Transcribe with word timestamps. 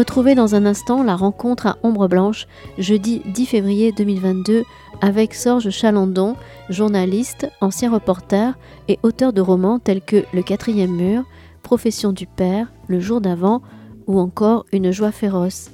Retrouvez 0.00 0.34
dans 0.34 0.54
un 0.54 0.66
instant 0.66 1.02
la 1.02 1.14
rencontre 1.14 1.66
à 1.66 1.76
Ombre 1.82 2.08
Blanche, 2.08 2.46
jeudi 2.78 3.22
10 3.26 3.46
février 3.46 3.92
2022, 3.92 4.64
avec 5.00 5.34
Sorge 5.34 5.70
Chalandon, 5.70 6.36
journaliste, 6.68 7.50
ancien 7.60 7.90
reporter 7.90 8.56
et 8.88 8.98
auteur 9.02 9.32
de 9.32 9.40
romans 9.40 9.78
tels 9.78 10.00
que 10.00 10.24
Le 10.32 10.42
quatrième 10.42 10.94
mur, 10.94 11.24
Profession 11.62 12.12
du 12.12 12.26
père, 12.26 12.72
Le 12.86 12.98
jour 12.98 13.20
d'avant 13.20 13.62
ou 14.06 14.18
encore 14.18 14.64
Une 14.72 14.90
joie 14.90 15.12
féroce. 15.12 15.70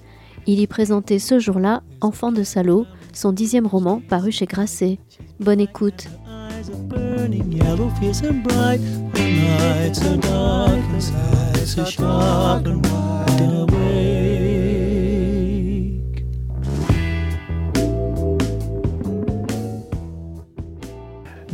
Il 0.47 0.61
y 0.61 0.67
présentait 0.67 1.19
ce 1.19 1.39
jour-là 1.39 1.83
Enfant 2.01 2.33
de 2.33 2.43
salaud, 2.43 2.87
son 3.17 3.33
dixième 3.33 3.67
roman 3.67 4.01
paru 4.09 4.30
chez 4.30 4.46
Grasset. 4.46 4.98
Bonne 5.41 5.61
écoute. 5.61 6.09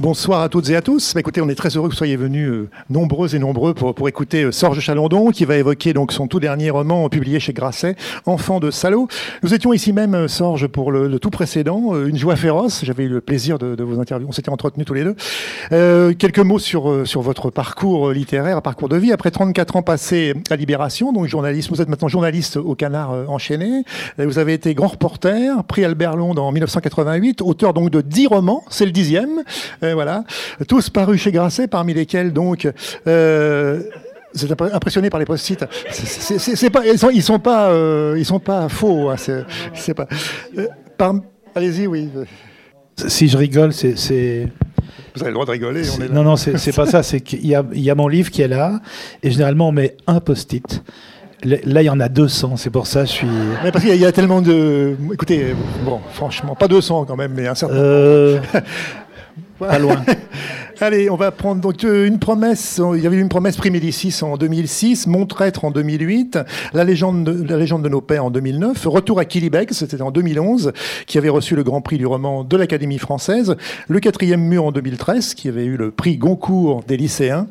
Bonsoir 0.03 0.41
à 0.41 0.49
toutes 0.49 0.69
et 0.69 0.75
à 0.75 0.83
tous. 0.83 1.15
Écoutez, 1.15 1.41
on 1.43 1.49
est 1.49 1.55
très 1.55 1.77
heureux 1.77 1.89
que 1.89 1.93
vous 1.93 1.99
soyez 1.99 2.17
venus 2.17 2.49
euh, 2.49 2.69
nombreux 2.91 3.37
et 3.37 3.39
nombreux 3.39 3.73
pour, 3.73 4.09
écouter 4.09 4.43
euh, 4.43 4.51
Sorge 4.51 4.81
Chalandon, 4.81 5.31
qui 5.31 5.45
va 5.45 5.57
évoquer 5.57 5.93
donc 5.93 6.11
son 6.11 6.27
tout 6.27 6.41
dernier 6.41 6.71
roman 6.71 7.09
publié 7.09 7.39
chez 7.39 7.53
Grasset, 7.53 7.95
Enfant 8.27 8.59
de 8.59 8.73
salaud. 8.73 9.07
Nous 9.45 9.55
étions 9.55 9.73
ici 9.73 9.93
même, 9.93 10.17
euh, 10.17 10.27
Sorge, 10.27 10.67
pour 10.67 10.91
le, 10.91 11.21
tout 11.21 11.31
précédent, 11.31 11.95
Une 11.95 12.17
joie 12.17 12.35
féroce. 12.35 12.85
J'avais 12.85 13.05
eu 13.05 13.09
le 13.09 13.21
plaisir 13.21 13.61
de, 13.61 13.77
de 13.77 13.85
vous 13.85 14.01
interviewer. 14.01 14.29
On 14.29 14.33
s'était 14.33 14.51
entretenus 14.51 14.85
tous 14.85 14.95
les 14.95 15.05
deux. 15.05 15.15
Euh, 15.71 16.15
quelques 16.15 16.41
mots 16.41 16.59
sur, 16.59 17.07
sur 17.07 17.23
votre 17.23 17.51
parcours 17.51 18.11
littéraire, 18.11 18.61
parcours 18.61 18.89
de 18.89 18.97
vie. 18.97 19.13
Après 19.13 19.31
34 19.31 19.77
ans 19.77 19.83
passés 19.83 20.35
à 20.51 20.57
Libération, 20.57 21.13
donc 21.13 21.29
journaliste, 21.29 21.71
vous 21.71 21.81
êtes 21.81 21.89
maintenant 21.89 22.09
journaliste 22.09 22.57
au 22.57 22.75
Canard 22.75 23.31
enchaîné. 23.31 23.85
Vous 24.19 24.41
avez 24.41 24.55
été 24.55 24.75
grand 24.75 24.89
reporter, 24.89 25.63
prix 25.63 25.85
Albert 25.85 26.17
Londres 26.17 26.43
en 26.43 26.51
1988, 26.51 27.41
auteur 27.41 27.73
donc 27.73 27.91
de 27.91 28.01
10 28.01 28.27
romans, 28.27 28.65
c'est 28.69 28.85
le 28.85 28.91
dixième 28.91 29.45
voilà. 29.95 30.25
Tous 30.69 30.91
parus 30.91 31.21
chez 31.21 31.33
Grasset, 31.33 31.69
parmi 31.69 31.95
lesquels 31.95 32.33
donc. 32.33 32.69
Euh, 33.07 33.83
vous 34.35 34.45
êtes 34.45 34.63
impressionné 34.63 35.11
par 35.11 35.21
les 35.21 35.27
post-it. 35.27 35.65
C'est 35.91 36.71
pas, 36.71 36.87
ils 36.87 36.99
sont, 36.99 37.11
ils 37.11 37.23
sont 37.23 37.39
pas, 37.39 37.71
euh, 37.71 38.15
ils 38.17 38.25
sont 38.25 38.41
pas 38.41 38.69
faux. 38.69 39.11
Hein, 39.11 39.17
c'est 39.75 39.95
pas. 39.95 40.07
Euh, 40.57 40.67
allez-y, 41.55 41.87
oui. 41.87 42.09
Si 42.97 43.29
je 43.29 43.37
rigole, 43.37 43.73
c'est. 43.73 44.49
Vous 45.15 45.21
avez 45.21 45.31
le 45.31 45.35
droit 45.35 45.45
de 45.45 45.51
rigoler. 45.51 45.83
On 45.99 46.03
est 46.03 46.09
là. 46.09 46.15
Non, 46.15 46.23
non, 46.23 46.37
c'est 46.37 46.75
pas 46.75 46.87
ça. 46.87 47.03
C'est 47.03 47.21
qu'il 47.21 47.45
y, 47.45 47.51
y, 47.51 47.91
a 47.91 47.95
mon 47.95 48.09
livre 48.09 48.31
qui 48.31 48.43
est 48.43 48.49
là, 48.49 48.81
et 49.23 49.31
généralement 49.31 49.69
on 49.69 49.73
met 49.73 49.97
un 50.07 50.21
post-it. 50.21 50.83
Là, 51.45 51.83
il 51.83 51.87
y 51.87 51.91
en 51.91 51.99
a 51.99 52.09
200, 52.09 52.57
c'est 52.57 52.71
pour 52.71 52.87
ça 52.87 53.05
je 53.05 53.11
suis. 53.11 53.27
Mais 53.65 53.73
parce 53.73 53.85
qu'il 53.85 53.97
y, 53.97 54.07
a 54.07 54.13
tellement 54.13 54.41
de. 54.41 54.95
Écoutez, 55.13 55.57
bon, 55.85 55.99
franchement, 56.13 56.55
pas 56.55 56.69
200 56.69 57.05
quand 57.05 57.17
même, 57.17 57.33
mais 57.35 57.49
un 57.49 57.57
certain. 57.57 57.75
Euh... 57.75 58.39
Pas 59.69 59.79
loin. 59.85 60.05
Allez, 60.85 61.09
on 61.11 61.15
va 61.15 61.31
prendre 61.31 61.61
donc 61.61 61.85
euh, 61.85 62.09
une 62.09 62.19
promesse. 62.19 62.81
Il 62.97 63.01
y 63.01 63.07
avait 63.07 63.17
une 63.17 63.29
promesse 63.29 63.57
Primédicis 63.57 64.13
en 64.23 64.37
2006, 64.37 65.07
Mon 65.07 65.27
traître 65.27 65.65
en 65.65 65.71
2008, 65.71 66.41
La 66.73 66.83
légende 66.83 67.23
de, 67.23 67.49
la 67.49 67.57
légende 67.57 67.85
de 67.85 67.89
nos 67.89 68.01
pères 68.01 68.25
en 68.25 68.33
2009, 68.33 68.87
Retour 68.87 69.21
à 69.21 69.25
Kilibec, 69.25 69.69
c'était 69.71 70.03
en 70.03 70.11
2011, 70.11 70.73
qui 71.07 71.19
avait 71.19 71.29
reçu 71.29 71.55
le 71.55 71.63
grand 71.63 71.83
prix 71.83 71.99
du 71.99 72.07
roman 72.07 72.43
de 72.43 72.57
l'Académie 72.57 72.99
française, 72.99 73.55
Le 73.87 74.01
quatrième 74.01 74.41
mur 74.41 74.65
en 74.65 74.73
2013, 74.73 75.35
qui 75.35 75.47
avait 75.47 75.67
eu 75.67 75.77
le 75.77 75.93
prix 75.93 76.17
Goncourt 76.17 76.83
des 76.89 76.97
lycéens, 76.97 77.47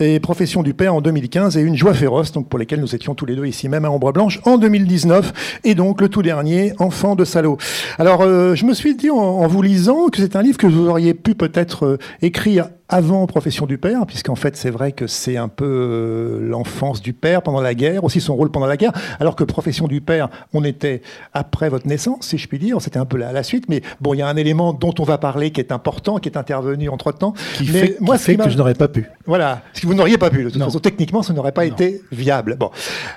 et 0.00 0.18
Profession 0.18 0.64
du 0.64 0.74
père 0.74 0.92
en 0.92 1.00
2015, 1.00 1.56
et 1.56 1.60
Une 1.60 1.76
joie 1.76 1.94
féroce, 1.94 2.32
donc 2.32 2.48
pour 2.48 2.58
lesquelles 2.58 2.80
nous 2.80 2.96
étions 2.96 3.14
tous 3.14 3.26
les 3.26 3.36
deux 3.36 3.46
ici 3.46 3.68
même 3.68 3.84
à 3.84 3.92
Ombre 3.92 4.12
Blanche 4.12 4.40
en 4.44 4.58
2019, 4.58 5.60
et 5.62 5.76
donc 5.76 6.00
le 6.00 6.08
tout 6.08 6.22
dernier, 6.22 6.72
Enfant 6.80 7.14
de 7.14 7.24
salaud. 7.24 7.58
Alors, 8.00 8.22
euh, 8.22 8.56
je 8.56 8.66
me 8.66 8.74
suis 8.74 8.96
dit 8.96 9.08
en, 9.08 9.18
en 9.18 9.46
vous 9.46 9.62
lisant 9.62 10.08
que 10.08 10.18
c'est 10.18 10.34
un 10.34 10.42
livre 10.42 10.58
que 10.58 10.66
vous 10.66 10.88
auriez 10.88 11.14
pu 11.14 11.36
peut-être 11.36 11.86
euh, 11.86 11.98
écrire 12.22 12.71
avant 12.88 13.26
Profession 13.26 13.66
du 13.66 13.78
Père, 13.78 14.06
puisqu'en 14.06 14.34
fait 14.34 14.56
c'est 14.56 14.70
vrai 14.70 14.92
que 14.92 15.06
c'est 15.06 15.36
un 15.36 15.48
peu 15.48 15.64
euh, 15.64 16.48
l'enfance 16.48 17.02
du 17.02 17.12
Père 17.12 17.42
pendant 17.42 17.60
la 17.60 17.74
guerre, 17.74 18.04
aussi 18.04 18.20
son 18.20 18.34
rôle 18.34 18.50
pendant 18.50 18.66
la 18.66 18.76
guerre, 18.76 18.92
alors 19.20 19.36
que 19.36 19.44
Profession 19.44 19.86
du 19.86 20.00
Père, 20.00 20.28
on 20.52 20.64
était 20.64 21.02
après 21.32 21.68
votre 21.68 21.86
naissance, 21.86 22.26
si 22.28 22.38
je 22.38 22.48
puis 22.48 22.58
dire, 22.58 22.80
c'était 22.80 22.98
un 22.98 23.04
peu 23.04 23.16
la, 23.16 23.32
la 23.32 23.42
suite, 23.42 23.64
mais 23.68 23.82
bon, 24.00 24.14
il 24.14 24.18
y 24.18 24.22
a 24.22 24.28
un 24.28 24.36
élément 24.36 24.72
dont 24.72 24.94
on 24.98 25.04
va 25.04 25.18
parler 25.18 25.50
qui 25.50 25.60
est 25.60 25.72
important, 25.72 26.18
qui 26.18 26.28
est 26.28 26.36
intervenu 26.36 26.88
entre-temps. 26.88 27.34
Qui 27.54 27.66
fait, 27.66 27.96
moi, 28.00 28.16
qui 28.16 28.24
fait 28.24 28.36
que 28.36 28.50
je 28.50 28.56
n'aurais 28.56 28.74
pas 28.74 28.88
pu. 28.88 29.08
Voilà, 29.26 29.62
ce 29.72 29.80
que 29.80 29.86
vous 29.86 29.94
n'auriez 29.94 30.18
pas 30.18 30.30
pu, 30.30 30.44
de 30.44 30.50
toute 30.50 30.62
façon, 30.62 30.78
techniquement, 30.78 31.22
ça 31.22 31.32
n'aurait 31.32 31.52
pas 31.52 31.64
été 31.64 32.02
viable. 32.10 32.56
Bon, 32.58 32.70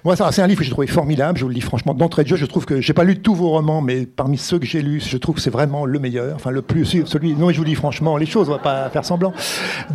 moi, 0.03 0.15
c'est 0.15 0.41
un 0.41 0.47
livre 0.47 0.59
que 0.59 0.65
j'ai 0.65 0.71
trouvé 0.71 0.87
formidable, 0.87 1.37
je 1.37 1.43
vous 1.43 1.49
le 1.49 1.55
dis 1.55 1.61
franchement, 1.61 1.93
d'entrée 1.93 2.23
de 2.23 2.29
jeu, 2.29 2.35
je 2.35 2.45
trouve 2.45 2.65
que, 2.65 2.81
j'ai 2.81 2.93
pas 2.93 3.03
lu 3.03 3.19
tous 3.19 3.35
vos 3.35 3.49
romans, 3.49 3.81
mais 3.81 4.05
parmi 4.05 4.37
ceux 4.37 4.59
que 4.59 4.65
j'ai 4.65 4.81
lus, 4.81 5.07
je 5.09 5.17
trouve 5.17 5.35
que 5.35 5.41
c'est 5.41 5.49
vraiment 5.49 5.85
le 5.85 5.99
meilleur, 5.99 6.35
enfin 6.35 6.51
le 6.51 6.61
plus, 6.61 6.85
celui, 6.85 7.35
non, 7.35 7.49
je 7.51 7.57
vous 7.57 7.65
dis 7.65 7.75
franchement, 7.75 8.17
les 8.17 8.25
choses, 8.25 8.49
on 8.49 8.53
va 8.53 8.59
pas 8.59 8.89
faire 8.89 9.05
semblant. 9.05 9.33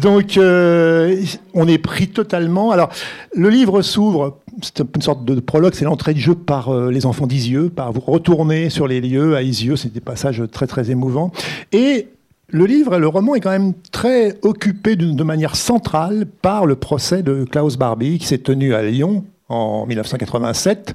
Donc, 0.00 0.36
euh, 0.36 1.22
on 1.54 1.68
est 1.68 1.78
pris 1.78 2.08
totalement. 2.08 2.70
Alors, 2.70 2.90
le 3.34 3.48
livre 3.48 3.82
s'ouvre, 3.82 4.38
c'est 4.62 4.80
une 4.80 5.02
sorte 5.02 5.24
de 5.24 5.38
prologue, 5.40 5.74
c'est 5.74 5.84
l'entrée 5.84 6.14
de 6.14 6.18
jeu 6.18 6.34
par 6.34 6.68
euh, 6.68 6.90
les 6.90 7.06
enfants 7.06 7.26
d'Isieux, 7.26 7.70
par 7.70 7.92
vous 7.92 8.00
retourner 8.00 8.70
sur 8.70 8.86
les 8.86 9.00
lieux 9.00 9.36
à 9.36 9.42
Isieux, 9.42 9.76
c'est 9.76 9.92
des 9.92 10.00
passages 10.00 10.42
très 10.52 10.66
très 10.66 10.90
émouvants. 10.90 11.32
Et 11.72 12.08
le 12.48 12.66
livre, 12.66 12.98
le 12.98 13.08
roman 13.08 13.34
est 13.34 13.40
quand 13.40 13.50
même 13.50 13.74
très 13.92 14.36
occupé 14.42 14.96
de, 14.96 15.22
manière 15.22 15.54
centrale 15.54 16.26
par 16.42 16.66
le 16.66 16.76
procès 16.76 17.22
de 17.22 17.44
Klaus 17.44 17.76
Barbie 17.76 18.18
qui 18.18 18.26
s'est 18.26 18.38
tenu 18.38 18.74
à 18.74 18.82
Lyon 18.82 19.24
en 19.48 19.84
1987, 19.86 20.94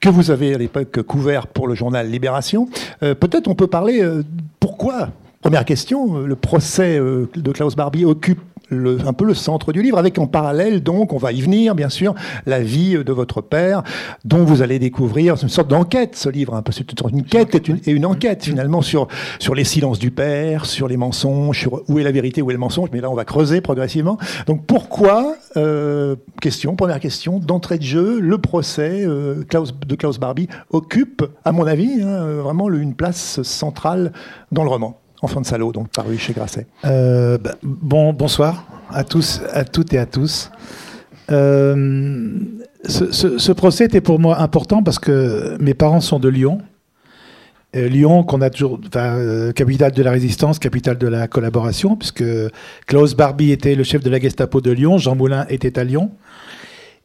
que 0.00 0.08
vous 0.08 0.30
avez 0.30 0.54
à 0.54 0.58
l'époque 0.58 1.02
couvert 1.02 1.46
pour 1.46 1.66
le 1.66 1.74
journal 1.74 2.10
Libération. 2.10 2.68
Euh, 3.02 3.14
peut-être 3.14 3.48
on 3.48 3.54
peut 3.54 3.66
parler 3.66 4.02
pourquoi 4.60 5.08
Première 5.44 5.66
question, 5.66 6.20
le 6.20 6.36
procès 6.36 6.98
de 6.98 7.52
Klaus 7.52 7.76
Barbie 7.76 8.06
occupe 8.06 8.40
un 8.72 9.12
peu 9.12 9.26
le 9.26 9.34
centre 9.34 9.74
du 9.74 9.82
livre, 9.82 9.98
avec 9.98 10.18
en 10.18 10.26
parallèle, 10.26 10.82
donc, 10.82 11.12
on 11.12 11.18
va 11.18 11.32
y 11.32 11.42
venir, 11.42 11.74
bien 11.74 11.90
sûr, 11.90 12.14
la 12.46 12.60
vie 12.60 12.94
de 12.94 13.12
votre 13.12 13.42
père, 13.42 13.82
dont 14.24 14.42
vous 14.42 14.62
allez 14.62 14.78
découvrir, 14.78 15.36
une 15.42 15.50
sorte 15.50 15.68
d'enquête, 15.68 16.16
ce 16.16 16.30
livre, 16.30 16.54
un 16.54 16.62
peu, 16.62 16.72
c'est 16.72 16.86
une 17.10 17.24
quête 17.24 17.56
et 17.86 17.90
une, 17.90 18.06
enquête, 18.06 18.42
finalement, 18.42 18.80
sur, 18.80 19.06
les 19.54 19.64
silences 19.64 19.98
du 19.98 20.10
père, 20.10 20.64
sur 20.64 20.88
les 20.88 20.96
mensonges, 20.96 21.60
sur 21.60 21.82
où 21.88 21.98
est 21.98 22.04
la 22.04 22.12
vérité, 22.12 22.40
où 22.40 22.50
est 22.50 22.54
le 22.54 22.58
mensonge, 22.58 22.88
mais 22.90 23.02
là, 23.02 23.10
on 23.10 23.14
va 23.14 23.26
creuser 23.26 23.60
progressivement. 23.60 24.16
Donc, 24.46 24.64
pourquoi, 24.64 25.36
euh, 25.58 26.16
question, 26.40 26.74
première 26.74 27.00
question, 27.00 27.38
d'entrée 27.38 27.76
de 27.76 27.84
jeu, 27.84 28.18
le 28.18 28.38
procès 28.38 29.04
euh, 29.04 29.44
de 29.86 29.94
Klaus 29.94 30.18
Barbie 30.18 30.48
occupe, 30.70 31.22
à 31.44 31.52
mon 31.52 31.66
avis, 31.66 32.00
hein, 32.00 32.40
vraiment 32.42 32.70
une 32.70 32.94
place 32.94 33.42
centrale 33.42 34.10
dans 34.50 34.64
le 34.64 34.70
roman 34.70 35.03
Enfant 35.24 35.40
de 35.40 35.46
salaud, 35.46 35.72
donc 35.72 35.88
paru 35.88 36.18
chez 36.18 36.34
Grasset. 36.34 36.66
Euh, 36.84 37.38
bah, 37.38 37.54
bon, 37.62 38.12
bonsoir 38.12 38.66
à 38.90 39.04
tous, 39.04 39.40
à 39.54 39.64
toutes 39.64 39.94
et 39.94 39.98
à 39.98 40.04
tous. 40.04 40.50
Euh, 41.30 42.36
ce, 42.84 43.52
procès 43.52 43.86
était 43.86 44.02
pour 44.02 44.18
moi 44.18 44.38
important 44.40 44.82
parce 44.82 44.98
que 44.98 45.56
mes 45.62 45.72
parents 45.72 46.02
sont 46.02 46.18
de 46.18 46.28
Lyon. 46.28 46.58
Euh, 47.74 47.88
Lyon, 47.88 48.22
qu'on 48.22 48.42
a 48.42 48.50
toujours, 48.50 48.78
capitale 49.54 49.92
de 49.92 50.02
la 50.02 50.10
résistance, 50.10 50.58
capitale 50.58 50.98
de 50.98 51.08
la 51.08 51.26
collaboration, 51.26 51.96
puisque 51.96 52.24
Klaus 52.86 53.14
Barbie 53.14 53.50
était 53.50 53.76
le 53.76 53.82
chef 53.82 54.02
de 54.02 54.10
la 54.10 54.20
Gestapo 54.20 54.60
de 54.60 54.72
Lyon, 54.72 54.98
Jean 54.98 55.16
Moulin 55.16 55.46
était 55.48 55.78
à 55.78 55.84
Lyon. 55.84 56.10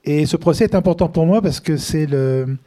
Et 0.03 0.25
ce 0.25 0.35
procès 0.35 0.65
est 0.65 0.75
important 0.75 1.07
pour 1.07 1.25
moi 1.25 1.41
parce 1.41 1.61
que 1.61 1.77
c'est 1.77 2.05
le, 2.05 2.57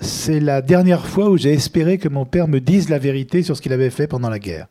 c'est 0.00 0.40
la 0.40 0.62
dernière 0.62 1.06
fois 1.06 1.30
où 1.30 1.36
j'ai 1.36 1.52
espéré 1.52 1.98
que 1.98 2.08
mon 2.08 2.24
père 2.24 2.48
me 2.48 2.60
dise 2.60 2.88
la 2.88 2.98
vérité 2.98 3.42
sur 3.42 3.56
ce 3.56 3.62
qu'il 3.62 3.72
avait 3.72 3.90
fait 3.90 4.06
pendant 4.06 4.30
la 4.30 4.38
guerre. 4.38 4.66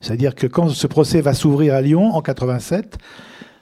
C'est-à-dire 0.00 0.34
que 0.34 0.46
quand 0.46 0.68
ce 0.68 0.86
procès 0.86 1.20
va 1.20 1.32
s'ouvrir 1.32 1.74
à 1.74 1.80
Lyon 1.80 2.14
en 2.14 2.20
87, 2.20 2.98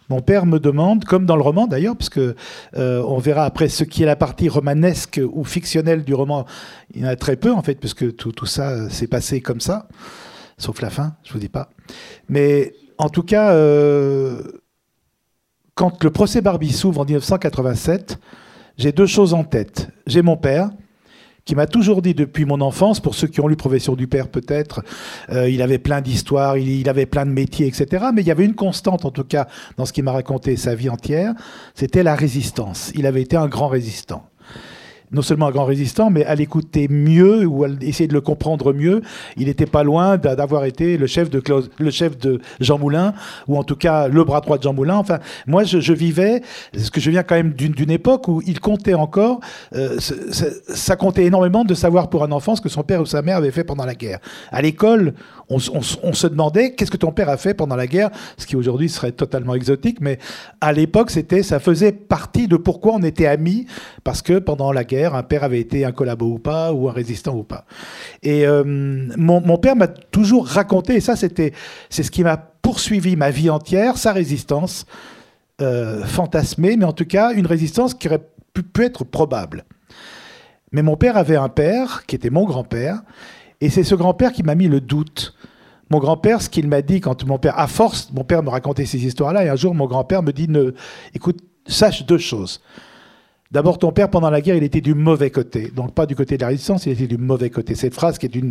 mon 0.08 0.20
père 0.20 0.44
me 0.44 0.58
demande, 0.58 1.04
comme 1.04 1.24
dans 1.24 1.36
le 1.36 1.42
roman 1.42 1.66
d'ailleurs, 1.66 1.96
parce 1.96 2.10
que 2.10 2.34
euh, 2.76 3.02
on 3.06 3.18
verra 3.18 3.44
après 3.44 3.68
ce 3.68 3.84
qui 3.84 4.02
est 4.02 4.06
la 4.06 4.16
partie 4.16 4.48
romanesque 4.48 5.20
ou 5.32 5.44
fictionnelle 5.44 6.04
du 6.04 6.14
roman, 6.14 6.44
il 6.94 7.02
y 7.02 7.04
en 7.04 7.08
a 7.08 7.16
très 7.16 7.36
peu 7.36 7.52
en 7.52 7.62
fait, 7.62 7.76
puisque 7.76 8.16
tout, 8.16 8.32
tout 8.32 8.46
ça 8.46 8.90
s'est 8.90 9.06
passé 9.06 9.40
comme 9.40 9.60
ça, 9.60 9.88
sauf 10.58 10.80
la 10.80 10.90
fin, 10.90 11.14
je 11.22 11.32
vous 11.32 11.38
dis 11.38 11.48
pas. 11.48 11.70
Mais 12.28 12.74
en 12.98 13.08
tout 13.08 13.22
cas, 13.22 13.52
euh, 13.52 14.42
quand 15.74 16.02
le 16.02 16.10
procès 16.10 16.40
Barbie 16.40 16.72
s'ouvre 16.72 17.00
en 17.00 17.04
1987, 17.04 18.18
j'ai 18.78 18.92
deux 18.92 19.06
choses 19.06 19.34
en 19.34 19.44
tête. 19.44 19.88
J'ai 20.06 20.22
mon 20.22 20.36
père, 20.36 20.70
qui 21.44 21.54
m'a 21.54 21.66
toujours 21.66 22.02
dit 22.02 22.14
depuis 22.14 22.44
mon 22.44 22.60
enfance, 22.60 23.00
pour 23.00 23.14
ceux 23.14 23.26
qui 23.26 23.40
ont 23.40 23.48
lu 23.48 23.56
Profession 23.56 23.94
du 23.94 24.06
Père 24.06 24.28
peut-être, 24.28 24.82
euh, 25.30 25.48
il 25.48 25.60
avait 25.60 25.78
plein 25.78 26.00
d'histoires, 26.00 26.56
il, 26.56 26.88
avait 26.88 27.06
plein 27.06 27.26
de 27.26 27.32
métiers, 27.32 27.66
etc. 27.66 28.06
Mais 28.14 28.22
il 28.22 28.28
y 28.28 28.30
avait 28.30 28.44
une 28.44 28.54
constante, 28.54 29.04
en 29.04 29.10
tout 29.10 29.24
cas, 29.24 29.48
dans 29.76 29.84
ce 29.84 29.92
qu'il 29.92 30.04
m'a 30.04 30.12
raconté 30.12 30.56
sa 30.56 30.74
vie 30.74 30.88
entière, 30.88 31.34
c'était 31.74 32.02
la 32.02 32.14
résistance. 32.14 32.92
Il 32.94 33.06
avait 33.06 33.22
été 33.22 33.36
un 33.36 33.48
grand 33.48 33.68
résistant. 33.68 34.28
Non 35.12 35.22
seulement 35.22 35.46
un 35.46 35.50
grand 35.50 35.64
résistant, 35.64 36.10
mais 36.10 36.24
à 36.24 36.34
l'écouter 36.34 36.88
mieux 36.88 37.44
ou 37.46 37.64
à 37.64 37.68
essayer 37.80 38.08
de 38.08 38.14
le 38.14 38.20
comprendre 38.20 38.72
mieux. 38.72 39.02
Il 39.36 39.46
n'était 39.46 39.66
pas 39.66 39.82
loin 39.82 40.16
d'avoir 40.16 40.64
été 40.64 40.96
le 40.96 41.06
chef 41.06 41.30
de 41.30 41.42
le 41.78 41.90
chef 41.90 42.18
de 42.18 42.40
Jean 42.60 42.78
Moulin, 42.78 43.14
ou 43.48 43.58
en 43.58 43.64
tout 43.64 43.76
cas 43.76 44.08
le 44.08 44.24
bras 44.24 44.40
droit 44.40 44.58
de 44.58 44.62
Jean 44.62 44.72
Moulin. 44.72 44.96
Enfin, 44.96 45.18
moi, 45.46 45.64
je, 45.64 45.92
vivais, 45.92 46.42
parce 46.72 46.90
que 46.90 47.00
je 47.00 47.10
viens 47.10 47.22
quand 47.22 47.34
même 47.34 47.52
d'une 47.52 47.90
époque 47.90 48.28
où 48.28 48.42
il 48.46 48.60
comptait 48.60 48.94
encore, 48.94 49.40
euh, 49.74 49.98
ça, 49.98 50.96
comptait 50.96 51.24
énormément 51.24 51.64
de 51.64 51.74
savoir 51.74 52.08
pour 52.08 52.24
un 52.24 52.32
enfant 52.32 52.56
ce 52.56 52.60
que 52.60 52.68
son 52.68 52.82
père 52.82 53.00
ou 53.00 53.06
sa 53.06 53.22
mère 53.22 53.36
avait 53.36 53.50
fait 53.50 53.64
pendant 53.64 53.84
la 53.84 53.94
guerre. 53.94 54.18
À 54.50 54.62
l'école, 54.62 55.14
on, 55.52 56.12
se 56.12 56.26
demandait 56.26 56.74
qu'est-ce 56.74 56.90
que 56.90 56.96
ton 56.96 57.12
père 57.12 57.28
a 57.28 57.36
fait 57.36 57.54
pendant 57.54 57.76
la 57.76 57.86
guerre, 57.86 58.10
ce 58.36 58.46
qui 58.46 58.56
aujourd'hui 58.56 58.88
serait 58.88 59.12
totalement 59.12 59.54
exotique, 59.54 59.98
mais 60.00 60.18
à 60.60 60.72
l'époque, 60.72 61.10
c'était, 61.10 61.42
ça 61.42 61.58
faisait 61.58 61.92
partie 61.92 62.48
de 62.48 62.56
pourquoi 62.56 62.94
on 62.94 63.02
était 63.02 63.26
amis, 63.26 63.66
parce 64.04 64.22
que 64.22 64.38
pendant 64.38 64.72
la 64.72 64.84
guerre, 64.84 65.14
un 65.14 65.22
père 65.22 65.44
avait 65.44 65.60
été 65.60 65.84
un 65.84 65.92
collabo 65.92 66.26
ou 66.26 66.38
pas, 66.38 66.72
ou 66.72 66.88
un 66.88 66.92
résistant 66.92 67.34
ou 67.34 67.42
pas. 67.42 67.64
Et 68.22 68.46
euh, 68.46 68.62
mon, 68.64 69.58
père 69.58 69.76
m'a 69.76 69.88
toujours 69.88 70.46
raconté, 70.46 70.96
et 70.96 71.00
ça 71.00 71.16
c'était, 71.16 71.52
c'est 71.90 72.02
ce 72.02 72.10
qui 72.10 72.22
m'a 72.22 72.36
poursuivi 72.36 73.16
ma 73.16 73.30
vie 73.30 73.50
entière, 73.50 73.96
sa 73.98 74.12
résistance 74.12 74.86
euh, 75.60 76.04
fantasmée, 76.04 76.76
mais 76.76 76.84
en 76.84 76.92
tout 76.92 77.06
cas 77.06 77.32
une 77.32 77.46
résistance 77.46 77.94
qui 77.94 78.08
aurait 78.08 78.22
pu, 78.54 78.62
pu 78.62 78.84
être 78.84 79.04
probable. 79.04 79.64
Mais 80.72 80.82
mon 80.82 80.96
père 80.96 81.16
avait 81.16 81.36
un 81.36 81.48
père, 81.48 82.04
qui 82.06 82.16
était 82.16 82.30
mon 82.30 82.44
grand-père, 82.44 83.02
et 83.62 83.70
c'est 83.70 83.84
ce 83.84 83.94
grand-père 83.94 84.32
qui 84.32 84.42
m'a 84.42 84.56
mis 84.56 84.66
le 84.66 84.80
doute. 84.80 85.34
Mon 85.88 85.98
grand-père, 85.98 86.42
ce 86.42 86.50
qu'il 86.50 86.66
m'a 86.66 86.82
dit 86.82 87.00
quand 87.00 87.24
mon 87.24 87.38
père, 87.38 87.58
à 87.58 87.68
force, 87.68 88.10
mon 88.12 88.24
père 88.24 88.42
me 88.42 88.50
racontait 88.50 88.86
ces 88.86 89.06
histoires-là, 89.06 89.44
et 89.44 89.48
un 89.48 89.56
jour 89.56 89.72
mon 89.74 89.86
grand-père 89.86 90.22
me 90.22 90.32
dit, 90.32 90.48
écoute, 91.14 91.38
sache 91.66 92.04
deux 92.04 92.18
choses. 92.18 92.60
D'abord, 93.52 93.78
ton 93.78 93.92
père, 93.92 94.10
pendant 94.10 94.30
la 94.30 94.40
guerre, 94.40 94.56
il 94.56 94.64
était 94.64 94.80
du 94.80 94.94
mauvais 94.94 95.30
côté. 95.30 95.70
Donc, 95.76 95.94
pas 95.94 96.06
du 96.06 96.16
côté 96.16 96.36
de 96.38 96.42
la 96.42 96.48
résistance, 96.48 96.86
il 96.86 96.92
était 96.92 97.06
du 97.06 97.18
mauvais 97.18 97.50
côté. 97.50 97.74
Cette 97.74 97.94
phrase, 97.94 98.18
qui 98.18 98.26
est 98.26 98.42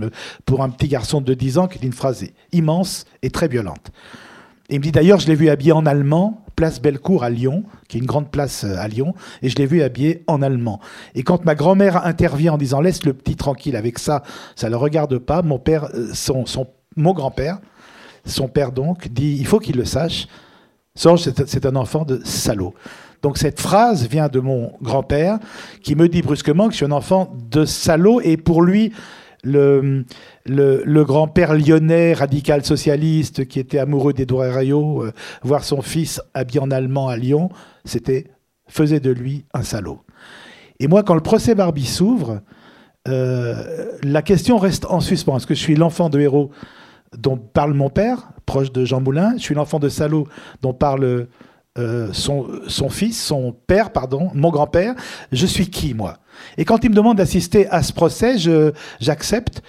pour 0.46 0.64
un 0.64 0.70
petit 0.70 0.88
garçon 0.88 1.20
de 1.20 1.34
10 1.34 1.58
ans, 1.58 1.68
qui 1.68 1.80
est 1.80 1.86
une 1.86 1.92
phrase 1.92 2.24
immense 2.54 3.06
et 3.22 3.32
très 3.32 3.48
violente. 3.48 3.92
Et 4.72 4.76
il 4.76 4.80
me 4.80 4.84
dit 4.84 4.92
d'ailleurs, 4.92 5.20
je 5.20 5.28
l'ai 5.28 5.36
vu 5.36 5.50
habillé 5.50 5.74
en 5.74 5.86
allemand, 5.86 6.46
place 6.56 6.82
Bellecour 6.82 7.26
à 7.26 7.30
Lyon, 7.30 7.66
qui 7.90 7.98
est 7.98 8.00
une 8.00 8.06
grande 8.06 8.32
place 8.32 8.64
euh, 8.64 8.78
à 8.78 8.88
Lyon, 8.88 9.14
et 9.42 9.50
je 9.50 9.58
l'ai 9.58 9.66
vu 9.66 9.82
habillé 9.82 10.24
en 10.28 10.42
allemand. 10.42 10.80
Et 11.14 11.24
quand 11.24 11.44
ma 11.44 11.56
grand-mère 11.56 12.06
intervient 12.06 12.54
en 12.54 12.58
disant 12.58 12.80
laisse 12.80 13.04
le 13.06 13.14
petit 13.14 13.36
tranquille 13.36 13.76
avec 13.76 14.00
ça, 14.00 14.24
ça 14.56 14.68
ne 14.68 14.72
le 14.72 14.78
regarde 14.78 15.18
pas, 15.18 15.42
mon 15.42 15.60
père, 15.60 15.90
euh, 15.94 16.10
son, 16.14 16.46
son 16.46 16.68
mon 16.96 17.14
grand-père, 17.14 17.60
son 18.26 18.48
père 18.48 18.72
donc, 18.72 19.10
dit 19.10 19.36
il 19.38 19.46
faut 19.46 19.60
qu'il 19.60 19.76
le 19.76 19.86
sache, 19.86 20.28
Sorge, 20.96 21.22
c'est 21.22 21.66
un 21.66 21.76
enfant 21.76 22.04
de 22.04 22.22
salaud. 22.26 22.74
Donc 23.22 23.38
cette 23.38 23.62
phrase 23.62 24.08
vient 24.08 24.28
de 24.28 24.40
mon 24.40 24.74
grand-père 24.82 25.40
qui 25.84 25.96
me 25.96 26.10
dit 26.10 26.22
brusquement 26.22 26.68
que 26.68 26.74
je 26.74 26.78
suis 26.78 26.86
un 26.86 26.92
enfant 26.92 27.34
de 27.50 27.66
salaud 27.66 28.20
et 28.20 28.36
pour 28.36 28.62
lui, 28.62 28.92
le, 29.44 30.06
le, 30.46 31.04
grand-père 31.04 31.54
lyonnais 31.54 32.14
radical 32.14 32.66
socialiste 32.66 33.48
qui 33.48 33.60
était 33.60 33.80
amoureux 33.80 34.14
d'Edouard 34.14 34.48
Herriot, 34.48 35.04
euh, 35.04 35.12
voir 35.44 35.64
son 35.64 35.82
fils 35.82 36.22
habillé 36.34 36.60
en 36.60 36.72
allemand 36.72 37.08
à 37.08 37.18
Lyon, 37.18 37.50
c'était 37.86 38.28
faisait 38.68 39.00
de 39.02 39.12
lui 39.12 39.46
un 39.54 39.64
salaud. 39.64 40.00
Et 40.80 40.88
moi, 40.88 41.04
quand 41.04 41.14
le 41.14 41.22
procès 41.22 41.56
Barbie 41.56 41.86
s'ouvre, 41.86 42.42
euh, 43.08 43.92
la 44.02 44.22
question 44.22 44.58
reste 44.58 44.86
en 44.86 45.00
suspens. 45.02 45.38
Est-ce 45.38 45.48
que 45.48 45.56
je 45.56 45.60
suis 45.60 45.76
l'enfant 45.76 46.10
de 46.10 46.20
héros 46.20 46.52
dont 47.18 47.38
parle 47.38 47.74
mon 47.74 47.90
père, 47.90 48.30
proche 48.46 48.72
de 48.72 48.86
Jean 48.86 49.02
Moulin? 49.02 49.34
Je 49.36 49.42
suis 49.42 49.56
l'enfant 49.56 49.80
de 49.80 49.90
salaud 49.90 50.28
dont 50.62 50.74
parle 50.74 51.28
euh, 51.78 52.14
son, 52.14 52.90
fils, 52.90 53.22
son 53.22 53.54
père, 53.68 53.92
pardon, 53.92 54.30
mon 54.34 54.50
grand-père, 54.50 54.96
je 55.32 55.46
suis 55.46 55.70
qui, 55.70 55.94
moi? 55.94 56.18
Et 56.58 56.66
quand 56.66 56.84
il 56.84 56.90
me 56.90 56.96
demande 56.96 57.18
d'assister 57.18 57.68
à 57.70 57.84
ce 57.84 57.94
procès, 57.94 58.36
j'accepte 59.00 59.62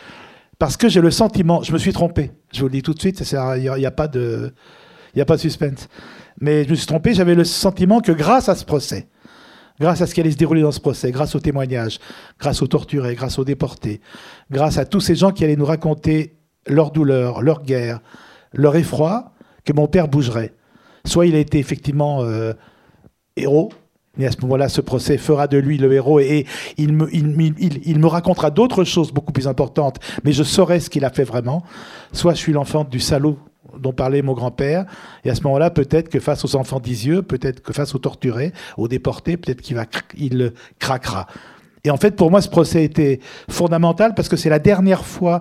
parce 0.63 0.77
que 0.77 0.89
j'ai 0.89 1.01
le 1.01 1.11
sentiment, 1.11 1.65
je 1.65 1.73
me 1.73 1.79
suis 1.79 1.93
trompé, 1.93 2.31
je 2.53 2.61
vous 2.61 2.67
le 2.67 2.73
dis 2.75 2.83
tout 2.83 2.95
de 2.95 3.01
suite, 3.01 3.21
il 3.33 3.61
n'y 3.61 3.85
a, 3.85 3.91
pas 3.91 4.07
de, 4.07 4.55
suspense. 5.37 5.89
Mais 6.41 6.63
je 6.63 6.71
me 6.71 6.77
suis 6.77 6.87
trompé, 6.87 7.15
j'avais 7.15 7.35
le 7.35 7.43
sentiment 7.43 8.01
que 8.01 8.13
grâce 8.13 8.49
à 8.49 8.55
ce 8.55 8.65
procès, 8.65 9.09
grâce 9.81 10.03
à 10.03 10.07
ce 10.07 10.15
qui 10.15 10.21
allait 10.21 10.31
se 10.31 10.37
dérouler 10.37 10.63
dans 10.63 10.71
ce 10.71 10.79
procès, 10.79 11.11
grâce 11.11 11.35
aux 11.35 11.41
témoignages, 11.41 11.99
grâce 12.39 12.63
aux 12.63 12.69
torturés, 12.69 13.17
grâce 13.17 13.41
aux 13.41 13.45
déportés, 13.45 14.01
grâce 14.53 14.79
à 14.79 14.85
tous 14.85 15.01
ces 15.01 15.17
gens 15.17 15.33
qui 15.33 15.43
allaient 15.43 15.57
nous 15.57 15.65
raconter 15.65 16.37
leur 16.69 16.93
douleur, 16.93 17.43
leur 17.43 17.65
guerre, 17.65 17.99
leur 18.53 18.77
effroi, 18.77 19.33
que 19.65 19.73
mon 19.73 19.89
père 19.89 20.07
bougerait. 20.07 20.55
Soit 21.05 21.27
il 21.27 21.35
a 21.35 21.41
été 21.41 21.59
effectivement 21.59 22.23
euh, 22.23 22.53
héros, 23.35 23.73
et 24.19 24.27
à 24.27 24.31
ce 24.31 24.41
moment-là, 24.43 24.69
ce 24.69 24.81
procès 24.81 25.17
fera 25.17 25.47
de 25.47 25.57
lui 25.57 25.79
le 25.79 25.93
héros 25.93 26.21
et, 26.21 26.47
il, 26.77 26.93
me, 26.93 28.07
racontera 28.07 28.51
d'autres 28.51 28.85
choses 28.85 29.11
beaucoup 29.11 29.33
plus 29.33 29.49
importantes, 29.49 30.01
mais 30.25 30.33
je 30.33 30.43
saurai 30.43 30.81
ce 30.81 30.91
qu'il 30.91 31.05
a 31.05 31.11
fait 31.11 31.25
vraiment. 31.25 31.63
Soit 32.13 32.35
je 32.35 32.39
suis 32.39 32.53
l'enfant 32.53 32.85
du 32.85 33.01
salaud 33.01 33.39
dont 33.79 33.93
parlait 33.93 34.21
mon 34.21 34.35
grand-père, 34.35 34.85
et 35.25 35.31
à 35.31 35.35
ce 35.35 35.43
moment-là, 35.45 35.71
peut-être 35.71 36.11
que 36.11 36.21
face 36.21 36.45
aux 36.45 36.57
enfants 36.57 36.79
d'Isieux, 36.79 37.23
peut-être 37.23 37.63
que 37.63 37.73
face 37.73 37.95
aux 37.95 37.99
torturés, 37.99 38.53
aux 38.77 38.87
déportés, 38.87 39.39
peut-être 39.39 39.63
qu'il 39.63 39.77
va, 39.77 39.87
il 40.19 40.53
craquera. 40.79 41.27
Et 41.85 41.91
en 41.91 41.97
fait, 41.97 42.15
pour 42.15 42.31
moi, 42.31 42.43
ce 42.43 42.51
procès 42.51 42.85
était 42.85 43.21
fondamental 43.49 44.15
parce 44.15 44.29
que 44.29 44.37
c'est 44.37 44.51
la 44.51 44.59
dernière 44.59 45.07
fois 45.07 45.41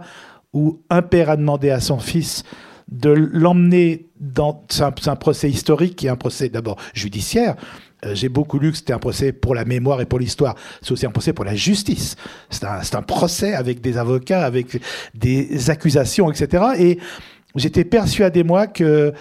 où 0.54 0.82
un 0.90 1.02
père 1.02 1.30
a 1.30 1.36
demandé 1.36 1.70
à 1.70 1.82
son 1.82 2.00
fils 2.00 2.44
de 2.90 3.10
l'emmener 3.10 4.10
dans 4.20 4.64
un, 4.80 5.16
procès 5.16 5.50
historique 5.50 5.96
qui 5.96 6.08
est 6.08 6.10
un 6.10 6.16
procès 6.16 6.50
d'abord 6.50 6.78
judiciaire. 6.94 7.56
Euh, 8.06 8.16
j'ai 8.16 8.30
beaucoup 8.30 8.60
lu 8.60 8.72
que 8.72 8.78
c'était 8.78 8.94
un 8.94 9.00
procès 9.00 9.32
pour 9.32 9.56
la 9.56 9.66
mémoire 9.66 10.02
et 10.02 10.06
pour 10.06 10.20
l'histoire. 10.20 10.56
C'est 10.82 10.92
aussi 10.92 11.06
un 11.06 11.12
procès 11.12 11.34
pour 11.34 11.46
la 11.46 11.56
justice. 11.56 12.16
C'est 12.50 12.66
un, 12.96 13.02
procès 13.02 13.54
avec 13.54 13.82
des 13.82 13.98
avocats, 13.98 14.44
avec 14.44 14.82
des 15.14 15.70
accusations, 15.70 16.32
etc. 16.32 16.64
Et 16.80 17.00
j'étais 17.56 17.84
persuadé, 17.84 18.44
moi, 18.44 18.68
que 18.68 19.14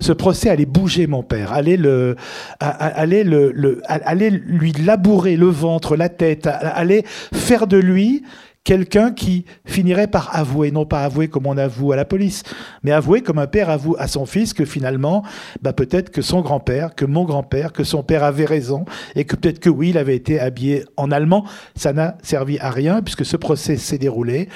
ce 0.00 0.12
procès 0.12 0.48
allait 0.48 0.66
bouger 0.66 1.06
mon 1.06 1.22
père, 1.22 1.52
allait, 1.52 1.76
le, 1.76 2.16
allait, 2.60 3.24
le, 3.24 3.82
allait 3.86 4.30
lui 4.30 4.72
labourer 4.72 5.36
le 5.36 5.48
ventre, 5.48 5.96
la 5.96 6.08
tête, 6.08 6.46
allait 6.46 7.02
faire 7.06 7.66
de 7.66 7.76
lui 7.76 8.22
quelqu'un 8.68 9.12
qui 9.12 9.46
finirait 9.64 10.08
par 10.08 10.36
avouer, 10.36 10.70
non 10.72 10.84
pas 10.84 11.02
avouer 11.02 11.28
comme 11.28 11.46
on 11.46 11.56
avoue 11.56 11.92
à 11.92 11.96
la 11.96 12.04
police, 12.04 12.42
mais 12.82 12.92
avouer 12.92 13.22
comme 13.22 13.38
un 13.38 13.46
père 13.46 13.70
avoue 13.70 13.96
à 13.98 14.08
son 14.08 14.26
fils 14.26 14.52
que 14.52 14.66
finalement, 14.66 15.24
bah 15.62 15.72
peut-être 15.72 16.10
que 16.10 16.20
son 16.20 16.42
grand-père, 16.42 16.94
que 16.94 17.06
mon 17.06 17.24
grand-père, 17.24 17.72
que 17.72 17.82
son 17.82 18.02
père 18.02 18.24
avait 18.24 18.44
raison, 18.44 18.84
et 19.16 19.24
que 19.24 19.36
peut-être 19.36 19.58
que 19.58 19.70
oui, 19.70 19.88
il 19.88 19.96
avait 19.96 20.14
été 20.14 20.38
habillé 20.38 20.84
en 20.98 21.10
allemand. 21.10 21.46
Ça 21.76 21.94
n'a 21.94 22.18
servi 22.22 22.58
à 22.58 22.68
rien, 22.68 23.00
puisque 23.00 23.24
ce 23.24 23.38
procès 23.38 23.78
s'est 23.78 23.96
déroulé. 23.96 24.50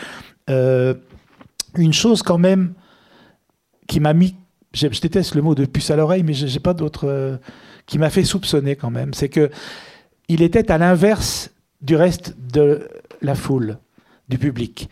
Euh, 0.51 0.93
une 1.79 1.95
chose 1.95 2.23
quand 2.23 2.37
même 2.37 2.75
qui 3.87 3.99
m'a 3.99 4.13
mis, 4.13 4.35
je, 4.75 4.89
déteste 4.89 5.37
le 5.37 5.41
mot 5.41 5.55
de 5.55 5.65
puce 5.65 5.91
à 5.91 5.97
l'oreille, 5.97 6.23
mais 6.23 6.35
je 6.35 6.45
n'ai 6.45 6.61
pas 6.61 6.75
d'autre, 6.75 7.09
euh, 7.09 7.39
qui 7.87 7.97
m'a 7.97 8.11
fait 8.11 8.25
soupçonner 8.25 8.77
quand 8.77 8.91
même, 8.91 9.15
c'est 9.15 9.31
que 9.31 9.49
il 10.29 10.43
était 10.43 10.71
à 10.71 10.77
l'inverse 10.77 11.51
du 11.81 11.97
reste 11.97 12.37
de 12.39 12.91
la 13.23 13.35
foule 13.35 13.79
du 14.29 14.39
public. 14.39 14.89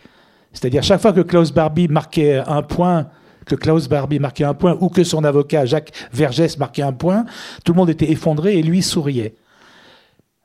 C'est-à-dire 0.53 0.83
chaque 0.83 1.01
fois 1.01 1.13
que 1.13 1.21
Klaus 1.21 1.51
Barbie 1.51 1.87
marquait 1.87 2.37
un 2.45 2.61
point, 2.61 3.07
que 3.45 3.55
Klaus 3.55 3.87
Barbie 3.87 4.19
marquait 4.19 4.43
un 4.43 4.53
point, 4.53 4.77
ou 4.79 4.89
que 4.89 5.03
son 5.03 5.23
avocat 5.23 5.65
Jacques 5.65 5.91
Vergès 6.11 6.57
marquait 6.57 6.81
un 6.81 6.93
point, 6.93 7.25
tout 7.63 7.73
le 7.73 7.77
monde 7.77 7.89
était 7.89 8.11
effondré 8.11 8.57
et 8.57 8.61
lui 8.61 8.81
souriait. 8.81 9.35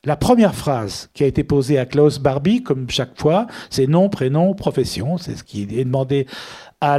La 0.04 0.16
première 0.16 0.54
phrase 0.54 1.10
qui 1.14 1.24
a 1.24 1.26
été 1.26 1.42
posée 1.42 1.78
à 1.78 1.86
Klaus 1.86 2.20
Barbie, 2.20 2.62
comme 2.62 2.88
chaque 2.88 3.20
fois, 3.20 3.48
c'est 3.70 3.88
nom, 3.88 4.08
prénom, 4.08 4.54
profession. 4.54 5.18
C'est 5.18 5.36
ce 5.36 5.42
qui 5.42 5.62
est 5.62 5.84
demandé 5.84 6.28
à 6.80 6.98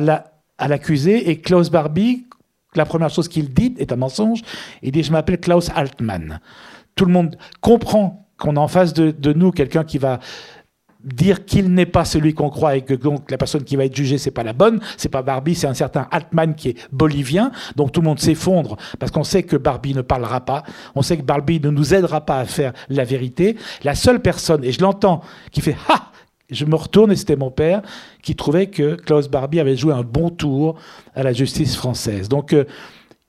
l'accusé. 0.67 1.23
La, 1.23 1.31
et 1.31 1.39
Klaus 1.39 1.69
Barbie, 1.69 2.25
la 2.75 2.85
première 2.85 3.09
chose 3.09 3.29
qu'il 3.29 3.53
dit 3.53 3.73
est 3.77 3.93
un 3.93 3.95
mensonge. 3.95 4.41
Il 4.81 4.91
dit 4.91 5.03
Je 5.03 5.13
m'appelle 5.13 5.39
Klaus 5.39 5.69
Altmann. 5.73 6.41
Tout 6.95 7.05
le 7.05 7.13
monde 7.13 7.37
comprend 7.61 8.27
qu'on 8.37 8.57
a 8.57 8.59
en 8.59 8.67
face 8.67 8.93
de 8.93 9.33
nous 9.33 9.51
quelqu'un 9.51 9.85
qui 9.85 9.99
va 9.99 10.19
dire 11.03 11.45
qu'il 11.45 11.73
n'est 11.73 11.85
pas 11.85 12.05
celui 12.05 12.33
qu'on 12.33 12.49
croit 12.49 12.75
et 12.75 12.81
que 12.81 12.93
donc 12.93 13.29
la 13.31 13.37
personne 13.37 13.63
qui 13.63 13.75
va 13.75 13.85
être 13.85 13.95
jugée 13.95 14.17
c'est 14.17 14.31
pas 14.31 14.43
la 14.43 14.53
bonne, 14.53 14.79
c'est 14.97 15.09
pas 15.09 15.21
Barbie, 15.21 15.55
c'est 15.55 15.67
un 15.67 15.73
certain 15.73 16.07
Altman 16.11 16.55
qui 16.55 16.69
est 16.69 16.77
bolivien. 16.91 17.51
Donc 17.75 17.91
tout 17.91 18.01
le 18.01 18.05
monde 18.05 18.19
s'effondre 18.19 18.77
parce 18.99 19.11
qu'on 19.11 19.23
sait 19.23 19.43
que 19.43 19.55
Barbie 19.55 19.93
ne 19.93 20.01
parlera 20.01 20.41
pas, 20.41 20.63
on 20.95 21.01
sait 21.01 21.17
que 21.17 21.23
Barbie 21.23 21.59
ne 21.59 21.69
nous 21.69 21.93
aidera 21.93 22.21
pas 22.21 22.39
à 22.39 22.45
faire 22.45 22.73
la 22.89 23.03
vérité. 23.03 23.57
La 23.83 23.95
seule 23.95 24.21
personne 24.21 24.63
et 24.63 24.71
je 24.71 24.81
l'entends 24.81 25.21
qui 25.51 25.61
fait 25.61 25.77
ha 25.89 26.11
je 26.49 26.65
me 26.65 26.75
retourne 26.75 27.11
et 27.11 27.15
c'était 27.15 27.35
mon 27.35 27.51
père 27.51 27.81
qui 28.21 28.35
trouvait 28.35 28.67
que 28.67 28.95
Klaus 28.95 29.27
Barbie 29.27 29.59
avait 29.59 29.75
joué 29.75 29.93
un 29.93 30.03
bon 30.03 30.29
tour 30.29 30.79
à 31.13 31.23
la 31.23 31.33
justice 31.33 31.75
française. 31.75 32.29
Donc 32.29 32.53
euh, 32.53 32.65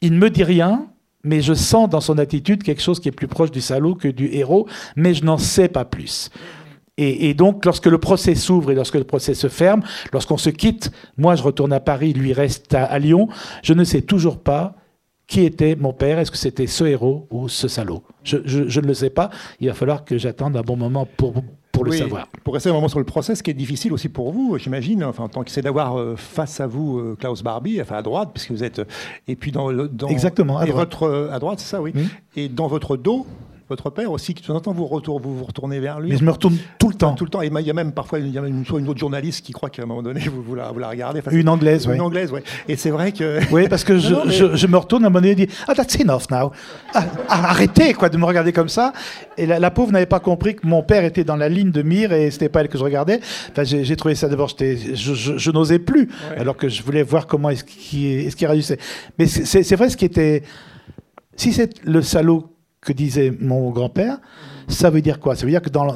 il 0.00 0.12
ne 0.12 0.18
me 0.18 0.30
dit 0.30 0.44
rien, 0.44 0.86
mais 1.24 1.40
je 1.40 1.54
sens 1.54 1.88
dans 1.88 2.00
son 2.00 2.18
attitude 2.18 2.62
quelque 2.62 2.82
chose 2.82 3.00
qui 3.00 3.08
est 3.08 3.12
plus 3.12 3.26
proche 3.26 3.50
du 3.50 3.60
salaud 3.60 3.94
que 3.94 4.08
du 4.08 4.28
héros, 4.32 4.68
mais 4.94 5.14
je 5.14 5.24
n'en 5.24 5.38
sais 5.38 5.68
pas 5.68 5.84
plus. 5.84 6.30
Et, 7.00 7.32
donc, 7.32 7.64
lorsque 7.64 7.86
le 7.86 7.98
procès 7.98 8.34
s'ouvre 8.34 8.72
et 8.72 8.74
lorsque 8.74 8.96
le 8.96 9.04
procès 9.04 9.34
se 9.34 9.46
ferme, 9.46 9.82
lorsqu'on 10.12 10.36
se 10.36 10.50
quitte, 10.50 10.90
moi 11.16 11.36
je 11.36 11.44
retourne 11.44 11.72
à 11.72 11.78
Paris, 11.78 12.12
lui 12.12 12.32
reste 12.32 12.74
à, 12.74 12.98
Lyon, 12.98 13.28
je 13.62 13.72
ne 13.72 13.84
sais 13.84 14.02
toujours 14.02 14.38
pas 14.38 14.74
qui 15.28 15.42
était 15.42 15.76
mon 15.76 15.92
père 15.92 16.18
Est-ce 16.18 16.30
que 16.30 16.38
c'était 16.38 16.66
ce 16.66 16.84
héros 16.84 17.28
ou 17.30 17.48
ce 17.48 17.68
salaud? 17.68 18.02
Je, 18.24 18.38
je, 18.44 18.80
ne 18.80 18.86
le 18.86 18.94
sais 18.94 19.10
pas. 19.10 19.30
Il 19.60 19.68
va 19.68 19.74
falloir 19.74 20.04
que 20.04 20.18
j'attende 20.18 20.56
un 20.56 20.62
bon 20.62 20.76
moment 20.76 21.06
pour, 21.16 21.34
pour 21.70 21.84
le 21.84 21.92
savoir. 21.92 22.26
Pour 22.42 22.54
rester 22.54 22.70
un 22.70 22.72
moment 22.72 22.88
sur 22.88 22.98
le 22.98 23.04
procès, 23.04 23.36
ce 23.36 23.42
qui 23.42 23.50
est 23.50 23.54
difficile 23.54 23.92
aussi 23.92 24.08
pour 24.08 24.32
vous, 24.32 24.58
j'imagine, 24.58 25.04
enfin, 25.04 25.24
en 25.24 25.28
tant 25.28 25.44
que 25.44 25.50
c'est 25.50 25.62
d'avoir 25.62 25.98
euh, 25.98 26.16
face 26.16 26.60
à 26.60 26.66
vous 26.66 26.98
euh, 26.98 27.16
Klaus 27.18 27.42
Barbie, 27.42 27.80
enfin 27.80 27.96
à 27.96 28.02
droite, 28.02 28.30
puisque 28.32 28.50
vous 28.50 28.64
êtes. 28.64 28.82
Et 29.28 29.36
puis 29.36 29.52
dans. 29.52 29.72
dans 29.72 30.08
Exactement, 30.08 30.58
à 30.58 30.66
droite. 30.66 30.94
Votre, 30.98 31.30
à 31.30 31.38
droite, 31.38 31.60
c'est 31.60 31.68
ça, 31.68 31.80
oui. 31.80 31.92
Et 32.34 32.48
dans 32.48 32.66
votre 32.66 32.96
dos, 32.96 33.26
votre 33.68 33.90
père 33.90 34.10
aussi, 34.10 34.32
qui 34.34 34.42
de 34.42 34.46
temps 34.46 34.56
en 34.56 34.60
temps 34.60 34.72
vous, 34.72 34.86
retourne, 34.86 35.22
vous 35.22 35.36
vous 35.36 35.44
retournez 35.44 35.78
vers 35.78 36.00
lui. 36.00 36.10
Mais 36.10 36.16
je 36.16 36.24
me 36.24 36.30
retourne 36.30 36.56
tout 36.78 36.88
le 36.88 36.94
temps. 36.94 37.14
Tout 37.14 37.24
le 37.24 37.30
temps. 37.30 37.42
Et 37.42 37.50
il 37.52 37.66
y 37.66 37.70
a 37.70 37.74
même 37.74 37.92
parfois 37.92 38.18
il 38.18 38.28
y 38.28 38.38
a 38.38 38.46
une, 38.46 38.64
une 38.64 38.88
autre 38.88 38.98
journaliste 38.98 39.44
qui 39.44 39.52
croit 39.52 39.68
qu'à 39.68 39.82
un 39.82 39.86
moment 39.86 40.02
donné, 40.02 40.20
vous, 40.20 40.42
vous, 40.42 40.54
la, 40.54 40.70
vous 40.72 40.78
la, 40.78 40.88
regardez. 40.88 41.20
une 41.30 41.48
anglaise, 41.48 41.86
oui. 41.86 41.94
Une 41.94 42.00
anglaise, 42.00 42.32
oui. 42.32 42.40
Et 42.66 42.76
c'est 42.76 42.90
vrai 42.90 43.12
que. 43.12 43.38
Oui, 43.50 43.66
parce 43.68 43.82
que 43.82 43.98
je, 43.98 44.14
je, 44.26 44.56
je, 44.56 44.66
me 44.66 44.76
retourne 44.76 45.04
à 45.04 45.06
un 45.06 45.10
moment 45.10 45.20
donné 45.20 45.32
et 45.32 45.46
dis 45.46 45.48
Ah, 45.66 45.74
that's 45.74 45.96
enough 45.96 46.30
now. 46.30 46.52
Ah, 46.94 47.04
ah, 47.28 47.50
arrêtez, 47.50 47.94
quoi, 47.94 48.08
de 48.08 48.16
me 48.18 48.24
regarder 48.24 48.52
comme 48.52 48.68
ça. 48.68 48.92
Et 49.36 49.46
la, 49.46 49.70
pauvre 49.70 49.90
n'avait 49.90 50.06
pas 50.06 50.20
compris 50.20 50.54
que 50.54 50.66
mon 50.66 50.82
père 50.82 51.04
était 51.04 51.24
dans 51.24 51.36
la 51.36 51.48
ligne 51.48 51.70
de 51.70 51.82
mire 51.82 52.12
et 52.12 52.30
c'était 52.30 52.48
pas 52.48 52.60
elle 52.60 52.68
que 52.68 52.78
je 52.78 52.84
regardais. 52.84 53.20
Enfin, 53.50 53.64
j'ai 53.64 53.96
trouvé 53.96 54.14
ça 54.14 54.28
d'abord, 54.28 54.50
je, 54.58 54.94
je 54.94 55.50
n'osais 55.50 55.78
plus, 55.78 56.08
alors 56.36 56.56
que 56.56 56.68
je 56.68 56.82
voulais 56.82 57.02
voir 57.02 57.26
comment 57.26 57.50
est-ce 57.50 57.64
qu'il 57.64 58.06
est 58.06 58.36
qu 58.36 58.46
réagissait. 58.46 58.78
Mais 59.18 59.26
c'est 59.26 59.76
vrai, 59.76 59.88
ce 59.88 59.96
qui 59.96 60.04
était. 60.04 60.42
Si 61.36 61.52
c'est 61.52 61.84
le 61.84 62.02
salaud 62.02 62.57
que 62.88 62.92
disait 62.94 63.32
mon 63.38 63.70
grand-père, 63.70 64.18
ça 64.66 64.90
veut 64.90 65.02
dire 65.02 65.20
quoi? 65.20 65.36
Ça 65.36 65.44
veut 65.44 65.50
dire 65.50 65.62
que 65.62 65.68
dans, 65.70 65.94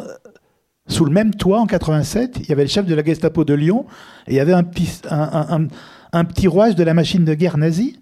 sous 0.87 1.05
le 1.05 1.13
même 1.13 1.35
toit, 1.35 1.61
en 1.61 1.67
87, 1.67 2.39
il 2.41 2.49
y 2.49 2.53
avait 2.53 2.63
le 2.63 2.69
chef 2.69 2.87
de 2.87 2.95
la 2.95 3.03
Gestapo 3.03 3.45
de 3.45 3.55
Lyon, 3.55 3.87
et 4.27 4.33
il 4.33 4.37
y 4.37 4.41
avait 4.41 4.53
un 4.53 4.63
petit, 4.63 4.91
un, 5.09 5.69
un, 6.13 6.25
petit 6.25 6.49
rouage 6.49 6.75
de 6.75 6.85
la 6.85 6.95
machine 6.95 7.25
de 7.25 7.35
guerre 7.35 7.57
nazie 7.57 7.99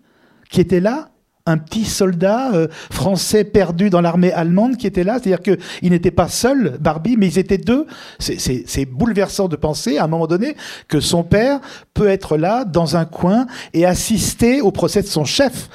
qui 0.50 0.60
était 0.60 0.80
là, 0.80 1.10
un 1.46 1.58
petit 1.58 1.84
soldat 1.84 2.52
euh, 2.52 2.68
français 2.90 3.44
perdu 3.44 3.90
dans 3.90 4.00
l'armée 4.00 4.32
allemande 4.32 4.76
qui 4.76 4.86
était 4.86 5.04
là. 5.04 5.18
C'est-à-dire 5.18 5.40
qu'il 5.40 5.90
n'était 5.90 6.10
pas 6.10 6.28
seul, 6.28 6.76
Barbie, 6.80 7.16
mais 7.16 7.28
ils 7.28 7.38
étaient 7.38 7.58
deux. 7.58 7.86
C'est 8.18 8.84
bouleversant 8.84 9.48
de 9.48 9.56
penser, 9.56 9.98
à 9.98 10.04
un 10.04 10.08
moment 10.08 10.26
donné, 10.26 10.56
que 10.88 11.00
son 11.00 11.22
père 11.22 11.60
peut 11.94 12.08
être 12.08 12.36
là, 12.36 12.64
dans 12.64 12.96
un 12.96 13.04
coin, 13.04 13.46
et 13.72 13.86
assister 13.86 14.60
au 14.60 14.70
procès 14.70 15.02
de 15.02 15.06
son 15.06 15.24
chef. 15.24 15.68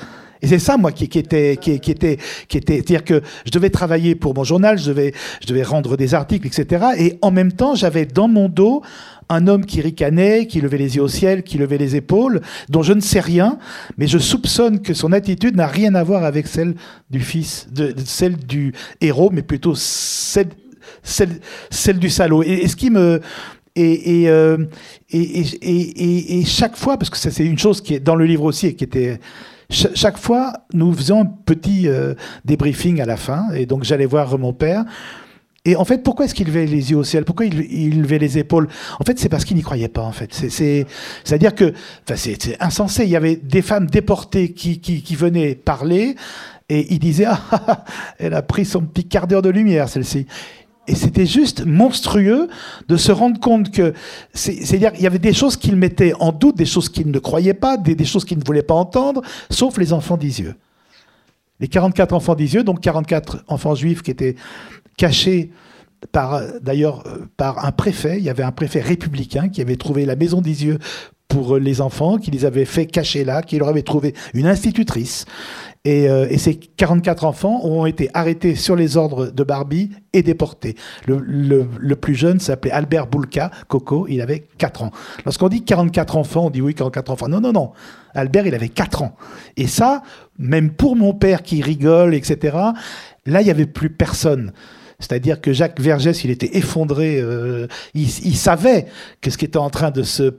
Et 0.46 0.48
c'est 0.48 0.60
ça, 0.60 0.78
moi, 0.78 0.92
qui, 0.92 1.06
était, 1.06 1.58
qui, 1.58 1.72
était, 1.72 2.20
qui 2.48 2.58
était, 2.58 2.76
c'est-à-dire 2.76 3.04
que 3.04 3.24
je 3.46 3.50
devais 3.50 3.72
travailler 3.72 4.14
pour 4.14 4.36
mon 4.36 4.44
journal, 4.44 4.78
je 4.78 4.90
devais, 4.90 5.12
je 5.42 5.48
devais 5.48 5.64
rendre 5.64 5.98
des 5.98 6.14
articles, 6.14 6.46
etc. 6.46 6.86
Et 7.00 7.18
en 7.24 7.32
même 7.32 7.52
temps, 7.52 7.74
j'avais 7.74 8.06
dans 8.06 8.28
mon 8.28 8.48
dos 8.48 8.84
un 9.28 9.48
homme 9.48 9.66
qui 9.66 9.82
ricanait, 9.82 10.46
qui 10.46 10.62
levait 10.62 10.78
les 10.78 10.98
yeux 10.98 11.02
au 11.02 11.08
ciel, 11.08 11.42
qui 11.42 11.58
levait 11.58 11.80
les 11.80 11.96
épaules, 11.96 12.42
dont 12.70 12.84
je 12.84 12.94
ne 12.94 13.00
sais 13.00 13.22
rien, 13.22 13.58
mais 13.98 14.06
je 14.06 14.20
soupçonne 14.20 14.84
que 14.84 14.94
son 14.94 15.14
attitude 15.14 15.56
n'a 15.56 15.66
rien 15.66 15.96
à 15.96 16.04
voir 16.04 16.24
avec 16.24 16.46
celle 16.46 16.76
du 17.10 17.22
fils, 17.22 17.68
de, 17.72 17.96
celle 18.06 18.38
du 18.38 18.72
héros, 19.02 19.32
mais 19.34 19.42
plutôt 19.42 19.74
celle, 19.74 20.50
celle, 21.02 21.40
celle 21.72 21.98
du 21.98 22.12
salaud. 22.12 22.44
Et, 22.44 22.68
ce 22.68 22.76
qui 22.76 22.92
me, 22.92 23.20
et, 23.76 24.22
et, 24.22 24.30
euh, 24.30 24.64
et, 25.10 25.40
et, 25.40 26.40
et, 26.40 26.46
chaque 26.46 26.78
fois, 26.78 27.00
parce 27.00 27.10
que 27.10 27.18
ça 27.18 27.32
c'est 27.32 27.46
une 27.46 27.58
chose 27.58 27.82
qui 27.82 27.96
est 27.96 28.00
dans 28.00 28.16
le 28.16 28.26
livre 28.26 28.44
aussi 28.44 28.68
et 28.68 28.76
qui 28.76 28.84
était 28.84 29.20
chaque 29.70 30.18
fois, 30.18 30.54
nous 30.74 30.94
faisions 30.94 31.22
un 31.22 31.26
petit 31.26 31.88
euh, 31.88 32.14
débriefing 32.46 33.02
à 33.02 33.06
la 33.06 33.18
fin, 33.18 33.52
et 33.54 33.66
donc 33.66 33.84
j'allais 33.84 34.06
voir 34.06 34.38
mon 34.38 34.54
père. 34.54 34.86
Et 35.68 35.76
en 35.76 35.84
fait, 35.84 36.04
pourquoi 36.04 36.26
est-ce 36.26 36.36
qu'il 36.36 36.46
levait 36.46 36.68
les 36.68 36.92
yeux 36.92 36.98
au 36.98 37.04
ciel? 37.04 37.26
Pourquoi 37.26 37.48
il, 37.48 38.02
levait 38.02 38.20
les 38.20 38.38
épaules? 38.38 38.68
En 39.00 39.04
fait, 39.04 39.18
c'est 39.18 39.30
parce 39.30 39.46
qu'il 39.46 39.58
n'y 39.58 39.64
croyait 39.64 39.88
pas. 39.88 40.04
En 40.04 40.12
fait, 40.12 40.32
c'est, 40.32 40.86
à 41.32 41.38
dire 41.40 41.56
que, 41.56 41.74
enfin, 42.08 42.16
c'est, 42.16 42.62
insensé. 42.62 43.06
Il 43.06 43.10
y 43.10 43.16
avait 43.16 43.36
des 43.36 43.64
femmes 43.64 43.88
déportées 43.88 44.54
qui 44.54 45.16
venaient 45.16 45.56
parler, 45.56 46.16
et 46.70 46.94
il 46.94 47.00
disait 47.00 47.26
ah, 47.28 47.40
ah, 47.52 47.62
ah, 47.68 47.84
elle 48.20 48.34
a 48.34 48.42
pris 48.42 48.66
son 48.66 48.82
petit 48.82 49.06
quart 49.06 49.28
d'heure 49.28 49.42
de 49.42 49.50
lumière, 49.50 49.90
celle-ci. 49.90 50.28
Et 50.88 50.96
c'était 50.96 51.26
juste 51.26 51.66
monstrueux 51.66 52.48
de 52.88 52.98
se 52.98 53.12
rendre 53.12 53.40
compte 53.40 53.72
que, 53.72 53.94
c'est-à-dire, 54.34 54.92
il 54.96 55.02
y 55.02 55.08
avait 55.08 55.20
des 55.20 55.34
choses 55.34 55.58
qu'il 55.58 55.76
mettait 55.76 56.14
en 56.20 56.32
doute, 56.32 56.58
des 56.58 56.66
choses 56.66 56.90
qu'il 56.90 57.10
ne 57.10 57.20
croyait 57.20 57.54
pas, 57.54 57.78
des, 57.78 58.06
choses 58.06 58.26
qu'il 58.26 58.38
ne 58.38 58.44
voulait 58.44 58.64
pas 58.64 58.76
entendre, 58.76 59.22
sauf 59.50 59.78
les 59.78 59.94
enfants 59.94 60.18
d'Isieux. 60.18 60.56
Les 61.60 61.68
44 61.68 62.14
enfants 62.14 62.36
d'Isieux, 62.36 62.64
donc 62.64 62.82
44 62.82 63.46
enfants 63.48 63.76
juifs 63.76 64.04
qui 64.04 64.12
étaient 64.12 64.36
cachés 64.98 65.52
par, 66.12 66.42
d'ailleurs, 66.62 67.04
par 67.38 67.66
un 67.66 67.72
préfet. 67.72 68.18
Il 68.18 68.24
y 68.24 68.30
avait 68.30 68.44
un 68.44 68.52
préfet 68.52 68.82
républicain 68.82 69.50
qui 69.50 69.62
avait 69.62 69.78
trouvé 69.78 70.06
la 70.06 70.16
maison 70.16 70.42
d'Isieux 70.42 70.78
pour 71.28 71.58
les 71.58 71.82
enfants, 71.82 72.18
qui 72.18 72.30
les 72.30 72.46
avait 72.46 72.66
fait 72.66 72.86
cacher 72.86 73.24
là, 73.24 73.42
qui 73.42 73.58
leur 73.58 73.70
avait 73.70 73.82
trouvé 73.82 74.14
une 74.34 74.46
institutrice. 74.46 75.26
Euh, 75.88 76.28
et, 76.30 76.38
ces 76.38 76.56
44 76.56 77.26
enfants 77.26 77.62
ont 77.64 77.86
été 77.86 78.10
arrêtés 78.14 78.56
sur 78.56 78.76
les 78.76 78.98
ordres 78.98 79.28
de 79.28 79.44
Barbie 79.44 79.92
et 80.14 80.24
déportés. 80.24 80.76
Le, 81.08 81.94
plus 81.96 82.16
jeune 82.16 82.40
s'appelait 82.40 82.72
Albert 82.72 83.08
Boulka, 83.08 83.52
Coco, 83.68 84.08
il 84.10 84.22
avait 84.22 84.48
4 84.58 84.84
ans. 84.84 84.92
Lorsqu'on 85.26 85.50
dit 85.50 85.64
44 85.64 86.18
enfants, 86.18 86.46
on 86.48 86.50
dit 86.50 86.62
oui, 86.62 86.74
44 86.74 87.12
enfants. 87.12 87.28
Non, 87.28 87.40
non, 87.40 87.52
non. 87.52 87.72
Albert, 88.14 88.48
il 88.48 88.56
avait 88.56 88.70
4 88.70 89.04
ans. 89.04 89.16
Et 89.58 89.68
ça, 89.68 90.02
même 90.40 90.72
pour 90.72 90.96
mon 90.96 91.14
père 91.14 91.44
qui 91.44 91.62
rigole, 91.62 92.16
etc., 92.16 92.58
là, 93.26 93.42
il 93.42 93.46
n'y 93.46 93.52
avait 93.52 93.66
plus 93.66 93.90
personne. 93.90 94.54
C'est-à-dire 95.00 95.42
que 95.42 95.52
Jacques 95.52 95.80
Vergès, 95.80 96.24
il 96.24 96.32
était 96.32 96.58
effondré. 96.58 97.20
Euh, 97.20 97.68
il, 97.94 98.04
il, 98.04 98.38
savait 98.38 98.86
que 99.22 99.30
ce 99.30 99.38
qui 99.38 99.46
était 99.46 99.58
en 99.58 99.70
train 99.70 99.92
de 99.92 100.04
se 100.04 100.34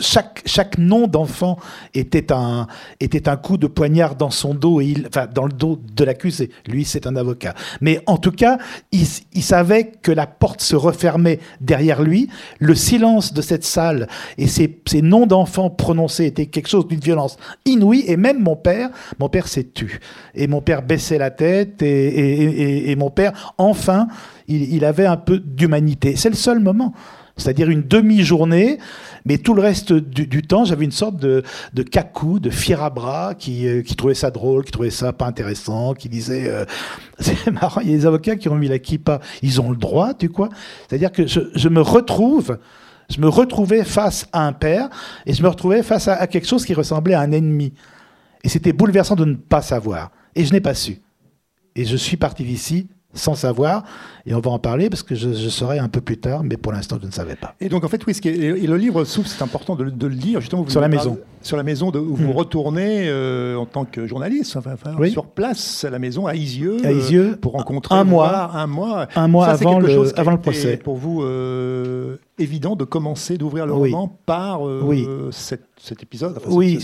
chaque, 0.00 0.42
chaque 0.46 0.78
nom 0.78 1.06
d'enfant 1.06 1.58
était 1.92 2.32
un, 2.32 2.66
était 2.98 3.28
un 3.28 3.36
coup 3.36 3.58
de 3.58 3.66
poignard 3.66 4.14
dans 4.16 4.30
son 4.30 4.54
dos, 4.54 4.80
et 4.80 4.86
il, 4.86 5.06
enfin 5.06 5.26
dans 5.26 5.44
le 5.44 5.52
dos 5.52 5.78
de 5.94 6.04
l'accusé. 6.04 6.50
Lui, 6.66 6.84
c'est 6.84 7.06
un 7.06 7.14
avocat. 7.14 7.54
Mais 7.80 8.00
en 8.06 8.16
tout 8.16 8.30
cas, 8.30 8.58
il, 8.90 9.06
il, 9.34 9.42
savait 9.42 9.92
que 10.02 10.12
la 10.12 10.26
porte 10.26 10.62
se 10.62 10.76
refermait 10.76 11.40
derrière 11.60 12.02
lui. 12.02 12.30
Le 12.58 12.74
silence 12.74 13.34
de 13.34 13.42
cette 13.42 13.64
salle 13.64 14.08
et 14.38 14.46
ces, 14.46 14.80
ces 14.86 15.02
noms 15.02 15.26
d'enfants 15.26 15.68
prononcés 15.68 16.26
étaient 16.26 16.46
quelque 16.46 16.68
chose 16.68 16.88
d'une 16.88 17.00
violence 17.00 17.36
inouïe. 17.66 18.04
Et 18.06 18.16
même 18.16 18.42
mon 18.42 18.56
père, 18.56 18.88
mon 19.18 19.28
père 19.28 19.46
s'est 19.46 19.70
tu. 19.74 20.00
Et 20.34 20.46
mon 20.46 20.62
père 20.62 20.82
baissait 20.82 21.18
la 21.18 21.30
tête 21.30 21.82
et, 21.82 22.08
et, 22.08 22.46
et, 22.46 22.90
et 22.90 22.96
mon 22.96 23.10
père, 23.10 23.54
enfin, 23.58 24.08
il, 24.48 24.74
il 24.74 24.86
avait 24.86 25.06
un 25.06 25.18
peu 25.18 25.38
d'humanité. 25.38 26.16
C'est 26.16 26.30
le 26.30 26.34
seul 26.34 26.60
moment 26.60 26.94
c'est-à-dire 27.40 27.70
une 27.70 27.82
demi-journée, 27.82 28.78
mais 29.24 29.38
tout 29.38 29.54
le 29.54 29.62
reste 29.62 29.92
du, 29.92 30.42
temps, 30.42 30.64
j'avais 30.64 30.84
une 30.84 30.92
sorte 30.92 31.16
de, 31.16 31.42
de 31.74 31.82
cacou, 31.82 32.38
de 32.40 32.50
fier 32.50 32.82
à 32.82 32.90
bras, 32.90 33.34
qui, 33.34 33.66
euh, 33.66 33.82
qui, 33.82 33.96
trouvait 33.96 34.14
ça 34.14 34.30
drôle, 34.30 34.64
qui 34.64 34.72
trouvait 34.72 34.90
ça 34.90 35.12
pas 35.12 35.26
intéressant, 35.26 35.94
qui 35.94 36.08
disait 36.08 36.48
euh, 36.48 36.64
c'est 37.18 37.50
marrant, 37.50 37.80
il 37.80 37.90
y 37.90 37.94
a 37.94 37.96
des 37.96 38.06
avocats 38.06 38.36
qui 38.36 38.48
ont 38.48 38.56
mis 38.56 38.68
la 38.68 38.78
kippa, 38.78 39.20
ils 39.42 39.60
ont 39.60 39.70
le 39.70 39.76
droit, 39.76 40.14
tu 40.14 40.28
quoi 40.28 40.48
C'est-à-dire 40.88 41.12
que 41.12 41.26
je, 41.26 41.68
me 41.68 41.80
retrouve, 41.80 42.58
je 43.10 43.20
me 43.20 43.28
retrouvais 43.28 43.84
face 43.84 44.26
à 44.32 44.46
un 44.46 44.52
père, 44.52 44.88
et 45.26 45.34
je 45.34 45.42
me 45.42 45.48
retrouvais 45.48 45.82
face 45.82 46.08
à 46.08 46.26
quelque 46.26 46.46
chose 46.46 46.64
qui 46.64 46.74
ressemblait 46.74 47.14
à 47.14 47.20
un 47.20 47.32
ennemi. 47.32 47.72
Et 48.42 48.48
c'était 48.48 48.72
bouleversant 48.72 49.16
de 49.16 49.24
ne 49.24 49.34
pas 49.34 49.62
savoir. 49.62 50.10
Et 50.34 50.44
je 50.44 50.52
n'ai 50.52 50.60
pas 50.60 50.74
su. 50.74 50.98
Et 51.76 51.84
je 51.84 51.96
suis 51.96 52.16
parti 52.16 52.44
d'ici 52.44 52.88
sans 53.14 53.34
savoir. 53.34 53.84
Et 54.26 54.34
on 54.34 54.40
va 54.40 54.50
en 54.50 54.58
parler 54.58 54.90
parce 54.90 55.02
que 55.02 55.14
je, 55.14 55.32
je 55.32 55.48
saurai 55.48 55.78
un 55.78 55.88
peu 55.88 56.00
plus 56.00 56.18
tard, 56.18 56.42
mais 56.44 56.56
pour 56.56 56.72
l'instant, 56.72 56.98
je 57.00 57.06
ne 57.06 57.10
savais 57.10 57.36
pas. 57.36 57.54
Et 57.60 57.68
donc, 57.68 57.84
en 57.84 57.88
fait, 57.88 58.04
oui, 58.06 58.14
ce 58.14 58.20
qui 58.20 58.28
et 58.28 58.66
le 58.66 58.76
livre 58.76 59.04
s'ouvre, 59.04 59.26
c'est 59.26 59.42
important 59.42 59.74
de, 59.74 59.84
le 59.84 60.08
lire, 60.08 60.40
justement. 60.40 60.68
sur 60.68 60.80
la 60.80 60.88
maison. 60.88 61.18
Sur 61.42 61.56
la 61.56 61.62
maison, 61.62 61.90
de, 61.90 61.98
où 61.98 62.14
vous 62.14 62.32
hmm. 62.32 62.36
retournez 62.36 63.08
euh, 63.08 63.56
en 63.56 63.64
tant 63.64 63.86
que 63.86 64.06
journaliste, 64.06 64.56
enfin, 64.56 64.74
sur 65.08 65.26
place, 65.26 65.84
à 65.84 65.90
la 65.90 65.98
maison, 65.98 66.26
à 66.26 66.34
Isieux, 66.34 66.84
à 66.84 66.92
Isieux 66.92 67.36
pour 67.40 67.52
rencontrer. 67.52 67.94
Un 67.94 68.04
mois. 68.04 68.50
un 68.54 68.66
mois. 68.66 69.08
Un 69.16 69.28
mois 69.28 69.46
avant, 69.46 69.78
le, 69.78 70.18
avant 70.18 70.32
le 70.32 70.40
procès. 70.40 70.76
pour 70.76 70.96
vous 70.96 71.22
euh, 71.22 72.16
évident 72.38 72.76
de 72.76 72.84
commencer, 72.84 73.38
d'ouvrir 73.38 73.64
le 73.64 73.72
roman 73.72 74.18
par 74.26 74.68
euh, 74.68 74.82
oui. 74.84 75.08
cet, 75.30 75.62
cet, 75.78 76.02
épisode. 76.02 76.38
oui, 76.48 76.78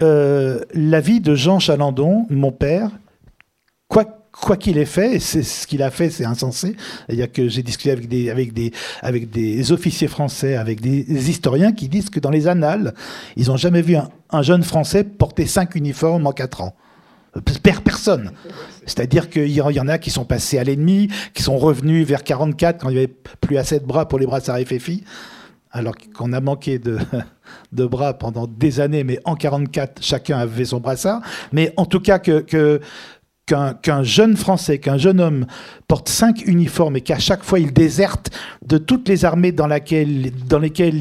la 0.00 1.00
vie 1.00 1.20
de 1.20 1.36
Jean 1.36 1.60
Chalandon, 1.60 2.26
mon 2.30 2.50
père, 2.50 2.90
quoi 3.86 4.23
quoi 4.40 4.56
qu'il 4.56 4.78
ait 4.78 4.84
fait, 4.84 5.20
c'est 5.20 5.42
ce 5.42 5.66
qu'il 5.66 5.82
a 5.82 5.90
fait, 5.90 6.10
c'est 6.10 6.24
insensé. 6.24 6.76
A 7.08 7.26
que 7.26 7.48
j'ai 7.48 7.62
discuté 7.62 7.90
avec 7.90 8.08
des, 8.08 8.30
avec 8.30 8.52
des, 8.52 8.72
avec 9.00 9.30
des 9.30 9.72
officiers 9.72 10.08
français, 10.08 10.56
avec 10.56 10.80
des 10.80 11.30
historiens 11.30 11.72
qui 11.72 11.88
disent 11.88 12.10
que 12.10 12.20
dans 12.20 12.30
les 12.30 12.48
annales, 12.48 12.94
ils 13.36 13.46
n'ont 13.46 13.56
jamais 13.56 13.82
vu 13.82 13.96
un, 13.96 14.42
jeune 14.42 14.64
français 14.64 15.04
porter 15.04 15.46
cinq 15.46 15.74
uniformes 15.74 16.26
en 16.26 16.32
quatre 16.32 16.60
ans. 16.60 16.74
Personne. 17.84 18.30
C'est-à-dire 18.86 19.28
qu'il 19.28 19.50
y 19.50 19.60
en 19.60 19.88
a 19.88 19.98
qui 19.98 20.10
sont 20.10 20.24
passés 20.24 20.58
à 20.58 20.64
l'ennemi, 20.64 21.08
qui 21.32 21.42
sont 21.42 21.56
revenus 21.56 22.06
vers 22.06 22.22
44 22.22 22.80
quand 22.80 22.90
il 22.90 22.92
n'y 22.92 22.98
avait 22.98 23.14
plus 23.40 23.56
assez 23.56 23.80
de 23.80 23.84
bras 23.84 24.06
pour 24.06 24.20
les 24.20 24.26
brassards 24.26 24.58
FFI, 24.60 25.02
alors 25.72 25.94
qu'on 26.16 26.32
a 26.32 26.40
manqué 26.40 26.78
de, 26.78 26.98
de 27.72 27.84
bras 27.86 28.14
pendant 28.14 28.46
des 28.46 28.78
années, 28.78 29.02
mais 29.02 29.18
en 29.24 29.34
44, 29.34 30.00
chacun 30.00 30.38
avait 30.38 30.64
son 30.64 30.78
brassard. 30.78 31.22
Mais 31.52 31.72
en 31.76 31.86
tout 31.86 32.00
cas, 32.00 32.20
que 32.20 32.80
qu'un 33.46 34.02
jeune 34.02 34.36
Français, 34.36 34.78
qu'un 34.78 34.96
jeune 34.96 35.20
homme 35.20 35.46
porte 35.86 36.08
cinq 36.08 36.46
uniformes 36.46 36.96
et 36.96 37.02
qu'à 37.02 37.18
chaque 37.18 37.44
fois 37.44 37.60
il 37.60 37.72
déserte 37.72 38.30
de 38.66 38.78
toutes 38.78 39.06
les 39.08 39.26
armées 39.26 39.52
dans, 39.52 39.66
lesquelles 39.66 40.32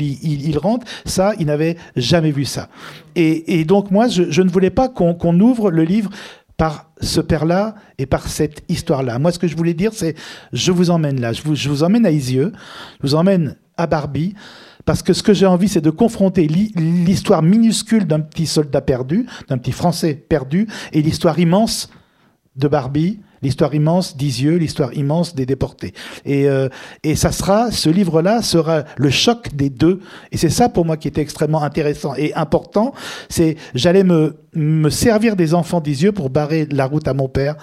il, 0.01 0.57
rentre, 0.57 0.85
ça, 1.05 1.33
il 1.39 1.45
n'avait 1.45 1.77
jamais 1.95 2.31
vu 2.31 2.43
ça. 2.43 2.67
Et, 3.15 3.63
donc 3.63 3.91
moi, 3.91 4.07
je, 4.07 4.41
ne 4.41 4.49
voulais 4.49 4.71
pas 4.71 4.89
qu'on 4.89 5.39
ouvre 5.39 5.71
le 5.71 5.83
livre 5.83 6.09
par 6.57 6.91
ce 7.01 7.21
père-là 7.21 7.75
et 7.97 8.05
par 8.05 8.27
cette 8.27 8.63
histoire-là. 8.69 9.19
Moi, 9.19 9.31
ce 9.31 9.39
que 9.39 9.47
je 9.47 9.55
voulais 9.55 9.73
dire, 9.73 9.91
c'est 9.93 10.15
je 10.51 10.71
vous 10.71 10.89
emmène 10.89 11.19
là, 11.19 11.33
je 11.33 11.41
vous, 11.41 11.55
je 11.55 11.69
vous 11.69 11.83
emmène 11.83 12.05
à 12.05 12.11
Isieux, 12.11 12.51
je 13.01 13.07
vous 13.07 13.15
emmène 13.15 13.55
à 13.77 13.87
Barbie, 13.87 14.35
parce 14.85 15.01
que 15.01 15.13
ce 15.13 15.23
que 15.23 15.33
j'ai 15.33 15.45
envie, 15.45 15.69
c'est 15.69 15.81
de 15.81 15.89
confronter 15.89 16.47
l'histoire 16.47 17.41
minuscule 17.41 18.05
d'un 18.05 18.19
petit 18.19 18.45
soldat 18.45 18.81
perdu, 18.81 19.25
d'un 19.47 19.57
petit 19.57 19.71
Français 19.71 20.13
perdu, 20.13 20.67
et 20.91 21.01
l'histoire 21.01 21.39
immense 21.39 21.89
de 22.55 22.67
Barbie, 22.67 23.19
l'histoire 23.41 23.73
immense 23.73 24.15
d'Isieux, 24.15 24.55
l'histoire 24.55 24.93
immense 24.93 25.35
des 25.35 25.45
déportés. 25.45 25.93
Et, 26.25 26.47
euh, 26.47 26.69
et 27.03 27.15
ça 27.15 27.31
sera, 27.31 27.71
ce 27.71 27.89
livre-là 27.89 28.41
sera 28.41 28.83
le 28.97 29.09
choc 29.09 29.53
des 29.55 29.69
deux. 29.69 29.99
Et 30.31 30.37
c'est 30.37 30.49
ça 30.49 30.69
pour 30.69 30.85
moi 30.85 30.97
qui 30.97 31.07
était 31.07 31.21
extrêmement 31.21 31.63
intéressant 31.63 32.13
et 32.15 32.33
important. 32.35 32.93
C'est, 33.29 33.57
j'allais 33.73 34.03
me, 34.03 34.37
me 34.53 34.89
servir 34.89 35.35
des 35.35 35.53
enfants 35.53 35.81
d'Isieux 35.81 36.11
pour 36.11 36.29
barrer 36.29 36.67
la 36.71 36.85
route 36.85 37.07
à 37.07 37.13
mon 37.13 37.27
père 37.27 37.57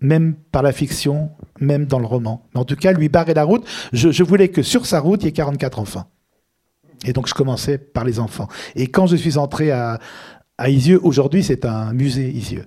même 0.00 0.34
par 0.52 0.62
la 0.62 0.72
fiction, 0.72 1.30
même 1.58 1.86
dans 1.86 1.98
le 1.98 2.06
roman. 2.06 2.46
Mais 2.54 2.60
en 2.60 2.64
tout 2.64 2.76
cas, 2.76 2.92
lui 2.92 3.08
barrer 3.08 3.32
la 3.34 3.44
route, 3.44 3.66
je, 3.92 4.22
voulais 4.22 4.48
que 4.48 4.62
sur 4.62 4.84
sa 4.84 5.00
route, 5.00 5.22
il 5.22 5.26
y 5.26 5.28
ait 5.28 5.32
44 5.32 5.78
enfants. 5.78 6.04
Et 7.06 7.12
donc 7.12 7.28
je 7.28 7.34
commençais 7.34 7.78
par 7.78 8.04
les 8.04 8.18
enfants. 8.18 8.48
Et 8.74 8.88
quand 8.88 9.06
je 9.06 9.16
suis 9.16 9.38
entré 9.38 9.70
à, 9.70 9.98
à 10.58 10.68
Isieux, 10.68 11.00
aujourd'hui 11.02 11.42
c'est 11.42 11.64
un 11.64 11.92
musée 11.92 12.28
Isieux 12.30 12.66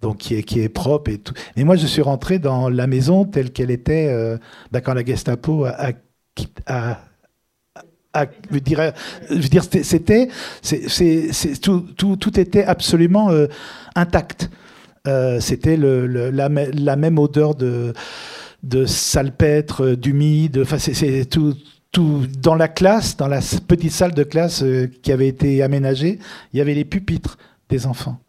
donc 0.00 0.18
qui 0.18 0.34
est, 0.34 0.68
propre 0.68 1.10
et 1.10 1.18
tout. 1.18 1.34
Mais 1.56 1.64
moi, 1.64 1.76
je 1.76 1.86
suis 1.86 2.02
rentré 2.02 2.38
dans 2.38 2.68
la 2.68 2.86
maison 2.86 3.24
telle 3.24 3.50
qu'elle 3.50 3.70
était 3.70 4.08
euh, 4.08 4.38
bah, 4.70 4.80
quand 4.80 4.94
la 4.94 5.04
Gestapo 5.04 5.66
a, 5.66 5.92
je 8.50 8.58
dirais, 8.58 8.94
je 9.28 9.34
veux 9.34 9.48
dire, 9.48 9.64
c'était, 9.64 10.28
tout, 11.62 12.40
était 12.40 12.64
absolument 12.64 13.30
euh, 13.30 13.46
intact. 13.94 14.50
Euh, 15.06 15.40
c'était 15.40 15.76
la, 15.76 16.48
même 16.48 17.18
odeur 17.18 17.54
de, 17.54 17.94
salpêtre, 18.86 19.94
d'humide. 19.94 20.64
Dans 21.92 22.54
la 22.54 22.68
classe, 22.68 23.16
dans 23.16 23.26
la 23.28 23.40
petite 23.66 23.92
salle 23.92 24.14
de 24.14 24.22
classe 24.22 24.64
qui 25.02 25.12
avait 25.12 25.28
été 25.28 25.62
aménagée, 25.62 26.20
il 26.52 26.58
y 26.58 26.60
avait 26.60 26.74
les 26.74 26.84
pupitres 26.84 27.36
des 27.68 27.86
enfants. 27.86 28.20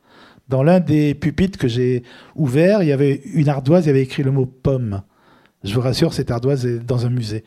Dans 0.51 0.63
l'un 0.63 0.81
des 0.81 1.15
pupitres 1.15 1.57
que 1.57 1.69
j'ai 1.69 2.03
ouvert, 2.35 2.83
il 2.83 2.89
y 2.89 2.91
avait 2.91 3.21
une 3.33 3.47
ardoise, 3.47 3.85
il 3.85 3.87
y 3.87 3.89
avait 3.91 4.01
écrit 4.01 4.21
le 4.21 4.31
mot 4.31 4.45
pomme. 4.45 5.01
Je 5.63 5.73
vous 5.73 5.79
rassure, 5.79 6.13
cette 6.13 6.29
ardoise 6.29 6.65
est 6.65 6.79
dans 6.79 7.05
un 7.05 7.09
musée 7.09 7.45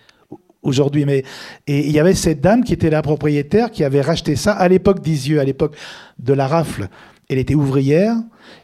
aujourd'hui. 0.63 1.05
Mais 1.05 1.23
et 1.67 1.87
il 1.87 1.93
y 1.93 2.01
avait 2.01 2.15
cette 2.15 2.41
dame 2.41 2.65
qui 2.65 2.73
était 2.73 2.89
la 2.89 3.03
propriétaire 3.03 3.71
qui 3.71 3.85
avait 3.85 4.01
racheté 4.01 4.37
ça 4.37 4.53
à 4.53 4.69
l'époque 4.69 5.03
d'Isieux, 5.03 5.39
à 5.39 5.45
l'époque 5.45 5.77
de 6.19 6.33
la 6.33 6.47
rafle. 6.47 6.89
Elle 7.29 7.37
était 7.37 7.55
ouvrière 7.55 8.17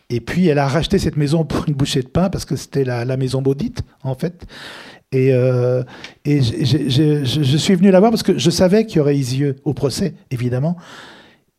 et 0.09 0.21
puis 0.21 0.49
elle 0.49 0.59
a 0.59 0.69
racheté 0.69 0.99
cette 0.99 1.19
maison 1.19 1.45
pour 1.45 1.69
une 1.69 1.75
bouchée 1.75 2.03
de 2.03 2.09
pain 2.09 2.31
parce 2.31 2.47
que 2.47 2.57
c'était 2.57 2.85
la, 2.85 3.17
maison 3.19 3.43
maudite 3.43 3.83
en 4.05 4.15
fait. 4.15 4.47
Et, 5.13 5.35
euh, 5.35 5.83
et 6.25 6.41
je 6.41 7.57
suis 7.59 7.75
venu 7.75 7.91
la 7.91 8.01
voir 8.01 8.11
parce 8.11 8.23
que 8.23 8.39
je 8.39 8.49
savais 8.49 8.87
qu'il 8.87 8.97
y 8.97 9.01
aurait 9.01 9.19
Isieux 9.19 9.57
au 9.65 9.75
procès, 9.75 10.15
évidemment. 10.31 10.79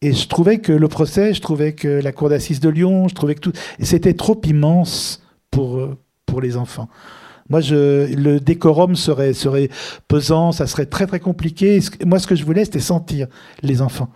Et 0.04 0.14
je 0.14 0.28
trouvais 0.28 0.58
que 0.58 0.72
le 0.72 0.88
procès, 0.88 1.34
je 1.34 1.42
trouvais 1.42 1.74
que 1.74 1.88
la 1.88 2.12
cour 2.12 2.30
d'assises 2.30 2.60
de 2.60 2.70
Lyon, 2.70 3.08
je 3.08 3.14
trouvais 3.14 3.36
que 3.36 3.40
tout. 3.40 3.54
c'était 3.80 4.14
trop 4.14 4.40
immense 4.46 5.22
pour, 5.52 5.78
euh, 5.78 5.98
pour 6.26 6.42
les 6.42 6.58
enfants. 6.58 6.90
Moi, 7.50 7.62
je, 7.62 8.12
le 8.16 8.40
décorum 8.40 8.96
serait, 8.96 9.34
serait 9.34 9.70
pesant, 10.08 10.52
ça 10.52 10.66
serait 10.66 10.86
très 10.88 11.06
très 11.06 11.20
compliqué. 11.20 11.80
Moi, 12.06 12.18
ce 12.18 12.26
que 12.26 12.36
je 12.36 12.46
voulais, 12.46 12.66
c'était 12.66 12.80
sentir 12.80 13.28
les 13.62 13.82
enfants. 13.82 14.10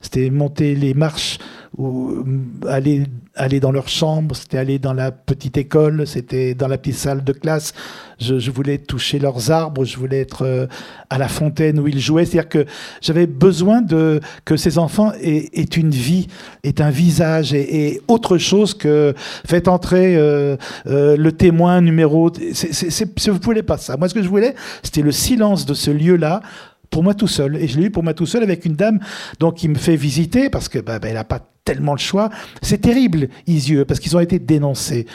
C'était 0.00 0.28
monter 0.28 0.74
les 0.74 0.92
marches 0.92 1.38
ou 1.76 2.10
euh, 2.10 2.68
aller, 2.68 3.04
aller 3.40 3.58
dans 3.58 3.72
leur 3.72 3.88
chambre, 3.88 4.36
c'était 4.36 4.58
aller 4.58 4.78
dans 4.78 4.92
la 4.92 5.10
petite 5.10 5.56
école, 5.56 6.06
c'était 6.06 6.54
dans 6.54 6.68
la 6.68 6.76
petite 6.76 6.96
salle 6.96 7.24
de 7.24 7.32
classe. 7.32 7.72
Je, 8.20 8.50
voulais 8.50 8.76
toucher 8.76 9.18
leurs 9.18 9.50
arbres, 9.50 9.84
je 9.86 9.96
voulais 9.96 10.20
être 10.20 10.44
euh, 10.44 10.66
à 11.08 11.16
la 11.16 11.26
fontaine 11.26 11.80
où 11.80 11.88
ils 11.88 11.98
jouaient. 11.98 12.26
C'est-à-dire 12.26 12.50
que 12.50 12.66
j'avais 13.00 13.26
besoin 13.26 13.80
de 13.80 14.20
que 14.44 14.58
ces 14.58 14.76
enfants 14.76 15.12
aient, 15.22 15.48
une 15.76 15.90
vie, 15.90 16.26
aient 16.64 16.82
un 16.82 16.90
visage 16.90 17.54
et, 17.54 18.02
autre 18.08 18.36
chose 18.36 18.74
que 18.74 19.14
faites 19.46 19.68
entrer 19.68 20.16
euh, 20.16 20.56
le 20.84 21.30
témoin 21.32 21.80
numéro. 21.80 22.30
C'est, 22.52 23.30
vous 23.30 23.38
ne 23.38 23.42
voulez 23.42 23.62
pas 23.62 23.78
ça. 23.78 23.96
Moi, 23.96 24.10
ce 24.10 24.14
que 24.14 24.22
je 24.22 24.28
voulais, 24.28 24.54
c'était 24.82 25.02
le 25.02 25.12
silence 25.12 25.64
de 25.64 25.72
ce 25.72 25.90
lieu-là 25.90 26.42
pour 26.90 27.02
moi 27.02 27.14
tout 27.14 27.28
seul. 27.28 27.56
Et 27.56 27.68
je 27.68 27.78
l'ai 27.78 27.86
eu 27.86 27.90
pour 27.90 28.02
moi 28.02 28.14
tout 28.14 28.26
seul 28.26 28.42
avec 28.42 28.64
une 28.64 28.74
dame 28.74 29.00
donc, 29.38 29.56
qui 29.56 29.68
me 29.68 29.76
fait 29.76 29.96
visiter 29.96 30.50
parce 30.50 30.68
que 30.68 30.78
bah, 30.78 30.98
bah 30.98 31.08
elle 31.08 31.14
n'a 31.14 31.24
pas 31.24 31.40
tellement 31.64 31.92
le 31.92 31.98
choix. 31.98 32.30
C'est 32.62 32.80
terrible, 32.80 33.28
Isieux, 33.46 33.84
parce 33.84 34.00
qu'ils 34.00 34.16
ont 34.16 34.20
été 34.20 34.38
dénoncés. 34.38 35.06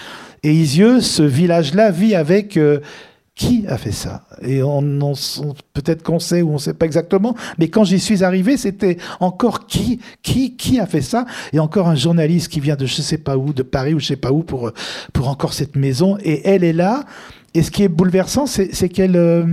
Et 0.44 0.54
Isieux, 0.54 1.02
ce 1.02 1.24
village-là, 1.24 1.92
vit 1.92 2.16
avec... 2.16 2.58
Euh, 2.58 2.80
qui 3.36 3.66
a 3.68 3.78
fait 3.78 3.92
ça? 3.92 4.24
Et 4.42 4.64
on, 4.64 4.82
peut-être 5.74 6.04
qu'on 6.04 6.20
sait 6.20 6.42
ou 6.42 6.52
on 6.52 6.54
ne 6.54 6.58
sait 6.58 6.74
pas 6.74 6.86
exactement, 6.86 7.36
mais 7.58 7.68
quand 7.68 7.84
j'y 7.84 8.00
suis 8.00 8.24
arrivé, 8.24 8.56
c'était 8.56 8.98
encore 9.20 9.68
qui, 9.68 10.00
qui, 10.24 10.56
qui 10.56 10.80
a 10.80 10.86
fait 10.86 11.02
ça? 11.02 11.26
Et 11.52 11.60
encore 11.60 11.90
un 11.90 11.96
journaliste 11.96 12.48
qui 12.48 12.62
vient 12.62 12.78
de 12.78 12.86
je 12.86 13.02
sais 13.02 13.18
pas 13.18 13.36
où, 13.36 13.52
de 13.52 13.62
Paris 13.62 13.94
ou 13.94 14.00
je 14.00 14.06
sais 14.06 14.16
pas 14.16 14.32
où 14.32 14.44
pour 14.44 14.72
pour 15.12 15.28
encore 15.28 15.54
cette 15.54 15.76
maison. 15.76 16.18
Et 16.24 16.48
elle 16.48 16.64
est 16.64 16.74
là. 16.74 17.04
Et 17.54 17.62
ce 17.62 17.72
qui 17.72 17.84
est 17.84 17.90
bouleversant, 17.90 18.46
c'est 18.48 18.90
qu'elle 18.90 19.18
euh, 19.18 19.46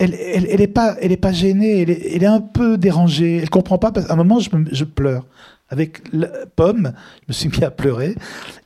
elle, 0.00 0.14
elle, 0.14 0.60
est 0.60 0.66
pas, 0.66 0.96
elle 1.00 1.12
est 1.12 1.18
pas 1.18 1.32
gênée, 1.32 1.82
elle 1.82 2.22
est, 2.22 2.26
un 2.26 2.40
peu 2.40 2.78
dérangée. 2.78 3.36
Elle 3.36 3.50
comprend 3.50 3.78
pas. 3.78 3.92
Parce 3.92 4.06
qu'à 4.06 4.14
un 4.14 4.16
moment, 4.16 4.40
je, 4.40 4.84
pleure. 4.84 5.26
Avec 5.68 6.02
la 6.12 6.28
pomme, 6.56 6.92
je 7.22 7.26
me 7.28 7.32
suis 7.32 7.48
mis 7.48 7.62
à 7.62 7.70
pleurer 7.70 8.16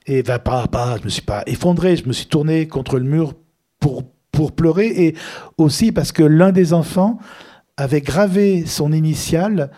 et 0.06 0.22
va 0.22 0.38
pas, 0.38 0.66
pas, 0.68 0.96
je 0.98 1.04
me 1.04 1.08
suis 1.10 1.22
pas 1.22 1.42
effondré. 1.46 1.96
Je 1.96 2.06
me 2.06 2.12
suis 2.12 2.26
tourné 2.26 2.68
contre 2.68 2.98
le 2.98 3.04
mur 3.04 3.34
pour 3.80 4.04
pour 4.30 4.52
pleurer 4.52 4.88
et 4.88 5.14
aussi 5.58 5.92
parce 5.92 6.10
que 6.10 6.24
l'un 6.24 6.50
des 6.50 6.72
enfants 6.72 7.18
avait 7.76 8.00
gravé 8.00 8.66
son 8.66 8.92
initiale 8.92 9.70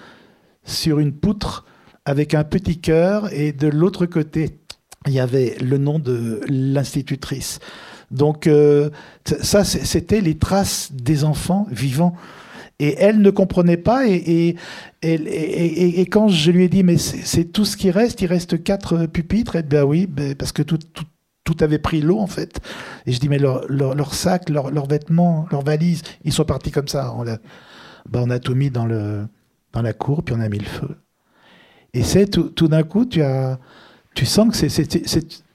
sur 0.64 0.98
une 0.98 1.12
poutre 1.12 1.66
avec 2.06 2.32
un 2.32 2.42
petit 2.42 2.80
cœur 2.80 3.30
et 3.34 3.52
de 3.52 3.68
l'autre 3.68 4.06
côté 4.06 4.60
il 5.06 5.12
y 5.12 5.20
avait 5.20 5.56
le 5.60 5.78
nom 5.78 5.98
de 5.98 6.40
l'institutrice. 6.48 7.60
Donc 8.10 8.46
euh, 8.46 8.90
ça, 9.24 9.64
c'était 9.64 10.20
les 10.20 10.38
traces 10.38 10.92
des 10.92 11.24
enfants 11.24 11.66
vivants. 11.70 12.14
Et 12.78 12.94
elle 12.98 13.22
ne 13.22 13.30
comprenait 13.30 13.78
pas. 13.78 14.06
Et, 14.06 14.56
et, 15.02 16.06
quand 16.10 16.28
je 16.28 16.50
lui 16.50 16.64
ai 16.64 16.68
dit, 16.68 16.82
mais 16.82 16.98
c'est 16.98 17.46
tout 17.46 17.64
ce 17.64 17.76
qui 17.76 17.90
reste, 17.90 18.20
il 18.20 18.26
reste 18.26 18.62
quatre 18.62 19.06
pupitres, 19.06 19.56
et 19.56 19.62
ben 19.62 19.82
oui, 19.82 20.06
ben, 20.06 20.34
parce 20.34 20.52
que 20.52 20.62
tout, 20.62 20.76
tout, 20.76 21.04
tout, 21.44 21.56
avait 21.60 21.78
pris 21.78 22.02
l'eau 22.02 22.18
en 22.18 22.26
fait. 22.26 22.60
Et 23.06 23.12
je 23.12 23.18
dis, 23.18 23.30
mais 23.30 23.38
leurs 23.38 23.66
leur, 23.70 23.94
leur 23.94 24.12
sacs, 24.12 24.50
leurs 24.50 24.86
vêtements, 24.86 25.46
leurs 25.50 25.64
valises, 25.64 26.02
ils 26.24 26.34
sont 26.34 26.44
partis 26.44 26.70
comme 26.70 26.88
ça. 26.88 27.14
On 27.16 27.26
a, 27.26 27.38
ben, 28.10 28.24
on 28.26 28.30
a 28.30 28.38
tout 28.38 28.54
mis 28.54 28.70
dans, 28.70 28.84
le, 28.84 29.26
dans 29.72 29.80
la 29.80 29.94
cour, 29.94 30.22
puis 30.22 30.34
on 30.36 30.40
a 30.40 30.48
mis 30.50 30.58
le 30.58 30.66
feu. 30.66 30.96
Et 31.94 32.02
c'est 32.02 32.26
tout, 32.26 32.50
tout 32.50 32.68
d'un 32.68 32.82
coup, 32.82 33.06
tu, 33.06 33.22
as, 33.22 33.58
tu 34.14 34.26
sens 34.26 34.50
que 34.50 34.68
c'est 34.68 35.45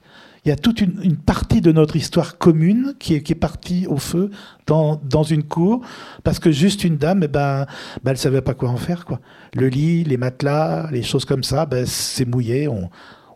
il 0.44 0.48
y 0.48 0.52
a 0.52 0.56
toute 0.56 0.80
une, 0.80 1.16
partie 1.16 1.60
de 1.60 1.70
notre 1.70 1.94
histoire 1.94 2.36
commune 2.36 2.94
qui 2.98 3.14
est, 3.14 3.22
qui 3.22 3.32
est 3.32 3.36
partie 3.36 3.86
au 3.86 3.96
feu 3.96 4.30
dans, 4.66 5.00
dans, 5.08 5.22
une 5.22 5.44
cour 5.44 5.82
parce 6.24 6.40
que 6.40 6.50
juste 6.50 6.82
une 6.82 6.96
dame, 6.96 7.22
eh 7.22 7.28
ben, 7.28 7.66
ben, 8.02 8.10
elle 8.10 8.18
savait 8.18 8.40
pas 8.40 8.54
quoi 8.54 8.70
en 8.70 8.76
faire. 8.76 9.04
Quoi. 9.04 9.20
Le 9.54 9.68
lit, 9.68 10.02
les 10.02 10.16
matelas, 10.16 10.88
les 10.90 11.04
choses 11.04 11.24
comme 11.24 11.44
ça, 11.44 11.64
ben, 11.64 11.86
c'est 11.86 12.24
mouillé, 12.24 12.66
on, 12.66 12.90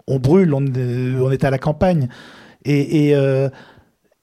on 0.08 0.18
brûle, 0.18 0.52
on, 0.52 0.64
on, 0.64 1.30
est 1.30 1.44
à 1.44 1.50
la 1.50 1.58
campagne. 1.58 2.08
Et, 2.64 3.06
et 3.06 3.14
euh, 3.14 3.48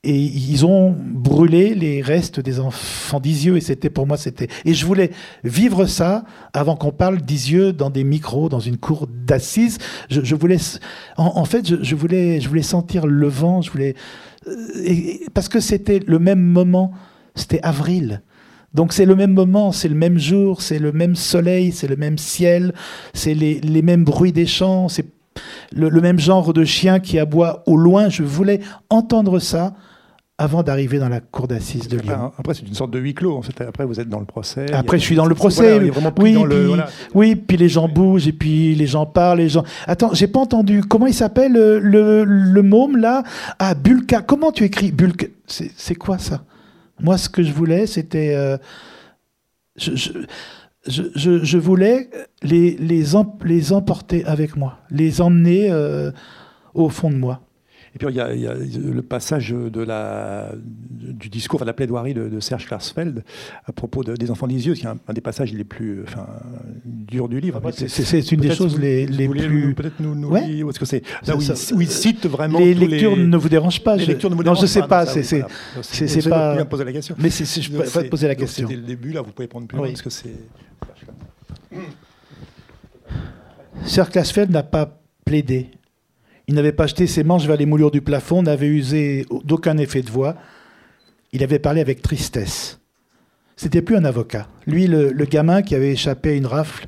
et 0.03 0.17
ils 0.17 0.65
ont 0.65 0.93
brûlé 0.97 1.73
les 1.75 2.01
restes 2.01 2.39
des 2.39 2.59
enfants 2.59 3.19
d'Isieux 3.21 3.55
et 3.55 3.61
c'était 3.61 3.89
pour 3.89 4.05
moi 4.05 4.17
c'était 4.17 4.47
et 4.65 4.73
je 4.73 4.85
voulais 4.85 5.11
vivre 5.43 5.85
ça 5.85 6.25
avant 6.53 6.75
qu'on 6.75 6.91
parle 6.91 7.21
d'Isieux 7.21 7.71
dans 7.71 7.89
des 7.89 8.03
micros 8.03 8.49
dans 8.49 8.59
une 8.59 8.77
cour 8.77 9.07
d'assises 9.07 9.77
je, 10.09 10.35
voulais 10.35 10.57
en, 11.15 11.45
fait 11.45 11.83
je, 11.83 11.95
voulais 11.95 12.41
je 12.41 12.49
voulais 12.49 12.63
sentir 12.63 13.07
le 13.07 13.27
vent 13.27 13.61
je 13.61 13.71
voulais 13.71 13.95
euh, 14.47 14.53
parce 15.33 15.47
que 15.47 15.61
c'était 15.61 15.99
le 16.05 16.19
même 16.19 16.41
moment 16.41 16.91
c'était 17.35 17.61
avril 17.61 18.21
donc 18.73 18.91
c'est 18.91 19.05
le 19.05 19.15
même 19.15 19.33
moment, 19.33 19.71
c'est 19.71 19.87
le 19.87 19.93
même 19.93 20.17
jour, 20.17 20.63
c'est 20.63 20.79
le 20.79 20.91
même 20.91 21.15
soleil, 21.15 21.71
c'est 21.71 21.87
le 21.87 21.95
même 21.95 22.17
ciel, 22.17 22.73
c'est 23.13 23.35
les, 23.35 23.61
les 23.61 23.83
mêmes 23.83 24.03
bruits 24.03 24.31
des 24.31 24.47
champs, 24.47 24.89
c'est 24.89 25.05
le, 25.75 25.89
même 26.01 26.19
genre 26.19 26.53
de 26.53 26.65
chien 26.65 26.99
qui 26.99 27.19
aboie 27.19 27.63
au 27.67 27.77
loin. 27.77 28.09
Je 28.09 28.23
voulais 28.23 28.61
entendre 28.89 29.39
ça 29.39 29.73
avant 30.43 30.61
d'arriver 30.61 30.99
dans 30.99 31.07
la 31.07 31.21
cour 31.21 31.47
d'assises 31.47 31.87
de 31.87 31.97
Lyon. 31.97 32.33
Après, 32.37 32.53
c'est 32.53 32.67
une 32.67 32.73
sorte 32.73 32.91
de 32.91 32.99
huis 32.99 33.13
clos. 33.13 33.37
En 33.37 33.41
fait. 33.41 33.61
Après, 33.61 33.85
vous 33.85 33.99
êtes 34.01 34.09
dans 34.09 34.19
le 34.19 34.25
procès. 34.25 34.71
Après, 34.73 34.99
je 34.99 35.03
suis 35.03 35.15
dans 35.15 35.25
le 35.25 35.35
procès. 35.35 35.79
oui, 35.79 35.91
puis, 36.15 36.37
oui, 37.13 37.35
puis 37.35 37.55
les 37.55 37.69
gens 37.69 37.87
bougent 37.87 38.27
et 38.27 38.33
puis 38.33 38.75
les 38.75 38.85
gens 38.85 39.05
parlent. 39.05 39.37
Les 39.37 39.47
gens. 39.47 39.63
Attends, 39.87 40.13
j'ai 40.13 40.27
pas 40.27 40.41
entendu. 40.41 40.83
Comment 40.83 41.07
il 41.07 41.13
s'appelle 41.13 41.53
le, 41.53 41.79
le, 42.25 42.61
môme 42.61 42.97
là? 42.97 43.23
Ah, 43.57 43.73
Bulka. 43.73 44.21
Comment 44.21 44.51
tu 44.51 44.65
écris 44.65 44.91
Bulka 44.91 45.27
C'est 45.47 45.95
quoi 45.95 46.17
ça? 46.17 46.43
Moi, 46.99 47.17
ce 47.17 47.29
que 47.29 47.41
je 47.41 47.53
voulais, 47.53 47.87
c'était. 47.87 48.35
Euh, 48.35 48.57
je, 49.77 49.93
je, 50.85 51.43
je, 51.43 51.57
voulais 51.57 52.09
les, 52.41 52.75
les, 52.77 53.03
les 53.45 53.71
emporter 53.71 54.25
avec 54.25 54.57
moi, 54.57 54.77
les 54.91 55.21
emmener 55.21 55.71
euh, 55.71 56.11
au 56.73 56.89
fond 56.89 57.09
de 57.09 57.15
moi. 57.15 57.39
Et 57.95 57.99
puis 57.99 58.07
il 58.09 58.15
y, 58.15 58.19
a, 58.19 58.55
le 58.55 59.01
passage 59.03 59.51
de 59.51 59.81
la, 59.81 60.51
du 60.55 61.29
discours, 61.29 61.59
de 61.59 61.65
la 61.65 61.73
plaidoirie 61.73 62.15
de, 62.15 62.39
Serge 62.39 62.65
Klarsfeld 62.65 63.23
à 63.65 63.71
propos 63.71 64.03
des 64.03 64.31
enfants 64.31 64.47
yeux, 64.47 64.73
qui 64.73 64.85
est 64.85 64.89
un, 64.89 65.13
des 65.13 65.21
passages 65.21 65.53
les 65.53 65.63
plus 65.63 66.03
enfin, 66.07 66.27
durs 66.85 67.29
du 67.29 67.39
livre. 67.39 67.61
c'est 67.71 68.31
une 68.31 68.39
des 68.39 68.55
choses 68.55 68.79
les, 68.79 69.05
les 69.05 69.27
plus. 69.27 69.75
Peut-être 69.75 69.99
nous, 69.99 70.15
nous 70.15 70.29
ouais. 70.29 70.63
ce 70.71 70.79
que 70.79 70.85
c'est 70.85 71.03
là 71.27 71.35
où, 71.35 71.81
il, 71.81 71.87
cite 71.87 72.25
vraiment. 72.25 72.57
Les 72.57 72.73
lectures 72.73 73.15
ne 73.15 73.37
vous 73.37 73.49
dérangent 73.49 73.83
pas. 73.83 73.95
Les 73.95 74.05
lectures 74.07 74.31
ne 74.31 74.35
vous 74.35 74.43
dérangent 74.43 74.59
non, 74.59 74.65
je 74.65 74.71
sais 74.71 74.87
pas. 74.87 75.05
c'est 75.05 75.23
c'est 75.23 76.29
pas. 76.29 76.55
Bien 76.55 76.65
poser 76.65 76.85
la 76.85 76.93
question. 76.93 77.15
Mais 77.19 77.29
je 77.29 77.71
peux 77.71 77.83
pas 77.83 78.03
poser 78.05 78.27
la 78.27 78.35
question. 78.35 78.67
C'était 78.67 78.79
le 78.79 78.87
début 78.87 79.11
là. 79.11 79.21
Vous 79.21 79.31
pouvez 79.31 79.47
prendre 79.47 79.67
plus 79.67 79.77
loin 79.77 79.87
parce 79.87 80.01
que 80.01 80.09
c'est. 80.09 80.33
Serge 83.85 84.09
Klarsfeld 84.09 84.51
n'a 84.51 84.63
pas 84.63 84.99
plaidé 85.25 85.71
il 86.47 86.55
n'avait 86.55 86.73
pas 86.73 86.87
jeté 86.87 87.07
ses 87.07 87.23
manches 87.23 87.45
vers 87.45 87.57
les 87.57 87.65
moulures 87.65 87.91
du 87.91 88.01
plafond, 88.01 88.43
n'avait 88.43 88.67
usé 88.67 89.25
d'aucun 89.43 89.77
effet 89.77 90.01
de 90.01 90.11
voix. 90.11 90.35
Il 91.31 91.43
avait 91.43 91.59
parlé 91.59 91.81
avec 91.81 92.01
tristesse. 92.01 92.79
C'était 93.55 93.81
plus 93.81 93.95
un 93.95 94.05
avocat. 94.05 94.47
Lui, 94.65 94.87
le, 94.87 95.11
gamin 95.25 95.61
qui 95.61 95.75
avait 95.75 95.91
échappé 95.91 96.31
à 96.31 96.33
une 96.33 96.45
rafle, 96.45 96.87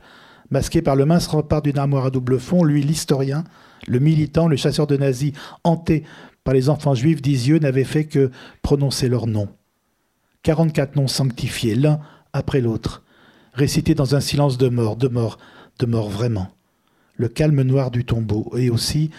masqué 0.50 0.82
par 0.82 0.96
le 0.96 1.06
mince 1.06 1.28
rempart 1.28 1.62
d'une 1.62 1.78
armoire 1.78 2.06
à 2.06 2.12
double 2.12 2.40
fond, 2.40 2.64
lui, 2.64 2.82
l'historien, 2.82 3.44
le 3.88 4.00
militant, 4.00 4.48
le 4.48 4.56
chasseur 4.56 4.88
de 4.88 4.98
nazis, 4.98 5.34
hanté 5.64 6.04
par 6.44 6.54
les 6.54 6.70
enfants 6.70 6.96
juifs 6.96 7.22
d'Isieux, 7.22 7.60
n'avait 7.60 7.84
fait 7.84 8.06
que 8.06 8.32
prononcer 8.62 9.08
leurs 9.08 9.28
noms. 9.28 9.50
44 10.44 10.96
noms 10.96 11.08
sanctifiés, 11.08 11.76
l'un 11.76 12.00
après 12.34 12.62
l'autre, 12.62 13.04
récités 13.54 13.96
dans 13.96 14.16
un 14.16 14.20
silence 14.20 14.58
de 14.58 14.68
mort, 14.68 14.96
de 14.96 15.08
mort, 15.08 15.38
de 15.80 15.86
mort 15.86 16.10
vraiment. 16.10 16.50
Le 17.16 17.30
calme 17.30 17.62
noir 17.62 17.90
du 17.90 18.06
tombeau, 18.06 18.52
et 18.58 18.70
aussi 18.70 19.12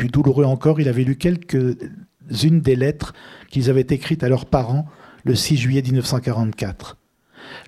plus 0.00 0.08
douloureux 0.08 0.46
encore, 0.46 0.80
il 0.80 0.88
avait 0.88 1.04
lu 1.04 1.16
quelques-unes 1.16 2.62
des 2.62 2.74
lettres 2.74 3.12
qu'ils 3.50 3.68
avaient 3.68 3.86
écrites 3.90 4.24
à 4.24 4.30
leurs 4.30 4.46
parents 4.46 4.86
le 5.24 5.34
6 5.34 5.58
juillet 5.58 5.82
1944. 5.82 6.96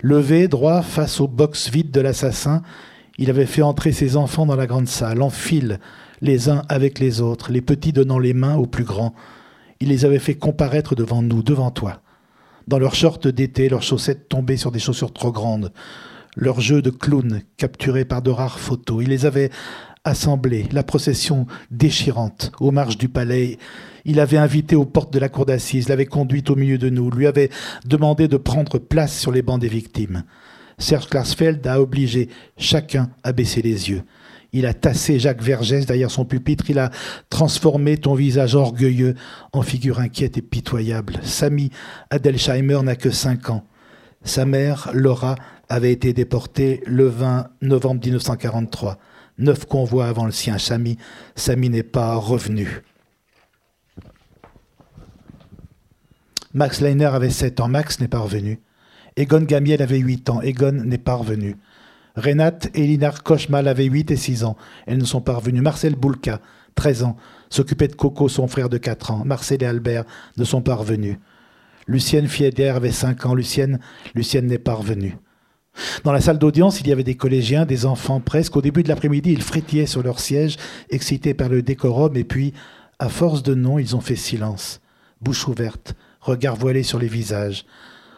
Levé, 0.01 0.47
droit, 0.47 0.81
face 0.81 1.21
au 1.21 1.27
box 1.27 1.69
vide 1.69 1.91
de 1.91 2.01
l'assassin, 2.01 2.63
il 3.19 3.29
avait 3.29 3.45
fait 3.45 3.61
entrer 3.61 3.91
ses 3.91 4.17
enfants 4.17 4.47
dans 4.47 4.55
la 4.55 4.65
grande 4.65 4.87
salle, 4.87 5.21
en 5.21 5.29
file, 5.29 5.79
les 6.21 6.49
uns 6.49 6.63
avec 6.69 6.97
les 6.97 7.21
autres, 7.21 7.51
les 7.51 7.61
petits 7.61 7.93
donnant 7.93 8.17
les 8.17 8.33
mains 8.33 8.55
aux 8.55 8.65
plus 8.65 8.83
grands. 8.83 9.13
Il 9.79 9.89
les 9.89 10.03
avait 10.03 10.17
fait 10.17 10.33
comparaître 10.33 10.95
devant 10.95 11.21
nous, 11.21 11.43
devant 11.43 11.69
toi. 11.69 12.01
Dans 12.67 12.79
leurs 12.79 12.95
shorts 12.95 13.31
d'été, 13.31 13.69
leurs 13.69 13.83
chaussettes 13.83 14.27
tombées 14.27 14.57
sur 14.57 14.71
des 14.71 14.79
chaussures 14.79 15.13
trop 15.13 15.31
grandes, 15.31 15.71
leurs 16.35 16.61
jeux 16.61 16.81
de 16.81 16.89
clown 16.89 17.43
capturés 17.57 18.05
par 18.05 18.23
de 18.23 18.31
rares 18.31 18.57
photos. 18.57 19.03
Il 19.03 19.09
les 19.09 19.27
avait 19.27 19.51
assemblée, 20.03 20.67
la 20.71 20.83
procession 20.83 21.47
déchirante 21.71 22.51
aux 22.59 22.71
marches 22.71 22.97
du 22.97 23.09
palais. 23.09 23.57
Il 24.05 24.19
avait 24.19 24.37
invité 24.37 24.75
aux 24.75 24.85
portes 24.85 25.13
de 25.13 25.19
la 25.19 25.29
cour 25.29 25.45
d'assises, 25.45 25.87
l'avait 25.87 26.05
conduite 26.05 26.49
au 26.49 26.55
milieu 26.55 26.77
de 26.77 26.89
nous, 26.89 27.09
lui 27.09 27.25
avait 27.25 27.49
demandé 27.85 28.27
de 28.27 28.37
prendre 28.37 28.79
place 28.79 29.17
sur 29.17 29.31
les 29.31 29.41
bancs 29.41 29.61
des 29.61 29.69
victimes. 29.69 30.23
Serge 30.77 31.07
Klarsfeld 31.07 31.65
a 31.67 31.81
obligé 31.81 32.29
chacun 32.57 33.09
à 33.23 33.31
baisser 33.31 33.61
les 33.61 33.89
yeux. 33.89 34.03
Il 34.51 34.65
a 34.65 34.73
tassé 34.73 35.19
Jacques 35.19 35.41
Vergès 35.41 35.85
derrière 35.85 36.11
son 36.11 36.25
pupitre, 36.25 36.69
il 36.69 36.79
a 36.79 36.91
transformé 37.29 37.97
ton 37.97 38.13
visage 38.13 38.55
orgueilleux 38.55 39.15
en 39.51 39.61
figure 39.61 39.99
inquiète 39.99 40.37
et 40.37 40.41
pitoyable. 40.41 41.19
Samy 41.23 41.71
Adelsheimer 42.09 42.81
n'a 42.83 42.95
que 42.95 43.09
cinq 43.09 43.49
ans. 43.49 43.65
Sa 44.23 44.45
mère, 44.45 44.91
Laura, 44.93 45.35
avait 45.69 45.91
été 45.91 46.13
déportée 46.13 46.83
le 46.85 47.07
20 47.07 47.47
novembre 47.61 48.01
1943 48.03 48.99
neuf 49.43 49.65
convois 49.65 50.07
avant 50.07 50.25
le 50.25 50.31
sien. 50.31 50.57
Samy, 50.57 50.97
Samy 51.35 51.69
n'est 51.69 51.83
pas 51.83 52.15
revenu. 52.15 52.81
Max 56.53 56.81
Leiner 56.81 57.05
avait 57.05 57.29
7 57.29 57.59
ans. 57.59 57.67
Max 57.67 57.99
n'est 57.99 58.07
pas 58.07 58.19
revenu. 58.19 58.59
Egon 59.15 59.41
Gamiel 59.41 59.81
avait 59.81 59.97
8 59.97 60.29
ans. 60.29 60.41
Egon 60.41 60.71
n'est 60.71 60.97
pas 60.97 61.15
revenu. 61.15 61.57
Renate 62.15 62.69
et 62.75 62.85
Linar 62.85 63.23
Kochmal 63.23 63.67
avaient 63.67 63.85
8 63.85 64.11
et 64.11 64.15
6 64.15 64.43
ans. 64.43 64.55
Elles 64.85 64.99
ne 64.99 65.05
sont 65.05 65.21
pas 65.21 65.33
revenues. 65.33 65.61
Marcel 65.61 65.95
Boulka, 65.95 66.41
13 66.75 67.03
ans, 67.03 67.17
s'occupait 67.49 67.87
de 67.87 67.95
Coco, 67.95 68.29
son 68.29 68.47
frère 68.47 68.69
de 68.69 68.77
4 68.77 69.11
ans. 69.11 69.23
Marcel 69.25 69.63
et 69.63 69.65
Albert 69.65 70.05
ne 70.37 70.43
sont 70.43 70.61
pas 70.61 70.75
revenus. 70.75 71.17
Lucienne 71.87 72.27
Fieder 72.27 72.69
avait 72.69 72.91
5 72.91 73.25
ans. 73.25 73.33
Lucienne, 73.33 73.79
Lucienne 74.13 74.45
n'est 74.45 74.59
pas 74.59 74.73
revenue. 74.73 75.17
Dans 76.03 76.11
la 76.11 76.21
salle 76.21 76.37
d'audience, 76.37 76.81
il 76.81 76.87
y 76.87 76.91
avait 76.91 77.03
des 77.03 77.15
collégiens, 77.15 77.65
des 77.65 77.85
enfants 77.85 78.19
presque. 78.19 78.55
Au 78.55 78.61
début 78.61 78.83
de 78.83 78.89
l'après-midi, 78.89 79.31
ils 79.31 79.41
frétillaient 79.41 79.85
sur 79.85 80.03
leur 80.03 80.19
siège, 80.19 80.57
excités 80.89 81.33
par 81.33 81.49
le 81.49 81.61
décorum, 81.61 82.15
et 82.15 82.23
puis, 82.23 82.53
à 82.99 83.09
force 83.09 83.43
de 83.43 83.55
noms, 83.55 83.79
ils 83.79 83.95
ont 83.95 84.01
fait 84.01 84.15
silence, 84.15 84.81
bouche 85.21 85.47
ouverte, 85.47 85.95
regard 86.21 86.55
voilé 86.55 86.83
sur 86.83 86.99
les 86.99 87.07
visages. 87.07 87.65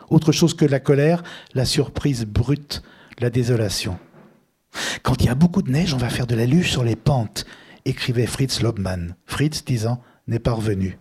Autre 0.10 0.32
chose 0.32 0.54
que 0.54 0.66
la 0.66 0.80
colère, 0.80 1.24
la 1.54 1.66
surprise 1.66 2.26
brute, 2.26 2.84
la 3.20 3.30
désolation. 3.30 3.98
Quand 5.04 5.22
il 5.22 5.28
y 5.28 5.30
a 5.30 5.36
beaucoup 5.36 5.62
de 5.62 5.72
neige, 5.72 5.94
on 5.94 5.98
va 5.98 6.10
faire 6.10 6.28
de 6.28 6.36
la 6.36 6.46
luge 6.46 6.72
sur 6.72 6.84
les 6.84 6.96
pentes, 6.96 7.46
écrivait 7.86 8.28
Fritz 8.28 8.62
Lobmann. 8.62 9.16
Fritz, 9.26 9.64
disant, 9.64 10.02
n'est 10.28 10.40
pas 10.40 10.54
revenu. 10.54 10.98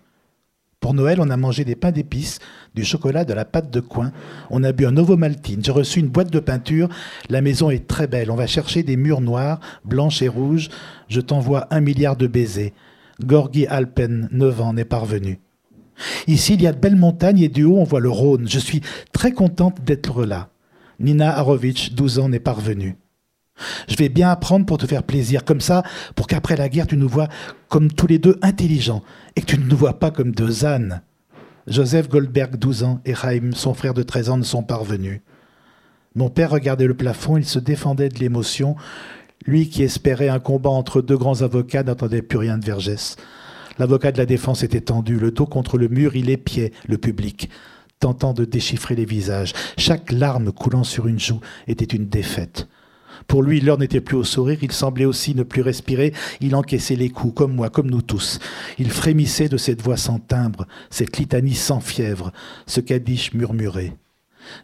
Pour 0.84 0.92
Noël, 0.92 1.18
on 1.18 1.30
a 1.30 1.38
mangé 1.38 1.64
des 1.64 1.76
pains 1.76 1.92
d'épices, 1.92 2.40
du 2.74 2.84
chocolat, 2.84 3.24
de 3.24 3.32
la 3.32 3.46
pâte 3.46 3.70
de 3.70 3.80
coin. 3.80 4.12
On 4.50 4.62
a 4.64 4.72
bu 4.72 4.84
un 4.84 4.98
Ovomaltine. 4.98 5.64
J'ai 5.64 5.72
reçu 5.72 5.98
une 5.98 6.08
boîte 6.08 6.30
de 6.30 6.40
peinture. 6.40 6.90
La 7.30 7.40
maison 7.40 7.70
est 7.70 7.88
très 7.88 8.06
belle. 8.06 8.30
On 8.30 8.34
va 8.34 8.46
chercher 8.46 8.82
des 8.82 8.98
murs 8.98 9.22
noirs, 9.22 9.60
blanches 9.86 10.20
et 10.20 10.28
rouges. 10.28 10.68
Je 11.08 11.22
t'envoie 11.22 11.68
un 11.70 11.80
milliard 11.80 12.16
de 12.16 12.26
baisers. 12.26 12.74
Gorgi 13.24 13.66
Alpen, 13.66 14.28
9 14.30 14.60
ans, 14.60 14.74
n'est 14.74 14.84
pas 14.84 14.98
revenu. 14.98 15.40
Ici, 16.26 16.52
il 16.52 16.60
y 16.60 16.66
a 16.66 16.72
de 16.72 16.78
belles 16.78 16.96
montagnes 16.96 17.40
et 17.40 17.48
du 17.48 17.64
haut, 17.64 17.78
on 17.78 17.84
voit 17.84 18.00
le 18.00 18.10
Rhône. 18.10 18.46
Je 18.46 18.58
suis 18.58 18.82
très 19.14 19.32
contente 19.32 19.82
d'être 19.84 20.26
là. 20.26 20.50
Nina 21.00 21.34
Arovitch, 21.34 21.92
12 21.92 22.18
ans, 22.18 22.28
n'est 22.28 22.40
pas 22.40 22.52
revenue. 22.52 22.98
Je 23.88 23.96
vais 23.96 24.08
bien 24.08 24.30
apprendre 24.30 24.66
pour 24.66 24.78
te 24.78 24.86
faire 24.86 25.02
plaisir, 25.02 25.44
comme 25.44 25.60
ça, 25.60 25.82
pour 26.16 26.26
qu'après 26.26 26.56
la 26.56 26.68
guerre, 26.68 26.86
tu 26.86 26.96
nous 26.96 27.08
vois 27.08 27.28
comme 27.68 27.92
tous 27.92 28.06
les 28.06 28.18
deux 28.18 28.38
intelligents, 28.42 29.02
et 29.36 29.40
que 29.40 29.46
tu 29.46 29.58
ne 29.58 29.66
nous 29.66 29.76
vois 29.76 29.98
pas 29.98 30.10
comme 30.10 30.32
deux 30.32 30.64
ânes. 30.64 31.02
Joseph 31.66 32.08
Goldberg, 32.08 32.56
12 32.56 32.82
ans, 32.82 33.00
et 33.04 33.14
Chaim, 33.14 33.50
son 33.54 33.74
frère 33.74 33.94
de 33.94 34.02
13 34.02 34.30
ans, 34.30 34.36
ne 34.36 34.42
sont 34.42 34.62
pas 34.62 34.76
revenus. 34.76 35.20
Mon 36.14 36.28
père 36.28 36.50
regardait 36.50 36.86
le 36.86 36.94
plafond, 36.94 37.36
il 37.36 37.44
se 37.44 37.58
défendait 37.58 38.08
de 38.08 38.18
l'émotion. 38.18 38.76
Lui 39.46 39.68
qui 39.68 39.82
espérait 39.82 40.28
un 40.28 40.38
combat 40.38 40.70
entre 40.70 41.00
deux 41.00 41.16
grands 41.16 41.42
avocats 41.42 41.82
n'entendait 41.82 42.22
plus 42.22 42.38
rien 42.38 42.58
de 42.58 42.64
Vergès. 42.64 43.16
L'avocat 43.78 44.12
de 44.12 44.18
la 44.18 44.26
défense 44.26 44.62
était 44.62 44.80
tendu, 44.80 45.18
le 45.18 45.32
dos 45.32 45.46
contre 45.46 45.78
le 45.78 45.88
mur, 45.88 46.14
il 46.14 46.30
épiait 46.30 46.72
le 46.86 46.98
public, 46.98 47.50
tentant 47.98 48.32
de 48.32 48.44
déchiffrer 48.44 48.94
les 48.94 49.04
visages. 49.04 49.52
Chaque 49.76 50.12
larme 50.12 50.52
coulant 50.52 50.84
sur 50.84 51.08
une 51.08 51.18
joue 51.18 51.40
était 51.66 51.84
une 51.84 52.06
défaite. 52.06 52.68
Pour 53.26 53.42
lui, 53.42 53.60
l'heure 53.60 53.78
n'était 53.78 54.00
plus 54.00 54.16
au 54.16 54.24
sourire, 54.24 54.58
il 54.62 54.72
semblait 54.72 55.04
aussi 55.04 55.34
ne 55.34 55.42
plus 55.42 55.62
respirer, 55.62 56.12
il 56.40 56.54
encaissait 56.54 56.96
les 56.96 57.10
coups, 57.10 57.34
comme 57.34 57.54
moi, 57.54 57.70
comme 57.70 57.90
nous 57.90 58.02
tous. 58.02 58.38
Il 58.78 58.90
frémissait 58.90 59.48
de 59.48 59.56
cette 59.56 59.82
voix 59.82 59.96
sans 59.96 60.18
timbre, 60.18 60.66
cette 60.90 61.16
litanie 61.18 61.54
sans 61.54 61.80
fièvre, 61.80 62.32
ce 62.66 62.80
qu'Adish 62.80 63.32
murmurait. 63.34 63.96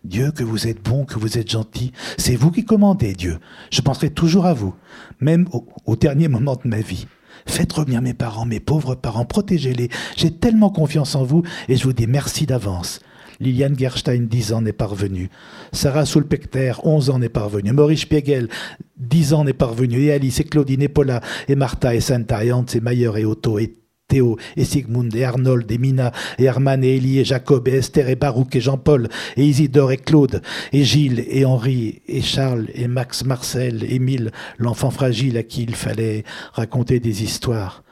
Dieu, 0.05 0.31
que 0.31 0.44
vous 0.44 0.68
êtes 0.68 0.83
bon, 0.83 1.05
que 1.05 1.18
vous 1.18 1.38
êtes 1.38 1.51
gentil, 1.51 1.92
c'est 2.18 2.37
vous 2.37 2.51
qui 2.51 2.64
commandez, 2.64 3.14
Dieu. 3.14 3.38
Je 3.70 3.81
penserai 3.81 4.11
toujours 4.11 4.46
à 4.46 4.53
vous, 4.53 4.75
même 5.20 5.49
au, 5.53 5.66
au 5.87 5.96
dernier 5.96 6.29
moment 6.29 6.57
de 6.57 6.68
ma 6.68 6.81
vie. 6.81 7.07
Faites 7.46 7.73
revenir 7.73 8.03
mes 8.03 8.14
parents, 8.14 8.44
mes 8.44 8.61
pauvres 8.61 8.94
parents, 8.94 9.25
protégez-les. 9.25 9.88
J'ai 10.16 10.31
tellement 10.31 10.70
confiance 10.70 11.14
en 11.14 11.25
vous 11.25 11.42
et 11.68 11.77
je 11.77 11.85
vous 11.85 11.92
dis 11.92 12.07
merci 12.07 12.46
d'avance. 12.46 13.01
Liliane 13.40 13.76
Gerstein, 13.76 14.26
10 14.29 14.53
ans, 14.53 14.62
n'est 14.62 14.72
pas 14.72 14.87
revenue. 14.87 15.31
Sarah 15.72 16.05
Soulpecter, 16.05 16.74
11 16.85 17.11
ans, 17.11 17.18
n'est 17.18 17.29
pas 17.29 17.44
revenue. 17.44 17.72
Maurice 17.72 18.03
Spiegel, 18.03 18.48
10 18.98 19.35
ans, 19.35 19.44
n'est 19.44 19.53
pas. 19.53 19.74
Et 19.81 20.12
Alice, 20.12 20.40
et 20.40 20.44
Claudine, 20.44 20.83
et 20.83 20.88
Paula, 20.88 21.20
et 21.48 21.57
Martha, 21.57 21.94
et 21.94 22.00
Santa, 22.00 22.44
et 22.44 22.53
Hans, 22.53 22.66
et 22.66 22.81
Mayer, 22.81 23.12
et 23.16 23.24
Otto, 23.24 23.59
et 23.59 23.76
Théo, 24.09 24.37
et 24.57 24.64
Sigmund, 24.64 25.14
et 25.14 25.24
Arnold, 25.24 25.70
et 25.70 25.79
Mina, 25.79 26.12
et 26.38 26.44
Herman, 26.44 26.85
et 26.85 26.96
Elie, 26.96 27.20
et 27.20 27.24
Jacob, 27.24 27.66
et 27.68 27.76
Esther, 27.76 28.09
et 28.11 28.16
Baruch, 28.16 28.55
et 28.57 28.61
Jean-Paul, 28.61 29.09
et 29.37 29.46
Isidore, 29.46 29.92
et 29.92 29.96
Claude, 29.96 30.42
et 30.72 30.85
Gilles, 30.85 31.24
et 31.29 31.44
Henri, 31.44 32.03
et 32.09 32.20
Charles, 32.20 32.66
et 32.74 32.88
Max, 32.88 33.24
Marcel, 33.24 33.85
Émile, 33.90 34.33
l'enfant 34.59 34.90
fragile 34.90 35.38
à 35.38 35.42
qui 35.44 35.62
il 35.62 35.74
fallait 35.74 36.24
raconter 36.53 37.00
des 37.00 37.22
histoires 37.22 37.85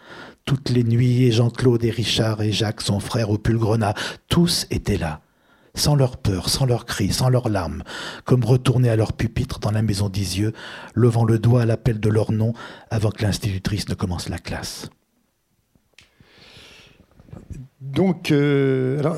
toutes 0.44 0.70
les 0.70 0.82
nuits, 0.82 1.24
et 1.24 1.30
Jean-Claude 1.30 1.84
et 1.84 1.90
Richard 1.90 2.40
et 2.40 2.52
Jacques, 2.52 2.80
son 2.80 3.00
frère 3.00 3.28
au 3.28 3.36
Pulgrenat, 3.36 3.92
tous 4.28 4.66
étaient 4.70 4.96
là, 4.96 5.20
sans 5.78 5.94
leur 5.94 6.16
peur, 6.16 6.48
sans 6.48 6.66
leurs 6.66 6.86
cris, 6.86 7.12
sans 7.12 7.28
leurs 7.28 7.48
larmes, 7.48 7.82
comme 8.24 8.44
retournés 8.44 8.90
à 8.90 8.96
leur 8.96 9.12
pupitre 9.12 9.58
dans 9.58 9.70
la 9.70 9.82
maison 9.82 10.08
d'Isieux, 10.08 10.52
levant 10.94 11.24
le 11.24 11.38
doigt 11.38 11.62
à 11.62 11.66
l'appel 11.66 12.00
de 12.00 12.08
leur 12.08 12.32
nom 12.32 12.52
avant 12.90 13.10
que 13.10 13.22
l'institutrice 13.22 13.88
ne 13.88 13.94
commence 13.94 14.28
la 14.28 14.38
classe. 14.38 14.90
Donc, 17.80 18.32
euh, 18.32 18.98
alors, 18.98 19.16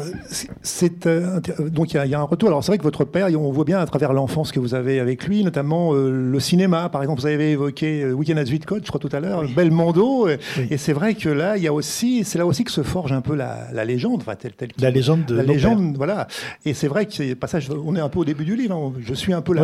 c'est, 0.61 1.07
euh, 1.07 1.41
donc 1.71 1.95
il 1.95 2.07
y, 2.07 2.15
a 2.15 2.21
un 2.21 2.25
retour. 2.25 2.51
Alors, 2.51 2.63
c'est 2.63 2.73
vrai 2.73 2.77
que 2.77 2.83
votre 2.83 3.07
père, 3.07 3.29
on 3.35 3.51
voit 3.51 3.65
bien 3.65 3.79
à 3.79 3.87
travers 3.87 4.13
l'enfance 4.13 4.53
que 4.53 4.61
vous 4.61 4.75
avez 4.75 5.01
avec 5.01 5.27
lui, 5.27 5.43
notamment 5.43 5.95
euh, 5.95 6.11
le 6.11 6.41
cinéma. 6.41 6.91
Par 6.91 7.01
exemple, 7.01 7.23
vous 7.23 7.27
avez 7.27 7.53
évoqué 7.53 8.05
Weekend 8.13 8.39
at 8.39 8.45
Zuidcote, 8.45 8.83
je 8.85 8.89
crois 8.89 9.01
tout 9.01 9.09
à 9.13 9.21
l'heure, 9.21 9.45
Belmondo. 9.57 10.29
Et 10.29 10.77
c'est 10.77 10.93
vrai 10.93 11.15
que 11.15 11.31
là, 11.31 11.57
il 11.57 11.63
y 11.63 11.69
a 11.69 11.73
aussi, 11.73 12.23
c'est 12.25 12.37
là 12.37 12.45
aussi 12.45 12.65
que 12.65 12.71
se 12.71 12.83
forge 12.83 13.13
un 13.13 13.23
peu 13.23 13.35
la, 13.35 13.85
légende, 13.87 14.21
enfin, 14.21 14.35
telle, 14.35 14.53
telle 14.53 14.73
la 14.79 14.91
légende 14.91 15.25
de 15.25 15.37
la 15.37 15.43
légende, 15.43 15.97
voilà. 15.97 16.29
Et 16.67 16.75
c'est 16.75 16.89
vrai 16.89 17.07
que 17.07 17.33
passage. 17.33 17.71
On 17.71 17.97
est 17.97 18.01
un 18.01 18.11
peu 18.11 18.19
au 18.19 18.25
début 18.27 18.45
du 18.45 18.57
livre. 18.57 18.77
Hein. 18.77 18.93
je 19.03 19.15
suis 19.15 19.33
un 19.33 19.41
peu 19.41 19.55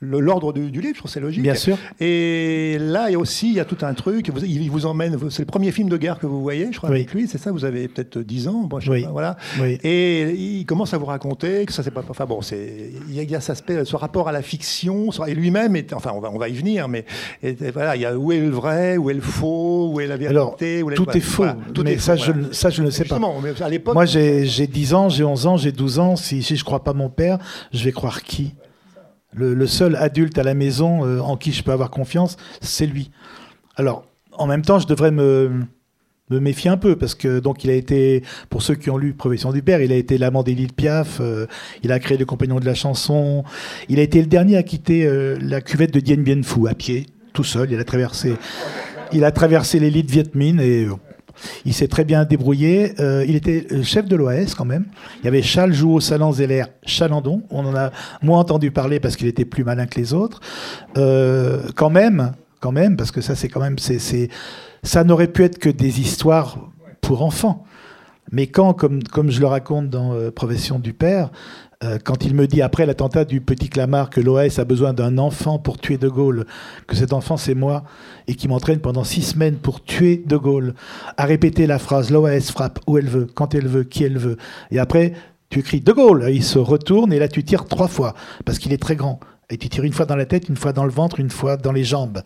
l'ordre 0.00 0.52
du, 0.52 0.80
livre. 0.80 0.94
Je 0.94 0.98
trouve 1.00 1.10
c'est 1.10 1.18
logique. 1.18 1.42
Bien 1.42 1.56
sûr. 1.56 1.76
Et 1.98 2.76
là, 2.78 3.08
il 3.08 3.14
y 3.14 3.16
a 3.16 3.18
aussi, 3.18 3.48
il 3.48 3.54
y 3.54 3.60
a 3.60 3.64
tout 3.64 3.78
un 3.82 3.94
truc. 3.94 4.30
Vous, 4.30 4.44
il 4.44 4.70
vous 4.70 4.86
emmène. 4.86 5.18
C'est 5.30 5.42
le 5.42 5.46
premier 5.46 5.72
film 5.72 5.88
de 5.88 5.96
guerre 5.96 6.20
que 6.20 6.26
vous 6.26 6.40
voyez, 6.40 6.68
je 6.70 6.76
crois, 6.76 6.90
avec 6.90 7.12
lui. 7.12 7.26
C'est 7.26 7.38
ça. 7.38 7.50
Vous 7.50 7.64
avez 7.64 7.88
peut-être 7.88 8.20
10 8.20 8.43
ans 8.48 8.68
oui. 8.88 9.06
voilà. 9.10 9.36
Et 9.62 10.30
il 10.30 10.66
commence 10.66 10.94
à 10.94 10.98
vous 10.98 11.06
raconter 11.06 11.66
que 11.66 11.72
ça 11.72 11.82
c'est 11.82 11.90
pas. 11.90 12.02
Enfin 12.08 12.26
bon, 12.26 12.42
c'est 12.42 12.92
il 13.08 13.30
y, 13.30 13.34
a 13.34 13.40
cet 13.40 13.50
aspect, 13.50 13.84
ce 13.84 13.96
rapport 13.96 14.28
à 14.28 14.32
la 14.32 14.42
fiction, 14.42 15.10
et 15.26 15.34
lui-même 15.34 15.76
est. 15.76 15.92
Enfin, 15.92 16.12
on 16.14 16.20
va, 16.20 16.30
on 16.30 16.38
va 16.38 16.48
y 16.48 16.54
venir, 16.54 16.88
mais 16.88 17.04
voilà, 17.72 17.96
il 17.96 18.02
y 18.02 18.06
a 18.06 18.16
où 18.16 18.32
est 18.32 18.40
le 18.40 18.50
vrai, 18.50 18.96
où 18.96 19.10
est 19.10 19.14
le 19.14 19.20
faux, 19.20 19.90
où 19.92 20.00
est 20.00 20.06
la 20.06 20.16
vérité. 20.16 20.82
où 20.82 20.90
tout 20.92 21.10
est 21.10 21.20
faux. 21.20 21.46
tout 21.72 21.82
mais 21.84 21.98
ça, 21.98 22.16
je, 22.16 22.32
ça, 22.52 22.70
je 22.70 22.82
ne 22.82 22.90
sais 22.90 23.04
pas. 23.04 23.20
À 23.60 23.68
l'époque, 23.68 23.94
moi, 23.94 24.04
j'ai 24.04 24.66
10 24.66 24.94
ans, 24.94 25.08
j'ai 25.08 25.24
11 25.24 25.46
ans, 25.46 25.56
j'ai 25.56 25.72
12 25.72 25.98
ans. 25.98 26.16
Si, 26.16 26.42
si 26.42 26.56
je 26.56 26.64
crois 26.64 26.84
pas 26.84 26.92
mon 26.92 27.08
père, 27.08 27.38
je 27.72 27.84
vais 27.84 27.92
croire 27.92 28.22
qui? 28.22 28.54
Le, 29.32 29.52
le, 29.52 29.66
seul 29.66 29.96
adulte 29.96 30.38
à 30.38 30.44
la 30.44 30.54
maison 30.54 31.04
euh, 31.04 31.18
en 31.18 31.36
qui 31.36 31.52
je 31.52 31.64
peux 31.64 31.72
avoir 31.72 31.90
confiance, 31.90 32.36
c'est 32.60 32.86
lui. 32.86 33.10
Alors, 33.74 34.04
en 34.32 34.46
même 34.46 34.62
temps, 34.62 34.78
je 34.78 34.86
devrais 34.86 35.10
me 35.10 35.64
me 36.34 36.40
méfie 36.40 36.68
un 36.68 36.76
peu 36.76 36.96
parce 36.96 37.14
que 37.14 37.38
donc 37.38 37.64
il 37.64 37.70
a 37.70 37.74
été 37.74 38.22
pour 38.50 38.62
ceux 38.62 38.74
qui 38.74 38.90
ont 38.90 38.98
lu 38.98 39.14
Profession 39.14 39.52
du 39.52 39.62
père 39.62 39.80
il 39.80 39.92
a 39.92 39.96
été 39.96 40.18
l'amant 40.18 40.42
d'Édith 40.42 40.74
Piaf 40.74 41.18
euh, 41.20 41.46
il 41.82 41.92
a 41.92 41.98
créé 41.98 42.18
le 42.18 42.24
compagnon 42.24 42.60
de 42.60 42.66
la 42.66 42.74
chanson 42.74 43.44
il 43.88 43.98
a 43.98 44.02
été 44.02 44.20
le 44.20 44.26
dernier 44.26 44.56
à 44.56 44.62
quitter 44.62 45.06
euh, 45.06 45.38
la 45.40 45.60
cuvette 45.60 45.92
de 45.92 46.00
Dien 46.00 46.16
Bien 46.16 46.42
Phu 46.42 46.68
à 46.68 46.74
pied 46.74 47.06
tout 47.32 47.44
seul 47.44 47.70
il 47.70 47.78
a 47.78 47.84
traversé 47.84 48.34
il 49.12 49.24
a 49.24 49.30
traversé 49.30 49.78
l'élite 49.78 50.10
Viet 50.10 50.34
Minh 50.34 50.60
et 50.60 50.84
euh, 50.84 50.94
il 51.64 51.74
s'est 51.74 51.88
très 51.88 52.04
bien 52.04 52.24
débrouillé. 52.24 52.94
il 53.26 53.34
était 53.34 53.66
chef 53.82 54.06
de 54.06 54.14
l'OAS 54.14 54.54
quand 54.56 54.64
même. 54.64 54.86
Il 55.20 55.24
y 55.24 55.28
avait 55.28 55.42
Charles 55.42 55.72
Jouot, 55.72 55.98
Salan 55.98 56.30
Zeller, 56.30 56.62
Chalandon. 56.86 57.42
On 57.50 57.66
en 57.66 57.74
a 57.74 57.90
moins 58.22 58.38
entendu 58.38 58.70
parler 58.70 59.00
parce 59.00 59.16
qu'il 59.16 59.26
était 59.26 59.44
plus 59.44 59.64
malin 59.64 59.86
que 59.86 59.98
les 59.98 60.14
autres. 60.14 60.40
quand 60.94 61.90
même, 61.90 62.32
quand 62.60 62.70
même, 62.70 62.96
parce 62.96 63.10
que 63.10 63.20
ça 63.20 63.34
c'est 63.34 63.48
quand 63.48 63.60
même 63.60 63.80
c'est 63.80 64.30
ça 64.84 65.02
n'aurait 65.02 65.28
pu 65.28 65.42
être 65.42 65.58
que 65.58 65.70
des 65.70 66.00
histoires 66.00 66.58
pour 67.00 67.22
enfants. 67.22 67.64
Mais 68.32 68.46
quand, 68.46 68.72
comme, 68.72 69.30
je 69.30 69.40
le 69.40 69.46
raconte 69.46 69.90
dans 69.90 70.14
euh, 70.14 70.30
Profession 70.30 70.78
du 70.78 70.92
Père, 70.92 71.30
euh, 71.82 71.98
quand 72.02 72.24
il 72.24 72.34
me 72.34 72.46
dit 72.46 72.62
après 72.62 72.86
l'attentat 72.86 73.24
du 73.24 73.40
petit 73.40 73.68
Clamart 73.68 74.08
que 74.08 74.20
l'OAS 74.20 74.58
a 74.58 74.64
besoin 74.64 74.92
d'un 74.94 75.18
enfant 75.18 75.58
pour 75.58 75.78
tuer 75.78 75.98
De 75.98 76.08
Gaulle, 76.08 76.46
que 76.86 76.96
cet 76.96 77.12
enfant 77.12 77.36
c'est 77.36 77.54
moi, 77.54 77.84
et 78.26 78.34
qui 78.34 78.48
m'entraîne 78.48 78.80
pendant 78.80 79.04
six 79.04 79.22
semaines 79.22 79.56
pour 79.56 79.82
tuer 79.82 80.22
De 80.26 80.36
Gaulle, 80.36 80.74
à 81.16 81.26
répéter 81.26 81.66
la 81.66 81.78
phrase 81.78 82.10
l'OAS 82.10 82.50
frappe 82.50 82.80
où 82.86 82.96
elle 82.96 83.08
veut, 83.08 83.26
quand 83.26 83.54
elle 83.54 83.68
veut, 83.68 83.84
qui 83.84 84.04
elle 84.04 84.18
veut, 84.18 84.36
et 84.70 84.78
après 84.78 85.12
tu 85.50 85.62
cries 85.62 85.80
De 85.80 85.92
Gaulle, 85.92 86.26
il 86.30 86.42
se 86.42 86.58
retourne 86.58 87.12
et 87.12 87.18
là 87.18 87.28
tu 87.28 87.44
tires 87.44 87.66
trois 87.66 87.88
fois, 87.88 88.14
parce 88.44 88.58
qu'il 88.58 88.72
est 88.72 88.82
très 88.82 88.96
grand. 88.96 89.20
Et 89.50 89.58
tu 89.58 89.68
tires 89.68 89.84
une 89.84 89.92
fois 89.92 90.06
dans 90.06 90.16
la 90.16 90.24
tête, 90.24 90.48
une 90.48 90.56
fois 90.56 90.72
dans 90.72 90.84
le 90.84 90.90
ventre, 90.90 91.20
une 91.20 91.28
fois 91.28 91.58
dans 91.58 91.72
les 91.72 91.84
jambes. 91.84 92.22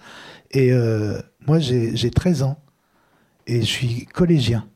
Et 0.52 0.72
euh, 0.72 1.18
moi, 1.48 1.58
j'ai 1.58 2.10
13 2.10 2.42
ans 2.42 2.58
et 3.46 3.60
je 3.60 3.66
suis 3.66 4.06
collégien. 4.06 4.66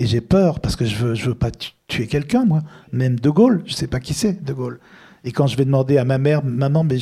Et 0.00 0.06
j'ai 0.06 0.20
peur 0.20 0.60
parce 0.60 0.76
que 0.76 0.84
je 0.84 0.94
veux, 0.96 1.14
je 1.14 1.26
veux 1.26 1.34
pas 1.34 1.50
tuer 1.88 2.06
quelqu'un, 2.06 2.44
moi. 2.44 2.60
Même 2.92 3.18
De 3.18 3.30
Gaulle, 3.30 3.62
je 3.66 3.74
sais 3.74 3.86
pas 3.86 3.98
qui 4.00 4.14
c'est, 4.14 4.44
De 4.44 4.52
Gaulle. 4.52 4.78
Et 5.24 5.32
quand 5.32 5.48
je 5.48 5.56
vais 5.56 5.64
demander 5.64 5.98
à 5.98 6.04
ma 6.04 6.18
mère, 6.18 6.44
maman, 6.44 6.84
mais 6.84 6.98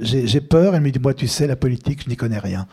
j'ai 0.00 0.40
peur, 0.40 0.74
elle 0.74 0.80
me 0.82 0.90
dit, 0.90 0.98
moi, 0.98 1.12
tu 1.12 1.28
sais, 1.28 1.46
la 1.46 1.56
politique, 1.56 2.04
je 2.04 2.08
n'y 2.08 2.16
connais 2.16 2.38
rien. 2.38 2.66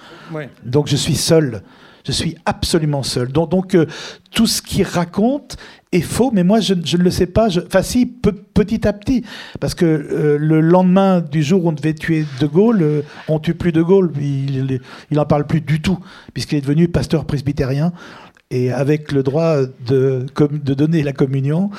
Donc 0.64 0.88
je 0.88 0.96
suis 0.96 1.16
seul. 1.16 1.64
Je 2.06 2.12
suis 2.12 2.36
absolument 2.46 3.04
seul. 3.04 3.32
Donc, 3.32 3.76
euh, 3.76 3.86
tout 4.32 4.48
ce 4.48 4.62
qu'il 4.62 4.84
raconte 4.84 5.58
est 5.92 6.02
faux, 6.02 6.32
mais 6.34 6.44
moi, 6.44 6.60
je, 6.60 6.74
ne 6.74 7.04
le 7.04 7.12
sais 7.12 7.28
pas. 7.28 7.48
Enfin, 7.66 7.82
si, 7.82 8.06
petit 8.06 8.88
à 8.88 8.94
petit. 8.94 9.24
Parce 9.60 9.76
que 9.76 9.86
euh, 9.86 10.38
le 10.38 10.62
lendemain 10.62 11.22
du 11.22 11.44
jour 11.44 11.66
où 11.66 11.70
on 11.70 11.74
devait 11.74 11.94
tuer 11.94 12.26
De 12.40 12.48
Gaulle, 12.48 12.82
euh, 12.82 13.02
on 13.28 13.40
tue 13.40 13.54
plus 13.56 13.72
De 13.72 13.82
Gaulle. 13.82 14.12
Il 14.20 14.80
n'en 15.12 15.26
parle 15.26 15.46
plus 15.46 15.62
du 15.62 15.82
tout, 15.82 16.00
puisqu'il 16.34 16.58
est 16.58 16.62
devenu 16.62 16.88
pasteur 16.88 17.26
presbytérien 17.26 17.92
et 18.52 18.72
avec 18.72 19.14
le 19.14 19.24
droit 19.24 19.58
de, 19.88 20.26
de 20.38 20.74
donner 20.74 21.04
la 21.04 21.14
communion. 21.14 21.72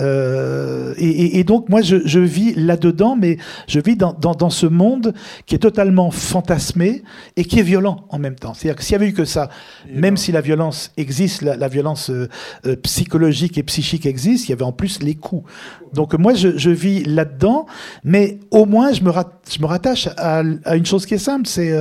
Euh, 0.00 0.94
et, 0.96 1.42
donc 1.44 1.68
moi, 1.68 1.82
je, 1.82 2.18
vis 2.20 2.54
là-dedans, 2.54 3.16
mais 3.16 3.36
je 3.66 3.80
vis 3.80 3.96
dans, 3.96 4.12
dans, 4.12 4.50
ce 4.50 4.66
monde 4.66 5.12
qui 5.46 5.56
est 5.56 5.58
totalement 5.58 6.10
fantasmé 6.10 7.02
et 7.36 7.44
qui 7.44 7.58
est 7.58 7.64
violent 7.64 8.04
en 8.08 8.18
même 8.18 8.36
temps. 8.36 8.54
C'est-à-dire 8.54 8.76
que 8.76 8.84
s'il 8.84 8.92
y 8.92 8.96
avait 8.96 9.08
eu 9.08 9.12
que 9.12 9.24
ça, 9.24 9.50
même 9.92 10.16
si 10.16 10.30
la 10.30 10.40
violence 10.40 10.92
existe, 10.96 11.42
la, 11.42 11.68
violence 11.68 12.10
euh, 12.10 12.28
euh, 12.64 12.76
psychologique 12.76 13.58
et 13.58 13.62
psychique 13.64 14.06
existe, 14.06 14.48
il 14.48 14.50
y 14.50 14.54
avait 14.54 14.62
en 14.62 14.72
plus 14.72 15.02
les 15.02 15.16
coups. 15.16 15.50
Donc 15.92 16.14
moi, 16.14 16.34
je, 16.34 16.56
je 16.56 16.70
vis 16.70 17.02
là-dedans, 17.04 17.66
mais 18.04 18.38
au 18.52 18.66
moins, 18.66 18.92
je 18.92 19.02
me, 19.02 19.10
je 19.50 19.60
me 19.60 19.66
rattache 19.66 20.08
à, 20.16 20.42
à, 20.64 20.76
une 20.76 20.86
chose 20.86 21.06
qui 21.06 21.14
est 21.14 21.18
simple, 21.18 21.48
c'est... 21.48 21.74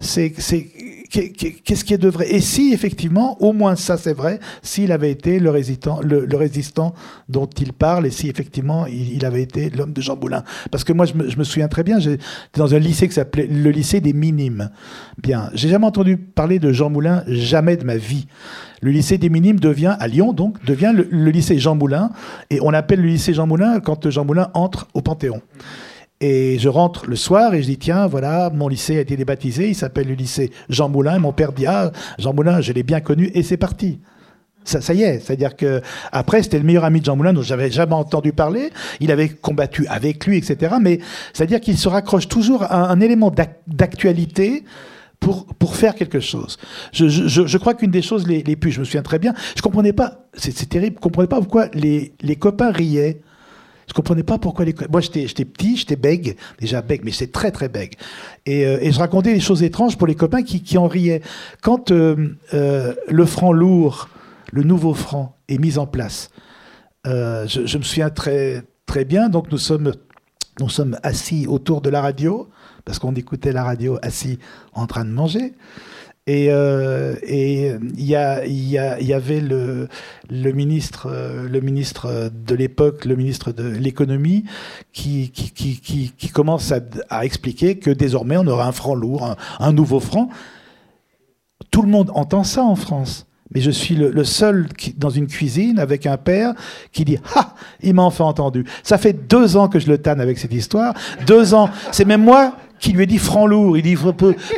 c'est 0.00 0.32
qu'est-ce 1.08 1.84
qui 1.84 1.94
est 1.94 2.04
vrai? 2.04 2.30
Et 2.30 2.40
si, 2.40 2.72
effectivement, 2.72 3.40
au 3.42 3.52
moins 3.52 3.76
ça 3.76 3.96
c'est 3.96 4.12
vrai, 4.12 4.40
s'il 4.62 4.92
avait 4.92 5.10
été 5.10 5.38
le 5.38 5.50
résistant, 5.50 6.00
le, 6.02 6.26
résistant 6.36 6.94
dont 7.28 7.46
il 7.46 7.72
parle, 7.72 8.06
et 8.06 8.10
si 8.10 8.28
effectivement 8.28 8.86
il, 8.86 9.24
avait 9.24 9.42
été 9.42 9.70
l'homme 9.70 9.92
de 9.92 10.00
Jean 10.00 10.16
Moulin. 10.16 10.44
Parce 10.70 10.84
que 10.84 10.92
moi, 10.92 11.06
je 11.06 11.14
me, 11.14 11.44
souviens 11.44 11.68
très 11.68 11.82
bien, 11.82 11.98
j'étais 11.98 12.22
dans 12.54 12.74
un 12.74 12.78
lycée 12.78 13.08
qui 13.08 13.14
s'appelait 13.14 13.46
le 13.46 13.70
lycée 13.70 14.00
des 14.00 14.12
Minimes. 14.12 14.70
Bien, 15.22 15.50
j'ai 15.54 15.68
jamais 15.68 15.86
entendu 15.86 16.16
parler 16.16 16.58
de 16.58 16.72
Jean 16.72 16.90
Moulin, 16.90 17.24
jamais 17.26 17.76
de 17.76 17.84
ma 17.84 17.96
vie. 17.96 18.26
Le 18.80 18.90
lycée 18.90 19.18
des 19.18 19.28
Minimes 19.28 19.58
devient, 19.58 19.96
à 19.98 20.06
Lyon 20.06 20.32
donc, 20.32 20.64
devient 20.64 20.92
le 20.94 21.30
lycée 21.30 21.58
Jean 21.58 21.74
Moulin, 21.74 22.10
et 22.50 22.60
on 22.62 22.72
appelle 22.72 23.00
le 23.00 23.08
lycée 23.08 23.34
Jean 23.34 23.46
Moulin 23.46 23.80
quand 23.80 24.08
Jean 24.08 24.24
Moulin 24.24 24.50
entre 24.54 24.88
au 24.94 25.02
Panthéon. 25.02 25.42
Et 26.20 26.58
je 26.58 26.68
rentre 26.68 27.06
le 27.06 27.14
soir 27.14 27.54
et 27.54 27.62
je 27.62 27.68
dis 27.68 27.78
tiens 27.78 28.08
voilà 28.08 28.50
mon 28.50 28.66
lycée 28.66 28.98
a 28.98 29.00
été 29.00 29.16
débaptisé, 29.16 29.68
il 29.68 29.74
s'appelle 29.74 30.08
le 30.08 30.14
lycée 30.14 30.50
Jean 30.68 30.88
Moulin. 30.88 31.18
Mon 31.18 31.32
père 31.32 31.52
dit 31.52 31.66
ah 31.66 31.92
Jean 32.18 32.34
Moulin 32.34 32.60
je 32.60 32.72
l'ai 32.72 32.82
bien 32.82 33.00
connu 33.00 33.30
et 33.34 33.42
c'est 33.42 33.56
parti. 33.56 34.00
Ça, 34.64 34.82
ça, 34.82 34.92
y 34.92 35.02
est, 35.02 35.20
c'est-à-dire 35.20 35.56
que 35.56 35.80
après 36.12 36.42
c'était 36.42 36.58
le 36.58 36.64
meilleur 36.64 36.84
ami 36.84 37.00
de 37.00 37.04
Jean 37.06 37.16
Moulin 37.16 37.32
dont 37.32 37.42
j'avais 37.42 37.70
jamais 37.70 37.94
entendu 37.94 38.32
parler. 38.32 38.70
Il 39.00 39.10
avait 39.12 39.28
combattu 39.28 39.86
avec 39.86 40.26
lui, 40.26 40.36
etc. 40.36 40.74
Mais 40.80 40.98
c'est-à-dire 41.32 41.60
qu'il 41.60 41.78
se 41.78 41.88
raccroche 41.88 42.28
toujours 42.28 42.64
à 42.64 42.90
un 42.90 43.00
élément 43.00 43.32
d'actualité 43.66 44.64
pour, 45.20 45.46
pour 45.46 45.76
faire 45.76 45.94
quelque 45.94 46.20
chose. 46.20 46.58
Je, 46.92 47.08
je, 47.08 47.46
je 47.46 47.58
crois 47.58 47.74
qu'une 47.74 47.90
des 47.90 48.02
choses 48.02 48.26
les, 48.26 48.42
les, 48.42 48.56
plus, 48.56 48.70
je 48.70 48.80
me 48.80 48.84
souviens 48.84 49.02
très 49.02 49.18
bien, 49.18 49.34
je 49.56 49.62
comprenais 49.62 49.92
pas, 49.92 50.26
c'est 50.34 50.68
terrible, 50.68 50.96
je 50.96 51.00
comprenais 51.00 51.28
pas 51.28 51.38
pourquoi 51.38 51.68
les, 51.74 52.12
les 52.20 52.36
copains 52.36 52.70
riaient 52.70 53.20
je 53.88 53.94
comprenais 53.94 54.22
pas 54.22 54.38
pourquoi 54.38 54.64
les. 54.64 54.74
Moi, 54.90 55.00
j'étais 55.00 55.44
petit, 55.44 55.76
j'étais 55.76 55.96
bègue, 55.96 56.36
déjà 56.60 56.82
bègue, 56.82 57.00
mais 57.04 57.10
c'est 57.10 57.32
très 57.32 57.50
très 57.50 57.68
bègue. 57.68 57.94
Et, 58.46 58.66
euh, 58.66 58.78
et, 58.80 58.92
je 58.92 58.98
racontais 58.98 59.32
des 59.32 59.40
choses 59.40 59.62
étranges 59.62 59.96
pour 59.96 60.06
les 60.06 60.14
copains 60.14 60.42
qui, 60.42 60.62
qui 60.62 60.76
en 60.76 60.86
riaient. 60.86 61.22
Quand 61.62 61.90
euh, 61.90 62.36
euh, 62.52 62.94
le 63.08 63.24
franc 63.24 63.52
lourd, 63.52 64.08
le 64.52 64.62
nouveau 64.62 64.94
franc, 64.94 65.36
est 65.48 65.58
mis 65.58 65.78
en 65.78 65.86
place, 65.86 66.30
je, 67.06 67.46
je, 67.46 67.78
me 67.78 67.82
souviens 67.82 68.10
très 68.10 68.62
très 68.84 69.06
bien. 69.06 69.30
Donc 69.30 69.50
nous 69.50 69.58
sommes 69.58 69.94
nous 70.60 70.68
sommes 70.68 70.98
assis 71.02 71.46
autour 71.46 71.80
de 71.80 71.88
la 71.88 72.02
radio 72.02 72.48
parce 72.84 72.98
qu'on 72.98 73.14
écoutait 73.14 73.52
la 73.52 73.64
radio 73.64 73.98
assis 74.02 74.38
en 74.74 74.86
train 74.86 75.04
de 75.04 75.10
manger. 75.10 75.54
Et 76.28 76.48
euh, 76.50 77.14
il 77.26 78.02
y, 78.02 78.14
avait 78.14 79.40
le, 79.40 79.88
ministre, 80.52 81.10
le 81.10 81.60
ministre 81.60 82.30
de 82.30 82.54
l'époque, 82.54 83.06
le 83.06 83.16
ministre 83.16 83.50
de 83.50 83.66
l'économie, 83.66 84.44
qui, 84.92 85.30
qui, 85.30 86.28
commence 86.28 86.70
à, 87.08 87.24
expliquer 87.24 87.78
que 87.78 87.90
désormais 87.90 88.36
on 88.36 88.46
aura 88.46 88.66
un 88.66 88.72
franc 88.72 88.94
lourd, 88.94 89.36
un, 89.58 89.72
nouveau 89.72 90.00
franc. 90.00 90.28
Tout 91.70 91.80
le 91.80 91.88
monde 91.88 92.10
entend 92.14 92.44
ça 92.44 92.62
en 92.62 92.76
France. 92.76 93.24
Mais 93.54 93.62
je 93.62 93.70
suis 93.70 93.94
le, 93.94 94.22
seul 94.24 94.68
dans 94.98 95.08
une 95.08 95.28
cuisine 95.28 95.78
avec 95.78 96.04
un 96.04 96.18
père 96.18 96.52
qui 96.92 97.06
dit 97.06 97.16
Ah, 97.34 97.54
il 97.82 97.94
m'a 97.94 98.02
enfin 98.02 98.26
entendu. 98.26 98.66
Ça 98.82 98.98
fait 98.98 99.14
deux 99.14 99.56
ans 99.56 99.68
que 99.68 99.78
je 99.78 99.88
le 99.88 99.96
tanne 99.96 100.20
avec 100.20 100.36
cette 100.36 100.52
histoire. 100.52 100.92
Deux 101.26 101.54
ans. 101.54 101.70
C'est 101.90 102.04
même 102.04 102.22
moi 102.22 102.54
qui 102.78 102.92
lui 102.92 103.02
a 103.02 103.06
dit 103.06 103.18
franc 103.18 103.46
lourd. 103.46 103.76
Il 103.76 103.82
dit 103.82 103.96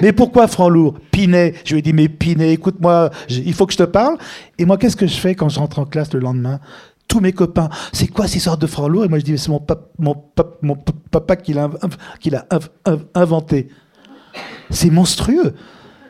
mais 0.03 0.13
pourquoi 0.13 0.49
franc 0.49 0.69
lourd? 0.69 0.95
Pinet. 1.11 1.55
Je 1.65 1.73
lui 1.73 1.79
ai 1.81 1.83
dit 1.83 1.93
mais 1.93 2.09
Pinet, 2.09 2.53
écoute-moi, 2.53 3.11
il 3.29 3.55
faut 3.55 3.67
que 3.67 3.73
je 3.73 3.79
te 3.79 3.85
parle. 3.85 4.17
Et 4.59 4.65
moi, 4.65 4.79
qu'est-ce 4.79 4.97
que 4.97 5.07
je 5.07 5.17
fais 5.17 5.35
quand 5.35 5.49
je 5.49 5.59
rentre 5.59 5.79
en 5.79 5.87
classe 5.87 6.13
le 6.13 6.21
lendemain? 6.21 6.61
Tous 7.09 7.21
mes 7.21 7.33
copains, 7.33 7.69
c'est 7.93 8.07
quoi 8.07 8.29
ces 8.29 8.39
sortes 8.39 8.61
de 8.61 8.67
franc 8.67 8.89
lourd? 8.89 9.05
Et 9.05 9.09
moi, 9.09 9.19
je 9.19 9.25
dis 9.25 9.37
c'est 9.37 9.51
mon, 9.51 10.17
papa 11.11 11.37
qui 11.37 11.53
l'a 11.55 11.69
inventé. 13.15 13.69
C'est 14.71 14.91
monstrueux. 14.91 15.55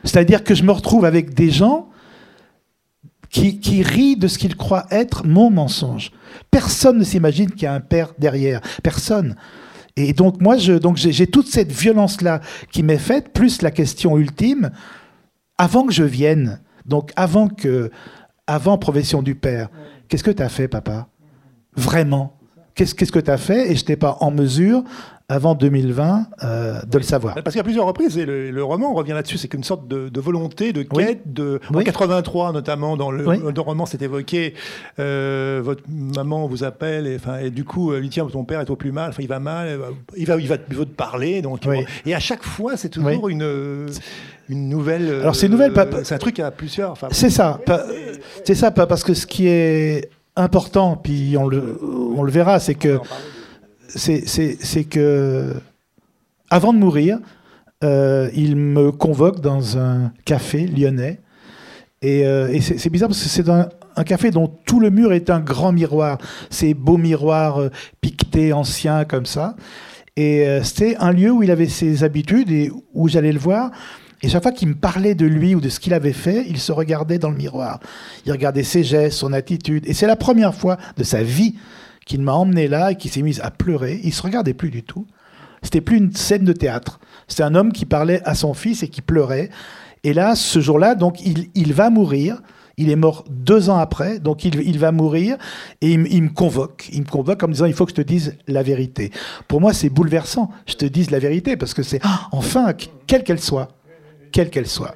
C'est-à-dire 0.03 0.43
que 0.43 0.55
je 0.55 0.63
me 0.63 0.71
retrouve 0.71 1.05
avec 1.05 1.33
des 1.33 1.49
gens 1.49 1.89
qui, 3.29 3.59
qui 3.59 3.81
rient 3.81 4.17
de 4.17 4.27
ce 4.27 4.37
qu'ils 4.37 4.55
croient 4.55 4.85
être 4.91 5.25
mon 5.25 5.49
mensonge. 5.49 6.11
Personne 6.51 6.99
ne 6.99 7.03
s'imagine 7.03 7.49
qu'il 7.49 7.63
y 7.63 7.65
a 7.65 7.73
un 7.73 7.79
père 7.79 8.13
derrière. 8.19 8.61
Personne. 8.83 9.35
Et 9.95 10.13
donc 10.13 10.41
moi, 10.41 10.57
je, 10.57 10.73
donc 10.73 10.97
j'ai 10.97 11.27
toute 11.27 11.47
cette 11.47 11.71
violence-là 11.71 12.41
qui 12.71 12.83
m'est 12.83 12.97
faite, 12.97 13.33
plus 13.33 13.61
la 13.61 13.71
question 13.71 14.17
ultime, 14.17 14.71
avant 15.57 15.85
que 15.85 15.93
je 15.93 16.03
vienne, 16.03 16.61
donc 16.85 17.11
avant 17.15 17.47
que, 17.47 17.91
avant 18.47 18.77
Profession 18.77 19.21
du 19.21 19.35
Père, 19.35 19.69
qu'est-ce 20.07 20.23
que 20.23 20.31
tu 20.31 20.41
as 20.43 20.49
fait, 20.49 20.67
papa? 20.67 21.07
Vraiment? 21.75 22.40
Qu'est-ce 22.85 23.11
que 23.11 23.19
tu 23.19 23.31
as 23.31 23.37
fait 23.37 23.71
Et 23.71 23.75
je 23.75 23.81
n'étais 23.81 23.95
pas 23.95 24.17
en 24.21 24.31
mesure 24.31 24.83
avant 25.29 25.55
2020 25.55 26.27
euh, 26.43 26.81
de 26.81 26.97
le 26.97 27.03
savoir. 27.03 27.35
Parce 27.41 27.55
qu'à 27.55 27.63
plusieurs 27.63 27.85
reprises, 27.85 28.17
et 28.17 28.25
le, 28.25 28.63
roman 28.63 28.93
revient 28.93 29.13
là-dessus, 29.13 29.37
c'est 29.37 29.47
qu'une 29.47 29.63
sorte 29.63 29.87
de, 29.87 30.19
volonté, 30.19 30.73
de 30.73 30.83
quête, 30.83 31.31
de, 31.31 31.61
en 31.73 31.79
83 31.79 32.51
notamment, 32.51 32.97
dans 32.97 33.11
le, 33.11 33.59
roman 33.61 33.85
c'est 33.85 34.01
évoqué, 34.01 34.55
euh, 34.99 35.61
votre 35.63 35.83
maman 35.89 36.47
vous 36.47 36.65
appelle, 36.65 37.07
et, 37.07 37.17
et 37.45 37.49
du 37.49 37.63
coup, 37.63 37.93
lui 37.93 38.09
dit, 38.09 38.19
ton 38.31 38.43
père 38.43 38.59
est 38.59 38.69
au 38.69 38.75
plus 38.75 38.91
mal, 38.91 39.13
il 39.19 39.27
va 39.27 39.39
mal, 39.39 39.79
il 40.17 40.25
va, 40.25 40.35
il 40.35 40.47
va, 40.47 40.57
te 40.57 40.83
parler, 40.83 41.41
donc, 41.41 41.61
et 42.05 42.13
à 42.13 42.19
chaque 42.19 42.43
fois, 42.43 42.75
c'est 42.75 42.89
toujours 42.89 43.29
une 43.29 43.87
une 44.49 44.67
nouvelle. 44.67 45.09
Alors 45.21 45.35
c'est 45.35 45.47
nouvelle, 45.47 45.71
c'est 46.03 46.15
un 46.15 46.17
truc 46.17 46.39
à 46.39 46.51
plusieurs. 46.51 46.95
C'est 47.11 47.29
ça, 47.29 47.59
c'est 48.43 48.55
ça, 48.55 48.71
parce 48.71 49.03
que 49.03 49.13
ce 49.13 49.25
qui 49.25 49.47
est 49.47 50.09
important, 50.35 50.95
puis 50.95 51.35
on 51.37 51.47
le, 51.47 51.79
on 51.83 52.23
le 52.23 52.31
verra, 52.31 52.59
c'est 52.59 52.75
que 52.75 52.99
que, 54.89 55.53
avant 56.49 56.73
de 56.73 56.77
mourir, 56.79 57.19
euh, 57.83 58.29
il 58.33 58.55
me 58.55 58.91
convoque 58.91 59.41
dans 59.41 59.77
un 59.77 60.11
café 60.25 60.67
lyonnais. 60.67 61.19
Et, 62.01 62.25
euh, 62.25 62.59
c'est 62.59 62.89
bizarre 62.89 63.09
parce 63.09 63.21
que 63.21 63.29
c'est 63.29 63.49
un, 63.49 63.69
café 64.05 64.31
dont 64.31 64.47
tout 64.65 64.79
le 64.79 64.89
mur 64.89 65.13
est 65.13 65.29
un 65.29 65.39
grand 65.39 65.71
miroir. 65.71 66.17
Ces 66.49 66.73
beaux 66.73 66.97
miroirs 66.97 67.59
euh, 67.59 67.69
piquetés, 68.01 68.53
anciens, 68.53 69.05
comme 69.05 69.25
ça. 69.25 69.55
Et 70.17 70.45
c'était 70.61 70.97
un 70.97 71.13
lieu 71.13 71.31
où 71.31 71.41
il 71.41 71.49
avait 71.51 71.69
ses 71.69 72.03
habitudes 72.03 72.51
et 72.51 72.69
où 72.93 73.07
j'allais 73.07 73.31
le 73.31 73.39
voir. 73.39 73.71
Et 74.23 74.29
chaque 74.29 74.43
fois 74.43 74.51
qu'il 74.51 74.67
me 74.67 74.75
parlait 74.75 75.15
de 75.15 75.25
lui 75.25 75.55
ou 75.55 75.61
de 75.61 75.69
ce 75.69 75.79
qu'il 75.79 75.93
avait 75.93 76.13
fait, 76.13 76.45
il 76.47 76.59
se 76.59 76.71
regardait 76.71 77.17
dans 77.17 77.31
le 77.31 77.37
miroir. 77.37 77.79
Il 78.25 78.31
regardait 78.31 78.63
ses 78.63 78.83
gestes, 78.83 79.17
son 79.17 79.33
attitude. 79.33 79.83
Et 79.87 79.93
c'est 79.93 80.07
la 80.07 80.15
première 80.15 80.53
fois 80.53 80.77
de 80.97 81.03
sa 81.03 81.23
vie 81.23 81.55
qu'il 82.05 82.21
m'a 82.21 82.33
emmené 82.33 82.67
là 82.67 82.91
et 82.91 82.95
qui 82.95 83.09
s'est 83.09 83.21
mis 83.21 83.39
à 83.41 83.51
pleurer. 83.51 83.99
Il 84.03 84.13
se 84.13 84.21
regardait 84.21 84.53
plus 84.53 84.69
du 84.69 84.83
tout. 84.83 85.07
C'était 85.63 85.81
plus 85.81 85.97
une 85.97 86.13
scène 86.13 86.43
de 86.43 86.53
théâtre. 86.53 86.99
C'était 87.27 87.43
un 87.43 87.55
homme 87.55 87.71
qui 87.71 87.85
parlait 87.85 88.21
à 88.25 88.35
son 88.35 88.53
fils 88.53 88.83
et 88.83 88.87
qui 88.87 89.01
pleurait. 89.01 89.49
Et 90.03 90.13
là, 90.13 90.35
ce 90.35 90.59
jour-là, 90.59 90.95
donc, 90.95 91.21
il, 91.21 91.73
va 91.73 91.89
mourir. 91.89 92.41
Il 92.77 92.89
est 92.89 92.95
mort 92.95 93.25
deux 93.29 93.69
ans 93.69 93.77
après, 93.77 94.17
donc 94.19 94.43
il, 94.43 94.79
va 94.79 94.91
mourir 94.91 95.37
et 95.81 95.91
il, 95.91 96.23
me 96.23 96.29
convoque. 96.29 96.89
Il 96.91 97.01
me 97.01 97.05
convoque 97.05 97.43
en 97.43 97.47
me 97.47 97.53
disant 97.53 97.65
il 97.65 97.73
faut 97.73 97.85
que 97.85 97.91
je 97.91 97.95
te 97.95 98.01
dise 98.01 98.37
la 98.47 98.63
vérité. 98.63 99.11
Pour 99.47 99.61
moi, 99.61 99.73
c'est 99.73 99.89
bouleversant. 99.89 100.49
Je 100.65 100.73
te 100.73 100.85
dise 100.85 101.11
la 101.11 101.19
vérité 101.19 101.57
parce 101.57 101.75
que 101.75 101.83
c'est 101.83 101.99
ah, 102.01 102.27
enfin, 102.31 102.73
quelle 103.05 103.23
qu'elle 103.23 103.39
soit, 103.39 103.67
quelle 104.31 104.49
qu'elle 104.49 104.67
soit. 104.67 104.95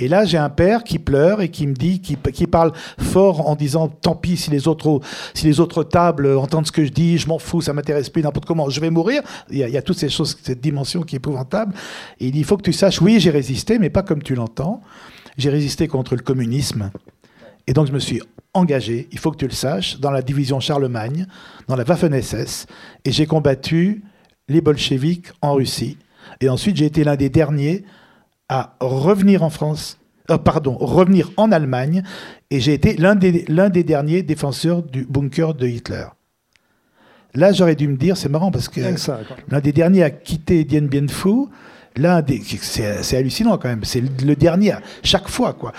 Et 0.00 0.08
là, 0.08 0.24
j'ai 0.24 0.38
un 0.38 0.50
père 0.50 0.82
qui 0.82 0.98
pleure 0.98 1.40
et 1.40 1.50
qui 1.50 1.68
me 1.68 1.74
dit, 1.74 2.00
qui, 2.00 2.46
parle 2.48 2.72
fort 2.98 3.48
en 3.48 3.54
disant 3.54 3.86
tant 3.86 4.16
pis 4.16 4.36
si 4.36 4.50
les 4.50 4.66
autres, 4.66 5.00
si 5.34 5.46
les 5.46 5.60
autres 5.60 5.84
tables 5.84 6.36
entendent 6.36 6.66
ce 6.66 6.72
que 6.72 6.84
je 6.84 6.90
dis, 6.90 7.16
je 7.16 7.28
m'en 7.28 7.38
fous, 7.38 7.60
ça 7.60 7.72
m'intéresse 7.72 8.10
plus, 8.10 8.22
n'importe 8.22 8.44
comment, 8.44 8.68
je 8.68 8.80
vais 8.80 8.90
mourir. 8.90 9.22
Il 9.50 9.58
y, 9.58 9.76
a, 9.76 9.82
toutes 9.82 9.98
ces 9.98 10.08
choses, 10.08 10.36
cette 10.42 10.60
dimension 10.60 11.02
qui 11.02 11.14
est 11.14 11.18
épouvantable. 11.18 11.74
Et 12.18 12.26
il 12.26 12.32
dit 12.32 12.40
il 12.40 12.44
faut 12.44 12.56
que 12.56 12.62
tu 12.62 12.72
saches, 12.72 13.00
oui, 13.00 13.20
j'ai 13.20 13.30
résisté, 13.30 13.78
mais 13.78 13.88
pas 13.88 14.02
comme 14.02 14.22
tu 14.22 14.34
l'entends. 14.34 14.82
J'ai 15.38 15.50
résisté 15.50 15.86
contre 15.86 16.16
le 16.16 16.22
communisme. 16.22 16.90
Et 17.68 17.72
donc, 17.72 17.86
je 17.86 17.92
me 17.92 18.00
suis 18.00 18.20
engagé, 18.52 19.08
il 19.12 19.18
faut 19.18 19.30
que 19.30 19.36
tu 19.36 19.46
le 19.46 19.52
saches, 19.52 20.00
dans 20.00 20.10
la 20.10 20.22
division 20.22 20.58
Charlemagne, 20.58 21.26
dans 21.68 21.76
la 21.76 21.84
Waffen-SS, 21.84 22.66
et 23.04 23.12
j'ai 23.12 23.26
combattu 23.26 24.02
les 24.48 24.60
bolcheviks 24.60 25.28
en 25.40 25.54
Russie. 25.54 25.98
Et 26.40 26.48
ensuite, 26.48 26.76
j'ai 26.76 26.86
été 26.86 27.04
l'un 27.04 27.16
des 27.16 27.30
derniers 27.30 27.84
à 28.54 28.76
revenir 28.78 29.42
en 29.42 29.50
France, 29.50 29.98
euh, 30.30 30.38
pardon, 30.38 30.76
revenir 30.78 31.32
en 31.36 31.50
Allemagne, 31.50 32.04
et 32.52 32.60
j'ai 32.60 32.72
été 32.72 32.94
l'un 32.94 33.16
des, 33.16 33.44
l'un 33.48 33.68
des 33.68 33.82
derniers 33.82 34.22
défenseurs 34.22 34.84
du 34.84 35.04
bunker 35.04 35.54
de 35.54 35.66
Hitler. 35.66 36.04
Là, 37.34 37.52
j'aurais 37.52 37.74
dû 37.74 37.88
me 37.88 37.96
dire, 37.96 38.16
c'est 38.16 38.28
marrant 38.28 38.52
parce 38.52 38.68
que 38.68 38.80
l'un 39.48 39.60
des 39.60 39.72
derniers 39.72 40.04
à 40.04 40.10
quitter 40.10 40.62
Dien 40.62 40.82
Bien 40.82 41.08
Phu, 41.08 41.48
l'un 41.96 42.22
des, 42.22 42.40
c'est, 42.62 43.16
hallucinant 43.16 43.58
quand 43.58 43.68
même, 43.68 43.82
c'est 43.82 44.00
le 44.00 44.36
dernier 44.36 44.70
à 44.72 44.80
chaque 45.02 45.28
fois 45.28 45.52
quoi. 45.52 45.72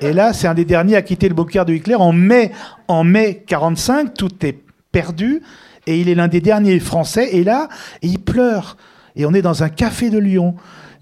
Et 0.00 0.12
là, 0.12 0.32
c'est 0.32 0.48
un 0.48 0.54
des 0.54 0.64
derniers 0.64 0.96
à 0.96 1.02
quitter 1.02 1.28
le 1.28 1.34
bunker 1.36 1.64
de 1.64 1.74
Hitler. 1.74 1.94
En 1.94 2.12
mai, 2.12 2.50
en 2.88 3.04
mai 3.04 3.44
45, 3.46 4.14
tout 4.14 4.44
est 4.44 4.58
perdu, 4.90 5.42
et 5.86 6.00
il 6.00 6.08
est 6.08 6.16
l'un 6.16 6.26
des 6.26 6.40
derniers 6.40 6.80
français, 6.80 7.36
et 7.36 7.44
là, 7.44 7.68
il 8.02 8.18
pleure, 8.18 8.76
et 9.14 9.26
on 9.26 9.32
est 9.32 9.42
dans 9.42 9.62
un 9.62 9.68
café 9.68 10.10
de 10.10 10.18
Lyon 10.18 10.56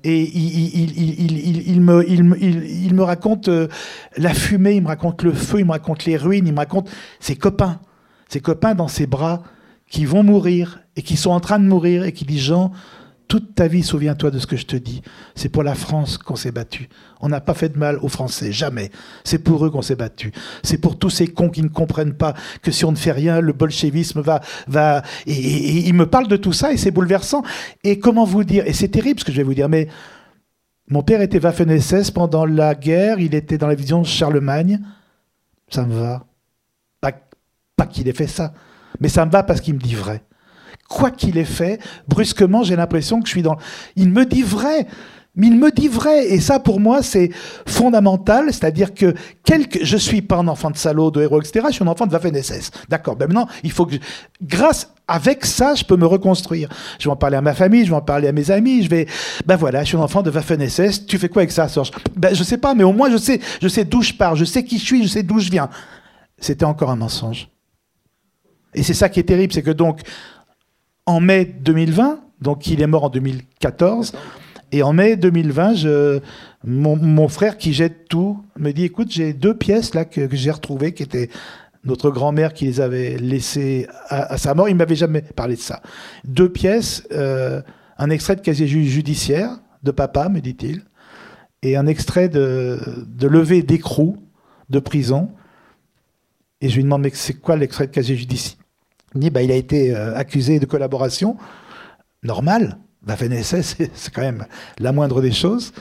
et 0.04 0.22
il, 0.22 1.80
me, 1.80 2.04
il, 2.06 2.94
me, 2.94 3.02
raconte 3.02 3.48
euh, 3.48 3.68
la 4.18 4.34
fumée, 4.34 4.74
il 4.74 4.82
me 4.82 4.88
raconte 4.88 5.22
le 5.22 5.32
feu, 5.32 5.60
il 5.60 5.64
me 5.64 5.72
raconte 5.72 6.04
les 6.04 6.18
ruines, 6.18 6.46
il 6.46 6.52
me 6.52 6.58
raconte 6.58 6.90
ses 7.20 7.36
copains, 7.36 7.80
ses 8.28 8.40
copains 8.40 8.74
dans 8.74 8.88
ses 8.88 9.06
bras 9.06 9.42
qui 9.88 10.04
vont 10.04 10.22
mourir 10.22 10.80
et 10.96 11.02
qui 11.02 11.16
sont 11.16 11.30
en 11.30 11.40
train 11.40 11.58
de 11.58 11.64
mourir 11.64 12.04
et 12.04 12.12
qui 12.12 12.26
disent 12.26 12.42
Jean, 12.42 12.70
toute 13.28 13.54
ta 13.54 13.68
vie, 13.68 13.82
souviens-toi 13.82 14.30
de 14.30 14.38
ce 14.38 14.46
que 14.46 14.56
je 14.56 14.66
te 14.66 14.76
dis. 14.76 15.02
C'est 15.34 15.48
pour 15.48 15.62
la 15.62 15.74
France 15.74 16.18
qu'on 16.18 16.36
s'est 16.36 16.52
battu. 16.52 16.88
On 17.20 17.28
n'a 17.28 17.40
pas 17.40 17.54
fait 17.54 17.70
de 17.70 17.78
mal 17.78 17.98
aux 18.02 18.08
Français, 18.08 18.52
jamais. 18.52 18.90
C'est 19.24 19.38
pour 19.38 19.64
eux 19.64 19.70
qu'on 19.70 19.82
s'est 19.82 19.96
battu. 19.96 20.32
C'est 20.62 20.78
pour 20.78 20.98
tous 20.98 21.10
ces 21.10 21.26
cons 21.26 21.48
qui 21.48 21.62
ne 21.62 21.68
comprennent 21.68 22.14
pas 22.14 22.34
que 22.62 22.70
si 22.70 22.84
on 22.84 22.92
ne 22.92 22.96
fait 22.96 23.12
rien, 23.12 23.40
le 23.40 23.52
bolchevisme 23.52 24.20
va... 24.20 24.40
va... 24.66 25.02
Et, 25.26 25.86
il 25.86 25.94
me 25.94 26.06
parle 26.06 26.28
de 26.28 26.36
tout 26.36 26.52
ça 26.52 26.72
et 26.72 26.76
c'est 26.76 26.90
bouleversant. 26.90 27.42
Et 27.82 27.98
comment 27.98 28.24
vous 28.24 28.44
dire 28.44 28.66
Et 28.66 28.72
c'est 28.72 28.88
terrible 28.88 29.20
ce 29.20 29.24
que 29.24 29.32
je 29.32 29.38
vais 29.38 29.42
vous 29.42 29.54
dire, 29.54 29.68
mais 29.68 29.88
mon 30.88 31.02
père 31.02 31.22
était 31.22 31.38
Waffen-SS 31.38 32.10
pendant 32.10 32.44
la 32.44 32.74
guerre, 32.74 33.18
il 33.18 33.34
était 33.34 33.58
dans 33.58 33.68
la 33.68 33.74
vision 33.74 34.04
Charlemagne. 34.04 34.80
Ça 35.70 35.84
me 35.86 35.94
va. 35.94 36.26
Pas, 37.00 37.12
pas 37.76 37.86
qu'il 37.86 38.06
ait 38.08 38.12
fait 38.12 38.26
ça, 38.26 38.52
mais 39.00 39.08
ça 39.08 39.24
me 39.24 39.30
va 39.30 39.42
parce 39.42 39.60
qu'il 39.60 39.74
me 39.74 39.80
dit 39.80 39.94
vrai 39.94 40.22
quoi 40.88 41.10
qu'il 41.10 41.38
ait 41.38 41.44
fait, 41.44 41.80
brusquement, 42.08 42.62
j'ai 42.62 42.76
l'impression 42.76 43.20
que 43.20 43.26
je 43.26 43.32
suis 43.32 43.42
dans. 43.42 43.56
Il 43.96 44.10
me 44.10 44.24
dit 44.24 44.42
vrai. 44.42 44.86
Mais 45.36 45.48
il 45.48 45.58
me 45.58 45.72
dit 45.72 45.88
vrai, 45.88 46.28
et 46.28 46.38
ça 46.38 46.60
pour 46.60 46.78
moi 46.78 47.02
c'est 47.02 47.30
fondamental, 47.66 48.52
c'est-à-dire 48.52 48.94
que 48.94 49.14
quelque... 49.42 49.84
je 49.84 49.96
suis 49.96 50.22
pas 50.22 50.36
un 50.36 50.46
enfant 50.46 50.70
de 50.70 50.76
salaud, 50.76 51.10
de 51.10 51.22
héros, 51.22 51.40
etc. 51.40 51.66
Je 51.70 51.74
suis 51.74 51.84
un 51.84 51.88
enfant 51.88 52.06
de 52.06 52.12
Waffen-SS. 52.12 52.70
D'accord. 52.88 53.16
Ben 53.16 53.26
maintenant, 53.26 53.48
il 53.64 53.72
faut 53.72 53.84
que, 53.84 53.96
grâce 54.40 54.92
avec 55.08 55.44
ça, 55.44 55.74
je 55.74 55.82
peux 55.84 55.96
me 55.96 56.06
reconstruire. 56.06 56.68
Je 57.00 57.08
vais 57.08 57.10
en 57.10 57.16
parler 57.16 57.36
à 57.36 57.40
ma 57.40 57.52
famille, 57.52 57.84
je 57.84 57.90
vais 57.90 57.96
en 57.96 58.00
parler 58.00 58.28
à 58.28 58.32
mes 58.32 58.52
amis. 58.52 58.84
Je 58.84 58.88
vais, 58.88 59.06
ben 59.44 59.56
voilà, 59.56 59.82
je 59.82 59.88
suis 59.88 59.96
un 59.96 60.02
enfant 60.02 60.22
de 60.22 60.30
Waffen-SS. 60.30 61.04
Tu 61.06 61.18
fais 61.18 61.28
quoi 61.28 61.42
avec 61.42 61.50
ça, 61.50 61.66
Serge? 61.66 61.90
Ben 62.16 62.32
je 62.32 62.44
sais 62.44 62.58
pas, 62.58 62.74
mais 62.74 62.84
au 62.84 62.92
moins 62.92 63.10
je 63.10 63.16
sais, 63.16 63.40
je 63.60 63.66
sais 63.66 63.84
d'où 63.84 64.02
je 64.02 64.12
pars, 64.12 64.36
je 64.36 64.44
sais 64.44 64.62
qui 64.62 64.78
je 64.78 64.84
suis, 64.84 65.02
je 65.02 65.08
sais 65.08 65.24
d'où 65.24 65.40
je 65.40 65.50
viens. 65.50 65.68
C'était 66.38 66.64
encore 66.64 66.90
un 66.90 66.96
mensonge. 66.96 67.48
Et 68.72 68.84
c'est 68.84 68.94
ça 68.94 69.08
qui 69.08 69.18
est 69.18 69.24
terrible, 69.24 69.52
c'est 69.52 69.62
que 69.62 69.70
donc 69.72 70.00
en 71.06 71.20
mai 71.20 71.44
2020, 71.44 72.20
donc 72.40 72.66
il 72.66 72.80
est 72.82 72.86
mort 72.86 73.04
en 73.04 73.10
2014. 73.10 74.12
Et 74.72 74.82
en 74.82 74.92
mai 74.92 75.16
2020, 75.16 75.74
je, 75.74 76.20
mon, 76.64 77.28
frère 77.28 77.58
qui 77.58 77.72
jette 77.72 78.08
tout 78.08 78.42
me 78.58 78.72
dit 78.72 78.84
écoute, 78.84 79.10
j'ai 79.10 79.32
deux 79.32 79.56
pièces 79.56 79.94
là 79.94 80.04
que, 80.04 80.28
j'ai 80.32 80.50
retrouvées 80.50 80.92
qui 80.92 81.02
étaient 81.02 81.30
notre 81.84 82.10
grand-mère 82.10 82.54
qui 82.54 82.64
les 82.64 82.80
avait 82.80 83.16
laissées 83.18 83.86
à, 84.08 84.36
sa 84.38 84.54
mort. 84.54 84.68
Il 84.68 84.74
m'avait 84.74 84.96
jamais 84.96 85.22
parlé 85.22 85.54
de 85.54 85.60
ça. 85.60 85.82
Deux 86.24 86.48
pièces, 86.48 87.06
euh, 87.12 87.60
un 87.98 88.10
extrait 88.10 88.36
de 88.36 88.40
casier 88.40 88.66
judiciaire 88.66 89.58
de 89.82 89.90
papa, 89.90 90.28
me 90.28 90.40
dit-il, 90.40 90.82
et 91.62 91.76
un 91.76 91.86
extrait 91.86 92.28
de 92.28 92.78
levée 93.20 93.62
d'écrou 93.62 94.16
de 94.70 94.78
prison. 94.78 95.30
Et 96.60 96.70
je 96.70 96.76
lui 96.76 96.84
demande 96.84 97.02
mais 97.02 97.10
c'est 97.12 97.34
quoi 97.34 97.56
l'extrait 97.56 97.86
de 97.86 97.92
casier 97.92 98.16
judiciaire 98.16 98.63
il 99.20 99.30
bah, 99.30 99.42
il 99.42 99.52
a 99.52 99.56
été 99.56 99.94
euh, 99.94 100.16
accusé 100.16 100.58
de 100.58 100.66
collaboration. 100.66 101.36
Normal, 102.22 102.78
Waffen-SS, 103.06 103.76
c'est 103.94 104.12
quand 104.12 104.22
même 104.22 104.46
la 104.78 104.92
moindre 104.92 105.20
des 105.20 105.32
choses. 105.32 105.72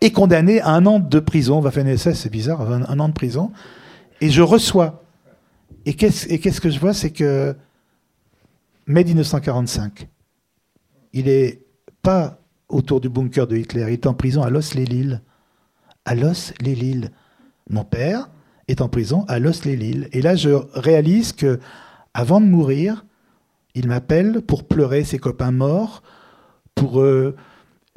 Et 0.00 0.12
condamné 0.12 0.60
à 0.60 0.70
un 0.70 0.86
an 0.86 0.98
de 0.98 1.20
prison. 1.20 1.60
Waffen-SS, 1.60 2.14
c'est 2.14 2.30
bizarre, 2.30 2.60
un, 2.70 3.00
an 3.00 3.08
de 3.08 3.14
prison. 3.14 3.52
Et 4.20 4.30
je 4.30 4.42
reçois. 4.42 5.02
Et 5.86 5.94
qu'est-ce 5.94 6.60
que 6.60 6.70
je 6.70 6.78
vois 6.78 6.94
C'est 6.94 7.10
que 7.10 7.54
mai 8.86 9.04
1945, 9.04 10.08
il 11.12 11.28
est 11.28 11.62
pas 12.02 12.38
autour 12.68 13.00
du 13.00 13.08
bunker 13.08 13.46
de 13.46 13.56
Hitler. 13.56 13.84
Il 13.88 13.92
est 13.92 14.06
en 14.06 14.14
prison 14.14 14.42
à 14.42 14.50
Los-les-Lilles. 14.50 15.20
À 16.04 16.14
Los-les-Lilles. 16.14 17.10
Mon 17.70 17.84
père 17.84 18.28
est 18.68 18.80
en 18.80 18.88
prison 18.88 19.24
à 19.28 19.38
Los-les-Lilles. 19.38 20.08
Et 20.12 20.22
là, 20.22 20.36
je 20.36 20.50
réalise 20.74 21.32
que, 21.32 21.60
avant 22.14 22.40
de 22.40 22.46
mourir, 22.46 23.04
il 23.74 23.88
m'appelle 23.88 24.40
pour 24.40 24.64
pleurer 24.64 25.04
ses 25.04 25.18
copains 25.18 25.50
morts, 25.50 26.02
pour 26.74 27.00
euh, 27.00 27.34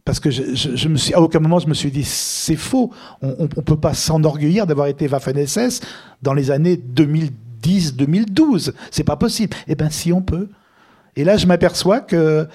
parce 0.05 0.19
que 0.19 0.31
je, 0.31 0.95
suis, 0.95 1.13
à 1.13 1.21
aucun 1.21 1.39
moment 1.39 1.59
je 1.59 1.67
me 1.67 1.73
suis 1.73 1.91
dit 1.91 2.03
c'est 2.03 2.55
faux. 2.55 2.91
On 3.21 3.43
ne 3.43 3.47
peut 3.47 3.77
pas 3.77 3.93
s'enorgueillir 3.93 4.65
d'avoir 4.65 4.87
été 4.87 5.07
Waffen-SS 5.07 5.81
dans 6.21 6.33
les 6.33 6.49
années 6.49 6.77
2010-2012. 6.77 8.73
C'est 8.89 9.03
pas 9.03 9.17
possible. 9.17 9.55
Eh 9.67 9.75
bien, 9.75 9.89
si 9.89 10.13
on 10.13 10.21
peut. 10.21 10.47
Et 11.17 11.25
là, 11.25 11.35
je 11.35 11.45
m'aperçois 11.45 11.99
que 11.99 12.47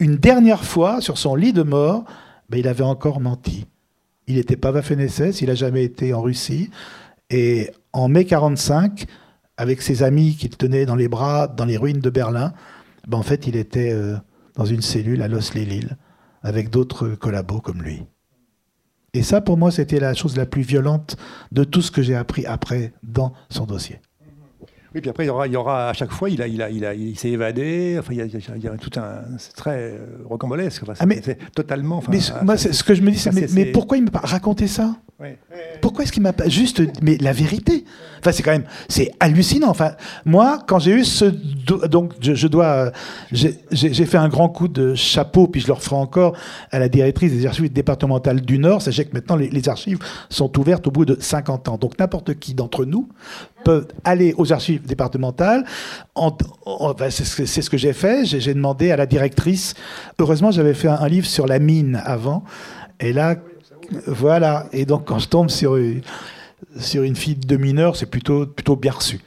une 0.00 0.16
dernière 0.16 0.64
fois, 0.64 1.00
sur 1.00 1.16
son 1.16 1.36
lit 1.36 1.52
de 1.52 1.62
mort, 1.62 2.04
ben, 2.50 2.58
il 2.58 2.66
avait 2.66 2.82
encore 2.82 3.20
menti. 3.20 3.66
Il 4.26 4.34
n'était 4.34 4.56
pas 4.56 4.72
Waffen-SS, 4.72 5.40
il 5.40 5.46
n'a 5.46 5.54
jamais 5.54 5.84
été 5.84 6.12
en 6.12 6.22
Russie. 6.22 6.70
Et 7.30 7.70
en 7.92 8.08
mai 8.08 8.24
45, 8.24 9.06
avec 9.56 9.82
ses 9.82 10.02
amis 10.02 10.36
qu'il 10.36 10.50
tenait 10.50 10.86
dans 10.86 10.96
les 10.96 11.08
bras 11.08 11.48
dans 11.48 11.64
les 11.64 11.76
ruines 11.76 12.00
de 12.00 12.10
Berlin, 12.10 12.52
ben, 13.06 13.18
en 13.18 13.22
fait, 13.22 13.46
il 13.46 13.56
était 13.56 13.92
euh, 13.92 14.16
dans 14.54 14.64
une 14.64 14.82
cellule 14.82 15.22
à 15.22 15.28
Los-les-Lilles 15.28 15.96
avec 16.42 16.70
d'autres 16.70 17.08
collabos 17.10 17.60
comme 17.60 17.82
lui. 17.82 18.04
Et 19.14 19.22
ça, 19.22 19.40
pour 19.40 19.56
moi, 19.56 19.70
c'était 19.70 19.98
la 19.98 20.14
chose 20.14 20.36
la 20.36 20.46
plus 20.46 20.62
violente 20.62 21.16
de 21.50 21.64
tout 21.64 21.80
ce 21.80 21.90
que 21.90 22.02
j'ai 22.02 22.14
appris 22.14 22.44
après 22.44 22.92
dans 23.02 23.32
son 23.48 23.64
dossier. 23.64 24.00
Oui, 24.94 25.00
puis 25.00 25.10
après, 25.10 25.24
il 25.24 25.26
y 25.26 25.30
aura, 25.30 25.46
il 25.46 25.52
y 25.52 25.56
aura 25.56 25.90
à 25.90 25.92
chaque 25.92 26.10
fois, 26.10 26.30
il, 26.30 26.40
a, 26.40 26.46
il, 26.46 26.62
a, 26.62 26.70
il, 26.70 26.84
a, 26.84 26.94
il 26.94 27.18
s'est 27.18 27.30
évadé. 27.30 27.96
Enfin, 27.98 28.12
il 28.12 28.18
y, 28.18 28.22
a, 28.22 28.24
il 28.24 28.62
y 28.62 28.68
a 28.68 28.76
tout 28.76 28.98
un. 28.98 29.24
C'est 29.38 29.54
très 29.54 29.92
euh, 29.92 29.98
rocambolesque. 30.24 30.82
Enfin, 30.82 30.94
ah, 30.98 31.06
mais, 31.06 31.20
totalement. 31.54 31.98
Enfin, 31.98 32.12
mais 32.12 32.20
moi, 32.44 32.56
ce 32.56 32.82
que 32.82 32.94
je 32.94 33.02
me 33.02 33.10
dis, 33.10 33.18
c'est 33.18 33.32
mais, 33.32 33.46
mais, 33.52 33.66
pourquoi 33.66 33.96
il 33.96 34.04
me 34.04 34.10
raconter 34.12 34.66
ça? 34.66 34.96
Pourquoi 35.80 36.04
est-ce 36.04 36.12
qu'il 36.12 36.22
m'a 36.22 36.32
pas 36.32 36.48
juste 36.48 36.82
mais 37.02 37.16
la 37.18 37.32
vérité? 37.32 37.84
Enfin 38.20 38.32
c'est 38.32 38.42
quand 38.42 38.52
même 38.52 38.64
c'est 38.88 39.12
hallucinant. 39.20 39.68
Enfin 39.68 39.92
moi 40.24 40.58
quand 40.66 40.78
j'ai 40.78 40.92
eu 40.92 41.04
ce 41.04 41.24
donc 41.88 42.12
je, 42.20 42.46
dois 42.46 42.92
j'ai 43.32 44.06
fait 44.06 44.18
un 44.18 44.28
grand 44.28 44.48
coup 44.48 44.68
de 44.68 44.94
chapeau 44.94 45.46
puis 45.46 45.60
je 45.60 45.66
le 45.66 45.72
referai 45.72 45.96
encore 45.96 46.36
à 46.70 46.78
la 46.78 46.88
directrice 46.88 47.32
des 47.32 47.46
archives 47.46 47.72
départementales 47.72 48.40
du 48.40 48.58
Nord. 48.58 48.82
Sachez 48.82 49.04
que 49.04 49.14
maintenant 49.14 49.36
les, 49.36 49.68
archives 49.68 49.98
sont 50.28 50.58
ouvertes 50.58 50.86
au 50.86 50.90
bout 50.90 51.04
de 51.04 51.16
50 51.18 51.68
ans. 51.68 51.76
Donc 51.76 51.98
n'importe 51.98 52.38
qui 52.38 52.54
d'entre 52.54 52.84
nous 52.84 53.08
peut 53.64 53.86
aller 54.04 54.34
aux 54.36 54.52
archives 54.52 54.86
départementales. 54.86 55.64
c'est 57.10 57.62
ce 57.62 57.70
que 57.70 57.76
j'ai 57.76 57.92
fait. 57.92 58.24
J'ai 58.24 58.54
demandé 58.54 58.92
à 58.92 58.96
la 58.96 59.06
directrice. 59.06 59.74
Heureusement 60.18 60.50
j'avais 60.50 60.74
fait 60.74 60.88
un 60.88 61.08
livre 61.08 61.26
sur 61.26 61.46
la 61.46 61.58
mine 61.58 62.00
avant. 62.04 62.44
Et 63.00 63.12
là, 63.12 63.36
voilà. 64.06 64.66
Et 64.72 64.84
donc, 64.84 65.04
quand 65.04 65.18
je 65.18 65.28
tombe 65.28 65.50
sur 65.50 65.76
une, 65.76 66.02
sur 66.78 67.02
une 67.02 67.16
fille 67.16 67.36
de 67.36 67.56
mineur, 67.56 67.96
c'est 67.96 68.06
plutôt, 68.06 68.46
plutôt 68.46 68.76
bien 68.76 68.92
reçu. 68.92 69.20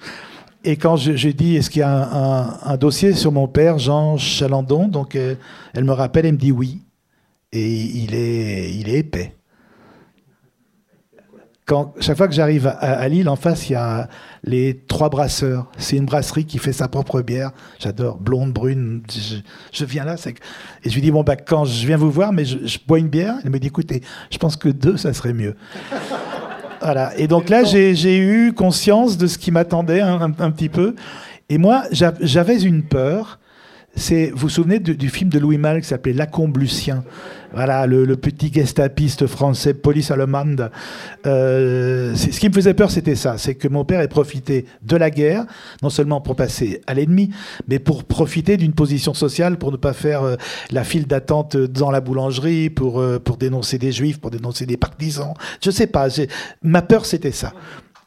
Et 0.63 0.75
quand 0.75 0.97
j'ai 0.97 1.33
dit, 1.33 1.55
est-ce 1.55 1.69
qu'il 1.69 1.79
y 1.79 1.83
a 1.83 2.59
un, 2.63 2.77
dossier 2.77 3.13
sur 3.13 3.31
mon 3.31 3.47
père, 3.47 3.79
Jean 3.79 4.17
Chalandon 4.17 4.87
Donc, 4.87 5.15
euh, 5.15 5.35
elle 5.73 5.85
me 5.85 5.93
rappelle, 5.93 6.25
elle 6.25 6.33
me 6.33 6.37
dit 6.37 6.51
oui. 6.51 6.81
Et 7.51 7.67
il 7.67 8.13
est, 8.13 8.73
il 8.73 8.89
est 8.89 8.99
épais 8.99 9.39
chaque 11.99 12.17
fois 12.17 12.27
que 12.27 12.33
j'arrive 12.33 12.67
à, 12.67 13.07
Lille, 13.07 13.29
en 13.29 13.35
face, 13.35 13.69
il 13.69 13.73
y 13.73 13.75
a 13.75 14.07
les 14.43 14.83
trois 14.87 15.09
brasseurs. 15.09 15.67
C'est 15.77 15.97
une 15.97 16.05
brasserie 16.05 16.45
qui 16.45 16.57
fait 16.57 16.73
sa 16.73 16.87
propre 16.87 17.21
bière. 17.21 17.51
J'adore, 17.79 18.17
blonde, 18.17 18.53
brune. 18.53 19.03
Je, 19.71 19.85
viens 19.85 20.05
là. 20.05 20.15
Et 20.83 20.89
je 20.89 20.95
lui 20.95 21.01
dis, 21.01 21.11
bon, 21.11 21.23
bah, 21.23 21.35
quand 21.35 21.65
je 21.65 21.85
viens 21.85 21.97
vous 21.97 22.11
voir, 22.11 22.31
mais 22.33 22.45
je, 22.45 22.79
bois 22.87 22.99
une 22.99 23.09
bière. 23.09 23.35
Il 23.43 23.51
me 23.51 23.59
dit, 23.59 23.67
écoutez, 23.67 24.01
je 24.31 24.37
pense 24.37 24.55
que 24.55 24.69
deux, 24.69 24.97
ça 24.97 25.13
serait 25.13 25.33
mieux. 25.33 25.55
Voilà. 26.81 27.17
Et 27.17 27.27
donc 27.27 27.49
là, 27.49 27.63
j'ai 27.63 28.17
eu 28.17 28.53
conscience 28.53 29.17
de 29.17 29.27
ce 29.27 29.37
qui 29.37 29.51
m'attendait 29.51 30.01
un, 30.01 30.29
petit 30.29 30.69
peu. 30.69 30.95
Et 31.49 31.57
moi, 31.57 31.83
j'avais 31.91 32.61
une 32.61 32.83
peur 32.83 33.39
vous 33.95 34.29
vous 34.35 34.49
souvenez 34.49 34.79
du, 34.79 35.09
film 35.09 35.29
de 35.29 35.39
Louis 35.39 35.57
Malle 35.57 35.81
qui 35.81 35.87
s'appelait 35.87 36.13
Lacombe 36.13 36.57
Lucien 36.57 37.03
Voilà, 37.53 37.85
le, 37.85 38.15
petit 38.15 38.51
gestapiste 38.51 39.27
français, 39.27 39.73
police 39.73 40.11
allemande. 40.11 40.71
Euh, 41.25 42.15
ce 42.15 42.39
qui 42.39 42.49
me 42.49 42.53
faisait 42.53 42.73
peur, 42.73 42.91
c'était 42.91 43.15
ça, 43.15 43.37
c'est 43.37 43.55
que 43.55 43.67
mon 43.67 43.85
père 43.85 44.01
ait 44.01 44.07
profité 44.07 44.65
de 44.81 44.95
la 44.95 45.09
guerre, 45.09 45.45
non 45.81 45.89
seulement 45.89 46.21
pour 46.21 46.35
passer 46.35 46.81
à 46.87 46.93
l'ennemi, 46.93 47.31
mais 47.67 47.79
pour 47.79 48.03
profiter 48.03 48.57
d'une 48.57 48.73
position 48.73 49.13
sociale, 49.13 49.57
pour 49.57 49.71
ne 49.71 49.77
pas 49.77 49.93
faire 49.93 50.23
euh, 50.23 50.35
la 50.71 50.83
file 50.83 51.07
d'attente 51.07 51.57
dans 51.57 51.91
la 51.91 52.01
boulangerie, 52.01 52.69
pour, 52.69 52.99
euh, 52.99 53.19
pour 53.19 53.37
dénoncer 53.37 53.77
des 53.77 53.91
juifs, 53.91 54.19
pour 54.19 54.31
dénoncer 54.31 54.65
des 54.65 54.77
partisans. 54.77 55.33
Je 55.63 55.71
sais 55.71 55.87
pas, 55.87 56.07
ma 56.63 56.81
peur, 56.81 57.05
c'était 57.05 57.31
ça. 57.31 57.53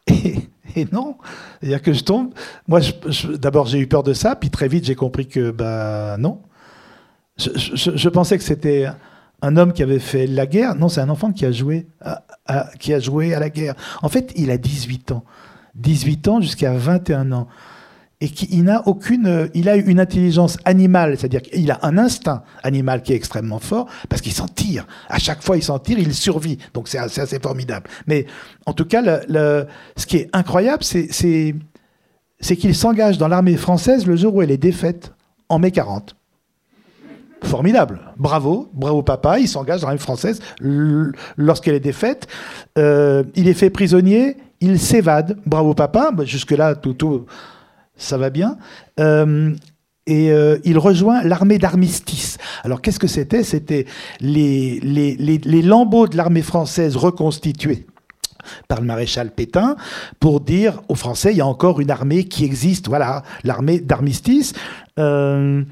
Et, 0.09 0.87
non, 0.91 1.17
c'est-à-dire 1.61 1.83
que 1.83 1.93
je 1.93 2.03
tombe. 2.03 2.31
Moi, 2.67 2.81
d'abord, 3.35 3.67
j'ai 3.67 3.79
eu 3.79 3.87
peur 3.87 4.03
de 4.03 4.15
ça, 4.15 4.37
puis 4.37 4.51
très 4.51 4.69
vite, 4.69 4.85
j'ai 4.85 4.95
compris 4.95 5.27
que, 5.27 5.51
bah, 5.51 6.17
non. 6.19 6.41
Je, 7.37 8.09
pensais 8.09 8.39
que 8.39 8.45
c'était 8.45 8.87
un 9.41 9.57
homme 9.57 9.73
qui 9.73 9.83
avait 9.83 9.99
fait 9.99 10.27
la 10.27 10.47
guerre. 10.47 10.75
Non, 10.75 10.89
c'est 10.89 11.01
un 11.01 11.09
enfant 11.09 11.33
qui 11.33 11.45
a 11.45 11.53
joué 11.53 11.87
qui 12.79 12.93
a 12.93 13.01
joué 13.01 13.35
à 13.35 13.41
la 13.41 13.51
guerre. 13.51 13.75
En 14.03 14.09
fait, 14.09 14.33
il 14.37 14.51
a 14.51 14.59
18 14.59 15.13
ans. 15.13 15.25
18 15.75 16.29
ans 16.29 16.41
jusqu'à 16.41 16.73
21 16.73 17.33
ans 17.33 17.49
et 18.23 18.29
qu'il 18.29 18.63
n'a 18.63 18.87
aucune, 18.87 19.51
il 19.53 19.69
a 19.69 19.75
une 19.75 19.99
intelligence 19.99 20.57
animale, 20.65 21.19
c'est-à-dire 21.19 21.43
qu'il 21.43 21.69
a 21.73 21.81
un 21.83 21.99
instinct 21.99 22.45
animal 22.63 23.03
qui 23.03 23.13
est 23.13 23.17
extrêmement 23.17 23.59
fort 23.59 23.89
parce 24.09 24.23
qu'il 24.23 24.33
s'en 24.33 24.47
tire. 24.47 24.87
À 25.09 25.19
chaque 25.19 25.43
fois, 25.43 25.57
il 25.57 25.63
s'en 25.65 25.81
tire, 25.81 25.99
il 25.99 26.15
survit. 26.15 26.57
Donc 26.73 26.87
c'est 26.87 26.99
assez, 26.99 27.41
formidable. 27.41 27.91
Mais 28.07 28.27
en 28.65 28.75
tout 28.75 28.85
cas, 28.85 29.03
ce 29.03 30.07
qui 30.07 30.19
est 30.19 30.31
incroyable, 30.33 30.85
c'est 30.85 31.57
qu'il 32.41 32.75
s'engage 32.77 33.19
dans 33.19 33.27
l'armée 33.27 33.57
française 33.57 34.07
le 34.07 34.15
jour 34.15 34.37
où 34.37 34.43
elle 34.43 34.53
est 34.53 34.57
défaite, 34.57 35.13
en 35.49 35.59
mai 35.59 35.73
40. 35.73 36.15
Formidable. 37.43 37.99
Bravo, 38.19 38.71
bravo 38.73 39.03
papa. 39.03 39.41
Il 39.41 39.49
s'engage 39.49 39.81
dans 39.81 39.89
l'armée 39.89 39.99
française 39.99 40.39
lorsqu'elle 41.37 41.75
est 41.75 41.81
défaite. 41.81 42.29
Euh, 42.79 43.25
il 43.35 43.49
est 43.49 43.55
fait 43.55 43.71
prisonnier. 43.71 44.37
Il 44.61 44.79
s'évade. 44.79 45.39
Bravo 45.45 45.75
papa. 45.75 46.13
Jusque-là, 46.23 46.77
tout, 46.77 46.93
tout, 46.93 47.27
ça 48.03 48.19
va 48.19 48.31
bien. 48.31 48.59
Euh, 49.01 49.55
et 50.07 50.33
euh, 50.33 50.59
il 50.65 50.79
rejoint 50.79 51.23
l'armée 51.23 51.59
d'armistice. 51.59 52.39
Alors 52.65 52.83
qu'est-ce 52.83 52.99
que 52.99 53.07
c'était? 53.07 53.45
C'était 53.45 53.87
les, 54.21 54.81
les, 54.81 55.17
les, 55.17 55.63
lambeaux 55.63 56.09
de 56.09 56.17
l'armée 56.17 56.43
française 56.43 56.97
reconstitués 56.97 57.87
par 58.67 58.81
le 58.81 58.87
maréchal 58.87 59.31
Pétain 59.31 59.77
pour 60.19 60.41
dire 60.41 60.83
aux 60.89 60.97
Français 60.97 61.33
il 61.33 61.37
y 61.37 61.41
a 61.41 61.47
encore 61.47 61.81
une 61.81 61.91
armée 61.93 62.25
qui 62.25 62.45
existe. 62.45 62.89
Voilà, 62.89 63.23
l'armée 63.45 63.79
d'armistice. 63.81 64.55
Euh, 64.99 65.63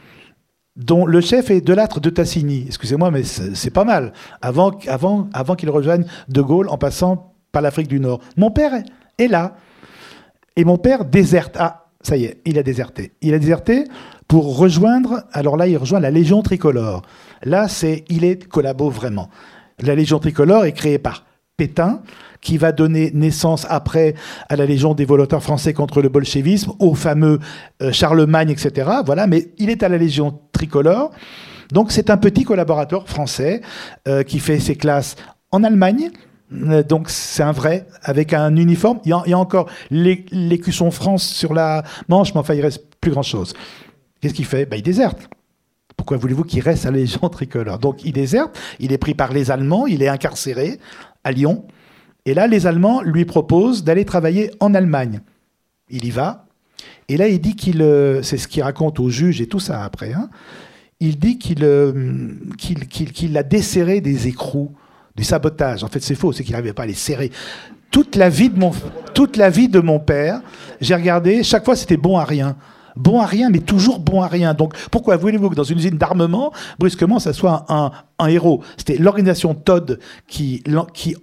dont 0.76 1.05
le 1.05 1.20
chef 1.20 1.51
est 1.51 1.61
Delattre 1.61 2.01
de 2.01 2.11
Tassigny. 2.11 2.64
Excusez-moi, 2.68 3.11
mais 3.11 3.24
c'est 3.24 3.70
pas 3.70 3.85
mal. 3.85 4.12
Avant, 4.41 4.70
avant, 4.87 5.28
avant 5.33 5.57
qu'il 5.57 5.68
rejoigne 5.68 6.05
De 6.28 6.41
Gaulle 6.41 6.68
en 6.68 6.78
passant 6.78 7.35
par 7.53 7.62
l'Afrique 7.62 7.89
du 7.89 8.01
Nord. 8.01 8.20
Mon 8.37 8.51
père 8.51 8.72
est 9.18 9.28
là. 9.28 9.57
Et 10.57 10.64
mon 10.64 10.78
père 10.78 11.05
déserte. 11.05 11.57
Ah, 11.59 11.89
ça 12.03 12.16
y 12.16 12.24
est, 12.24 12.40
il 12.44 12.59
a 12.59 12.62
déserté. 12.62 13.12
Il 13.20 13.34
a 13.34 13.38
déserté 13.38 13.84
pour 14.28 14.57
rejoindre, 14.57 15.24
alors 15.32 15.57
là, 15.57 15.66
il 15.66 15.76
rejoint 15.76 16.01
la 16.01 16.11
Légion 16.11 16.42
tricolore. 16.42 17.03
Là, 17.42 17.68
c'est, 17.68 18.05
il 18.09 18.24
est 18.24 18.48
collabo 18.48 18.90
vraiment. 18.90 19.28
La 19.80 19.94
Légion 19.94 20.18
tricolore 20.18 20.64
est 20.64 20.72
créée 20.72 20.98
par 20.98 21.24
Pétain, 21.57 22.03
qui 22.40 22.57
va 22.57 22.72
donner 22.72 23.11
naissance 23.12 23.66
après 23.68 24.14
à 24.48 24.57
la 24.57 24.66
Légion 24.66 24.94
des 24.94 25.05
volontaires 25.05 25.42
français 25.42 25.74
contre 25.74 26.01
le 26.01 26.09
bolchevisme, 26.09 26.72
au 26.78 26.94
fameux 26.94 27.38
euh, 27.82 27.92
Charlemagne, 27.92 28.51
etc. 28.51 28.90
Voilà, 29.05 29.26
mais 29.26 29.48
il 29.59 29.68
est 29.68 29.82
à 29.82 29.88
la 29.88 29.98
Légion 29.98 30.40
tricolore. 30.53 31.11
Donc 31.72 31.92
c'est 31.92 32.11
un 32.11 32.16
petit 32.16 32.44
collaborateur 32.44 33.09
français 33.09 33.61
euh, 34.09 34.22
qui 34.22 34.38
fait 34.38 34.59
ses 34.59 34.74
classes 34.74 35.16
en 35.53 35.64
Allemagne, 35.64 36.11
donc 36.51 37.11
c'est 37.11 37.42
un 37.42 37.53
vrai, 37.53 37.86
avec 38.03 38.32
un 38.32 38.57
uniforme. 38.57 39.01
Il 39.05 39.11
y 39.11 39.12
a, 39.32 39.38
encore 39.38 39.70
l'écusson 39.90 40.90
France 40.90 41.26
sur 41.26 41.55
la 41.55 41.84
manche, 42.09 42.34
mais 42.34 42.40
enfin 42.40 42.55
il 42.55 42.61
reste 42.61 42.84
plus 43.01 43.12
grand-chose. 43.12 43.55
Qu'est-ce 44.20 44.34
qu'il 44.34 44.44
fait? 44.44 44.66
Ben, 44.66 44.76
Il 44.76 44.82
déserte. 44.82 45.28
Pourquoi 45.96 46.16
voulez-vous 46.16 46.44
qu'il 46.44 46.61
reste 46.61 46.86
à 46.86 46.90
la 46.90 46.98
Légion 46.98 47.28
tricolore? 47.28 47.78
Donc 47.78 48.05
il 48.05 48.12
déserte, 48.12 48.59
il 48.78 48.92
est 48.92 48.98
pris 48.98 49.14
par 49.14 49.32
les 49.32 49.51
Allemands, 49.51 49.86
il 49.86 50.03
est 50.03 50.09
incarcéré 50.09 50.78
à 51.24 51.32
Lyon. 51.32 51.64
Et 52.26 52.34
là, 52.34 52.46
les 52.46 52.66
Allemands 52.66 53.03
lui 53.03 53.24
proposent 53.24 53.84
d'aller 53.84 54.05
travailler 54.05 54.51
en 54.61 54.74
Allemagne. 54.74 55.20
Il 55.88 56.05
y 56.05 56.11
va. 56.11 56.46
Et 57.09 57.16
là, 57.16 57.28
il 57.28 57.40
dit 57.40 57.57
qu'il, 57.57 57.82
euh, 57.82 58.22
c'est 58.22 58.38
ce 58.38 58.48
qu'il 58.48 58.62
raconte 58.62 59.01
au 59.01 59.09
juge 59.11 59.40
et 59.40 59.46
tout 59.46 59.61
ça 59.61 59.82
après, 59.84 60.12
hein. 60.12 60.30
il 61.01 61.18
dit 61.18 61.38
qu'il, 61.38 61.64
euh, 61.64 62.34
qu'il 62.57 63.36
a 63.36 63.42
desserré 63.42 64.01
des 64.01 64.28
écrous 64.28 64.72
du 65.16 65.24
sabotage. 65.24 65.84
En 65.84 65.88
fait, 65.88 66.00
c'est 66.00 66.14
faux, 66.14 66.32
c'est 66.32 66.44
qu'il 66.44 66.52
n'arrivait 66.52 66.72
pas 66.72 66.84
à 66.84 66.86
les 66.86 66.94
serrer. 66.94 67.30
Toute 67.90 68.16
la 68.16 68.28
vie 68.28 68.50
de 68.50 68.58
mon, 68.58 68.72
toute 69.14 69.36
la 69.36 69.50
vie 69.50 69.68
de 69.68 69.80
mon 69.80 69.98
père, 69.98 70.40
j'ai 70.80 70.94
regardé, 70.94 71.42
chaque 71.42 71.64
fois 71.64 71.74
c'était 71.74 71.96
bon 71.96 72.18
à 72.18 72.24
rien. 72.24 72.56
bon 72.96 73.20
à 73.20 73.26
rien, 73.26 73.50
mais 73.50 73.58
toujours 73.58 73.98
bon 73.98 74.22
à 74.22 74.28
rien. 74.28 74.54
Donc 74.54 74.74
pourquoi 74.90 75.16
voulez-vous 75.16 75.50
que 75.50 75.54
dans 75.54 75.64
une 75.64 75.78
usine 75.78 75.98
d'armement, 75.98 76.52
brusquement, 76.78 77.18
ça 77.18 77.32
soit 77.32 77.66
un, 77.68 77.90
héros? 78.28 78.62
C'était 78.76 78.96
l'organisation 78.96 79.54
Todd 79.54 79.98
qui, 80.28 80.62
qui 80.94 81.16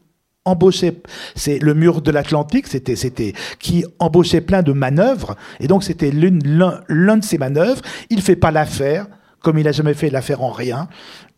embauchait, 0.48 1.02
c'est 1.36 1.60
le 1.60 1.74
mur 1.74 2.02
de 2.02 2.12
l'Atlantique, 2.12 2.68
c'était, 2.68 2.96
c'était, 2.96 3.34
qui 3.60 3.86
embauchait 4.00 4.42
plein 4.42 4.64
de 4.64 4.72
manœuvres, 4.72 5.36
et 5.60 5.68
donc 5.68 5.84
c'était 5.84 6.12
l'un, 6.12 6.82
l'un 6.88 7.18
de 7.18 7.24
ces 7.24 7.38
manœuvres. 7.38 7.82
Il 8.10 8.22
fait 8.22 8.36
pas 8.36 8.52
l'affaire, 8.52 9.08
comme 9.42 9.58
il 9.58 9.66
n'a 9.66 9.72
jamais 9.72 9.94
fait 9.94 10.10
l'affaire 10.10 10.42
en 10.44 10.52
rien, 10.52 10.88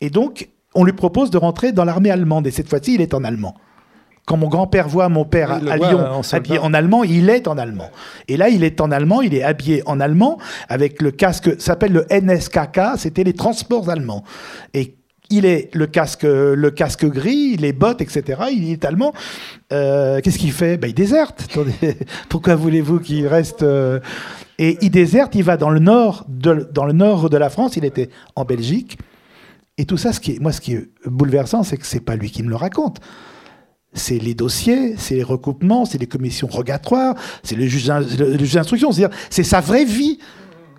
et 0.00 0.10
donc 0.10 0.48
on 0.74 0.84
lui 0.84 0.92
propose 0.92 1.30
de 1.30 1.38
rentrer 1.38 1.72
dans 1.72 1.84
l'armée 1.84 2.10
allemande, 2.10 2.46
et 2.46 2.50
cette 2.50 2.68
fois-ci, 2.68 2.94
il 2.94 3.00
est 3.00 3.14
en 3.14 3.24
allemand. 3.24 3.54
Quand 4.26 4.36
mon 4.36 4.48
grand-père 4.48 4.88
voit 4.88 5.08
mon 5.08 5.24
père 5.24 5.50
à, 5.50 5.76
Lyon 5.76 6.22
habillé 6.32 6.58
en 6.58 6.72
allemand, 6.72 7.02
il 7.02 7.28
est 7.30 7.48
en 7.48 7.58
allemand. 7.58 7.90
Et 8.28 8.36
là, 8.36 8.48
il 8.48 8.62
est 8.62 8.80
en 8.80 8.92
allemand, 8.92 9.22
il 9.22 9.34
est 9.34 9.42
habillé 9.42 9.82
en 9.86 9.98
allemand 9.98 10.38
avec 10.68 11.02
le 11.02 11.10
casque, 11.10 11.60
s'appelle 11.60 11.92
le 11.92 12.06
NSKK, 12.10 12.96
c'était 12.96 13.24
les 13.24 13.32
transports 13.32 13.90
allemands. 13.90 14.22
Et 14.72 14.94
il 15.30 15.46
est 15.46 15.74
le 15.74 15.86
casque, 15.86 16.24
le 16.24 16.70
casque 16.70 17.06
gris, 17.06 17.56
les 17.56 17.72
bottes, 17.72 18.02
etc. 18.02 18.42
Il 18.52 18.70
est 18.70 18.84
allemand. 18.84 19.12
Euh, 19.72 20.20
qu'est-ce 20.20 20.38
qu'il 20.38 20.52
fait? 20.52 20.76
Ben, 20.76 20.88
Il 20.88 20.94
déserte. 20.94 21.48
Pourquoi 22.28 22.56
voulez-vous 22.56 23.00
qu'il 23.00 23.26
reste 23.26 23.62
euh, 23.62 24.00
Et 24.58 24.76
il 24.82 24.90
déserte, 24.90 25.34
il 25.34 25.44
va 25.44 25.56
dans 25.56 25.70
le, 25.70 25.80
nord 25.80 26.24
de, 26.28 26.68
dans 26.72 26.84
le 26.84 26.92
nord 26.92 27.30
de 27.30 27.36
la 27.36 27.48
France, 27.48 27.76
il 27.76 27.84
était 27.84 28.10
en 28.36 28.44
Belgique. 28.44 28.98
Et 29.80 29.86
tout 29.86 29.96
ça, 29.96 30.10
moi, 30.42 30.52
ce 30.52 30.60
qui 30.60 30.74
est 30.74 30.90
bouleversant, 31.06 31.62
c'est 31.62 31.78
que 31.78 31.86
c'est 31.86 32.00
pas 32.00 32.14
lui 32.14 32.30
qui 32.30 32.42
me 32.42 32.50
le 32.50 32.56
raconte 32.56 33.00
c'est 33.92 34.18
les 34.18 34.34
dossiers, 34.34 34.94
c'est 34.98 35.16
les 35.16 35.24
recoupements, 35.24 35.84
c'est 35.84 35.98
les 35.98 36.06
commissions 36.06 36.46
rogatoires, 36.46 37.16
c'est 37.42 37.56
le 37.56 37.66
juge, 37.66 37.86
d'instruction. 37.86 38.92
C'est-à-dire, 38.92 39.16
c'est 39.30 39.42
sa 39.42 39.60
vraie 39.60 39.84
vie. 39.84 40.18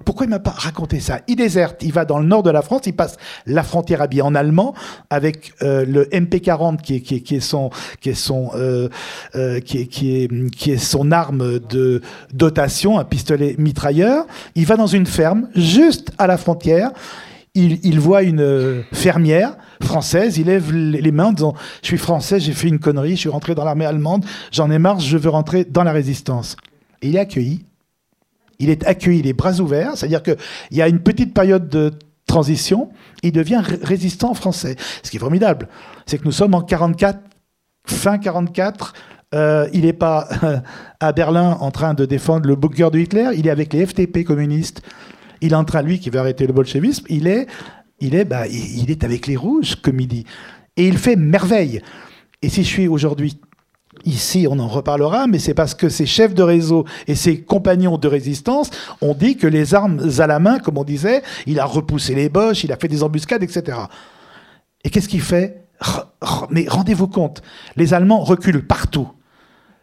Pourquoi 0.06 0.28
il 0.28 0.30
m'a 0.30 0.40
pas 0.40 0.52
raconté 0.52 1.02
ça? 1.02 1.20
Il 1.28 1.36
déserte, 1.36 1.84
il 1.84 1.92
va 1.92 2.06
dans 2.06 2.20
le 2.20 2.26
nord 2.26 2.42
de 2.42 2.52
la 2.52 2.62
France, 2.62 2.84
il 2.86 2.96
passe 2.96 3.18
la 3.46 3.64
frontière 3.64 4.02
habillé 4.02 4.22
en 4.22 4.34
allemand 4.34 4.74
avec 5.10 5.52
euh, 5.62 5.84
le 5.86 6.06
MP40 6.06 6.78
qui 6.78 6.96
est, 6.96 7.40
son 7.42 7.70
qui 8.00 8.12
est 8.12 8.14
son 8.14 8.52
euh, 8.56 8.88
euh, 9.36 9.60
qui, 9.60 9.80
est, 9.80 10.50
qui 10.52 10.72
est 10.72 10.78
son 10.78 11.12
arme 11.12 11.60
de 11.60 12.02
dotation, 12.34 12.98
un 12.98 13.04
pistolet 13.04 13.56
mitrailleur. 13.58 14.26
Il 14.56 14.66
va 14.66 14.78
dans 14.78 14.88
une 14.88 15.06
ferme 15.06 15.50
juste 15.54 16.12
à 16.18 16.28
la 16.28 16.38
frontière. 16.38 16.92
Il, 17.54 18.00
voit 18.00 18.24
une 18.24 18.84
fermière 18.94 19.58
française, 19.84 20.38
il 20.38 20.46
lève 20.46 20.72
les 20.74 21.12
mains 21.12 21.26
en 21.26 21.34
disant 21.34 21.54
Je 21.82 21.88
suis 21.88 21.98
français, 21.98 22.40
j'ai 22.40 22.54
fait 22.54 22.70
une 22.70 22.80
connerie, 22.80 23.12
je 23.12 23.22
suis 23.22 23.30
rentré 23.30 23.56
dans 23.56 23.66
l'armée 23.66 23.86
allemande, 23.86 24.24
j'en 24.54 24.72
ai 24.72 24.80
marre, 24.80 25.02
je 25.02 25.18
veux 25.18 25.30
rentrer 25.30 25.66
dans 25.66 25.84
la 25.84 25.92
résistance. 25.92 26.56
Il 27.02 27.18
est 27.18 27.20
accueilli. 27.20 27.66
Il 28.60 28.70
est 28.70 28.86
accueilli 28.86 29.22
les 29.22 29.34
bras 29.34 29.60
ouverts, 29.60 29.98
c'est-à-dire 29.98 30.24
qu'il 30.24 30.38
y 30.72 30.82
a 30.82 30.88
une 30.88 31.02
petite 31.02 31.34
période 31.34 31.68
de 31.68 31.92
transition, 32.26 32.90
il 33.24 33.34
devient 33.34 33.62
résistant 33.84 34.34
français. 34.34 34.78
Ce 35.04 35.12
qui 35.12 35.18
est 35.18 35.20
formidable, 35.20 35.68
c'est 36.06 36.18
que 36.18 36.26
nous 36.26 36.32
sommes 36.32 36.54
en 36.54 36.62
44, 36.62 37.20
fin 37.86 38.18
44. 38.18 38.94
Euh, 39.34 39.68
il 39.74 39.82
n'est 39.82 39.94
pas 39.94 40.28
à 41.00 41.12
Berlin 41.12 41.58
en 41.60 41.72
train 41.72 41.94
de 41.94 42.06
défendre 42.06 42.48
le 42.48 42.56
bunker 42.56 42.92
de 42.92 43.00
Hitler, 43.00 43.32
il 43.36 43.48
est 43.48 43.50
avec 43.50 43.74
les 43.74 43.86
FTP 43.86 44.24
communistes. 44.24 44.82
Il 45.42 45.54
est 45.54 45.56
en 45.56 45.66
train, 45.66 45.82
lui, 45.82 46.00
qui 46.00 46.10
veut 46.10 46.20
arrêter 46.20 46.48
le 46.48 46.54
bolchevisme, 46.54 47.06
bah, 48.26 48.48
il 48.48 48.92
est 48.92 49.04
avec 49.04 49.28
les 49.28 49.36
rouges, 49.36 49.76
comme 49.76 50.00
il 50.00 50.08
dit. 50.08 50.26
Et 50.78 50.88
il 50.88 50.98
fait 50.98 51.16
merveille. 51.16 51.82
Et 52.42 52.50
si 52.50 52.64
je 52.64 52.68
suis 52.68 52.88
aujourd'hui 52.88 53.40
ici, 54.06 54.48
on 54.50 54.58
en 54.60 54.68
reparlera, 54.68 55.28
mais 55.28 55.40
c'est 55.40 55.54
parce 55.54 55.76
que 55.76 55.90
ses 55.90 56.06
chefs 56.06 56.34
de 56.34 56.44
réseau 56.44 56.86
et 57.08 57.16
ses 57.16 57.42
compagnons 57.42 57.98
de 57.98 58.08
résistance 58.08 58.72
ont 59.02 59.14
dit 59.14 59.38
que 59.38 59.48
les 59.48 59.76
armes 59.76 60.10
à 60.18 60.28
la 60.28 60.40
main, 60.40 60.60
comme 60.60 60.78
on 60.78 60.84
disait, 60.84 61.22
il 61.46 61.60
a 61.60 61.66
repoussé 61.66 62.16
les 62.16 62.30
boches, 62.30 62.64
il 62.64 62.72
a 62.72 62.78
fait 62.78 62.88
des 62.88 63.04
embuscades, 63.04 63.44
etc. 63.44 63.78
Et 64.84 64.90
qu'est-ce 64.90 65.10
qu'il 65.10 65.22
fait? 65.22 65.68
Mais 66.50 66.66
rendez-vous 66.68 67.08
compte, 67.08 67.42
les 67.76 67.94
Allemands 67.94 68.24
reculent 68.24 68.66
partout. 68.66 69.10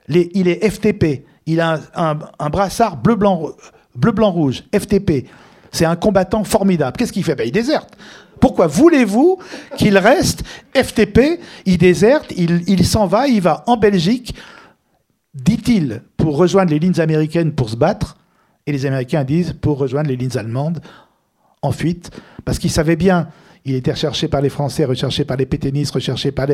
il 0.09 0.49
est 0.49 0.69
FTP, 0.69 1.25
il 1.47 1.61
a 1.61 1.81
un, 1.95 2.51
brassard 2.51 2.97
bleu-blanc-rouge, 2.97 3.55
bleu, 3.95 4.13
blanc, 4.13 4.31
rouge, 4.31 4.65
FTP. 4.75 5.29
C'est 5.73 5.85
un 5.85 5.97
combattant 5.97 6.45
formidable. 6.45 6.97
Qu'est-ce 6.97 7.13
qu'il 7.13 7.25
fait? 7.25 7.35
Ben, 7.35 7.47
Il 7.47 7.53
déserte. 7.53 7.97
Pourquoi 8.41 8.67
voulez-vous 8.67 9.39
qu'il 9.77 9.99
reste 9.99 10.45
FTP 10.75 11.41
Il 11.67 11.79
déserte, 11.79 12.33
il, 12.37 12.87
s'en 12.87 13.07
va, 13.07 13.27
il 13.27 13.41
va 13.41 13.65
en 13.67 13.77
Belgique, 13.77 14.35
dit-il, 15.35 16.03
pour 16.17 16.37
rejoindre 16.37 16.71
les 16.71 16.79
lignes 16.79 17.01
américaines 17.01 17.53
pour 17.53 17.69
se 17.69 17.77
battre. 17.77 18.17
Et 18.67 18.73
les 18.73 18.87
Américains 18.87 19.25
disent 19.25 19.55
pour 19.61 19.79
rejoindre 19.79 20.09
les 20.09 20.17
lignes 20.17 20.37
allemandes 20.37 20.81
en 21.63 21.73
fuite, 21.73 22.11
parce 22.45 22.59
qu'ils 22.59 22.71
savaient 22.71 22.97
bien 22.97 23.29
il 23.65 23.75
était 23.75 23.93
recherché 23.93 24.29
par 24.29 24.41
les 24.41 24.49
Français, 24.49 24.85
recherché 24.85 25.25
par 25.25 25.37
les 25.37 25.47
pétainistes, 25.47 25.95
recherché 25.95 26.33
par, 26.33 26.49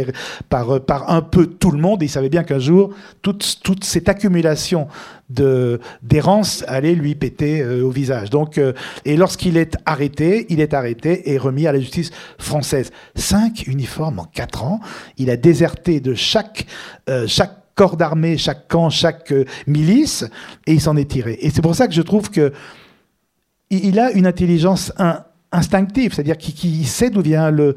par, 0.48 0.80
par 0.84 1.10
un 1.10 1.22
peu 1.22 1.46
tout 1.46 1.70
le 1.70 1.78
monde. 1.78 2.02
Il 2.02 2.08
savait 2.08 2.28
bien 2.28 2.44
qu'un 2.44 2.58
jour, 2.58 2.90
toute, 3.22 3.60
toute 3.62 3.84
cette 3.84 4.08
accumulation 4.08 4.88
d'errance 5.30 6.64
allait 6.68 6.94
lui 6.94 7.14
péter 7.14 7.62
euh, 7.62 7.82
au 7.82 7.90
visage. 7.90 8.30
Donc, 8.30 8.58
euh, 8.58 8.72
et 9.04 9.16
lorsqu'il 9.16 9.56
est 9.56 9.76
arrêté, 9.86 10.46
il 10.50 10.60
est 10.60 10.74
arrêté 10.74 11.32
et 11.32 11.38
remis 11.38 11.66
à 11.66 11.72
la 11.72 11.80
justice 11.80 12.10
française. 12.38 12.90
Cinq 13.14 13.66
uniformes 13.66 14.18
en 14.18 14.24
quatre 14.24 14.64
ans. 14.64 14.80
Il 15.16 15.30
a 15.30 15.36
déserté 15.36 16.00
de 16.00 16.14
chaque, 16.14 16.66
euh, 17.08 17.26
chaque 17.26 17.74
corps 17.74 17.96
d'armée, 17.96 18.38
chaque 18.38 18.68
camp, 18.68 18.90
chaque 18.90 19.32
milice, 19.66 20.24
et 20.66 20.74
il 20.74 20.80
s'en 20.80 20.96
est 20.96 21.10
tiré. 21.10 21.38
Et 21.40 21.50
c'est 21.50 21.62
pour 21.62 21.74
ça 21.74 21.88
que 21.88 21.94
je 21.94 22.02
trouve 22.02 22.30
que 22.30 22.52
il 23.70 23.98
a 23.98 24.12
une 24.12 24.26
intelligence 24.26 24.92
un, 24.98 25.24
instinctif, 25.54 26.14
c'est-à-dire 26.14 26.36
qui, 26.36 26.84
sait 26.84 27.10
d'où 27.10 27.22
vient 27.22 27.50
le, 27.50 27.76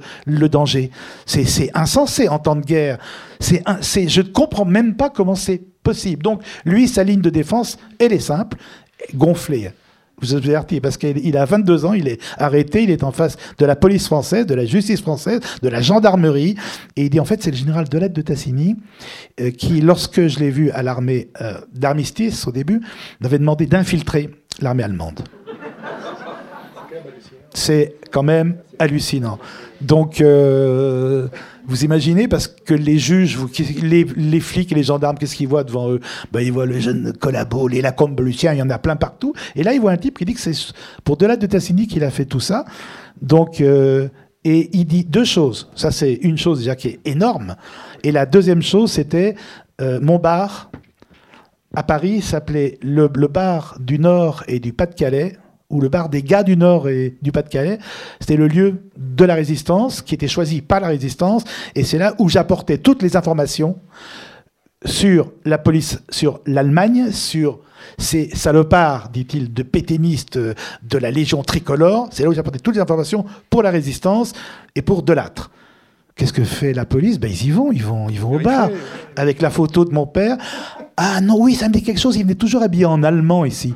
danger. 0.49 0.91
C'est 1.25 1.69
insensé 1.73 2.27
en 2.27 2.39
temps 2.39 2.55
de 2.55 2.65
guerre. 2.65 2.97
C'est 3.39 3.63
je 4.07 4.21
ne 4.21 4.27
comprends 4.27 4.65
même 4.65 4.95
pas 4.95 5.09
comment 5.09 5.35
c'est 5.35 5.61
possible. 5.83 6.23
Donc, 6.23 6.41
lui, 6.65 6.87
sa 6.87 7.03
ligne 7.03 7.21
de 7.21 7.29
défense, 7.29 7.77
elle 7.99 8.13
est 8.13 8.19
simple, 8.19 8.57
gonflée. 9.13 9.71
Vous 10.19 10.33
êtes 10.33 10.45
averti, 10.45 10.81
parce 10.81 10.97
qu'il 10.97 11.37
a 11.37 11.45
22 11.45 11.85
ans, 11.85 11.93
il 11.93 12.07
est 12.07 12.19
arrêté, 12.39 12.81
il 12.81 12.89
est 12.89 13.03
en 13.03 13.11
face 13.11 13.37
de 13.59 13.65
la 13.67 13.75
police 13.75 14.07
française, 14.07 14.47
de 14.47 14.55
la 14.55 14.65
justice 14.65 14.99
française, 14.99 15.41
de 15.61 15.69
la 15.69 15.79
gendarmerie, 15.79 16.55
et 16.95 17.03
il 17.03 17.09
dit 17.11 17.19
en 17.19 17.25
fait 17.25 17.43
c'est 17.43 17.51
le 17.51 17.57
général 17.57 17.87
Delette 17.87 18.13
de 18.13 18.23
Tassigny 18.23 18.77
euh, 19.39 19.51
qui, 19.51 19.79
lorsque 19.79 20.25
je 20.25 20.39
l'ai 20.39 20.49
vu 20.49 20.71
à 20.71 20.81
l'armée 20.81 21.29
euh, 21.41 21.59
d'armistice 21.71 22.47
au 22.47 22.51
début, 22.51 22.81
m'avait 23.19 23.37
demandé 23.37 23.67
d'infiltrer 23.67 24.31
l'armée 24.59 24.83
allemande 24.83 25.21
c'est 27.57 27.95
quand 28.11 28.23
même 28.23 28.57
hallucinant. 28.79 29.39
Donc, 29.81 30.21
euh, 30.21 31.27
vous 31.65 31.83
imaginez, 31.83 32.27
parce 32.27 32.47
que 32.47 32.73
les 32.73 32.97
juges, 32.97 33.37
les, 33.81 34.39
flics 34.39 34.71
les 34.71 34.83
gendarmes, 34.83 35.17
qu'est-ce 35.17 35.35
qu'ils 35.35 35.47
voient 35.47 35.63
devant 35.63 35.91
eux? 35.91 35.99
Ben, 36.31 36.41
Ils 36.41 36.51
voient 36.51 36.65
le 36.65 36.79
jeune 36.79 37.13
collabo, 37.13 37.67
les 37.67 37.81
Lacombe 37.81 38.19
il 38.25 38.43
y 38.43 38.61
en 38.61 38.69
a 38.69 38.77
plein 38.77 38.95
partout. 38.95 39.33
Et 39.55 39.63
là, 39.63 39.73
ils 39.73 39.81
voient 39.81 39.91
un 39.91 39.97
type 39.97 40.17
qui 40.17 40.25
dit 40.25 40.33
que 40.33 40.39
c'est 40.39 40.73
pour 41.03 41.17
Delade 41.17 41.39
de 41.39 41.47
Tassini 41.47 41.87
qu'il 41.87 42.03
a 42.03 42.11
fait 42.11 42.25
tout 42.25 42.39
ça. 42.39 42.65
Donc, 43.21 43.59
euh, 43.59 44.07
et 44.43 44.69
il 44.73 44.85
dit 44.85 45.03
deux 45.03 45.25
choses. 45.25 45.69
Ça, 45.75 45.91
c'est 45.91 46.13
une 46.13 46.37
chose 46.37 46.59
déjà 46.59 46.75
qui 46.75 46.87
est 46.89 46.99
énorme. 47.05 47.55
Et 48.03 48.11
la 48.11 48.25
deuxième 48.25 48.61
chose, 48.61 48.91
c'était 48.91 49.35
euh, 49.81 49.99
mon 50.01 50.19
bar 50.19 50.71
à 51.75 51.83
Paris 51.83 52.21
s'appelait 52.21 52.77
le 52.81 53.07
bar 53.07 53.77
du 53.79 53.99
Nord 53.99 54.43
et 54.47 54.59
du 54.59 54.73
Pas-de-Calais 54.73 55.37
ou 55.69 55.81
le 55.81 55.89
bar 55.89 56.09
des 56.09 56.23
gars 56.23 56.43
du 56.43 56.55
Nord 56.55 56.87
et 56.87 57.17
du 57.21 57.31
Pas-de-Calais, 57.31 57.79
c'était 58.19 58.37
le 58.37 58.47
lieu 58.47 58.83
de 58.97 59.25
la 59.25 59.35
résistance, 59.35 60.01
qui 60.01 60.15
était 60.15 60.27
choisi 60.27 60.61
par 60.61 60.79
la 60.79 60.87
résistance, 60.87 61.43
et 61.75 61.83
c'est 61.83 61.97
là 61.97 62.15
où 62.19 62.29
j'apportais 62.29 62.77
toutes 62.77 63.01
les 63.01 63.17
informations 63.17 63.77
sur 64.85 65.31
la 65.43 65.57
police, 65.57 65.99
sur 66.09 66.39
l'Allemagne, 66.45 67.11
sur 67.11 67.59
ces 67.97 68.29
salopards, 68.29 69.09
dit-il, 69.09 69.53
de 69.53 69.63
pétainistes 69.63 70.37
de 70.37 70.97
la 70.97 71.11
Légion 71.11 71.41
tricolore. 71.43 72.07
C'est 72.11 72.23
là 72.23 72.29
où 72.29 72.33
j'apportais 72.33 72.59
toutes 72.59 72.75
les 72.75 72.81
informations 72.81 73.25
pour 73.49 73.63
la 73.63 73.71
résistance 73.71 74.33
et 74.75 74.81
pour 74.81 75.03
Delattre. 75.03 75.51
Qu'est-ce 76.15 76.33
que 76.33 76.43
fait 76.43 76.73
la 76.73 76.85
police? 76.85 77.19
Ben, 77.19 77.29
Ils 77.29 77.47
y 77.47 77.51
vont, 77.51 77.71
ils 77.71 77.83
vont, 77.83 78.09
ils 78.09 78.19
vont 78.19 78.35
au 78.35 78.39
bar, 78.39 78.69
avec 79.15 79.41
la 79.41 79.49
photo 79.49 79.85
de 79.85 79.93
mon 79.93 80.07
père. 80.07 80.37
Ah 80.95 81.21
non, 81.21 81.37
oui, 81.39 81.53
ça 81.53 81.67
me 81.67 81.73
dit 81.73 81.83
quelque 81.83 81.99
chose, 81.99 82.17
il 82.17 82.23
venait 82.23 82.35
toujours 82.35 82.63
habillé 82.63 82.85
en 82.85 83.03
allemand 83.03 83.45
ici. 83.45 83.73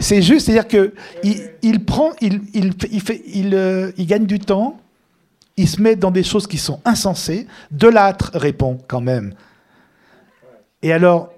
C'est 0.00 0.22
juste, 0.22 0.46
c'est-à-dire 0.46 0.66
que 0.66 0.94
il, 1.62 1.84
prend, 1.84 2.12
il, 2.22 2.40
il, 2.54 3.00
fait, 3.00 3.22
il, 3.26 3.54
euh, 3.54 3.92
il 3.98 4.06
gagne 4.06 4.24
du 4.24 4.38
temps, 4.38 4.80
il 5.58 5.68
se 5.68 5.80
met 5.80 5.94
dans 5.94 6.10
des 6.10 6.22
choses 6.22 6.46
qui 6.46 6.56
sont 6.56 6.80
insensées. 6.86 7.46
Delâtre 7.70 8.30
répond 8.34 8.78
quand 8.88 9.02
même. 9.02 9.34
Et 10.82 10.92
alors, 10.92 11.28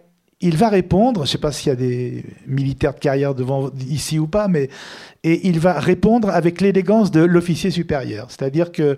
il 0.40 0.56
va 0.56 0.68
répondre, 0.68 1.20
je 1.20 1.28
ne 1.28 1.32
sais 1.32 1.38
pas 1.38 1.50
s'il 1.50 1.68
y 1.68 1.72
a 1.72 1.76
des 1.76 2.24
militaires 2.46 2.94
de 2.94 3.00
carrière 3.00 3.34
devant 3.34 3.70
ici 3.88 4.20
ou 4.20 4.28
pas, 4.28 4.46
mais 4.46 4.70
et 5.24 5.48
il 5.48 5.58
va 5.58 5.80
répondre 5.80 6.30
avec 6.30 6.60
l'élégance 6.60 7.10
de 7.10 7.20
l'officier 7.20 7.72
supérieur. 7.72 8.26
C'est-à-dire 8.28 8.70
que, 8.70 8.96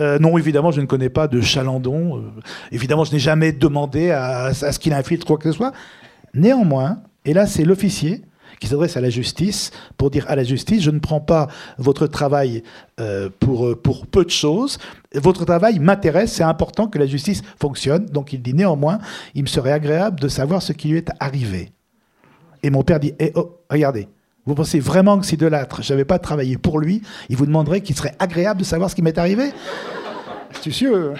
euh, 0.00 0.18
non, 0.18 0.36
évidemment, 0.36 0.70
je 0.70 0.82
ne 0.82 0.86
connais 0.86 1.10
pas 1.10 1.28
de 1.28 1.40
Chalandon, 1.40 2.18
euh, 2.18 2.22
évidemment, 2.72 3.04
je 3.04 3.12
n'ai 3.12 3.18
jamais 3.18 3.52
demandé 3.52 4.10
à, 4.10 4.44
à 4.44 4.52
ce 4.52 4.78
qu'il 4.78 4.92
infiltre 4.92 5.26
quoi 5.26 5.38
que 5.38 5.50
ce 5.50 5.56
soit. 5.56 5.72
Néanmoins, 6.34 6.98
et 7.24 7.32
là, 7.32 7.46
c'est 7.46 7.64
l'officier 7.64 8.22
qui 8.60 8.66
s'adresse 8.66 8.96
à 8.96 9.00
la 9.00 9.10
justice 9.10 9.70
pour 9.96 10.10
dire 10.10 10.24
à 10.28 10.36
la 10.36 10.44
justice, 10.44 10.82
je 10.82 10.90
ne 10.90 10.98
prends 10.98 11.20
pas 11.20 11.48
votre 11.78 12.06
travail 12.06 12.62
euh, 13.00 13.28
pour, 13.40 13.76
pour 13.80 14.06
peu 14.06 14.24
de 14.24 14.30
choses, 14.30 14.78
votre 15.14 15.44
travail 15.44 15.78
m'intéresse, 15.78 16.32
c'est 16.32 16.42
important 16.42 16.88
que 16.88 16.98
la 16.98 17.06
justice 17.06 17.42
fonctionne, 17.60 18.06
donc 18.06 18.32
il 18.32 18.42
dit 18.42 18.54
néanmoins, 18.54 18.98
il 19.34 19.42
me 19.42 19.48
serait 19.48 19.72
agréable 19.72 20.20
de 20.20 20.28
savoir 20.28 20.62
ce 20.62 20.72
qui 20.72 20.88
lui 20.88 20.98
est 20.98 21.10
arrivé. 21.20 21.72
Et 22.62 22.70
mon 22.70 22.82
père 22.82 23.00
dit, 23.00 23.14
eh, 23.18 23.32
oh, 23.34 23.60
regardez, 23.70 24.08
vous 24.46 24.54
pensez 24.54 24.80
vraiment 24.80 25.18
que 25.18 25.26
si 25.26 25.36
Delattre, 25.36 25.82
je 25.82 25.92
n'avais 25.92 26.04
pas 26.04 26.18
travaillé 26.18 26.56
pour 26.56 26.78
lui, 26.78 27.02
il 27.28 27.36
vous 27.36 27.46
demanderait 27.46 27.80
qu'il 27.80 27.96
serait 27.96 28.14
agréable 28.18 28.60
de 28.60 28.64
savoir 28.64 28.90
ce 28.90 28.94
qui 28.94 29.02
m'est 29.02 29.18
arrivé? 29.18 29.52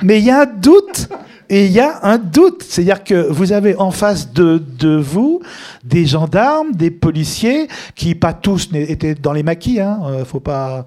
Mais 0.03 0.19
il 0.19 0.25
y 0.25 0.31
a 0.31 0.43
un 0.43 0.47
doute. 0.47 1.09
Et 1.51 1.67
il 1.67 1.73
y 1.73 1.81
a 1.81 2.01
un 2.05 2.19
doute. 2.19 2.63
C'est-à-dire 2.63 3.05
que 3.05 3.31
vous 3.31 3.53
avez 3.53 3.75
en 3.77 3.91
face 3.91 4.33
de, 4.33 4.63
de, 4.79 4.97
vous 4.97 5.41
des 5.85 6.07
gendarmes, 6.07 6.73
des 6.73 6.91
policiers, 6.91 7.69
qui 7.95 8.15
pas 8.15 8.33
tous 8.33 8.71
étaient 8.75 9.15
dans 9.15 9.33
les 9.33 9.43
maquis. 9.43 9.81
Hein. 9.81 10.01
Euh, 10.07 10.25
faut 10.25 10.41
pas. 10.41 10.87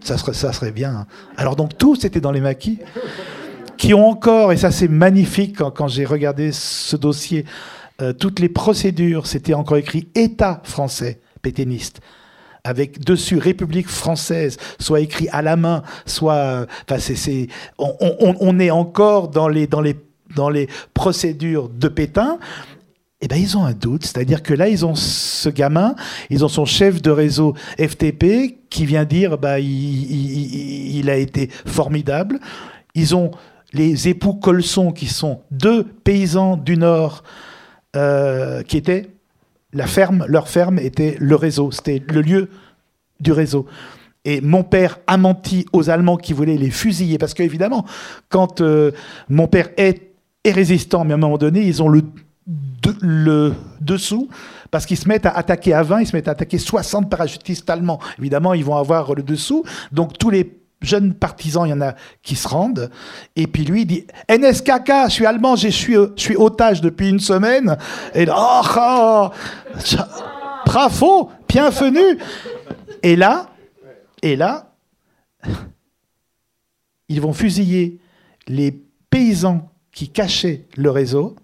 Ça 0.00 0.16
serait, 0.16 0.32
ça 0.32 0.52
serait 0.52 0.72
bien. 0.72 1.06
Alors 1.36 1.56
donc 1.56 1.76
tous 1.76 2.04
étaient 2.04 2.20
dans 2.20 2.32
les 2.32 2.40
maquis. 2.40 2.78
Qui 3.76 3.94
ont 3.94 4.08
encore, 4.08 4.52
et 4.52 4.58
ça 4.58 4.70
c'est 4.70 4.88
magnifique 4.88 5.56
quand, 5.56 5.70
quand 5.70 5.88
j'ai 5.88 6.04
regardé 6.04 6.52
ce 6.52 6.96
dossier, 6.96 7.46
euh, 8.02 8.12
toutes 8.12 8.38
les 8.38 8.50
procédures, 8.50 9.26
c'était 9.26 9.54
encore 9.54 9.78
écrit 9.78 10.08
État 10.14 10.60
français 10.64 11.20
péténiste 11.40 12.00
avec 12.64 13.04
dessus 13.04 13.38
République 13.38 13.88
française, 13.88 14.56
soit 14.78 15.00
écrit 15.00 15.28
à 15.30 15.42
la 15.42 15.56
main, 15.56 15.82
soit. 16.06 16.66
Enfin, 16.88 16.98
c'est, 16.98 17.48
on, 17.78 17.94
on, 18.00 18.36
on, 18.40 18.58
est 18.58 18.70
encore 18.70 19.28
dans 19.28 19.48
les, 19.48 19.66
dans, 19.66 19.80
les, 19.80 19.96
dans 20.36 20.50
les 20.50 20.68
procédures 20.94 21.68
de 21.68 21.88
Pétain. 21.88 22.38
Eh 23.22 23.28
ben, 23.28 23.36
ils 23.36 23.58
ont 23.58 23.64
un 23.64 23.74
doute, 23.74 24.06
c'est-à-dire 24.06 24.42
que 24.42 24.54
là, 24.54 24.68
ils 24.68 24.86
ont 24.86 24.94
ce 24.94 25.50
gamin, 25.50 25.94
ils 26.30 26.42
ont 26.42 26.48
son 26.48 26.64
chef 26.64 27.02
de 27.02 27.10
réseau 27.10 27.54
FTP 27.78 28.56
qui 28.70 28.86
vient 28.86 29.04
dire, 29.04 29.36
bah, 29.36 29.60
il, 29.60 31.10
a 31.10 31.16
été 31.16 31.48
formidable. 31.66 32.40
Ils 32.94 33.14
ont 33.14 33.32
les 33.74 34.08
époux 34.08 34.32
Colson, 34.32 34.92
qui 34.92 35.06
sont 35.06 35.42
deux 35.50 35.84
paysans 35.84 36.56
du 36.56 36.78
Nord, 36.78 37.22
euh, 37.94 38.62
qui 38.62 38.78
étaient 38.78 39.10
la 39.72 39.86
ferme, 39.86 40.24
leur 40.28 40.48
ferme 40.48 40.78
était 40.78 41.16
le 41.20 41.36
réseau, 41.36 41.70
c'était 41.70 42.02
le 42.08 42.22
lieu 42.22 42.48
du 43.20 43.32
réseau. 43.32 43.66
Et 44.24 44.40
mon 44.40 44.62
père 44.62 44.98
a 45.06 45.16
menti 45.16 45.66
aux 45.72 45.88
Allemands 45.88 46.16
qui 46.16 46.32
voulaient 46.32 46.58
les 46.58 46.70
fusiller, 46.70 47.18
parce 47.18 47.34
qu'évidemment, 47.34 47.86
quand 48.28 48.60
euh, 48.60 48.90
mon 49.28 49.46
père 49.46 49.70
est, 49.76 50.12
résistant, 50.44 51.04
mais 51.04 51.12
à 51.12 51.14
un 51.14 51.20
moment 51.20 51.38
donné, 51.38 51.62
ils 51.62 51.82
ont 51.82 51.88
le, 51.88 52.02
le 53.00 53.54
dessous, 53.80 54.28
parce 54.70 54.86
qu'ils 54.86 54.96
se 54.96 55.08
mettent 55.08 55.26
à 55.26 55.30
attaquer 55.30 55.74
à 55.74 55.82
20, 55.82 56.00
ils 56.00 56.06
se 56.06 56.16
mettent 56.16 56.28
à 56.28 56.32
attaquer 56.32 56.58
60 56.58 57.10
parachutistes 57.10 57.68
allemands. 57.68 58.00
Évidemment, 58.18 58.54
ils 58.54 58.64
vont 58.64 58.76
avoir 58.76 59.14
le 59.14 59.22
dessous. 59.22 59.64
Donc 59.92 60.18
tous 60.18 60.30
les 60.30 60.59
jeunes 60.80 61.14
partisans, 61.14 61.66
il 61.66 61.70
y 61.70 61.72
en 61.72 61.80
a 61.80 61.94
qui 62.22 62.36
se 62.36 62.48
rendent. 62.48 62.90
Et 63.36 63.46
puis 63.46 63.64
lui, 63.64 63.82
il 63.82 63.86
dit 63.86 64.06
NSKK, 64.28 65.06
je 65.06 65.10
suis 65.10 65.26
allemand, 65.26 65.56
je 65.56 65.68
suis, 65.68 65.96
otage 66.36 66.80
depuis 66.80 67.10
une 67.10 67.20
semaine. 67.20 67.76
Et 68.14 68.24
là, 68.24 68.34
oh, 68.36 68.66
oh, 68.76 69.30
bravo, 70.64 71.30
bienvenue. 71.48 72.18
Et 73.02 73.16
là, 73.16 73.50
et 74.22 74.36
là, 74.36 74.72
ils 77.08 77.20
vont 77.20 77.32
fusiller 77.32 77.98
les 78.46 78.72
paysans 79.10 79.70
qui 79.92 80.08
cachaient 80.08 80.66
le 80.76 80.90
réseau. 80.90 81.36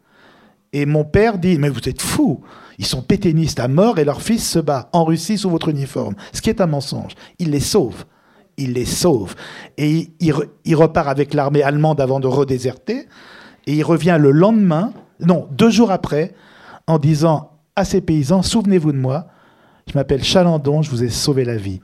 Et 0.72 0.86
mon 0.86 1.04
père 1.04 1.38
dit 1.38 1.58
Mais 1.58 1.68
vous 1.68 1.88
êtes 1.88 2.02
fous 2.02 2.42
Ils 2.78 2.86
sont 2.86 3.02
pétainistes 3.02 3.60
à 3.60 3.68
mort 3.68 3.98
et 3.98 4.04
leur 4.04 4.22
fils 4.22 4.48
se 4.48 4.58
bat 4.58 4.88
en 4.92 5.04
Russie 5.04 5.38
sous 5.38 5.50
votre 5.50 5.68
uniforme. 5.68 6.14
Ce 6.32 6.40
qui 6.40 6.50
est 6.50 6.60
un 6.60 6.66
mensonge. 6.66 7.12
Il 7.38 7.50
les 7.50 7.60
sauve 7.60 8.04
il 8.56 8.72
les 8.72 8.84
sauve. 8.84 9.34
Et 9.76 10.10
il, 10.20 10.74
repart 10.76 11.08
avec 11.08 11.34
l'armée 11.34 11.62
allemande 11.62 12.00
avant 12.00 12.20
de 12.20 12.26
redéserter. 12.26 13.08
Et 13.66 13.74
il 13.74 13.84
revient 13.84 14.16
le 14.20 14.30
lendemain, 14.30 14.92
non, 15.20 15.48
deux 15.50 15.70
jours 15.70 15.90
après, 15.90 16.34
en 16.86 16.98
disant 16.98 17.50
à 17.74 17.84
ses 17.84 18.00
paysans, 18.00 18.42
souvenez-vous 18.42 18.92
de 18.92 18.98
moi, 18.98 19.26
je 19.88 19.94
m'appelle 19.94 20.22
Chalandon, 20.22 20.82
je 20.82 20.90
vous 20.90 21.04
ai 21.04 21.08
sauvé 21.08 21.44
la 21.44 21.56
vie. 21.56 21.80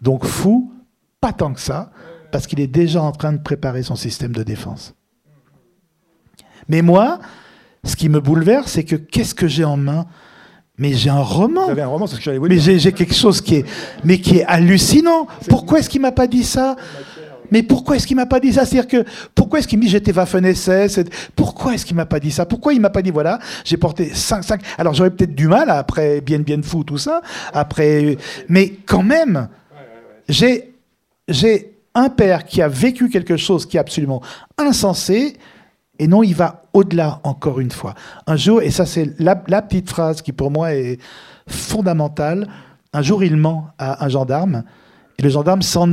Donc 0.00 0.24
fou, 0.24 0.72
pas 1.20 1.32
tant 1.32 1.52
que 1.52 1.60
ça, 1.60 1.90
parce 2.30 2.46
qu'il 2.46 2.60
est 2.60 2.66
déjà 2.66 3.02
en 3.02 3.12
train 3.12 3.32
de 3.32 3.42
préparer 3.42 3.82
son 3.82 3.96
système 3.96 4.32
de 4.32 4.42
défense. 4.42 4.94
Mais 6.68 6.82
moi, 6.82 7.18
ce 7.84 7.96
qui 7.96 8.08
me 8.08 8.20
bouleverse, 8.20 8.72
c'est 8.72 8.84
que 8.84 8.96
qu'est-ce 8.96 9.34
que 9.34 9.48
j'ai 9.48 9.64
en 9.64 9.76
main? 9.76 10.06
Mais 10.78 10.92
j'ai 10.92 11.10
un 11.10 11.22
roman. 11.22 11.70
un 11.70 11.86
roman, 11.86 12.06
c'est 12.06 12.14
ce 12.14 12.18
que 12.18 12.24
j'allais 12.24 12.38
vous 12.38 12.48
dire. 12.48 12.62
Mais 12.66 12.78
j'ai 12.78 12.92
quelque 12.92 13.14
chose 13.14 13.40
qui 13.40 13.56
est, 13.56 13.64
mais 14.04 14.18
qui 14.18 14.38
est 14.38 14.44
hallucinant. 14.44 15.26
Pourquoi 15.48 15.78
est-ce 15.78 15.88
qu'il 15.88 16.00
m'a 16.00 16.12
pas 16.12 16.26
dit 16.26 16.44
ça? 16.44 16.76
Mais 17.50 17.62
pourquoi 17.62 17.96
est-ce 17.96 18.06
qu'il 18.06 18.16
m'a 18.16 18.26
pas 18.26 18.40
dit 18.40 18.52
ça? 18.52 18.64
C'est-à-dire 18.64 18.88
que 18.88 19.08
pourquoi 19.34 19.58
est-ce 19.58 19.68
qu'il 19.68 19.78
me 19.78 19.84
dit 19.84 19.88
j'étais 19.88 20.12
Waffen 20.12 20.52
SS 20.52 21.00
Pourquoi 21.34 21.74
est-ce 21.74 21.86
qu'il 21.86 21.96
m'a 21.96 22.06
pas 22.06 22.20
dit 22.20 22.30
ça? 22.30 22.44
Pourquoi 22.44 22.74
il 22.74 22.80
m'a 22.80 22.90
pas 22.90 23.02
dit 23.02 23.10
voilà 23.10 23.38
j'ai 23.64 23.76
porté 23.76 24.10
5 24.12 24.42
5 24.42 24.60
Alors 24.78 24.94
j'aurais 24.94 25.10
peut-être 25.10 25.34
du 25.34 25.46
mal 25.46 25.70
après 25.70 26.20
bien 26.20 26.40
bien 26.40 26.60
fou 26.62 26.82
tout 26.82 26.98
ça 26.98 27.22
après 27.52 28.16
mais 28.48 28.72
quand 28.84 29.04
même 29.04 29.48
j'ai 30.28 30.74
j'ai 31.28 31.72
un 31.94 32.08
père 32.08 32.44
qui 32.44 32.60
a 32.62 32.68
vécu 32.68 33.08
quelque 33.08 33.36
chose 33.36 33.64
qui 33.64 33.76
est 33.76 33.80
absolument 33.80 34.22
insensé 34.58 35.36
et 35.98 36.06
non, 36.06 36.22
il 36.22 36.34
va 36.34 36.62
au-delà, 36.72 37.20
encore 37.24 37.60
une 37.60 37.70
fois. 37.70 37.94
Un 38.26 38.36
jour, 38.36 38.62
et 38.62 38.70
ça 38.70 38.86
c'est 38.86 39.18
la, 39.18 39.36
petite 39.36 39.88
phrase 39.88 40.22
qui 40.22 40.32
pour 40.32 40.50
moi 40.50 40.74
est 40.74 40.98
fondamentale, 41.48 42.48
un 42.92 43.02
jour 43.02 43.22
il 43.24 43.36
ment 43.36 43.68
à 43.78 44.04
un 44.04 44.08
gendarme, 44.08 44.64
et 45.18 45.22
le 45.22 45.28
gendarme 45.28 45.62
s'en 45.62 45.90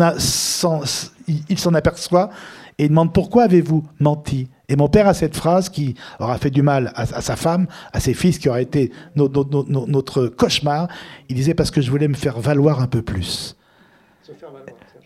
il 1.28 1.58
s'en 1.58 1.74
aperçoit 1.74 2.30
et 2.78 2.86
il 2.86 2.90
demande 2.90 3.14
pourquoi 3.14 3.44
avez-vous 3.44 3.84
menti? 4.00 4.50
Et 4.70 4.76
mon 4.76 4.88
père 4.88 5.08
a 5.08 5.14
cette 5.14 5.36
phrase 5.36 5.70
qui 5.70 5.96
aura 6.20 6.38
fait 6.38 6.50
du 6.50 6.62
mal 6.62 6.92
à, 6.96 7.06
sa 7.06 7.36
femme, 7.36 7.68
à 7.92 8.00
ses 8.00 8.14
fils, 8.14 8.40
qui 8.40 8.50
aura 8.50 8.62
été 8.62 8.92
notre 9.16 10.28
cauchemar. 10.28 10.88
Il 11.30 11.36
disait 11.36 11.54
parce 11.54 11.70
que 11.70 11.82
je 11.82 11.92
voulais 11.92 12.08
me 12.08 12.16
faire 12.16 12.40
valoir 12.40 12.82
un 12.82 12.88
peu 12.88 13.02
plus. 13.02 13.56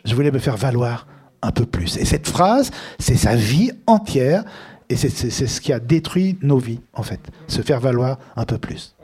Je 0.06 0.16
voulais 0.16 0.32
me 0.32 0.40
faire 0.40 0.56
valoir 0.58 1.08
un 1.42 1.52
peu 1.52 1.66
plus. 1.66 1.98
Et 1.98 2.06
cette 2.06 2.28
phrase, 2.28 2.72
c'est 3.00 3.16
sa 3.16 3.36
vie 3.36 3.72
entière. 3.88 4.44
Et 4.90 4.96
c'est 4.96 5.10
ce 5.10 5.62
qui 5.62 5.74
a 5.74 5.80
détruit 5.80 6.38
nos 6.42 6.58
vies, 6.58 6.80
en 6.94 7.04
fait, 7.04 7.20
se 7.48 7.62
faire 7.62 7.82
valoir 7.82 8.20
un 8.38 8.46
peu 8.46 8.58
plus. 8.58 8.96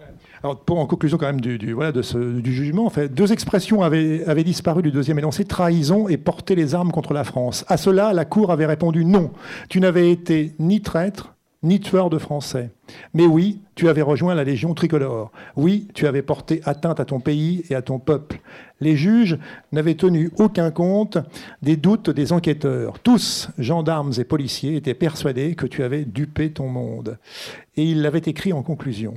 Alors, 0.44 0.60
pour 0.60 0.80
en 0.80 0.86
conclusion 0.86 1.18
quand 1.18 1.28
même 1.28 1.40
du, 1.40 1.58
du 1.58 1.72
voilà, 1.72 1.94
de 1.94 2.02
ce, 2.02 2.18
du 2.18 2.54
jugement, 2.54 2.86
en 2.86 2.90
fait, 2.90 3.08
deux 3.08 3.32
expressions 3.32 3.82
avaient, 3.82 4.26
avaient, 4.26 4.44
disparu 4.44 4.82
du 4.82 4.92
deuxième 4.92 5.18
énoncé, 5.18 5.46
trahison 5.46 6.10
et 6.10 6.18
porter 6.18 6.56
les 6.56 6.76
armes 6.76 6.92
contre 6.92 7.14
la 7.14 7.24
France. 7.24 7.64
À 7.70 7.78
cela, 7.78 8.12
la 8.12 8.26
Cour 8.26 8.52
avait 8.52 8.66
répondu 8.66 9.06
non, 9.06 9.32
tu 9.70 9.80
n'avais 9.80 10.12
été 10.12 10.54
ni 10.60 10.82
traître, 10.82 11.33
ni 11.64 11.80
tueur 11.80 12.10
de 12.10 12.18
Français. 12.18 12.70
Mais 13.14 13.26
oui, 13.26 13.62
tu 13.76 13.90
avais 13.90 14.02
rejoint 14.02 14.36
la 14.36 14.44
Légion 14.44 14.74
tricolore. 14.74 15.32
Oui, 15.56 15.88
tu 15.94 16.06
avais 16.06 16.22
porté 16.22 16.62
atteinte 16.66 17.00
à 17.00 17.06
ton 17.06 17.20
pays 17.20 17.64
et 17.70 17.76
à 17.76 17.82
ton 17.82 18.00
peuple. 18.00 18.40
Les 18.82 18.98
juges 18.98 19.38
n'avaient 19.72 19.96
tenu 19.96 20.30
aucun 20.38 20.70
compte 20.70 21.18
des 21.62 21.78
doutes 21.78 22.10
des 22.10 22.34
enquêteurs. 22.34 23.00
Tous, 23.00 23.50
gendarmes 23.58 24.12
et 24.18 24.26
policiers, 24.26 24.76
étaient 24.76 24.94
persuadés 24.94 25.56
que 25.56 25.66
tu 25.66 25.84
avais 25.84 26.04
dupé 26.04 26.52
ton 26.52 26.68
monde. 26.68 27.18
Et 27.78 27.84
ils 27.84 28.02
l'avaient 28.02 28.20
écrit 28.20 28.52
en 28.52 28.62
conclusion. 28.62 29.14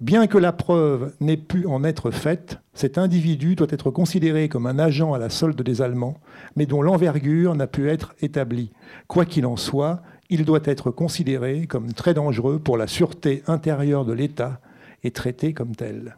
Bien 0.00 0.28
que 0.28 0.38
la 0.38 0.52
preuve 0.52 1.12
n'ait 1.20 1.36
pu 1.36 1.66
en 1.66 1.82
être 1.82 2.12
faite, 2.12 2.60
cet 2.74 2.96
individu 2.96 3.56
doit 3.56 3.66
être 3.70 3.90
considéré 3.90 4.48
comme 4.48 4.66
un 4.66 4.78
agent 4.78 5.12
à 5.12 5.18
la 5.18 5.30
solde 5.30 5.60
des 5.60 5.82
Allemands, 5.82 6.20
mais 6.54 6.64
dont 6.64 6.80
l'envergure 6.80 7.56
n'a 7.56 7.66
pu 7.66 7.90
être 7.90 8.14
établie. 8.22 8.70
Quoi 9.08 9.24
qu'il 9.24 9.46
en 9.46 9.56
soit, 9.56 10.00
il 10.30 10.44
doit 10.44 10.60
être 10.64 10.90
considéré 10.90 11.66
comme 11.66 11.92
très 11.92 12.14
dangereux 12.14 12.58
pour 12.58 12.76
la 12.76 12.86
sûreté 12.86 13.42
intérieure 13.46 14.04
de 14.04 14.12
l'État 14.12 14.60
et 15.04 15.10
traité 15.10 15.52
comme 15.52 15.74
tel. 15.74 16.16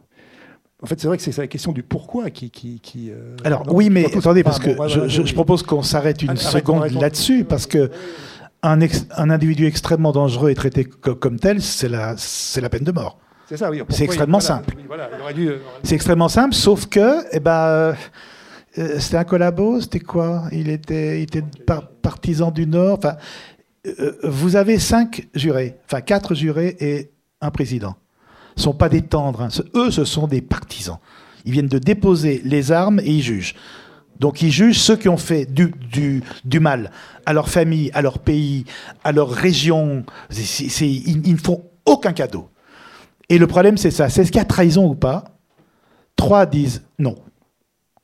En 0.83 0.87
fait, 0.87 0.99
c'est 0.99 1.07
vrai 1.07 1.17
que 1.17 1.23
c'est 1.23 1.37
la 1.37 1.47
question 1.47 1.71
du 1.71 1.83
pourquoi 1.83 2.31
qui. 2.31 2.49
qui, 2.49 3.11
euh, 3.11 3.35
Alors, 3.43 3.63
oui, 3.71 3.89
mais 3.91 4.05
attendez, 4.17 4.43
parce 4.43 4.59
que 4.59 4.71
je, 4.87 5.33
propose 5.33 5.61
qu'on 5.61 5.83
s'arrête 5.83 6.23
une 6.23 6.37
seconde 6.37 6.91
là-dessus, 6.91 7.43
parce 7.43 7.67
que 7.67 7.91
un, 8.63 8.79
un, 8.81 9.29
individu 9.29 9.67
extrêmement 9.67 10.11
dangereux 10.11 10.49
et 10.49 10.55
traité 10.55 10.85
comme 10.85 11.39
tel, 11.39 11.61
c'est 11.61 11.89
la, 11.89 12.15
la 12.61 12.69
peine 12.69 12.83
de 12.83 12.91
mort. 12.91 13.19
C'est 13.47 13.57
ça, 13.57 13.69
oui. 13.69 13.81
C'est 13.89 14.05
extrêmement 14.05 14.39
simple. 14.39 14.75
Euh, 15.37 15.57
c'est 15.83 15.95
extrêmement 15.95 16.29
simple, 16.29 16.55
sauf 16.55 16.87
que, 16.87 17.25
eh 17.31 17.39
ben, 17.39 17.51
euh, 18.77 18.97
c'était 18.97 19.17
un 19.17 19.23
collabo, 19.23 19.81
c'était 19.81 19.99
quoi? 19.99 20.43
Il 20.51 20.69
était, 20.69 21.19
il 21.19 21.23
était 21.23 21.43
partisan 22.01 22.49
du 22.49 22.65
Nord. 22.65 22.99
Enfin, 22.99 23.17
euh, 23.87 24.17
vous 24.23 24.55
avez 24.55 24.77
cinq 24.77 25.27
jurés, 25.33 25.77
enfin 25.85 26.01
quatre 26.01 26.35
jurés 26.35 26.77
et 26.79 27.11
un 27.41 27.51
président. 27.51 27.95
Ce 28.55 28.63
sont 28.63 28.73
pas 28.73 28.89
des 28.89 29.01
tendres, 29.01 29.41
hein. 29.41 29.49
eux 29.75 29.91
ce 29.91 30.05
sont 30.05 30.27
des 30.27 30.41
partisans. 30.41 30.99
Ils 31.45 31.53
viennent 31.53 31.67
de 31.67 31.79
déposer 31.79 32.41
les 32.45 32.71
armes 32.71 32.99
et 32.99 33.09
ils 33.09 33.23
jugent. 33.23 33.55
Donc 34.19 34.43
ils 34.43 34.51
jugent 34.51 34.77
ceux 34.77 34.95
qui 34.95 35.09
ont 35.09 35.17
fait 35.17 35.45
du, 35.45 36.59
mal 36.59 36.91
à 37.25 37.33
leur 37.33 37.49
famille, 37.49 37.89
à 37.93 38.03
leur 38.03 38.19
pays, 38.19 38.65
à 39.03 39.11
leur 39.11 39.29
région. 39.29 40.05
ils, 40.29 41.33
ne 41.33 41.37
font 41.37 41.63
aucun 41.85 42.13
cadeau. 42.13 42.49
Et 43.29 43.39
le 43.39 43.47
problème 43.47 43.77
c'est 43.77 43.89
ça, 43.89 44.09
c'est 44.09 44.23
ce 44.23 44.31
qu'il 44.31 44.39
y 44.39 44.43
a 44.43 44.45
trahison 44.45 44.85
ou 44.85 44.93
pas? 44.93 45.23
Trois 46.15 46.45
disent 46.45 46.83
non. 46.99 47.15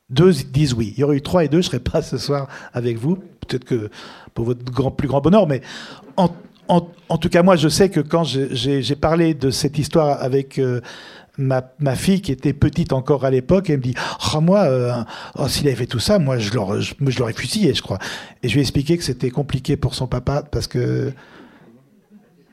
Deux 0.10 0.32
disent 0.32 0.74
oui. 0.74 0.94
Il 0.98 1.02
y 1.02 1.04
aurait 1.04 1.18
eu 1.18 1.22
trois 1.22 1.44
et 1.44 1.50
deux, 1.50 1.62
je 1.62 1.68
ne 1.68 1.72
serais 1.72 1.80
pas 1.80 2.02
ce 2.02 2.18
soir 2.18 2.48
avec 2.74 2.98
vous. 2.98 3.20
Peut-être 3.48 3.66
que 3.66 3.90
pour 4.34 4.46
votre 4.46 4.64
grand, 4.64 4.92
plus 4.92 5.08
grand 5.08 5.22
bonheur, 5.22 5.48
mais 5.48 5.62
en, 6.16 6.30
en, 6.68 7.18
tout 7.18 7.30
cas, 7.30 7.44
moi, 7.44 7.56
je 7.56 7.70
sais 7.70 7.90
que 7.90 8.00
quand 8.00 8.24
j'ai 8.24 8.96
parlé 8.96 9.34
de 9.34 9.50
cette 9.50 9.78
histoire 9.78 10.22
avec 10.22 10.60
euh, 10.60 10.82
ma, 11.38 11.64
ma, 11.80 11.96
fille 11.96 12.22
qui 12.22 12.32
était 12.32 12.54
petite 12.54 12.94
encore 12.94 13.26
à 13.26 13.32
l'époque, 13.32 13.70
elle 13.70 13.78
me 13.78 13.84
dit 13.84 13.96
oh, 14.34 14.42
Moi, 14.42 14.60
euh, 14.60 14.92
oh, 15.36 15.48
s'il 15.48 15.68
avait 15.68 15.76
fait 15.76 15.86
tout 15.86 16.00
ça, 16.00 16.20
moi, 16.20 16.38
je 16.38 16.52
l'aurais 16.54 17.34
fusillé, 17.34 17.74
je 17.74 17.82
crois. 17.82 18.00
Et 18.44 18.50
je 18.50 18.54
lui 18.54 18.60
ai 18.60 18.64
expliqué 18.64 18.98
que 18.98 19.04
c'était 19.04 19.30
compliqué 19.30 19.78
pour 19.78 19.96
son 19.96 20.08
papa 20.08 20.44
parce 20.44 20.68
que. 20.68 21.12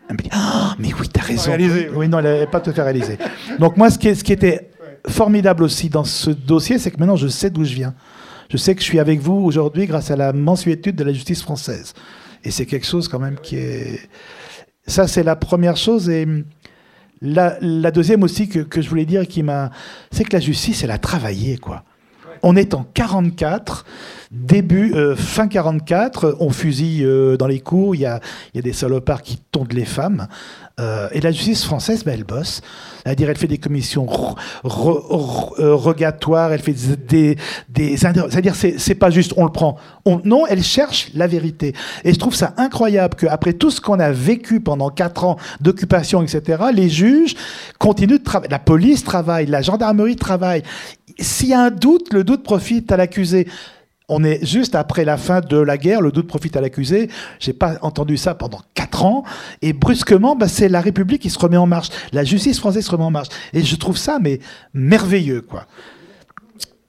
Elle 0.08 0.16
me 0.16 0.22
dit 0.22 0.30
oh, 0.34 0.72
Mais 0.78 0.92
oui, 0.98 1.08
t'as 1.12 1.22
raison. 1.22 1.52
Oui, 1.94 2.08
non, 2.08 2.18
elle 2.18 2.24
n'avait 2.24 2.46
pas 2.46 2.60
tout 2.60 2.72
fait 2.72 2.82
réaliser. 2.82 3.18
Donc, 3.58 3.76
moi, 3.76 3.90
ce 3.90 3.98
qui, 3.98 4.14
ce 4.14 4.22
qui 4.22 4.32
était 4.32 4.70
formidable 5.08 5.64
aussi 5.64 5.88
dans 5.88 6.04
ce 6.04 6.30
dossier, 6.30 6.78
c'est 6.78 6.90
que 6.90 6.98
maintenant, 6.98 7.16
je 7.16 7.28
sais 7.28 7.50
d'où 7.50 7.64
je 7.64 7.74
viens. 7.74 7.94
Je 8.54 8.58
sais 8.58 8.76
que 8.76 8.82
je 8.82 8.86
suis 8.86 9.00
avec 9.00 9.18
vous 9.18 9.34
aujourd'hui 9.34 9.84
grâce 9.84 10.12
à 10.12 10.16
la 10.16 10.32
mensuétude 10.32 10.94
de 10.94 11.02
la 11.02 11.12
justice 11.12 11.42
française. 11.42 11.92
Et 12.44 12.52
c'est 12.52 12.66
quelque 12.66 12.86
chose 12.86 13.08
quand 13.08 13.18
même 13.18 13.34
qui 13.42 13.56
est... 13.56 14.08
Ça, 14.86 15.08
c'est 15.08 15.24
la 15.24 15.34
première 15.34 15.76
chose. 15.76 16.08
Et 16.08 16.24
la, 17.20 17.56
la 17.60 17.90
deuxième 17.90 18.22
aussi 18.22 18.48
que, 18.48 18.60
que, 18.60 18.80
je 18.80 18.88
voulais 18.88 19.06
dire, 19.06 19.26
qui 19.26 19.42
m'a, 19.42 19.72
c'est 20.12 20.22
que 20.22 20.36
la 20.36 20.38
justice, 20.38 20.84
elle 20.84 20.92
a 20.92 20.98
travaillé, 20.98 21.58
quoi. 21.58 21.82
On 22.44 22.54
est 22.54 22.74
en 22.74 22.84
44, 22.84 23.86
début, 24.30 24.94
euh, 24.94 25.16
fin 25.16 25.48
44, 25.48 26.36
on 26.38 26.50
fusille 26.50 27.04
euh, 27.04 27.36
dans 27.36 27.48
les 27.48 27.58
cours, 27.58 27.96
il 27.96 28.02
y 28.02 28.06
a, 28.06 28.20
y 28.54 28.58
a, 28.60 28.62
des 28.62 28.72
salopards 28.72 29.22
qui 29.22 29.38
tondent 29.50 29.72
les 29.72 29.84
femmes. 29.84 30.28
Euh, 30.80 31.08
et 31.12 31.20
la 31.20 31.30
justice 31.30 31.64
française, 31.64 32.02
ben, 32.04 32.14
elle 32.14 32.24
bosse. 32.24 32.60
C'est-à-dire, 33.04 33.30
elle 33.30 33.36
fait 33.36 33.46
des 33.46 33.58
commissions 33.58 34.06
rogatoires, 34.64 36.52
elle 36.52 36.60
fait 36.60 36.74
des. 37.06 37.36
des 37.68 37.96
C'est-à-dire, 37.96 38.56
c'est 38.56 38.94
pas 38.96 39.10
juste 39.10 39.34
on 39.36 39.44
le 39.44 39.52
prend. 39.52 39.76
On, 40.04 40.20
non, 40.24 40.46
elle 40.46 40.64
cherche 40.64 41.10
la 41.14 41.28
vérité. 41.28 41.74
Et 42.02 42.12
je 42.12 42.18
trouve 42.18 42.34
ça 42.34 42.54
incroyable 42.56 43.14
qu'après 43.14 43.52
tout 43.52 43.70
ce 43.70 43.80
qu'on 43.80 44.00
a 44.00 44.10
vécu 44.10 44.60
pendant 44.60 44.90
quatre 44.90 45.24
ans 45.24 45.36
d'occupation, 45.60 46.22
etc., 46.22 46.64
les 46.74 46.88
juges 46.88 47.36
continuent 47.78 48.18
de 48.18 48.24
travailler. 48.24 48.50
La 48.50 48.58
police 48.58 49.04
travaille, 49.04 49.46
la 49.46 49.62
gendarmerie 49.62 50.16
travaille. 50.16 50.64
S'il 51.20 51.50
y 51.50 51.54
a 51.54 51.60
un 51.60 51.70
doute, 51.70 52.12
le 52.12 52.24
doute 52.24 52.42
profite 52.42 52.90
à 52.90 52.96
l'accusé. 52.96 53.46
On 54.08 54.22
est 54.22 54.44
juste 54.44 54.74
après 54.74 55.06
la 55.06 55.16
fin 55.16 55.40
de 55.40 55.56
la 55.56 55.78
guerre, 55.78 56.02
le 56.02 56.12
doute 56.12 56.26
profite 56.26 56.56
à 56.56 56.60
l'accusé. 56.60 57.08
J'ai 57.40 57.54
pas 57.54 57.78
entendu 57.80 58.18
ça 58.18 58.34
pendant 58.34 58.60
quatre 58.74 59.04
ans. 59.04 59.24
Et 59.62 59.72
brusquement, 59.72 60.36
bah, 60.36 60.46
c'est 60.46 60.68
la 60.68 60.82
République 60.82 61.22
qui 61.22 61.30
se 61.30 61.38
remet 61.38 61.56
en 61.56 61.66
marche. 61.66 61.88
La 62.12 62.22
justice 62.22 62.58
française 62.58 62.84
se 62.84 62.90
remet 62.90 63.04
en 63.04 63.10
marche. 63.10 63.28
Et 63.54 63.62
je 63.62 63.76
trouve 63.76 63.96
ça, 63.96 64.18
mais 64.20 64.40
merveilleux, 64.74 65.40
quoi. 65.40 65.66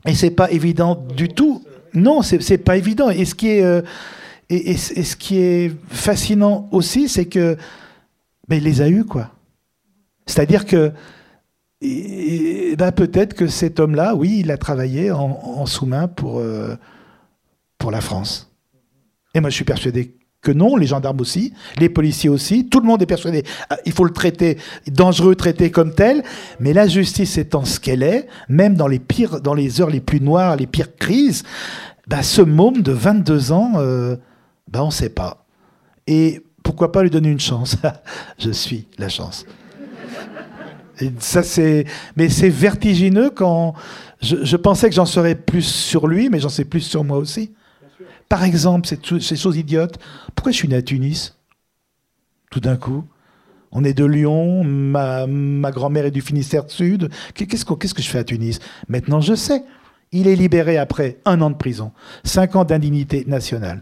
Et 0.05 0.13
c'est 0.13 0.31
pas 0.31 0.51
évident 0.51 0.95
du 1.15 1.29
tout. 1.29 1.63
Non, 1.93 2.21
c'est 2.21 2.57
pas 2.57 2.75
évident. 2.75 3.09
Et 3.09 3.23
ce 3.23 3.33
qui 3.33 3.47
est, 3.47 3.63
euh, 3.63 3.81
et, 4.49 4.75
ce 4.75 5.15
qui 5.15 5.39
est 5.39 5.71
fascinant 5.87 6.67
aussi, 6.73 7.07
c'est 7.07 7.25
que, 7.25 7.55
ben, 8.49 8.57
il 8.57 8.63
les 8.63 8.81
a 8.81 8.89
eus, 8.89 9.05
quoi. 9.05 9.31
C'est-à-dire 10.25 10.65
que, 10.65 10.91
ben, 11.81 12.91
peut-être 12.91 13.35
que 13.35 13.47
cet 13.47 13.79
homme-là, 13.79 14.15
oui, 14.15 14.39
il 14.41 14.51
a 14.51 14.57
travaillé 14.57 15.11
en, 15.11 15.65
sous-main 15.65 16.09
pour. 16.09 16.39
Euh, 16.39 16.75
pour 17.77 17.91
la 17.91 18.01
France. 18.01 18.51
Et 19.33 19.39
moi, 19.39 19.49
je 19.49 19.55
suis 19.55 19.65
persuadé 19.65 20.15
que 20.41 20.51
non, 20.51 20.75
les 20.75 20.85
gendarmes 20.85 21.19
aussi, 21.21 21.53
les 21.79 21.89
policiers 21.89 22.29
aussi, 22.29 22.67
tout 22.69 22.79
le 22.79 22.85
monde 22.85 23.01
est 23.01 23.07
persuadé. 23.07 23.43
Ah, 23.69 23.77
il 23.85 23.91
faut 23.91 24.05
le 24.05 24.11
traiter 24.11 24.57
dangereux, 24.87 25.35
traiter 25.35 25.71
comme 25.71 25.93
tel. 25.93 26.23
Mais 26.59 26.71
la 26.71 26.87
justice 26.87 27.37
étant 27.37 27.65
ce 27.65 27.79
qu'elle 27.79 28.03
est, 28.03 28.27
même 28.47 28.75
dans 28.75 28.87
les 28.87 28.99
pires, 28.99 29.41
dans 29.41 29.55
les 29.55 29.81
heures 29.81 29.89
les 29.89 30.01
plus 30.01 30.21
noires, 30.21 30.55
les 30.55 30.67
pires 30.67 30.95
crises, 30.95 31.43
bah, 32.07 32.21
ce 32.21 32.41
môme 32.41 32.81
de 32.81 32.91
22 32.91 33.51
ans, 33.51 33.73
euh, 33.77 34.15
bah, 34.69 34.83
on 34.83 34.87
ne 34.87 34.91
sait 34.91 35.09
pas. 35.09 35.45
Et 36.05 36.43
pourquoi 36.63 36.91
pas 36.91 37.03
lui 37.03 37.09
donner 37.09 37.29
une 37.29 37.39
chance? 37.39 37.75
Je 38.37 38.51
suis 38.51 38.87
la 38.97 39.09
chance. 39.09 39.45
Ça, 41.19 41.43
c'est, 41.43 41.85
mais 42.15 42.29
c'est 42.29 42.49
vertigineux 42.49 43.29
quand 43.29 43.73
je, 44.21 44.55
pensais 44.55 44.87
que 44.87 44.95
j'en 44.95 45.05
saurais 45.05 45.35
plus 45.35 45.65
sur 45.65 46.07
lui, 46.07 46.29
mais 46.29 46.39
j'en 46.39 46.49
sais 46.49 46.63
plus 46.63 46.79
sur 46.79 47.03
moi 47.03 47.17
aussi. 47.17 47.51
Par 48.29 48.43
exemple, 48.43 48.87
ces 48.87 49.35
choses 49.35 49.57
idiotes, 49.57 49.97
pourquoi 50.35 50.51
je 50.51 50.57
suis 50.57 50.67
né 50.67 50.75
à 50.75 50.81
Tunis? 50.81 51.37
Tout 52.49 52.59
d'un 52.59 52.77
coup 52.77 53.05
on 53.77 53.83
est 53.83 53.93
de 53.93 54.05
Lyon, 54.05 54.63
ma, 54.63 55.27
grand-mère 55.71 56.05
est 56.05 56.11
du 56.11 56.21
Finistère 56.21 56.63
Sud. 56.69 57.09
Qu'est-ce 57.33 57.65
que 57.65 58.01
je 58.01 58.09
fais 58.09 58.19
à 58.19 58.23
Tunis? 58.23 58.59
Maintenant, 58.87 59.19
je 59.19 59.35
sais. 59.35 59.63
Il 60.13 60.29
est 60.29 60.35
libéré 60.37 60.77
après 60.77 61.17
un 61.25 61.41
an 61.41 61.49
de 61.49 61.57
prison, 61.57 61.91
cinq 62.23 62.55
ans 62.55 62.63
d'indignité 62.63 63.25
nationale. 63.27 63.81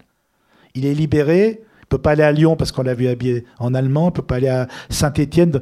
Il 0.73 0.87
est 0.87 0.95
libéré, 0.95 1.61
il 1.61 1.81
ne 1.81 1.87
peut 1.89 1.99
pas 1.99 2.11
aller 2.11 2.23
à 2.23 2.31
Lyon 2.31 2.55
parce 2.55 2.71
qu'on 2.71 2.81
l'a 2.81 2.95
vu 2.95 3.07
habillé 3.07 3.45
en 3.59 3.75
allemand, 3.75 4.05
il 4.05 4.07
ne 4.07 4.11
peut 4.13 4.23
pas 4.23 4.37
aller 4.37 4.47
à 4.47 4.67
Saint-Étienne. 4.89 5.61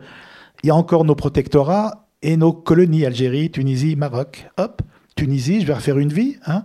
Il 0.64 0.68
y 0.68 0.70
a 0.70 0.76
encore 0.76 1.04
nos 1.04 1.16
protectorats 1.16 2.08
et 2.22 2.38
nos 2.38 2.54
colonies, 2.54 3.06
Algérie, 3.06 3.52
Tunisie, 3.52 3.98
Maroc. 3.98 4.48
Hop, 4.56 4.82
Tunisie, 5.18 5.60
je 5.60 5.68
vais 5.68 5.74
refaire 5.74 5.98
une 5.98 6.14
vie. 6.14 6.38
Hein 6.46 6.64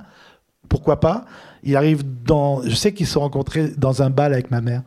Pourquoi 0.68 1.00
pas? 1.00 1.24
Il 1.62 1.76
arrive 1.76 2.02
dans. 2.24 2.62
Je 2.62 2.74
sais 2.74 2.92
qu'ils 2.92 3.07
se 3.07 3.14
sont 3.14 3.20
rencontrés 3.20 3.72
dans 3.76 4.02
un 4.02 4.11
bal 4.11 4.32
avec 4.32 4.50
ma 4.50 4.61
mère. 4.61 4.82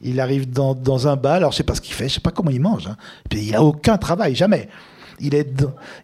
Il 0.00 0.20
arrive 0.20 0.50
dans, 0.50 0.74
dans 0.74 1.08
un 1.08 1.16
bal, 1.16 1.36
alors 1.36 1.52
je 1.52 1.58
sais 1.58 1.62
pas 1.62 1.74
ce 1.74 1.80
qu'il 1.80 1.94
fait, 1.94 2.08
je 2.08 2.14
sais 2.14 2.20
pas 2.20 2.30
comment 2.30 2.50
il 2.50 2.60
mange. 2.60 2.86
Hein. 2.86 2.96
il 3.32 3.54
a 3.54 3.62
aucun 3.62 3.96
travail, 3.98 4.34
jamais. 4.34 4.68
Il 5.20 5.34
est, 5.34 5.48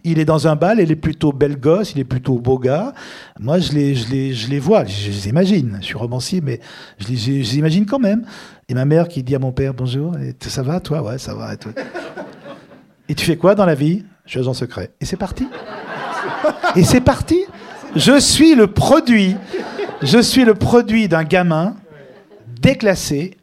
il 0.04 0.18
est 0.20 0.24
dans 0.24 0.46
un 0.46 0.54
bal, 0.54 0.78
il 0.80 0.90
est 0.90 0.96
plutôt 0.96 1.32
bel 1.32 1.58
gosse, 1.58 1.92
il 1.94 2.00
est 2.00 2.04
plutôt 2.04 2.38
beau 2.38 2.58
gars. 2.58 2.92
Moi, 3.40 3.58
je 3.58 3.72
les, 3.72 3.94
je 3.94 4.08
les, 4.08 4.32
je 4.32 4.48
les 4.48 4.60
vois, 4.60 4.84
je, 4.84 5.08
les 5.08 5.28
imagine. 5.28 5.78
Je 5.80 5.86
suis 5.86 5.96
romancier, 5.96 6.40
mais 6.40 6.60
je 6.98 7.08
les, 7.08 7.16
je 7.16 7.30
les, 7.30 7.58
imagine 7.58 7.86
quand 7.86 7.98
même. 7.98 8.24
Et 8.68 8.74
ma 8.74 8.84
mère 8.84 9.08
qui 9.08 9.22
dit 9.22 9.34
à 9.34 9.40
mon 9.40 9.50
père 9.50 9.74
bonjour, 9.74 10.16
et, 10.16 10.36
ça 10.48 10.62
va, 10.62 10.78
toi? 10.78 11.02
Ouais, 11.02 11.18
ça 11.18 11.34
va. 11.34 11.54
Et, 11.54 11.56
toi? 11.56 11.72
Et 13.08 13.14
tu 13.14 13.26
fais 13.26 13.36
quoi 13.36 13.56
dans 13.56 13.66
la 13.66 13.74
vie? 13.74 14.04
Je 14.24 14.30
suis 14.30 14.40
agent 14.40 14.54
secret. 14.54 14.92
Et 15.00 15.04
c'est 15.04 15.16
parti. 15.16 15.48
Et 16.76 16.84
c'est 16.84 17.00
parti. 17.00 17.44
Je 17.96 18.20
suis 18.20 18.54
le 18.54 18.68
produit 18.68 19.34
je 20.02 20.18
suis 20.18 20.44
le 20.44 20.54
produit 20.54 21.08
d'un 21.08 21.24
gamin 21.24 21.76
déclassé, 22.60 23.36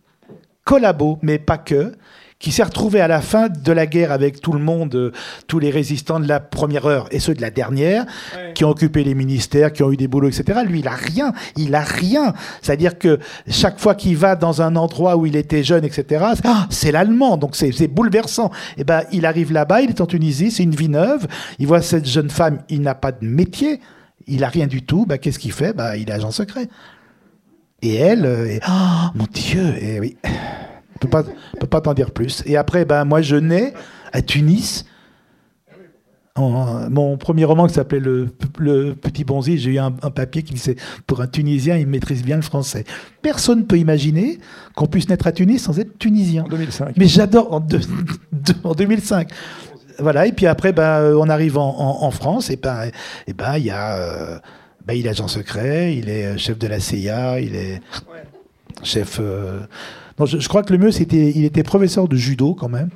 collabo, 0.64 1.20
mais 1.22 1.40
pas 1.40 1.58
que, 1.58 1.94
qui 2.40 2.52
s'est 2.52 2.64
retrouvé 2.64 3.02
à 3.02 3.08
la 3.08 3.22
fin 3.22 3.50
de 3.50 3.72
la 3.72 3.88
guerre 3.88 4.12
avec 4.12 4.42
tout 4.42 4.54
le 4.54 4.60
monde, 4.60 4.94
euh, 4.94 5.12
tous 5.48 5.58
les 5.58 5.72
résistants 5.72 6.20
de 6.20 6.28
la 6.28 6.40
première 6.40 6.86
heure 6.86 7.08
et 7.10 7.20
ceux 7.20 7.34
de 7.34 7.42
la 7.42 7.50
dernière, 7.50 8.06
qui 8.54 8.64
ont 8.64 8.70
occupé 8.70 9.04
les 9.04 9.16
ministères, 9.16 9.74
qui 9.74 9.82
ont 9.82 9.92
eu 9.92 9.98
des 9.98 10.08
boulots, 10.08 10.28
etc. 10.28 10.60
Lui, 10.66 10.80
il 10.80 10.88
a 10.88 10.92
rien, 10.92 11.34
il 11.56 11.74
a 11.74 11.82
rien. 11.82 12.34
C'est-à-dire 12.62 13.00
que 13.00 13.20
chaque 13.50 13.80
fois 13.80 13.96
qu'il 13.96 14.18
va 14.18 14.36
dans 14.36 14.62
un 14.62 14.76
endroit 14.76 15.18
où 15.18 15.26
il 15.26 15.36
était 15.36 15.64
jeune, 15.64 15.84
etc., 15.84 16.26
c'est 16.70 16.92
l'allemand, 16.92 17.38
donc 17.38 17.56
c'est 17.56 17.88
bouleversant. 17.88 18.52
Et 18.78 18.82
eh 18.82 18.84
ben, 18.84 19.02
il 19.12 19.26
arrive 19.26 19.52
là-bas, 19.52 19.82
il 19.82 19.90
est 19.90 20.02
en 20.02 20.06
Tunisie, 20.06 20.52
c'est 20.52 20.64
une 20.64 20.76
vie 20.76 20.90
neuve. 20.90 21.28
Il 21.58 21.66
voit 21.66 21.82
cette 21.82 22.08
jeune 22.08 22.30
femme, 22.30 22.60
il 22.70 22.82
n'a 22.82 22.94
pas 22.94 23.12
de 23.12 23.26
métier 23.26 23.80
il 24.28 24.44
a 24.44 24.50
rien 24.50 24.68
du 24.68 24.84
tout, 24.84 25.06
bah, 25.06 25.18
qu'est-ce 25.18 25.40
qu'il 25.40 25.52
fait? 25.52 25.74
Bah, 25.74 25.98
Il 25.98 26.10
est 26.10 26.14
agent 26.14 26.32
secret. 26.32 26.68
Et 27.82 27.96
elle, 27.96 28.26
euh, 28.26 28.58
oh 28.68 29.08
mon 29.16 29.26
Dieu, 29.32 29.76
et 29.82 30.00
oui, 30.00 30.18
je 30.24 31.00
peux 31.00 31.10
pas, 31.10 31.24
peux 31.60 31.68
pas 31.68 31.82
t'en 31.82 31.94
dire 31.94 32.12
plus. 32.12 32.44
Et 32.46 32.58
après, 32.58 32.86
bah, 32.86 33.06
moi, 33.06 33.22
je 33.22 33.36
nais 33.36 33.74
à 34.12 34.22
Tunis. 34.22 34.86
mon 36.38 37.18
premier 37.18 37.46
roman 37.46 37.68
qui 37.68 37.76
s'appelait 37.76 38.00
le, 38.00 38.28
Petit 38.96 39.24
Bonzi, 39.24 39.60
j'ai 39.60 39.74
eu 39.74 39.78
un, 39.78 39.92
papier 39.92 40.42
qui 40.42 40.56
disait 40.56 40.76
pour 41.06 41.22
un 41.22 41.28
Tunisien, 41.28 41.78
il 41.78 41.86
maîtrise 41.86 42.24
bien 42.24 42.36
le 42.36 42.42
français. 42.42 42.84
Personne 43.22 43.60
ne 43.60 43.66
peut 43.66 43.78
imaginer 43.78 44.40
qu'on 44.76 44.88
puisse 44.88 45.08
naître 45.08 45.28
à 45.28 45.32
Tunis 45.32 45.60
sans 45.60 45.80
être 45.80 46.00
tunisien. 46.00 46.46
En 46.46 46.50
2005. 46.50 46.98
Mais 46.98 47.08
j'adore 47.08 47.54
en, 47.54 47.64
en 48.64 48.74
2005 48.74 49.30
voilà, 50.00 50.28
et 50.28 50.32
puis 50.32 50.46
après, 50.48 50.74
ben, 50.74 51.02
euh, 51.02 51.16
on 51.16 51.30
arrive 51.30 51.58
en, 51.58 52.12
France, 52.12 52.50
et 52.50 52.58
ben, 52.58 52.90
et 53.28 53.34
ben, 53.34 53.58
il 53.58 53.66
y 53.66 53.72
a, 53.72 53.98
euh, 53.98 54.38
ben, 54.86 54.94
il 54.94 55.06
est 55.06 55.10
agent 55.10 55.28
secret, 55.28 55.96
il 55.96 56.10
est 56.10 56.26
euh, 56.26 56.38
chef 56.38 56.58
de 56.58 56.68
la 56.68 56.80
CIA, 56.80 57.40
il 57.40 57.56
est 57.56 57.82
chef. 58.84 59.20
Non, 60.20 60.26
je, 60.26 60.48
crois 60.48 60.64
que 60.64 60.74
le 60.74 60.80
mieux, 60.80 60.92
c'était, 60.92 61.32
il 61.36 61.46
était 61.46 61.64
professeur 61.64 62.08
de 62.08 62.16
judo 62.16 62.56
quand 62.56 62.70
même. 62.70 62.90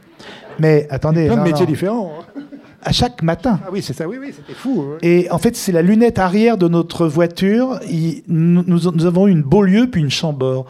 Mais 0.59 0.87
attendez. 0.89 1.27
Plein 1.27 1.37
de 1.37 1.43
métiers 1.43 1.65
différents. 1.65 2.11
Hein. 2.19 2.41
À 2.83 2.91
chaque 2.91 3.21
matin. 3.21 3.59
Ah 3.63 3.69
oui, 3.71 3.83
c'est 3.83 3.93
ça, 3.93 4.07
oui, 4.07 4.17
oui, 4.19 4.33
c'était 4.35 4.57
fou. 4.57 4.85
Et 5.03 5.29
en 5.29 5.37
fait, 5.37 5.55
c'est 5.55 5.71
la 5.71 5.83
lunette 5.83 6.17
arrière 6.17 6.57
de 6.57 6.67
notre 6.67 7.05
voiture. 7.05 7.79
nous, 8.27 8.63
nous, 8.65 9.05
avons 9.05 9.27
eu 9.27 9.31
une 9.31 9.43
Beaulieu 9.43 9.87
puis 9.87 10.01
une 10.01 10.09
Chambord. 10.09 10.65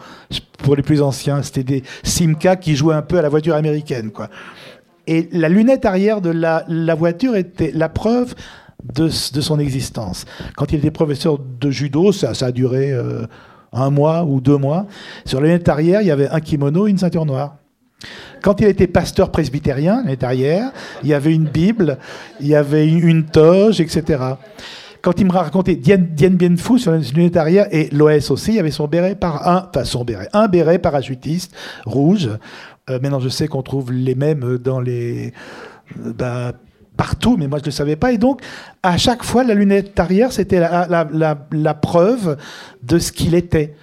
Pour 0.58 0.76
les 0.76 0.82
plus 0.82 1.00
anciens, 1.00 1.42
c'était 1.42 1.64
des 1.64 1.82
Simca 2.02 2.56
qui 2.56 2.76
jouaient 2.76 2.94
un 2.94 3.02
peu 3.02 3.18
à 3.18 3.22
la 3.22 3.30
voiture 3.30 3.54
américaine, 3.54 4.10
quoi. 4.10 4.28
Et 5.12 5.28
la 5.30 5.50
lunette 5.50 5.84
arrière 5.84 6.22
de 6.22 6.30
la, 6.30 6.94
voiture 6.94 7.36
était 7.36 7.70
la 7.74 7.90
preuve 7.90 8.34
de, 8.94 9.10
son 9.10 9.58
existence. 9.58 10.24
Quand 10.56 10.72
il 10.72 10.78
était 10.78 10.90
professeur 10.90 11.38
de 11.38 11.70
judo, 11.70 12.12
ça, 12.12 12.32
a 12.40 12.50
duré 12.50 12.92
euh, 12.92 13.26
un 13.74 13.90
mois 13.90 14.24
ou 14.24 14.40
deux 14.40 14.56
mois. 14.56 14.86
Sur 15.26 15.42
la 15.42 15.48
lunette 15.48 15.68
arrière, 15.68 16.00
il 16.00 16.06
y 16.06 16.10
avait 16.10 16.30
un 16.30 16.40
kimono 16.40 16.86
et 16.86 16.90
une 16.90 16.96
ceinture 16.96 17.26
noire. 17.26 17.56
Quand 18.40 18.62
il 18.62 18.68
était 18.68 18.86
pasteur 18.86 19.30
presbytérien, 19.30 19.96
l'année 19.96 20.16
derrière, 20.16 20.72
il 21.02 21.10
y 21.10 21.14
avait 21.14 21.34
une 21.34 21.44
Bible, 21.44 21.98
il 22.40 22.46
y 22.46 22.54
avait 22.54 22.88
une 22.88 23.26
toge, 23.26 23.82
etc. 23.82 24.18
Quand 25.02 25.20
il 25.20 25.26
me 25.26 25.32
racontait 25.32 25.74
Diane, 25.74 26.06
Diane 26.12 26.36
Bien 26.36 26.56
Fou 26.56 26.78
sur 26.78 26.92
l'unité 26.92 27.38
arrière 27.38 27.66
et 27.70 27.90
l'OS 27.92 28.30
aussi, 28.30 28.52
il 28.52 28.54
y 28.54 28.60
avait 28.60 28.70
son 28.70 28.86
béret 28.86 29.16
par 29.16 29.46
un, 29.46 29.68
enfin 29.68 29.84
son 29.84 30.04
béret, 30.04 30.28
un 30.32 30.48
béret 30.48 30.78
parachutiste 30.78 31.54
rouge. 31.84 32.30
Euh, 32.90 32.98
maintenant, 33.00 33.20
je 33.20 33.28
sais 33.28 33.48
qu'on 33.48 33.62
trouve 33.62 33.92
les 33.92 34.14
mêmes 34.14 34.58
dans 34.58 34.80
les, 34.80 35.32
bah, 35.96 36.52
partout, 36.96 37.36
mais 37.36 37.48
moi 37.48 37.58
je 37.58 37.62
ne 37.62 37.66
le 37.66 37.72
savais 37.72 37.96
pas. 37.96 38.12
Et 38.12 38.18
donc, 38.18 38.42
à 38.82 38.96
chaque 38.96 39.22
fois, 39.22 39.44
la 39.44 39.54
lunette 39.54 39.98
arrière, 39.98 40.32
c'était 40.32 40.60
la, 40.60 41.74
preuve 41.74 42.36
de 42.82 42.98
ce 42.98 43.12
qu'il 43.12 43.34
était. 43.34 43.74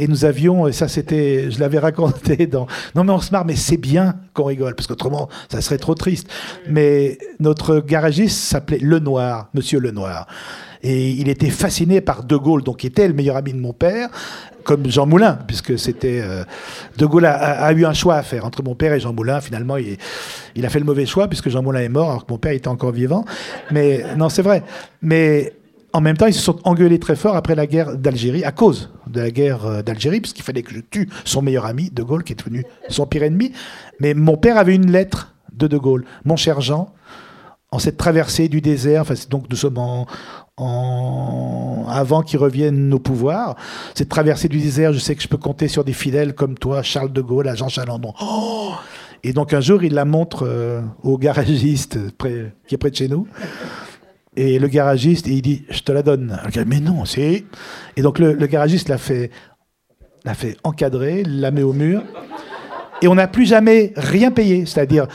Et 0.00 0.06
nous 0.06 0.24
avions, 0.24 0.68
et 0.68 0.72
ça 0.72 0.86
c'était, 0.86 1.50
je 1.50 1.58
l'avais 1.58 1.80
raconté 1.80 2.46
dans. 2.46 2.68
Non 2.94 3.02
mais 3.02 3.12
on 3.12 3.20
se 3.20 3.32
marre, 3.32 3.44
mais 3.44 3.56
c'est 3.56 3.76
bien 3.76 4.14
qu'on 4.32 4.44
rigole, 4.44 4.76
parce 4.76 4.86
qu'autrement, 4.86 5.28
ça 5.50 5.60
serait 5.60 5.78
trop 5.78 5.94
triste. 5.94 6.28
Mais 6.68 7.18
notre 7.40 7.80
garagiste 7.80 8.38
s'appelait 8.38 8.78
Le 8.78 9.00
Noir, 9.00 9.50
Monsieur 9.54 9.80
Le 9.80 9.90
Noir. 9.90 10.28
Et 10.82 11.10
il 11.10 11.28
était 11.28 11.50
fasciné 11.50 12.00
par 12.00 12.24
De 12.24 12.36
Gaulle, 12.36 12.62
donc 12.62 12.78
qui 12.78 12.86
était 12.86 13.08
le 13.08 13.14
meilleur 13.14 13.36
ami 13.36 13.52
de 13.52 13.58
mon 13.58 13.72
père, 13.72 14.08
comme 14.64 14.88
Jean 14.88 15.06
Moulin, 15.06 15.38
puisque 15.46 15.78
c'était. 15.78 16.20
Euh, 16.22 16.44
de 16.96 17.06
Gaulle 17.06 17.26
a, 17.26 17.72
eu 17.72 17.84
un 17.84 17.94
choix 17.94 18.16
à 18.16 18.22
faire 18.22 18.44
entre 18.44 18.62
mon 18.62 18.74
père 18.74 18.92
et 18.92 19.00
Jean 19.00 19.12
Moulin. 19.12 19.40
Finalement, 19.40 19.76
il, 19.76 19.96
il, 20.54 20.66
a 20.66 20.68
fait 20.68 20.78
le 20.78 20.84
mauvais 20.84 21.06
choix, 21.06 21.26
puisque 21.28 21.48
Jean 21.48 21.62
Moulin 21.62 21.80
est 21.80 21.88
mort, 21.88 22.10
alors 22.10 22.26
que 22.26 22.32
mon 22.32 22.38
père 22.38 22.52
était 22.52 22.68
encore 22.68 22.92
vivant. 22.92 23.24
Mais 23.70 24.04
non, 24.16 24.28
c'est 24.28 24.42
vrai. 24.42 24.62
Mais 25.02 25.54
en 25.92 26.00
même 26.00 26.16
temps, 26.16 26.26
ils 26.26 26.34
se 26.34 26.42
sont 26.42 26.58
engueulés 26.64 26.98
très 26.98 27.16
fort 27.16 27.34
après 27.34 27.54
la 27.54 27.66
guerre 27.66 27.96
d'Algérie, 27.96 28.44
à 28.44 28.52
cause 28.52 28.90
de 29.06 29.20
la 29.20 29.30
guerre 29.30 29.64
euh, 29.64 29.82
d'Algérie, 29.82 30.20
puisqu'il 30.20 30.42
fallait 30.42 30.62
que 30.62 30.74
je 30.74 30.80
tue 30.80 31.08
son 31.24 31.42
meilleur 31.42 31.64
ami, 31.64 31.90
De 31.90 32.02
Gaulle, 32.02 32.24
qui 32.24 32.34
est 32.34 32.36
devenu 32.36 32.64
son 32.88 33.06
pire 33.06 33.22
ennemi. 33.22 33.52
Mais 34.00 34.14
mon 34.14 34.36
père 34.36 34.58
avait 34.58 34.74
une 34.74 34.90
lettre 34.90 35.34
de 35.52 35.66
De 35.66 35.78
Gaulle. 35.78 36.04
Mon 36.24 36.36
cher 36.36 36.60
Jean, 36.60 36.94
en 37.70 37.78
cette 37.78 37.96
traversée 37.96 38.48
du 38.48 38.60
désert, 38.60 39.02
enfin, 39.02 39.14
donc 39.30 39.46
nous 39.50 39.56
sommes 39.56 39.78
en, 39.78 40.06
avant 40.58 42.22
qu'ils 42.22 42.38
reviennent 42.38 42.92
au 42.92 42.98
pouvoir, 42.98 43.56
cette 43.94 44.08
traversée 44.08 44.48
du 44.48 44.58
désert, 44.58 44.92
je 44.92 44.98
sais 44.98 45.14
que 45.14 45.22
je 45.22 45.28
peux 45.28 45.36
compter 45.36 45.68
sur 45.68 45.84
des 45.84 45.92
fidèles 45.92 46.34
comme 46.34 46.58
toi, 46.58 46.82
Charles 46.82 47.12
de 47.12 47.20
Gaulle, 47.20 47.50
Jean 47.56 47.68
Chalandon. 47.68 48.12
Oh 48.20 48.72
et 49.24 49.32
donc 49.32 49.52
un 49.52 49.60
jour, 49.60 49.82
il 49.82 49.94
la 49.94 50.04
montre 50.04 50.46
euh, 50.46 50.80
au 51.02 51.18
garagiste 51.18 51.98
qui 52.18 52.74
est 52.74 52.78
près 52.78 52.90
de 52.90 52.96
chez 52.96 53.08
nous. 53.08 53.26
Et 54.36 54.58
le 54.58 54.68
garagiste, 54.68 55.26
il 55.26 55.42
dit, 55.42 55.64
je 55.68 55.80
te 55.80 55.90
la 55.90 56.02
donne. 56.02 56.38
mais 56.66 56.78
non, 56.78 57.04
c'est... 57.04 57.44
Et 57.96 58.02
donc 58.02 58.20
le, 58.20 58.34
garagiste 58.46 58.88
l'a 58.88 58.98
fait, 58.98 59.30
l'a 60.24 60.34
fait 60.34 60.56
encadrer, 60.62 61.24
la 61.24 61.50
met 61.50 61.64
au 61.64 61.72
mur. 61.72 62.04
Et 63.02 63.08
on 63.08 63.16
n'a 63.16 63.26
plus 63.26 63.46
jamais 63.46 63.92
rien 63.96 64.30
payé. 64.30 64.64
C'est-à-dire, 64.64 65.08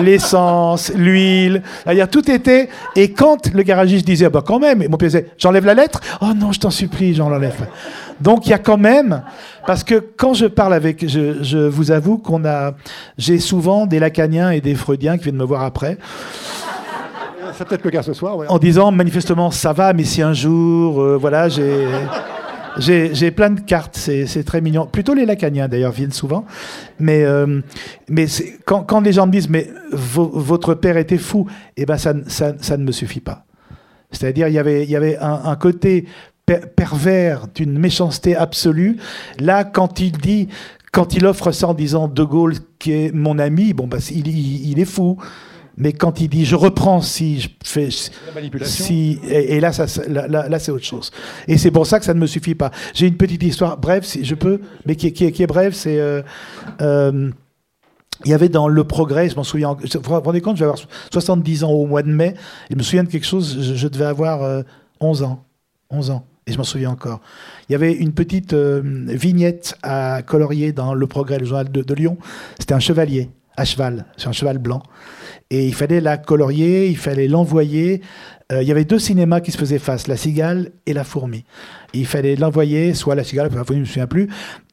l'essence, 0.00 0.92
l'huile, 0.94 1.62
c'est-à-dire 1.84 2.08
tout 2.08 2.30
était. 2.30 2.68
Et 2.96 3.12
quand 3.12 3.52
le 3.52 3.62
garagiste 3.62 4.06
disait, 4.06 4.28
bah 4.28 4.42
quand 4.46 4.58
même, 4.58 4.82
et 4.82 4.88
mon 4.88 4.96
père 4.96 5.08
disait, 5.08 5.26
j'enlève 5.38 5.64
la 5.66 5.74
lettre, 5.74 6.00
oh 6.20 6.32
non, 6.34 6.52
je 6.52 6.60
t'en 6.60 6.70
supplie, 6.70 7.14
j'en 7.14 7.28
l'enlève. 7.28 7.66
Donc 8.20 8.46
il 8.46 8.50
y 8.50 8.54
a 8.54 8.58
quand 8.58 8.78
même, 8.78 9.22
parce 9.66 9.84
que 9.84 9.94
quand 10.16 10.34
je 10.34 10.46
parle 10.46 10.74
avec, 10.74 11.06
je, 11.08 11.42
je 11.42 11.58
vous 11.58 11.90
avoue 11.90 12.18
qu'on 12.18 12.44
a, 12.44 12.72
j'ai 13.16 13.38
souvent 13.38 13.86
des 13.86 13.98
lacaniens 13.98 14.50
et 14.50 14.60
des 14.60 14.74
freudiens 14.74 15.16
qui 15.18 15.24
viennent 15.24 15.36
me 15.36 15.44
voir 15.44 15.62
après. 15.62 15.98
C'est 17.56 17.66
peut-être 17.66 17.84
le 17.84 17.90
cas 17.90 18.02
ce 18.02 18.12
soir. 18.12 18.36
En 18.48 18.58
disant 18.58 18.92
manifestement 18.92 19.50
ça 19.50 19.72
va, 19.72 19.92
mais 19.92 20.04
si 20.04 20.22
un 20.22 20.32
jour, 20.32 21.02
euh, 21.02 21.16
voilà, 21.20 21.48
j'ai. 21.48 21.86
J'ai 22.78 23.30
plein 23.30 23.50
de 23.50 23.60
cartes, 23.60 23.96
c'est 23.96 24.44
très 24.44 24.60
mignon. 24.60 24.86
Plutôt 24.86 25.14
les 25.14 25.26
lacaniens, 25.26 25.68
d'ailleurs, 25.68 25.92
viennent 25.92 26.12
souvent. 26.12 26.44
Mais, 26.98 27.24
euh, 27.24 27.60
mais 28.08 28.26
quand, 28.64 28.82
quand, 28.84 29.00
les 29.00 29.12
gens 29.12 29.26
me 29.26 29.32
disent, 29.32 29.48
mais 29.48 29.68
votre 29.90 30.74
père 30.74 30.96
était 30.96 31.18
fou, 31.18 31.46
eh 31.76 31.86
ben 31.86 31.98
ça, 31.98 32.14
ça, 32.28 32.54
ça 32.60 32.76
ne 32.76 32.84
me 32.84 32.92
suffit 32.92 33.20
pas. 33.20 33.44
C'est-à-dire, 34.10 34.48
il 34.48 34.54
y 34.54 34.58
avait, 34.58 34.86
y 34.86 34.96
avait 34.96 35.18
un, 35.18 35.40
un 35.44 35.56
côté 35.56 36.06
pervers 36.76 37.46
d'une 37.54 37.78
méchanceté 37.78 38.36
absolue. 38.36 38.96
Là, 39.38 39.64
quand 39.64 40.00
il 40.00 40.12
dit, 40.12 40.48
quand 40.92 41.14
il 41.14 41.26
offre 41.26 41.52
ça 41.52 41.68
en 41.68 41.74
disant 41.74 42.08
De 42.08 42.22
Gaulle 42.22 42.54
qui 42.78 42.92
est 42.92 43.12
mon 43.12 43.38
ami, 43.38 43.74
bon, 43.74 43.86
bah, 43.86 43.98
il, 44.10 44.28
il 44.28 44.78
est 44.78 44.84
fou. 44.84 45.18
Mais 45.78 45.92
quand 45.92 46.20
il 46.20 46.28
dit 46.28 46.44
je 46.44 46.56
reprends 46.56 47.00
si 47.00 47.40
je 47.40 47.48
fais 47.64 47.88
si 48.62 49.20
et, 49.28 49.60
là 49.60 49.72
ça 49.72 49.86
là, 50.08 50.58
c'est 50.58 50.72
autre 50.72 50.84
chose. 50.84 51.12
Et 51.46 51.56
c'est 51.56 51.70
pour 51.70 51.86
ça 51.86 52.00
que 52.00 52.04
ça 52.04 52.14
ne 52.14 52.20
me 52.20 52.26
suffit 52.26 52.56
pas. 52.56 52.72
J'ai 52.94 53.06
une 53.06 53.16
petite 53.16 53.42
histoire 53.44 53.78
bref 53.78 54.04
si 54.04 54.24
je 54.24 54.34
peux, 54.34 54.60
mais 54.86 54.96
qui, 54.96 55.12
qui, 55.12 55.30
qui 55.30 55.42
est 55.42 55.46
brève, 55.46 55.72
c'est 55.72 55.98
euh, 55.98 56.22
euh, 56.80 57.30
il 58.24 58.30
y 58.30 58.34
avait 58.34 58.48
dans 58.48 58.66
Le 58.66 58.82
Progrès, 58.82 59.28
je 59.28 59.36
m'en 59.36 59.44
souviens, 59.44 59.74
vous 59.74 60.00
vous 60.02 60.20
rendez 60.20 60.40
compte, 60.40 60.56
je 60.56 60.64
vais 60.64 60.70
avoir 60.70 60.84
70 61.12 61.62
ans 61.62 61.70
au 61.70 61.86
mois 61.86 62.02
de 62.02 62.10
mai, 62.10 62.34
je 62.68 62.74
me 62.74 62.82
souviens 62.82 63.04
de 63.04 63.08
quelque 63.08 63.26
chose, 63.26 63.74
je, 63.74 63.88
devais 63.88 64.06
avoir 64.06 64.64
11 65.00 65.22
euh, 65.22 65.24
ans. 65.24 65.44
11 65.90 66.10
ans. 66.10 66.26
Et 66.48 66.52
je 66.52 66.58
m'en 66.58 66.64
souviens 66.64 66.90
encore. 66.90 67.20
Il 67.68 67.72
y 67.72 67.74
avait 67.76 67.92
une 67.92 68.12
petite 68.12 68.54
vignette 68.54 69.76
à 69.82 70.22
colorier 70.22 70.72
dans 70.72 70.94
Le 70.94 71.06
Progrès, 71.06 71.38
le 71.38 71.44
journal 71.44 71.70
de, 71.70 71.82
de 71.82 71.94
Lyon. 71.94 72.16
C'était 72.58 72.74
un 72.74 72.80
chevalier 72.80 73.30
à 73.56 73.64
cheval, 73.64 74.06
sur 74.16 74.30
un 74.30 74.32
cheval 74.32 74.58
blanc. 74.58 74.82
Et 75.50 75.66
il 75.66 75.74
fallait 75.74 76.02
la 76.02 76.18
colorier, 76.18 76.88
il 76.88 76.98
fallait 76.98 77.26
l'envoyer. 77.26 78.02
Euh, 78.52 78.62
il 78.62 78.68
y 78.68 78.70
avait 78.70 78.84
deux 78.84 78.98
cinémas 78.98 79.40
qui 79.40 79.50
se 79.50 79.56
faisaient 79.56 79.78
face, 79.78 80.06
la 80.06 80.18
cigale 80.18 80.72
et 80.84 80.92
la 80.92 81.04
fourmi. 81.04 81.44
il 81.94 82.06
fallait 82.06 82.36
l'envoyer, 82.36 82.92
soit 82.92 83.14
la 83.14 83.24
cigale, 83.24 83.48
la 83.54 83.64
fourmi, 83.64 83.66
je 83.66 83.74
ne 83.74 83.80
me 83.80 83.84
souviens 83.86 84.06
plus, 84.06 84.28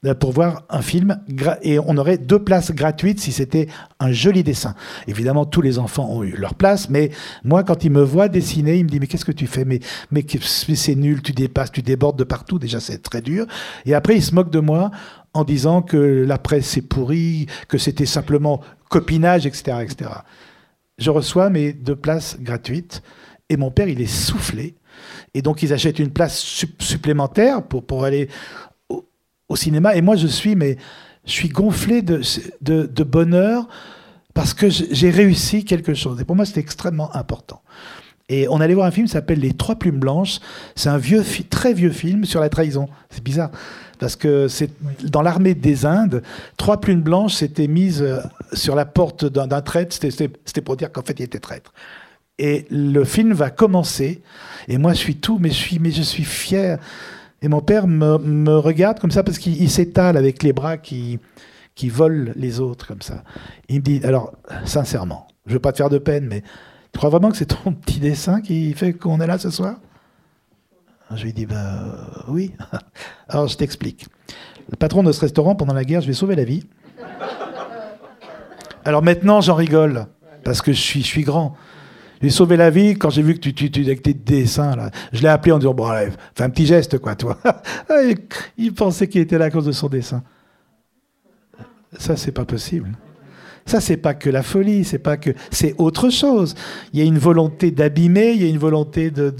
euh, 0.05 0.13
pour 0.13 0.33
voir 0.33 0.63
un 0.69 0.81
film. 0.81 1.17
Et 1.61 1.79
on 1.79 1.95
aurait 1.95 2.17
deux 2.17 2.43
places 2.43 2.73
gratuites 2.73 3.21
si 3.21 3.31
c'était 3.31 3.67
un 4.01 4.11
joli 4.11 4.43
dessin. 4.43 4.75
Évidemment, 5.07 5.45
tous 5.45 5.61
les 5.61 5.79
enfants 5.79 6.09
ont 6.09 6.23
eu 6.23 6.35
leur 6.35 6.55
place, 6.55 6.89
mais 6.89 7.09
moi, 7.45 7.63
quand 7.63 7.85
il 7.85 7.91
me 7.91 8.03
voit 8.03 8.27
dessiner, 8.27 8.75
il 8.75 8.83
me 8.83 8.89
dit 8.89 8.99
Mais 8.99 9.07
qu'est-ce 9.07 9.25
que 9.25 9.31
tu 9.31 9.47
fais? 9.47 9.63
Mais, 9.63 9.79
mais 10.11 10.25
c'est 10.41 10.95
nul, 10.95 11.21
tu 11.21 11.31
dépasses, 11.31 11.71
tu 11.71 11.83
débordes 11.83 12.19
de 12.19 12.25
partout. 12.25 12.59
Déjà, 12.59 12.81
c'est 12.81 13.01
très 13.01 13.21
dur. 13.21 13.45
Et 13.85 13.93
après, 13.93 14.17
il 14.17 14.21
se 14.21 14.35
moque 14.35 14.51
de 14.51 14.59
moi 14.59 14.91
en 15.33 15.45
disant 15.45 15.81
que 15.81 15.97
la 15.97 16.37
presse 16.37 16.75
est 16.75 16.81
pourrie, 16.81 17.45
que 17.69 17.77
c'était 17.77 18.05
simplement 18.05 18.59
copinage, 18.89 19.45
etc., 19.45 19.77
etc 19.81 20.09
je 20.97 21.09
reçois 21.09 21.49
mes 21.49 21.73
deux 21.73 21.95
places 21.95 22.37
gratuites 22.39 23.01
et 23.49 23.57
mon 23.57 23.71
père, 23.71 23.87
il 23.87 24.01
est 24.01 24.05
soufflé. 24.05 24.75
Et 25.33 25.41
donc, 25.41 25.61
ils 25.61 25.73
achètent 25.73 25.99
une 25.99 26.11
place 26.11 26.39
supplémentaire 26.79 27.63
pour, 27.63 27.85
pour 27.85 28.05
aller 28.05 28.29
au, 29.49 29.55
cinéma. 29.55 29.95
Et 29.95 30.01
moi, 30.01 30.15
je 30.15 30.27
suis, 30.27 30.55
mais, 30.55 30.77
je 31.25 31.31
suis 31.31 31.49
gonflé 31.49 32.01
de, 32.01 32.21
de, 32.61 33.03
bonheur 33.03 33.67
parce 34.33 34.53
que 34.53 34.69
j'ai 34.69 35.09
réussi 35.09 35.65
quelque 35.65 35.93
chose. 35.93 36.19
Et 36.21 36.25
pour 36.25 36.35
moi, 36.35 36.45
c'était 36.45 36.61
extrêmement 36.61 37.13
important. 37.15 37.61
Et 38.27 38.47
on 38.49 38.59
allait 38.59 38.73
voir 38.73 38.87
un 38.87 38.91
film 38.91 39.05
qui 39.05 39.13
s'appelle 39.13 39.39
Les 39.39 39.53
Trois 39.53 39.75
Plumes 39.75 39.99
Blanches. 39.99 40.39
C'est 40.75 40.89
un 40.89 40.97
vieux, 40.97 41.23
très 41.49 41.73
vieux 41.73 41.91
film 41.91 42.25
sur 42.25 42.39
la 42.41 42.49
trahison. 42.49 42.87
C'est 43.09 43.23
bizarre 43.23 43.51
parce 43.99 44.15
que 44.15 44.47
c'est 44.47 44.69
dans 45.03 45.21
l'armée 45.21 45.53
des 45.53 45.85
Indes, 45.85 46.21
trois 46.57 46.79
plumes 46.79 47.01
blanches 47.01 47.35
s'étaient 47.35 47.67
mises 47.67 48.01
euh, 48.01 48.19
sur 48.53 48.75
la 48.75 48.85
porte 48.85 49.25
d'un 49.25 49.61
traître. 49.61 49.95
C'était 49.95 50.61
pour 50.61 50.75
dire 50.77 50.91
qu'en 50.91 51.01
fait, 51.01 51.19
il 51.19 51.23
était 51.23 51.39
traître. 51.39 51.73
Et 52.37 52.65
le 52.69 53.03
film 53.05 53.31
va 53.31 53.49
commencer, 53.49 54.21
et 54.67 54.77
moi, 54.77 54.93
je 54.93 54.97
suis 54.97 55.15
tout, 55.15 55.37
mais 55.39 55.49
je 55.49 56.01
suis, 56.01 56.25
fier. 56.25 56.79
Et 57.41 57.47
mon 57.47 57.61
père 57.61 57.87
me, 57.87 58.17
me 58.17 58.57
regarde 58.57 58.99
comme 58.99 59.11
ça 59.11 59.23
parce 59.23 59.37
qu'il 59.37 59.69
s'étale 59.69 60.17
avec 60.17 60.43
les 60.43 60.51
bras 60.51 60.77
qui, 60.77 61.19
qui 61.75 61.87
volent 61.87 62.31
les 62.35 62.59
autres 62.59 62.87
comme 62.87 63.01
ça. 63.01 63.23
Il 63.69 63.77
me 63.77 63.81
dit, 63.81 64.01
alors, 64.03 64.33
sincèrement, 64.65 65.27
je 65.45 65.51
ne 65.51 65.53
veux 65.55 65.61
pas 65.61 65.71
te 65.71 65.77
faire 65.77 65.89
de 65.89 65.97
peine, 65.97 66.25
mais 66.25 66.43
tu 66.95 66.97
crois 66.97 67.09
vraiment 67.09 67.29
que 67.29 67.35
c'est 67.35 67.47
ton 67.61 67.73
petit 67.73 67.99
dessin 67.99 68.39
qui 68.39 68.73
fait 68.73 68.93
qu'on 68.93 69.19
est 69.19 69.27
là 69.27 69.37
ce 69.37 69.49
soir 69.49 69.75
je 71.13 71.25
lui 71.25 71.33
dis, 71.33 71.45
bah 71.45 72.23
oui. 72.29 72.53
Alors 73.27 73.47
je 73.49 73.57
t'explique. 73.57 74.07
Le 74.69 74.77
patron 74.77 75.03
de 75.03 75.11
ce 75.11 75.19
restaurant, 75.19 75.55
pendant 75.55 75.73
la 75.73 75.83
guerre, 75.83 75.99
je 75.99 76.05
lui 76.05 76.13
ai 76.13 76.15
sauvé 76.15 76.37
la 76.37 76.45
vie. 76.45 76.65
Alors 78.85 79.03
maintenant, 79.03 79.41
j'en 79.41 79.55
rigole, 79.55 80.05
parce 80.45 80.61
que 80.61 80.71
je 80.71 80.79
suis, 80.79 81.01
je 81.01 81.07
suis 81.07 81.23
grand. 81.23 81.57
J'ai 82.21 82.29
sauvé 82.29 82.55
la 82.55 82.69
vie 82.69 82.93
quand 82.93 83.09
j'ai 83.09 83.23
vu 83.23 83.33
que 83.33 83.39
tu, 83.39 83.53
tu, 83.53 83.69
tu 83.69 83.81
avec 83.81 84.01
tes 84.01 84.13
dessins 84.13 84.77
là. 84.77 84.89
Je 85.11 85.21
l'ai 85.21 85.27
appelé 85.27 85.51
en 85.51 85.59
disant 85.59 85.73
bon 85.73 85.87
allez, 85.87 86.13
fais 86.33 86.45
un 86.45 86.49
petit 86.49 86.65
geste 86.65 86.97
quoi 86.99 87.15
toi. 87.15 87.37
il 88.57 88.73
pensait 88.73 89.09
qu'il 89.09 89.19
était 89.19 89.37
là 89.37 89.45
à 89.45 89.49
cause 89.49 89.65
de 89.65 89.73
son 89.73 89.89
dessin. 89.89 90.23
Ça 91.99 92.15
c'est 92.15 92.31
pas 92.31 92.45
possible. 92.45 92.97
Ça, 93.67 93.81
c'est 93.81 93.97
pas 93.97 94.13
que 94.13 94.29
la 94.29 94.43
folie, 94.43 94.83
c'est 94.83 94.99
pas 94.99 95.17
que, 95.17 95.31
c'est 95.49 95.73
autre 95.79 96.11
chose. 96.11 96.53
Il 96.93 96.99
y 96.99 97.01
a 97.01 97.05
une 97.05 97.17
volonté 97.17 97.71
d'abîmer, 97.71 98.33
il 98.33 98.43
y 98.43 98.45
a 98.45 98.47
une 98.47 98.59
volonté 98.59 99.09
de, 99.09 99.33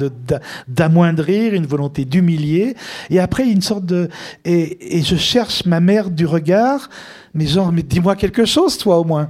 d'amoindrir, 0.67 1.53
une 1.53 1.67
volonté 1.67 2.05
d'humilier. 2.05 2.75
Et 3.11 3.19
après, 3.19 3.47
une 3.47 3.61
sorte 3.61 3.85
de, 3.85 4.09
et, 4.43 4.97
et 4.97 5.03
je 5.03 5.15
cherche 5.15 5.65
ma 5.67 5.79
mère 5.79 6.09
du 6.09 6.25
regard, 6.25 6.89
mais 7.35 7.45
genre, 7.45 7.71
mais 7.71 7.83
dis-moi 7.83 8.15
quelque 8.15 8.45
chose, 8.45 8.79
toi, 8.79 8.97
au 8.97 9.03
moins. 9.03 9.29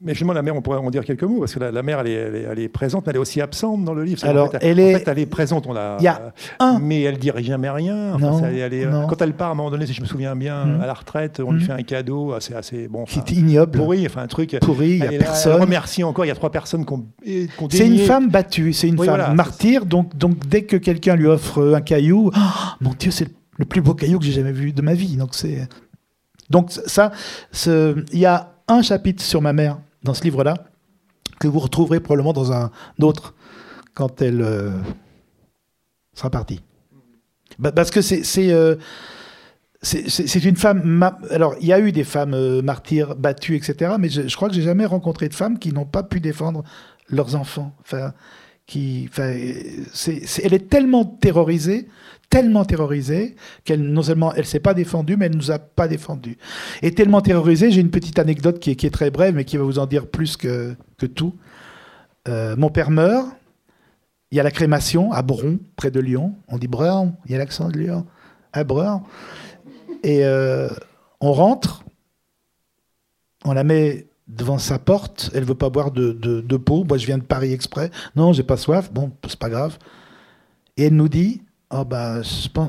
Mais 0.00 0.14
justement, 0.14 0.32
la 0.32 0.42
mère, 0.42 0.54
on 0.54 0.62
pourrait 0.62 0.78
en 0.78 0.90
dire 0.90 1.04
quelques 1.04 1.24
mots, 1.24 1.40
parce 1.40 1.54
que 1.54 1.58
la, 1.58 1.82
mère, 1.82 1.98
elle 2.00 2.06
est, 2.06 2.44
elle, 2.48 2.58
est, 2.60 2.68
présente, 2.68 3.04
mais 3.04 3.10
elle 3.10 3.16
est 3.16 3.20
aussi 3.20 3.40
absente 3.40 3.84
dans 3.84 3.94
le 3.94 4.04
livre. 4.04 4.24
Alors, 4.24 4.46
en 4.46 4.50
fait, 4.52 4.58
elle, 4.60 4.78
est... 4.78 5.02
elle 5.04 5.18
est 5.18 5.26
présente, 5.26 5.66
on 5.66 5.72
l'a. 5.72 5.96
Il 5.98 6.04
y 6.04 6.06
a 6.06 6.32
un. 6.60 6.78
Mais 6.78 7.02
elle 7.02 7.18
dit 7.18 7.32
jamais 7.38 7.68
rien. 7.68 8.16
non, 8.16 8.40
elle 8.44 8.74
est, 8.74 8.86
quand 9.08 9.20
elle 9.20 9.32
part, 9.32 9.48
à 9.48 9.52
un 9.52 9.54
moment 9.56 9.72
donné, 9.72 9.86
si 9.86 9.94
je 9.94 10.00
me 10.00 10.06
souviens 10.06 10.36
bien, 10.36 10.64
mm. 10.64 10.80
à 10.82 10.86
la 10.86 10.94
retraite, 10.94 11.40
on 11.44 11.50
lui 11.50 11.64
mm. 11.64 11.66
fait 11.66 11.72
un 11.72 11.82
cadeau 11.82 12.32
assez, 12.32 12.54
assez 12.54 12.86
bon. 12.86 13.06
Qui 13.06 13.18
est 13.18 13.32
ignoble. 13.32 13.76
Pourri, 13.76 14.06
enfin 14.06 14.22
un 14.22 14.28
truc. 14.28 14.56
Pourri, 14.60 14.90
il 14.90 15.00
n'y 15.00 15.16
a 15.16 15.18
personne. 15.18 15.54
elle 15.54 15.62
remercie 15.62 16.04
encore, 16.04 16.24
il 16.24 16.28
y 16.28 16.32
a 16.32 16.36
trois 16.36 16.52
personnes 16.52 16.86
qui 16.86 16.92
ont. 16.92 17.06
c'est 17.68 17.86
une 17.86 17.98
femme 17.98 18.28
battue, 18.28 18.72
c'est 18.72 18.86
une 18.86 19.02
femme 19.04 19.34
martyre, 19.34 19.84
donc, 19.84 20.16
donc 20.16 20.46
dès 20.46 20.62
que 20.62 20.76
quelqu'un 20.76 21.16
lui 21.16 21.26
offre 21.26 21.74
un 21.74 21.80
caillou, 21.80 22.30
oh, 22.36 22.40
mon 22.80 22.92
Dieu, 22.96 23.10
c'est 23.10 23.28
le 23.56 23.64
plus 23.64 23.80
beau 23.80 23.94
caillou 23.94 24.20
que 24.20 24.24
j'ai 24.24 24.32
jamais 24.32 24.52
vu 24.52 24.72
de 24.72 24.82
ma 24.82 24.94
vie. 24.94 25.16
Donc 25.16 25.30
c'est. 25.32 25.68
Donc 26.50 26.70
ça, 26.70 27.10
il 27.66 28.18
y 28.18 28.26
a 28.26 28.52
un 28.68 28.82
chapitre 28.82 29.24
sur 29.24 29.42
ma 29.42 29.52
mère 29.52 29.78
dans 30.02 30.14
ce 30.14 30.22
livre-là 30.24 30.54
que 31.40 31.48
vous 31.48 31.58
retrouverez 31.58 32.00
probablement 32.00 32.32
dans 32.32 32.52
un 32.52 32.70
autre 33.00 33.34
quand 33.94 34.22
elle 34.22 34.42
euh, 34.42 34.70
sera 36.14 36.30
partie. 36.30 36.60
Parce 37.74 37.90
que 37.90 38.00
c'est 38.00 38.52
euh, 38.52 38.76
c'est 39.82 40.44
une 40.44 40.56
femme. 40.56 41.08
Alors, 41.30 41.54
il 41.60 41.66
y 41.66 41.72
a 41.72 41.78
eu 41.78 41.92
des 41.92 42.04
femmes 42.04 42.34
euh, 42.34 42.62
martyrs 42.62 43.14
battues, 43.14 43.56
etc. 43.56 43.92
Mais 43.98 44.08
je, 44.08 44.34
crois 44.34 44.48
que 44.48 44.54
j'ai 44.54 44.62
jamais 44.62 44.86
rencontré 44.86 45.28
de 45.28 45.34
femmes 45.34 45.58
qui 45.58 45.72
n'ont 45.72 45.86
pas 45.86 46.02
pu 46.02 46.20
défendre 46.20 46.64
leurs 47.08 47.36
enfants. 47.36 47.72
Enfin, 47.80 48.12
qui, 48.66 49.08
enfin, 49.08 49.32
elle 50.42 50.52
est 50.52 50.68
tellement 50.68 51.04
terrorisée, 51.04 51.88
tellement 52.30 52.64
terrorisée 52.64 53.36
qu'elle 53.64 53.82
non 53.82 54.02
seulement 54.02 54.34
elle 54.34 54.46
s'est 54.46 54.60
pas 54.60 54.74
défendue, 54.74 55.16
mais 55.16 55.26
elle 55.26 55.36
nous 55.36 55.50
a 55.50 55.58
pas 55.58 55.88
défendus. 55.88 56.36
Et 56.82 56.94
tellement 56.94 57.20
terrorisée, 57.20 57.70
j'ai 57.70 57.80
une 57.80 57.90
petite 57.90 58.18
anecdote 58.18 58.58
qui 58.58 58.70
est, 58.70 58.90
très 58.90 59.10
brève, 59.10 59.34
mais 59.34 59.44
qui 59.44 59.56
va 59.56 59.64
vous 59.64 59.78
en 59.78 59.86
dire 59.86 60.06
plus 60.06 60.36
que, 60.36 60.74
tout. 61.14 61.34
Euh, 62.28 62.56
mon 62.56 62.70
père 62.70 62.90
meurt. 62.90 63.28
Il 64.30 64.36
y 64.36 64.40
a 64.40 64.42
la 64.42 64.50
crémation 64.50 65.10
à 65.12 65.22
Bron, 65.22 65.58
près 65.76 65.90
de 65.90 66.00
Lyon. 66.00 66.34
On 66.48 66.58
dit 66.58 66.68
Bron, 66.68 67.14
il 67.24 67.32
y 67.32 67.34
a 67.34 67.38
l'accent 67.38 67.68
de 67.68 67.78
Lyon. 67.78 68.06
À 68.52 68.62
Bron. 68.62 69.02
Et 70.02 70.24
euh, 70.24 70.68
on 71.20 71.32
rentre, 71.32 71.82
on 73.46 73.54
la 73.54 73.64
met 73.64 74.06
devant 74.26 74.58
sa 74.58 74.78
porte, 74.78 75.30
elle 75.34 75.44
veut 75.44 75.54
pas 75.54 75.70
boire 75.70 75.90
de, 75.90 76.12
de. 76.12 76.84
Moi, 76.86 76.98
je 76.98 77.06
viens 77.06 77.16
de 77.16 77.22
Paris 77.22 77.54
exprès. 77.54 77.90
Non, 78.14 78.34
j'ai 78.34 78.42
pas 78.42 78.58
soif. 78.58 78.92
Bon, 78.92 79.10
c'est 79.26 79.38
pas 79.38 79.48
grave. 79.48 79.78
Et 80.76 80.84
elle 80.84 80.94
nous 80.94 81.08
dit 81.08 81.40
Oh, 81.70 81.84
bah, 81.84 82.22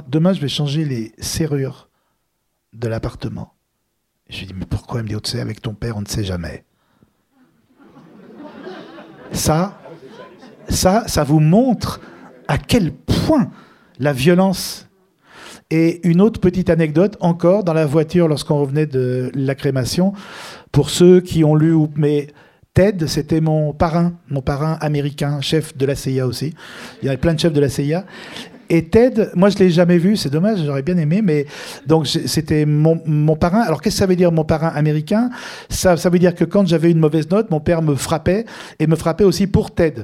demain, 0.10 0.34
je 0.34 0.42
vais 0.42 0.50
changer 0.50 0.84
les 0.84 1.14
serrures 1.20 1.90
de 2.74 2.88
l'appartement. 2.88 3.54
Je 4.30 4.40
lui 4.40 4.48
dis 4.48 4.54
Mais 4.54 4.66
pourquoi 4.66 5.00
Elle 5.00 5.06
me 5.06 5.10
dit 5.10 5.16
oh, 5.16 5.38
avec 5.38 5.62
ton 5.62 5.74
père, 5.74 5.96
on 5.96 6.02
ne 6.02 6.08
sait 6.08 6.24
jamais. 6.24 6.66
Ça, 9.32 9.80
ça, 10.68 11.08
ça 11.08 11.24
vous 11.24 11.40
montre 11.40 12.02
à 12.48 12.58
quel 12.58 12.92
point 12.92 13.52
la 14.00 14.12
violence. 14.12 14.88
Et 15.72 16.06
une 16.08 16.20
autre 16.20 16.42
petite 16.42 16.70
anecdote, 16.70 17.16
encore 17.20 17.64
dans 17.64 17.74
la 17.74 17.86
voiture 17.86 18.28
lorsqu'on 18.28 18.60
revenait 18.60 18.88
de 18.88 19.32
la 19.36 19.56
crémation, 19.56 20.14
pour 20.72 20.90
ceux 20.90 21.22
qui 21.22 21.44
ont 21.44 21.56
lu, 21.56 21.76
mais 21.96 22.28
Ted, 22.74 23.08
c'était 23.08 23.42
mon 23.42 23.74
parrain, 23.74 24.14
mon 24.30 24.42
parrain 24.42 24.78
américain, 24.82 25.42
chef 25.42 25.78
de 25.78 25.86
la 25.86 25.96
CIA 25.96 26.26
aussi. 26.26 26.54
Il 27.02 27.06
y 27.06 27.10
avait 27.10 27.18
plein 27.18 27.34
de 27.34 27.40
chefs 27.40 27.54
de 27.54 27.60
la 27.60 27.70
CIA. 27.70 28.06
Et 28.72 28.86
Ted, 28.86 29.30
moi 29.36 29.50
je 29.50 29.58
l'ai 29.58 29.72
jamais 29.72 29.98
vu, 29.98 30.16
c'est 30.16 30.30
dommage, 30.30 30.60
j'aurais 30.64 30.84
bien 30.84 30.98
aimé, 30.98 31.22
mais 31.24 31.48
donc 31.88 32.06
c'était 32.06 32.68
mon, 32.68 33.02
mon, 33.06 33.36
parrain. 33.36 33.62
Alors 33.62 33.82
qu'est-ce 33.82 33.96
que 33.96 34.00
ça 34.00 34.06
veut 34.06 34.16
dire 34.16 34.32
mon 34.32 34.44
parrain 34.44 34.68
américain? 34.68 35.32
Ça, 35.70 35.98
ça 35.98 36.10
veut 36.12 36.20
dire 36.20 36.36
que 36.36 36.44
quand 36.44 36.68
j'avais 36.68 36.92
une 36.92 37.00
mauvaise 37.00 37.28
note, 37.32 37.50
mon 37.50 37.60
père 37.60 37.82
me 37.82 37.96
frappait 37.96 38.46
et 38.78 38.86
me 38.86 38.96
frappait 38.96 39.24
aussi 39.24 39.48
pour 39.48 39.74
Ted. 39.74 40.04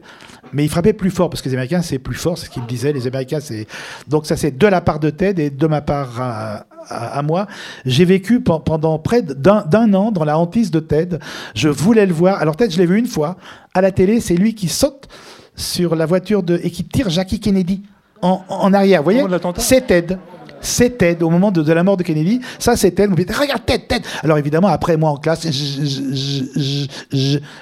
Mais 0.52 0.64
il 0.64 0.70
frappait 0.70 0.94
plus 0.94 1.12
fort 1.12 1.30
parce 1.30 1.44
que 1.44 1.50
les 1.50 1.54
Américains 1.54 1.84
c'est 1.84 2.00
plus 2.00 2.16
fort, 2.16 2.40
c'est 2.40 2.48
ce 2.48 2.50
qu'il 2.50 2.64
me 2.64 2.68
disait. 2.68 2.92
Les 2.92 3.06
Américains 3.06 3.40
c'est 3.40 3.68
donc 4.08 4.26
ça 4.26 4.36
c'est 4.36 4.58
de 4.58 4.68
la 4.68 4.82
part 4.82 5.00
de 5.00 5.12
Ted 5.12 5.44
et 5.44 5.50
de 5.52 5.68
ma 5.68 5.82
part 5.82 6.20
à, 6.20 6.66
à, 6.90 7.22
moi. 7.22 7.46
J'ai 7.86 8.06
vécu 8.06 8.42
pendant 8.42 8.98
près 8.98 9.22
d'un 9.22 9.94
an 9.94 10.12
dans 10.12 10.24
la 10.24 10.40
hantise 10.40 10.72
de 10.72 10.80
Ted. 10.80 11.20
Je 11.54 11.70
voulais 11.70 12.08
le 12.08 12.14
voir. 12.14 12.42
Alors 12.42 12.56
Ted, 12.56 12.72
je 12.72 12.80
l'ai 12.80 12.88
vu 12.88 12.98
une 12.98 13.08
fois 13.08 13.38
à 13.76 13.82
la 13.82 13.92
télé. 13.92 14.20
C'est 14.22 14.36
lui 14.36 14.56
qui 14.56 14.70
saute 14.70 15.08
sur 15.56 15.96
la 15.96 16.08
voiture 16.08 16.42
de 16.42 16.60
et 16.64 16.72
qui 16.72 16.84
tire 16.84 17.10
Jackie 17.10 17.40
Kennedy 17.40 17.84
en, 18.22 18.74
arrière. 18.74 19.02
Vous 19.02 19.12
voyez 19.12 19.24
C'est 19.58 19.88
Ted. 19.88 20.18
C'est 20.62 20.98
Ted, 20.98 21.24
au 21.24 21.30
moment 21.30 21.52
de, 21.52 21.72
la 21.72 21.84
mort 21.84 21.98
de 21.98 22.04
Kennedy. 22.04 22.42
Ça, 22.58 22.76
c'est 22.76 22.92
Ted. 22.92 23.14
Regarde, 23.14 23.66
Ted, 23.66 23.86
Ted. 23.88 24.04
Alors, 24.24 24.38
évidemment, 24.38 24.68
après, 24.68 24.98
moi, 24.98 25.12
en 25.12 25.18
classe, 25.18 25.48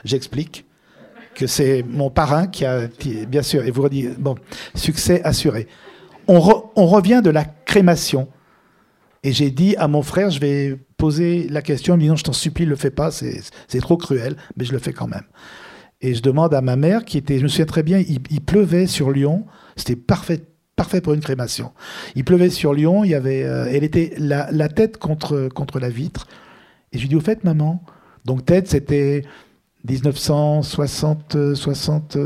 j'explique 0.06 0.66
que 1.36 1.48
c'est 1.48 1.84
mon 1.88 2.10
parrain 2.10 2.48
qui 2.48 2.64
a, 2.66 2.88
bien 3.28 3.42
sûr, 3.42 3.64
et 3.64 3.72
vous 3.72 3.82
redit, 3.82 4.08
bon, 4.18 4.36
succès 4.76 5.22
assuré. 5.24 5.68
On, 6.28 6.40
on 6.76 6.86
revient 6.86 7.22
de 7.24 7.30
la 7.30 7.44
crémation. 7.44 8.28
Et 9.24 9.32
j'ai 9.32 9.52
dit 9.52 9.76
à 9.78 9.88
mon 9.88 10.02
frère, 10.02 10.30
je 10.30 10.40
vais 10.40 10.78
poser 10.98 11.48
la 11.50 11.62
question. 11.62 11.96
Il 11.96 11.98
me 11.98 12.02
dit 12.04 12.10
non, 12.10 12.16
je 12.16 12.24
t'en 12.24 12.34
supplie, 12.34 12.66
le 12.66 12.76
fais 12.76 12.92
pas, 12.92 13.10
c'est 13.12 13.80
trop 13.82 13.98
cruel, 13.98 14.36
mais 14.58 14.66
je 14.66 14.72
le 14.72 14.80
fais 14.80 14.94
quand 14.94 15.08
même. 15.08 15.24
Et 16.02 16.14
je 16.14 16.22
demande 16.22 16.54
à 16.54 16.62
ma 16.62 16.76
mère, 16.76 17.06
qui 17.06 17.18
était, 17.18 17.38
je 17.38 17.44
me 17.44 17.48
souviens 17.48 17.66
très 17.66 17.84
bien, 17.84 18.00
il, 18.00 18.20
il 18.30 18.42
pleuvait 18.42 18.88
sur 18.88 19.12
Lyon, 19.12 19.46
c'était 19.76 19.96
parfait, 19.96 20.44
parfait 20.76 21.02
pour 21.02 21.14
une 21.14 21.22
crémation. 21.22 21.72
Il 22.16 22.24
pleuvait 22.24 22.50
sur 22.50 22.74
Lyon, 22.74 23.04
il 23.04 23.12
y 23.12 23.16
avait, 23.16 23.44
euh, 23.44 23.68
elle 23.72 23.84
était 23.84 24.14
la, 24.18 24.70
tête 24.70 24.98
contre, 24.98 25.50
contre 25.54 25.80
la 25.80 25.90
vitre. 25.90 26.28
Et 26.92 26.98
je 26.98 27.04
lui 27.04 27.10
dis, 27.10 27.16
au 27.16 27.22
fait, 27.22 27.44
maman, 27.44 27.84
donc 28.26 28.46
tête, 28.46 28.68
c'était 28.68 29.24
1960, 29.90 31.56
60, 31.56 32.18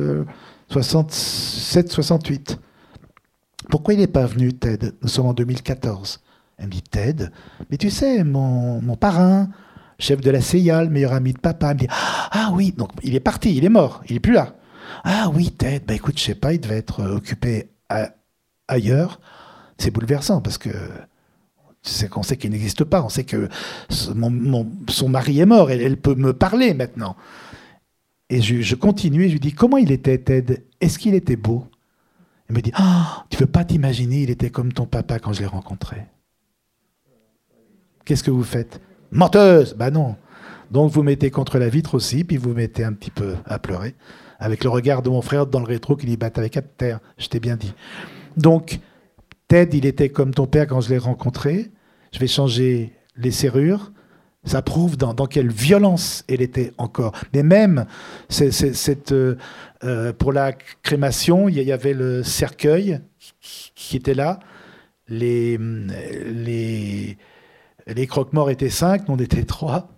67, 0.70 1.92
68. 1.92 2.60
Pourquoi 3.70 3.94
il 3.94 4.00
n'est 4.00 4.08
pas 4.08 4.26
venu, 4.26 4.54
Ted? 4.54 4.92
Nous 5.02 5.08
sommes 5.08 5.28
en 5.28 5.34
2014. 5.34 6.22
Elle 6.58 6.68
me 6.68 6.72
dit, 6.72 6.82
Ted, 6.82 7.30
mais 7.70 7.78
tu 7.78 7.90
sais, 7.90 8.24
mon, 8.24 8.82
mon 8.82 8.96
parrain, 8.96 9.50
chef 10.00 10.22
de 10.22 10.32
la 10.32 10.42
CIA, 10.42 10.84
le 10.84 10.90
meilleur 10.90 11.14
ami 11.14 11.34
de 11.34 11.40
papa, 11.40 11.74
me 11.74 11.80
dit, 11.80 11.88
ah 11.90 12.52
oui, 12.54 12.74
donc 12.76 12.92
il 13.04 13.16
est 13.16 13.20
parti, 13.20 13.56
il 13.56 13.66
est 13.66 13.70
mort, 13.70 14.02
il 14.10 14.16
est 14.16 14.20
plus 14.20 14.34
là. 14.34 14.56
Ah 15.04 15.30
oui, 15.34 15.52
Ted, 15.52 15.84
bah 15.88 15.94
écoute, 15.94 16.18
je 16.18 16.24
sais 16.24 16.36
pas, 16.36 16.54
il 16.54 16.60
devait 16.60 16.78
être 16.78 17.04
occupé 17.04 17.70
à, 17.90 18.10
ailleurs, 18.68 19.20
c'est 19.78 19.92
bouleversant 19.92 20.42
parce 20.42 20.58
que 20.58 20.70
c'est 21.82 22.10
qu'on 22.10 22.24
sait 22.24 22.38
qu'il 22.38 22.52
n'existe 22.52 22.84
pas, 22.84 23.04
on 23.04 23.10
sait 23.10 23.24
que 23.24 23.48
son 23.90 25.10
mari 25.10 25.40
est 25.40 25.46
mort, 25.46 25.72
elle 25.72 25.98
peut 25.98 26.16
me 26.16 26.34
parler 26.34 26.74
maintenant. 26.74 27.16
Et 28.30 28.42
je, 28.42 28.76
continue 28.76 29.24
et 29.24 29.28
je 29.30 29.34
lui 29.34 29.40
dis 29.40 29.54
Comment 29.54 29.78
il 29.78 29.92
était, 29.92 30.18
Ted? 30.18 30.66
Est-ce 30.82 31.00
qu'il 31.00 31.16
était 31.16 31.38
beau? 31.38 31.66
Il 32.50 32.56
me 32.56 32.62
dit 32.62 32.72
ah, 32.76 33.26
Tu 33.30 33.38
veux 33.38 33.48
pas 33.48 33.64
t'imaginer, 33.64 34.24
il 34.24 34.30
était 34.30 34.50
comme 34.50 34.74
ton 34.74 34.86
papa 34.86 35.20
quand 35.20 35.32
je 35.32 35.40
l'ai 35.40 35.46
rencontré. 35.46 36.04
Qu'est-ce 38.04 38.24
que 38.24 38.32
vous 38.32 38.44
faites? 38.44 38.82
Menteuse! 39.12 39.76
Bah 39.76 39.92
non. 39.92 40.18
Donc 40.72 40.92
vous 40.92 41.04
mettez 41.04 41.32
contre 41.32 41.58
la 41.58 41.70
vitre 41.70 41.96
aussi, 41.96 42.26
puis 42.26 42.36
vous 42.36 42.54
mettez 42.54 42.84
un 42.84 42.92
petit 42.92 43.12
peu 43.12 43.36
à 43.46 43.60
pleurer, 43.60 43.96
avec 44.40 44.64
le 44.64 44.70
regard 44.70 45.02
de 45.02 45.10
mon 45.10 45.22
frère 45.22 45.48
dans 45.48 45.60
le 45.60 45.66
rétro 45.66 45.96
qui 45.96 46.06
dit 46.06 46.18
Bah 46.18 46.30
t'avais 46.30 46.50
qu'à 46.50 46.62
terre, 46.62 47.00
je 47.18 47.28
t'ai 47.28 47.40
bien 47.40 47.56
dit. 47.56 47.74
Donc, 48.36 48.80
Ted, 49.48 49.78
il 49.78 49.86
était 49.86 50.10
comme 50.10 50.34
ton 50.34 50.46
père 50.46 50.68
quand 50.68 50.82
je 50.82 50.90
l'ai 50.90 50.98
rencontré. 50.98 51.72
Je 52.12 52.20
vais 52.20 52.28
changer 52.28 52.94
les 53.16 53.32
serrures. 53.32 53.92
Ça 54.44 54.62
prouve 54.62 54.96
dans, 54.96 55.14
quelle 55.26 55.52
violence 55.52 56.24
elle 56.30 56.42
était 56.42 56.72
encore. 56.78 57.14
Mais 57.34 57.44
même, 57.44 57.86
euh, 58.40 59.36
euh, 59.84 60.14
pour 60.14 60.32
la 60.32 60.54
crémation, 60.54 61.50
il 61.50 61.62
y 61.62 61.72
avait 61.72 61.94
le 61.94 62.24
cercueil 62.24 63.02
qui 63.76 63.98
était 63.98 64.14
là. 64.14 64.40
Les, 65.10 65.58
les, 65.58 67.18
les 67.88 68.08
croque-morts 68.08 68.50
étaient 68.50 68.70
cinq, 68.70 69.08
nous 69.08 69.16
on 69.16 69.18
était 69.18 69.44
trois. 69.44 69.90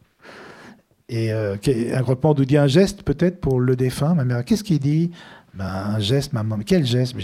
Et 1.09 1.33
euh, 1.33 1.55
un 1.93 2.01
croque-mort 2.03 2.35
nous 2.37 2.45
dit 2.45 2.55
un 2.57 2.67
geste 2.67 3.01
peut-être 3.01 3.41
pour 3.41 3.59
le 3.59 3.75
défunt. 3.75 4.13
Ma 4.13 4.23
mère, 4.23 4.45
qu'est-ce 4.45 4.63
qu'il 4.63 4.79
dit? 4.79 5.11
Ben, 5.55 5.65
Un 5.65 5.99
geste, 5.99 6.33
maman. 6.33 6.59
Quel 6.63 6.85
geste? 6.85 7.15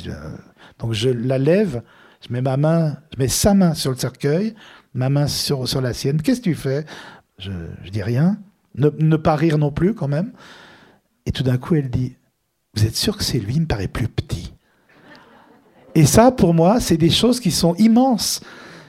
Donc 0.79 0.93
je 0.93 1.09
la 1.09 1.37
lève, 1.37 1.83
je 2.27 2.33
mets 2.33 2.41
ma 2.41 2.57
main, 2.57 2.97
je 3.13 3.19
mets 3.19 3.27
sa 3.27 3.53
main 3.53 3.75
sur 3.75 3.91
le 3.91 3.97
cercueil, 3.97 4.55
ma 4.95 5.09
main 5.09 5.27
sur, 5.27 5.67
sur 5.67 5.81
la 5.81 5.93
sienne. 5.93 6.21
Qu'est-ce 6.21 6.39
que 6.39 6.45
tu 6.45 6.55
fais? 6.55 6.83
Je, 7.37 7.51
je 7.83 7.91
dis 7.91 8.01
rien, 8.01 8.37
ne, 8.73 8.89
ne, 8.97 9.17
pas 9.17 9.35
rire 9.35 9.59
non 9.59 9.71
plus 9.71 9.93
quand 9.93 10.07
même. 10.07 10.31
Et 11.27 11.31
tout 11.31 11.43
d'un 11.43 11.57
coup, 11.57 11.75
elle 11.75 11.89
dit 11.91 12.15
Vous 12.75 12.85
êtes 12.85 12.95
sûr 12.95 13.15
que 13.15 13.23
c'est 13.23 13.39
lui? 13.39 13.55
Il 13.55 13.61
me 13.61 13.67
paraît 13.67 13.87
plus 13.87 14.07
petit. 14.07 14.51
Et 15.93 16.05
ça, 16.05 16.31
pour 16.31 16.55
moi, 16.55 16.79
c'est 16.79 16.97
des 16.97 17.11
choses 17.11 17.39
qui 17.39 17.51
sont 17.51 17.75
immenses. 17.75 18.41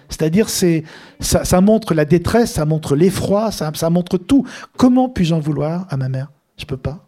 C'est-à-dire, 0.09 0.49
c'est, 0.49 0.85
ça, 1.21 1.61
montre 1.61 1.95
la 1.95 2.05
détresse, 2.05 2.53
ça 2.53 2.65
montre 2.65 2.97
l'effroi, 2.97 3.51
ça, 3.51 3.91
montre 3.91 4.19
tout. 4.19 4.47
Comment 4.77 5.09
puis-je 5.09 5.35
en 5.35 5.41
vouloir 5.41 5.87
à 5.91 5.97
ma 5.97 6.09
mère? 6.09 6.31
Je 6.57 6.65
peux 6.65 6.77
pas. 6.77 7.07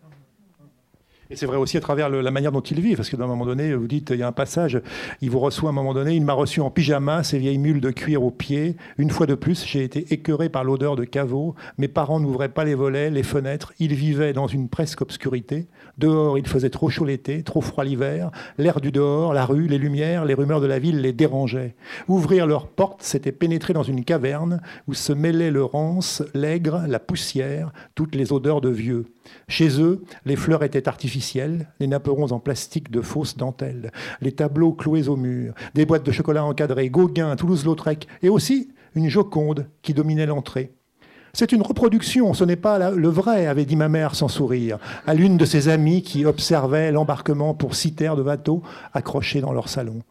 Et 1.31 1.37
c'est 1.37 1.45
vrai 1.45 1.59
aussi 1.59 1.77
à 1.77 1.81
travers 1.81 2.09
la 2.09 2.31
manière 2.31 2.53
dont 2.53 2.63
il 2.63 2.81
vit, 2.81 2.97
parce 2.97 3.11
que 3.11 3.17
d'un 3.17 3.27
moment 3.27 3.45
donné, 3.45 3.75
vous 3.75 3.87
dites, 3.87 4.11
il 4.11 4.19
y 4.19 4.23
a 4.23 4.27
un 4.27 4.33
passage, 4.33 4.81
il 5.21 5.31
vous 5.31 5.41
reçoit 5.41 5.69
à 5.69 5.73
un 5.73 5.75
moment 5.75 5.93
donné, 5.93 6.15
il 6.15 6.25
m'a 6.25 6.33
reçu 6.33 6.63
en 6.63 6.71
pyjama, 6.71 7.23
ses 7.23 7.39
vieilles 7.39 7.59
mules 7.59 7.83
de 7.83 7.91
cuir 7.91 8.23
aux 8.23 8.31
pieds. 8.31 8.77
Une 8.97 9.11
fois 9.11 9.27
de 9.27 9.35
plus, 9.35 9.63
j'ai 9.67 9.85
été 9.85 10.07
écœuré 10.11 10.49
par 10.49 10.65
l'odeur 10.65 10.97
de 10.97 11.05
caveau. 11.05 11.55
Mes 11.77 11.89
parents 11.89 12.19
n'ouvraient 12.19 12.49
pas 12.49 12.65
les 12.65 12.75
volets, 12.75 13.11
les 13.11 13.23
fenêtres. 13.23 13.75
Ils 13.79 13.93
vivaient 13.93 14.33
dans 14.33 14.47
une 14.47 14.71
presque 14.71 15.03
obscurité. 15.03 15.67
Dehors, 15.99 16.39
il 16.39 16.47
faisait 16.47 16.71
trop 16.71 16.89
chaud 16.89 17.05
l'été, 17.05 17.43
trop 17.43 17.61
froid 17.61 17.85
l'hiver. 17.85 18.31
L'air 18.57 18.81
du 18.81 18.93
dehors, 18.93 19.35
la 19.35 19.45
rue, 19.45 19.67
les 19.67 19.79
lumières, 19.79 20.25
les 20.25 20.35
rumeurs 20.35 20.61
de 20.61 20.67
la 20.67 20.79
ville 20.79 21.01
les 21.01 21.13
dérangeaient. 21.13 21.75
Ouvrir 22.07 22.47
leurs 22.47 22.69
portes, 22.69 23.03
c'était 23.03 23.33
pénétrer 23.33 23.73
dans 23.73 23.83
une 23.83 24.05
caverne 24.05 24.61
où 24.87 24.95
se 24.95 25.13
mêlaient 25.13 25.51
le 25.51 25.65
rance, 25.65 26.23
l'aigre, 26.35 26.85
la 26.87 27.01
poussière, 27.01 27.73
toutes 27.95 28.15
les 28.15 28.33
odeurs 28.33 28.61
de 28.61 28.69
vieux. 28.69 29.07
Chez 29.49 29.81
eux, 29.81 30.03
les 30.25 30.37
fleurs 30.37 30.63
étaient 30.63 30.89
artificielles, 30.89 31.69
les 31.81 31.89
napperons 31.89 32.33
en 32.33 32.39
plastique 32.39 32.91
de 32.91 33.01
fausses 33.01 33.37
dentelles, 33.37 33.91
les 34.21 34.33
tableaux 34.33 34.73
cloués 34.73 35.09
au 35.09 35.17
mur, 35.17 35.55
des 35.75 35.85
boîtes 35.85 36.07
de 36.07 36.13
chocolat 36.13 36.45
encadrées, 36.45 36.91
Gauguin, 36.91 37.35
Toulouse-Lautrec, 37.37 38.07
et 38.23 38.29
aussi 38.29 38.71
une 38.95 39.09
Joconde 39.09 39.67
qui 39.83 39.95
dominait 39.95 40.27
l'entrée. 40.27 40.73
C'est 41.33 41.53
une 41.53 41.63
reproduction, 41.63 42.33
ce 42.35 42.45
n'est 42.45 42.57
pas 42.57 42.91
le 42.91 43.09
vrai, 43.09 43.47
avait 43.47 43.65
dit 43.65 43.77
ma 43.77 43.89
mère 43.89 44.15
sans 44.15 44.29
sourire, 44.29 44.79
à 45.07 45.15
l'une 45.15 45.37
de 45.37 45.45
ses 45.45 45.69
amies 45.69 46.03
qui 46.03 46.25
observait 46.25 46.91
l'embarquement 46.91 47.55
pour 47.55 47.75
six 47.75 47.95
terres 47.95 48.17
de 48.17 48.23
bateaux 48.23 48.63
accrochés 48.95 49.41
dans 49.41 49.53
leur 49.53 49.69
salon. 49.69 50.03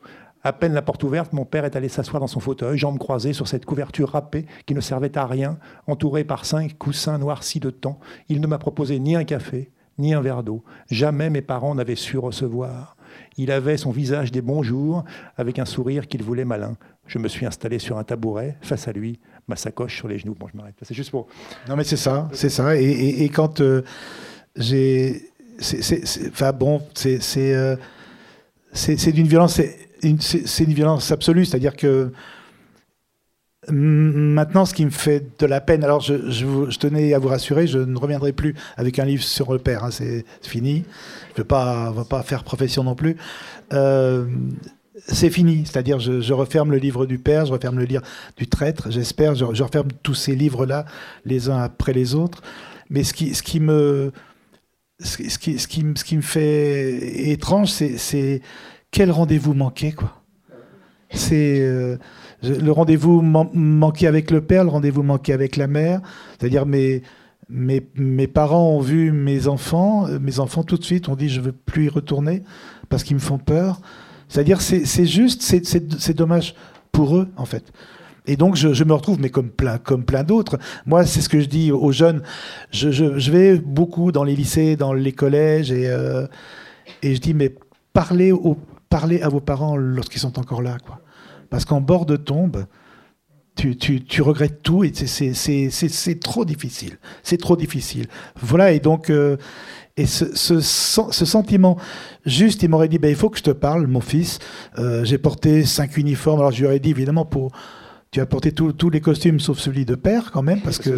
À 0.44 0.54
peine 0.54 0.74
la 0.74 0.82
porte 0.82 1.04
ouverte, 1.04 1.34
mon 1.34 1.44
père 1.44 1.66
est 1.66 1.76
allé 1.76 1.90
s'asseoir 1.90 2.20
dans 2.20 2.28
son 2.28 2.40
fauteuil, 2.40 2.78
jambes 2.78 3.00
croisées 3.00 3.34
sur 3.34 3.48
cette 3.48 3.66
couverture 3.66 4.12
râpée 4.12 4.46
qui 4.66 4.76
ne 4.76 4.80
servait 4.80 5.18
à 5.18 5.26
rien, 5.26 5.58
entourée 5.88 6.24
par 6.24 6.46
cinq 6.46 6.78
coussins 6.78 7.18
noircis 7.18 7.60
de 7.60 7.72
temps. 7.72 8.00
Il 8.30 8.40
ne 8.40 8.48
m'a 8.48 8.60
proposé 8.60 9.00
ni 9.00 9.16
un 9.16 9.24
café, 9.24 9.72
ni 9.98 10.14
un 10.14 10.22
verre 10.22 10.44
d'eau. 10.44 10.64
Jamais 10.90 11.30
mes 11.30 11.42
parents 11.42 11.76
n'avaient 11.76 11.96
su 11.96 12.18
recevoir. 12.18 12.96
Il 13.36 13.52
avait 13.52 13.78
son 13.78 13.92
visage 13.92 14.32
des 14.32 14.42
bons 14.42 14.64
jours, 14.64 15.04
avec 15.38 15.60
un 15.60 15.66
sourire 15.66 16.08
qu'il 16.08 16.24
voulait 16.24 16.46
malin. 16.46 16.78
Je 17.08 17.20
me 17.20 17.28
suis 17.28 17.46
installé 17.46 17.80
sur 17.80 17.98
un 17.98 18.04
tabouret, 18.04 18.58
face 18.62 18.88
à 18.88 18.92
lui, 18.92 19.20
ma 19.48 19.56
sacoche 19.56 19.96
sur 19.96 20.08
les 20.08 20.20
genoux. 20.20 20.36
Bon, 20.38 20.48
je 20.52 20.58
m'arrête. 20.58 20.76
C'est 20.82 20.96
juste 20.96 21.12
pour. 21.12 21.28
Non, 21.68 21.76
mais 21.76 21.84
c'est 21.84 21.98
ça, 21.98 22.30
c'est 22.34 22.50
ça. 22.50 22.76
Et, 22.76 23.30
quand 23.30 23.62
euh, 23.62 23.82
j'ai. 24.56 25.30
Enfin, 26.30 26.52
bon, 26.54 26.82
c'est. 26.94 27.22
C'est 27.22 27.56
euh, 27.56 27.76
d'une 29.12 29.28
violence 29.28 29.62
c'est 30.20 30.64
une 30.64 30.74
violence 30.74 31.12
absolue, 31.12 31.46
c'est-à-dire 31.46 31.76
que 31.76 32.12
Maintenant, 33.70 34.66
ce 34.66 34.74
qui 34.74 34.86
me 34.86 34.92
fait 34.92 35.38
de 35.40 35.46
la 35.46 35.60
peine, 35.60 35.84
alors 35.84 36.00
je, 36.00 36.78
tenais 36.78 37.14
à 37.14 37.20
vous 37.20 37.28
rassurer, 37.28 37.68
je 37.68 37.80
ne 37.80 37.98
reviendrai 37.98 38.32
plus 38.32 38.56
avec 38.78 38.98
un 38.98 39.04
livre 39.04 39.24
sur 39.24 39.52
le 39.52 39.60
père, 39.60 39.84
hein, 39.84 39.92
c'est 39.92 40.24
fini. 40.42 40.86
Je 41.30 41.34
ne 41.34 41.38
veux 41.40 41.44
pas, 41.44 41.94
pas 42.10 42.24
faire 42.24 42.46
profession 42.46 42.84
non 42.86 42.96
plus. 42.96 43.18
Euh, 43.74 44.26
c'est 45.06 45.30
fini, 45.30 45.64
c'est-à-dire 45.66 46.00
je, 46.00 46.34
referme 46.34 46.72
le 46.72 46.78
livre 46.78 47.06
du 47.06 47.20
père, 47.20 47.46
je 47.46 47.52
referme 47.52 47.78
le 47.78 47.86
livre 47.86 48.02
du 48.36 48.48
traître, 48.48 48.90
j'espère, 48.92 49.36
je, 49.36 49.46
referme 49.46 49.90
tous 50.04 50.16
ces 50.16 50.36
livres-là, 50.36 50.86
les 51.26 51.50
uns 51.50 51.60
après 51.60 51.94
les 51.94 52.16
autres. 52.16 52.42
Mais 52.90 53.04
ce 53.04 53.14
qui, 53.14 53.60
me, 53.60 54.12
ce 55.00 55.30
ce 55.30 55.38
qui, 55.38 55.60
ce 55.60 55.68
qui 55.68 56.16
me 56.16 56.22
fait 56.22 57.30
étrange, 57.30 57.70
c'est 57.70 58.42
quel 58.92 59.12
rendez-vous 59.12 59.54
manqué, 59.54 59.92
quoi. 59.92 60.24
C'est 61.10 61.62
euh, 61.62 61.98
le 62.44 62.72
rendez-vous 62.72 63.22
manqué 63.22 64.08
avec 64.08 64.30
le 64.30 64.42
père, 64.42 64.64
le 64.64 64.70
rendez-vous 64.70 65.04
manqué 65.04 65.32
avec 65.32 65.56
la 65.56 65.68
mère. 65.68 66.02
C'est-à-dire 66.38 66.66
mes, 66.66 67.02
mes, 67.50 67.88
mes, 67.96 68.28
parents 68.28 68.72
ont 68.72 68.82
vu 68.82 69.14
mes 69.14 69.48
enfants, 69.48 70.08
euh, 70.08 70.20
mes 70.20 70.40
enfants 70.40 70.64
tout 70.64 70.78
de 70.78 70.84
suite 70.84 71.08
ont 71.08 71.16
dit 71.16 71.30
je 71.30 71.40
veux 71.40 71.54
plus 71.54 71.86
y 71.86 71.90
retourner 71.90 72.44
parce 72.90 73.04
qu'ils 73.04 73.16
me 73.16 73.22
font 73.22 73.38
peur. 73.38 73.80
C'est-à-dire 74.28 74.62
c'est 74.62 75.06
juste, 75.06 75.42
c'est 75.42 76.14
dommage 76.14 76.56
pour 76.92 77.18
eux 77.18 77.30
en 77.38 77.46
fait. 77.46 77.72
Et 78.30 78.36
donc 78.36 78.56
je, 78.56 78.84
me 78.84 78.94
retrouve, 78.94 79.20
mais 79.22 79.30
comme 79.30 79.50
plein, 79.50 79.78
comme 79.78 80.04
plein 80.04 80.24
d'autres. 80.24 80.58
Moi, 80.86 81.06
c'est 81.06 81.22
ce 81.22 81.30
que 81.30 81.40
je 81.40 81.48
dis 81.48 81.72
aux 81.72 81.94
jeunes. 81.94 82.22
Je, 82.72 82.92
je, 82.92 83.32
vais 83.32 83.58
beaucoup 83.58 84.12
dans 84.12 84.26
les 84.26 84.36
lycées, 84.36 84.76
dans 84.76 84.94
les 84.94 85.14
collèges, 85.14 85.72
et, 85.72 85.88
euh, 85.88 86.28
et 87.02 87.16
je 87.16 87.22
dis 87.22 87.34
mais 87.34 87.56
parlez 87.94 88.34
aux 88.34 88.58
parlez 88.90 89.22
à 89.22 89.30
vos 89.30 89.40
parents 89.40 89.78
lorsqu'ils 89.78 90.20
sont 90.20 90.40
encore 90.40 90.62
là. 90.62 90.78
Quoi. 90.86 91.00
Parce 91.50 91.66
qu'en 91.66 91.82
bord 91.82 92.06
de 92.06 92.16
tombe, 92.16 92.66
tu, 93.56 93.76
tu, 93.76 94.04
tu 94.04 94.22
regrettes 94.22 94.62
tout 94.62 94.84
et 94.84 94.94
c'est 94.94 96.20
trop 96.20 96.46
difficile. 96.46 96.98
C'est 97.24 97.38
trop 97.38 97.56
difficile. 97.56 98.06
Voilà, 98.42 98.72
et 98.72 98.80
donc, 98.80 99.10
euh, 99.10 99.38
et 99.98 100.06
ce, 100.06 100.36
ce, 100.36 100.62
ce, 100.62 101.26
sentiment, 101.26 101.78
juste, 102.26 102.62
il 102.62 102.70
m'aurait 102.70 102.88
dit, 102.88 103.00
ben, 103.00 103.10
il 103.10 103.16
faut 103.16 103.30
que 103.30 103.40
je 103.40 103.44
te 103.44 103.52
parle, 103.52 103.88
mon 103.88 104.00
fils. 104.00 104.38
Euh, 104.78 105.04
j'ai 105.04 105.18
porté 105.18 105.66
cinq 105.66 105.98
uniformes, 105.98 106.40
alors 106.40 106.52
je 106.52 106.60
lui 106.60 106.68
aurais 106.68 106.80
dit, 106.80 106.92
évidemment, 106.92 107.26
pour 107.26 107.52
tu 108.10 108.22
as 108.22 108.26
porté 108.26 108.54
tous 108.54 108.90
les 108.90 109.02
costumes 109.02 109.40
sauf 109.40 109.60
celui 109.60 109.84
de 109.84 109.96
père 109.96 110.32
quand 110.32 110.42
même 110.42 110.62
parce 110.62 110.78
que 110.78 110.92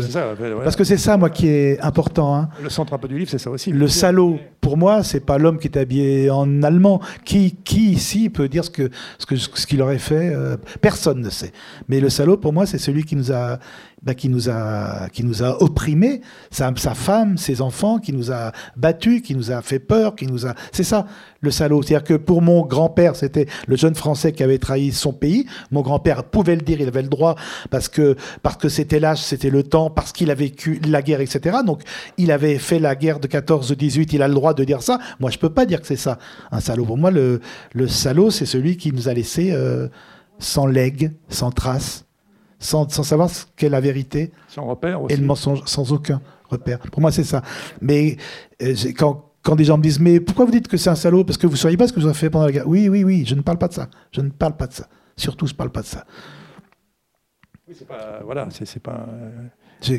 parce 0.64 0.76
que 0.76 0.84
c'est 0.84 0.98
ça 0.98 1.18
moi 1.18 1.32
qui 1.32 1.48
est 1.48 1.80
important. 1.82 2.36
Hein. 2.36 2.50
Le 2.62 2.70
centre 2.70 2.94
un 2.94 3.00
peu 3.00 3.08
du 3.08 3.18
livre 3.18 3.32
c'est 3.32 3.40
ça 3.40 3.50
aussi. 3.50 3.72
Le 3.72 3.88
salaud 3.88 4.40
pour 4.62 4.78
moi 4.78 5.02
c'est 5.02 5.26
pas 5.26 5.40
l'homme 5.40 5.58
qui 5.58 5.68
est 5.68 5.78
habillé 5.78 6.30
en 6.30 6.62
allemand. 6.62 7.02
Qui 7.26 7.56
qui 7.64 7.92
ici 7.92 8.30
peut 8.30 8.48
dire 8.48 8.64
ce 8.64 8.70
que 8.70 8.90
ce 9.18 9.26
que 9.26 9.36
ce 9.36 9.66
qu'il 9.66 9.82
aurait 9.82 9.98
fait 9.98 10.32
euh, 10.34 10.56
Personne 10.82 11.22
ne 11.22 11.30
sait. 11.32 11.52
Mais 11.88 12.00
le 12.00 12.10
salaud 12.10 12.38
pour 12.38 12.54
moi 12.54 12.68
c'est 12.68 12.78
celui 12.78 13.04
qui 13.04 13.16
nous 13.16 13.32
a 13.32 13.58
bah, 14.04 14.14
qui 14.14 14.30
nous 14.30 14.50
a 14.50 15.10
qui 15.12 15.24
nous 15.24 15.44
a 15.44 15.62
opprimés, 15.62 16.22
sa, 16.52 16.72
sa 16.76 16.94
femme, 16.94 17.38
ses 17.38 17.62
enfants, 17.62 18.00
qui 18.00 18.14
nous 18.14 18.32
a 18.32 18.52
battus, 18.78 19.22
qui 19.22 19.36
nous 19.36 19.52
a 19.52 19.62
fait 19.62 19.80
peur, 19.80 20.16
qui 20.16 20.26
nous 20.26 20.46
a 20.46 20.56
c'est 20.72 20.84
ça 20.84 21.06
le 21.42 21.52
salaud. 21.52 21.82
C'est-à-dire 21.82 22.04
que 22.04 22.14
pour 22.14 22.42
mon 22.42 22.66
grand-père, 22.66 23.16
c'était 23.16 23.48
le 23.68 23.76
jeune 23.76 23.96
Français 23.96 24.32
qui 24.32 24.44
avait 24.44 24.58
trahi 24.58 24.92
son 24.92 25.14
pays. 25.14 25.46
Mon 25.72 25.82
grand-père 25.82 26.24
pouvait 26.24 26.56
le 26.56 26.62
dire, 26.62 26.82
il 26.82 26.88
avait 26.88 27.02
le 27.02 27.10
droit 27.10 27.36
parce 27.70 27.90
que 27.90 28.16
parce 28.42 28.58
que 28.58 28.70
c'était 28.70 29.00
l'âge, 29.00 29.20
c'était 29.20 29.50
le 29.50 29.64
temps, 29.64 29.90
parce 29.90 30.12
qu'il 30.12 30.32
a 30.32 30.36
vécu 30.36 30.80
la 30.88 31.02
guerre, 31.02 31.22
etc. 31.22 31.58
Donc 31.66 31.82
il 32.18 32.32
avait 32.32 32.58
fait 32.58 32.80
la 32.80 32.96
guerre 32.96 33.20
de 33.20 33.28
14-18, 33.28 34.10
il 34.14 34.22
a 34.22 34.28
le 34.28 34.34
droit 34.34 34.54
de 34.54 34.64
dire 34.64 34.82
ça. 34.82 35.00
Moi, 35.20 35.32
je 35.32 35.38
peux 35.38 35.50
pas 35.50 35.66
dire 35.66 35.82
que 35.82 35.88
c'est 35.88 35.96
ça 35.96 36.18
un 36.52 36.60
salaud. 36.60 36.86
Pour 36.86 36.98
moi, 36.98 37.12
le, 37.12 37.42
le 37.74 37.88
salaud, 37.88 38.32
c'est 38.32 38.46
celui 38.46 38.78
qui 38.78 38.92
nous 38.92 39.10
a 39.10 39.14
laissé 39.14 39.52
euh, 39.52 39.88
sans 40.40 40.66
legs, 40.66 41.12
sans 41.30 41.52
traces, 41.52 42.06
sans, 42.60 42.90
sans 42.90 43.04
savoir 43.04 43.30
ce 43.30 43.46
qu'est 43.56 43.70
la 43.70 43.82
vérité. 43.82 44.32
Sans 44.48 44.66
repère 44.66 45.02
aussi. 45.02 45.14
Et 45.14 45.18
le 45.18 45.26
mensonge, 45.26 45.62
sans 45.66 45.92
aucun 45.92 46.22
repère. 46.50 46.80
Pour 46.80 47.02
moi, 47.02 47.12
c'est 47.12 47.24
ça. 47.24 47.42
Mais 47.82 48.18
euh, 48.62 48.76
quand 48.98 49.26
quand 49.42 49.56
des 49.56 49.64
gens 49.64 49.78
me 49.78 49.84
disent 49.84 50.00
mais 50.00 50.20
pourquoi 50.20 50.46
vous 50.46 50.52
dites 50.52 50.68
que 50.68 50.78
c'est 50.78 50.90
un 50.90 50.96
salaud? 50.96 51.24
Parce 51.24 51.38
que 51.38 51.48
vous 51.48 51.54
ne 51.54 51.58
sauriez 51.58 51.78
pas 51.78 51.88
ce 51.88 51.94
que 51.94 52.00
vous 52.00 52.06
avez 52.06 52.16
fait 52.16 52.30
pendant 52.30 52.46
la 52.46 52.52
guerre 52.52 52.68
oui 52.68 52.90
oui 52.90 53.04
oui 53.04 53.24
je 53.26 53.36
ne 53.36 53.42
parle 53.42 53.58
pas 53.58 53.68
de 53.68 53.74
ça 53.74 53.88
je 54.12 54.22
ne 54.22 54.30
parle 54.30 54.58
pas 54.58 54.68
de 54.68 54.74
ça 54.74 54.88
surtout 55.16 55.48
je 55.48 55.54
ne 55.54 55.58
parle 55.58 55.72
pas 55.72 55.82
de 55.82 55.88
ça 55.88 56.06
oui 57.68 57.76
c'est 57.78 57.88
pas 57.88 58.20
voilà 58.24 58.48
c'est 58.52 58.82
pas 58.82 59.08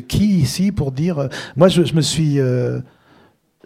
qui 0.07 0.39
ici 0.39 0.71
pour 0.71 0.91
dire 0.91 1.19
euh, 1.19 1.27
moi 1.55 1.67
je, 1.69 1.81
me 1.93 2.01
suis 2.01 2.39
euh, 2.39 2.79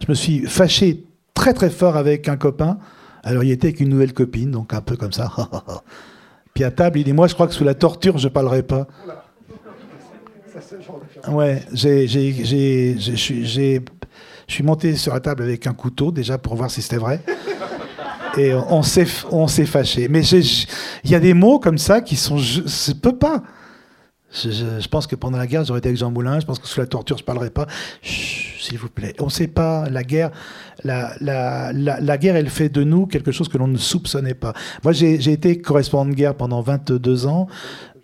je 0.00 0.06
me 0.08 0.14
suis 0.14 0.46
fâché 0.46 1.04
très 1.34 1.52
très 1.52 1.70
fort 1.70 1.96
avec 1.96 2.28
un 2.28 2.36
copain 2.36 2.78
alors 3.22 3.44
il 3.44 3.50
était 3.50 3.68
avec 3.68 3.80
une 3.80 3.90
nouvelle 3.90 4.14
copine 4.14 4.50
donc 4.50 4.72
un 4.72 4.80
peu 4.80 4.96
comme 4.96 5.12
ça 5.12 5.30
puis 6.56 6.64
à 6.64 6.70
table 6.70 6.98
il 6.98 7.04
dit 7.04 7.12
moi 7.12 7.28
je 7.28 7.34
crois 7.34 7.46
que 7.46 7.52
sous 7.52 7.64
la 7.64 7.74
torture 7.74 8.16
je 8.16 8.28
parlerai 8.28 8.62
pas 8.62 8.86
Ouais, 11.28 11.62
je 11.72 12.06
suis 14.46 14.62
monté 14.62 14.96
sur 14.96 15.12
la 15.12 15.20
table 15.20 15.42
avec 15.42 15.66
un 15.66 15.74
couteau 15.74 16.10
déjà 16.10 16.38
pour 16.38 16.54
voir 16.54 16.70
si 16.70 16.80
c'était 16.80 16.96
vrai. 16.96 17.20
Et 18.38 18.54
on 18.54 18.82
s'est, 18.82 19.06
on 19.30 19.48
s'est 19.48 19.66
fâché. 19.66 20.08
Mais 20.08 20.22
il 20.22 21.10
y 21.10 21.14
a 21.14 21.20
des 21.20 21.34
mots 21.34 21.58
comme 21.58 21.78
ça 21.78 22.00
qui 22.00 22.16
sont. 22.16 22.38
Je 22.38 22.60
ne 22.60 22.98
peux 22.98 23.16
pas. 23.16 23.42
Je, 24.30 24.88
pense 24.88 25.06
que 25.06 25.16
pendant 25.16 25.38
la 25.38 25.46
guerre, 25.46 25.64
j'aurais 25.64 25.78
été 25.80 25.88
avec 25.88 25.98
Jean 25.98 26.10
Moulin. 26.10 26.40
Je 26.40 26.46
pense 26.46 26.58
que 26.58 26.66
sous 26.66 26.80
la 26.80 26.86
torture, 26.86 27.16
je 27.18 27.22
ne 27.22 27.26
parlerai 27.26 27.50
pas. 27.50 27.66
S'il 28.66 28.78
vous 28.78 28.88
plaît. 28.88 29.14
On 29.20 29.26
ne 29.26 29.30
sait 29.30 29.46
pas. 29.46 29.88
La 29.88 30.02
guerre, 30.02 30.32
la, 30.82 31.12
la, 31.20 31.72
la, 31.72 32.18
guerre, 32.18 32.34
elle 32.34 32.50
fait 32.50 32.68
de 32.68 32.82
nous 32.82 33.06
quelque 33.06 33.30
chose 33.30 33.48
que 33.48 33.58
l'on 33.58 33.68
ne 33.68 33.78
soupçonnait 33.78 34.34
pas. 34.34 34.54
Moi, 34.82 34.92
j'ai 34.92 35.30
été 35.30 35.60
correspondant 35.60 36.10
de 36.10 36.14
guerre 36.16 36.34
pendant 36.34 36.62
22 36.62 37.26
ans. 37.26 37.46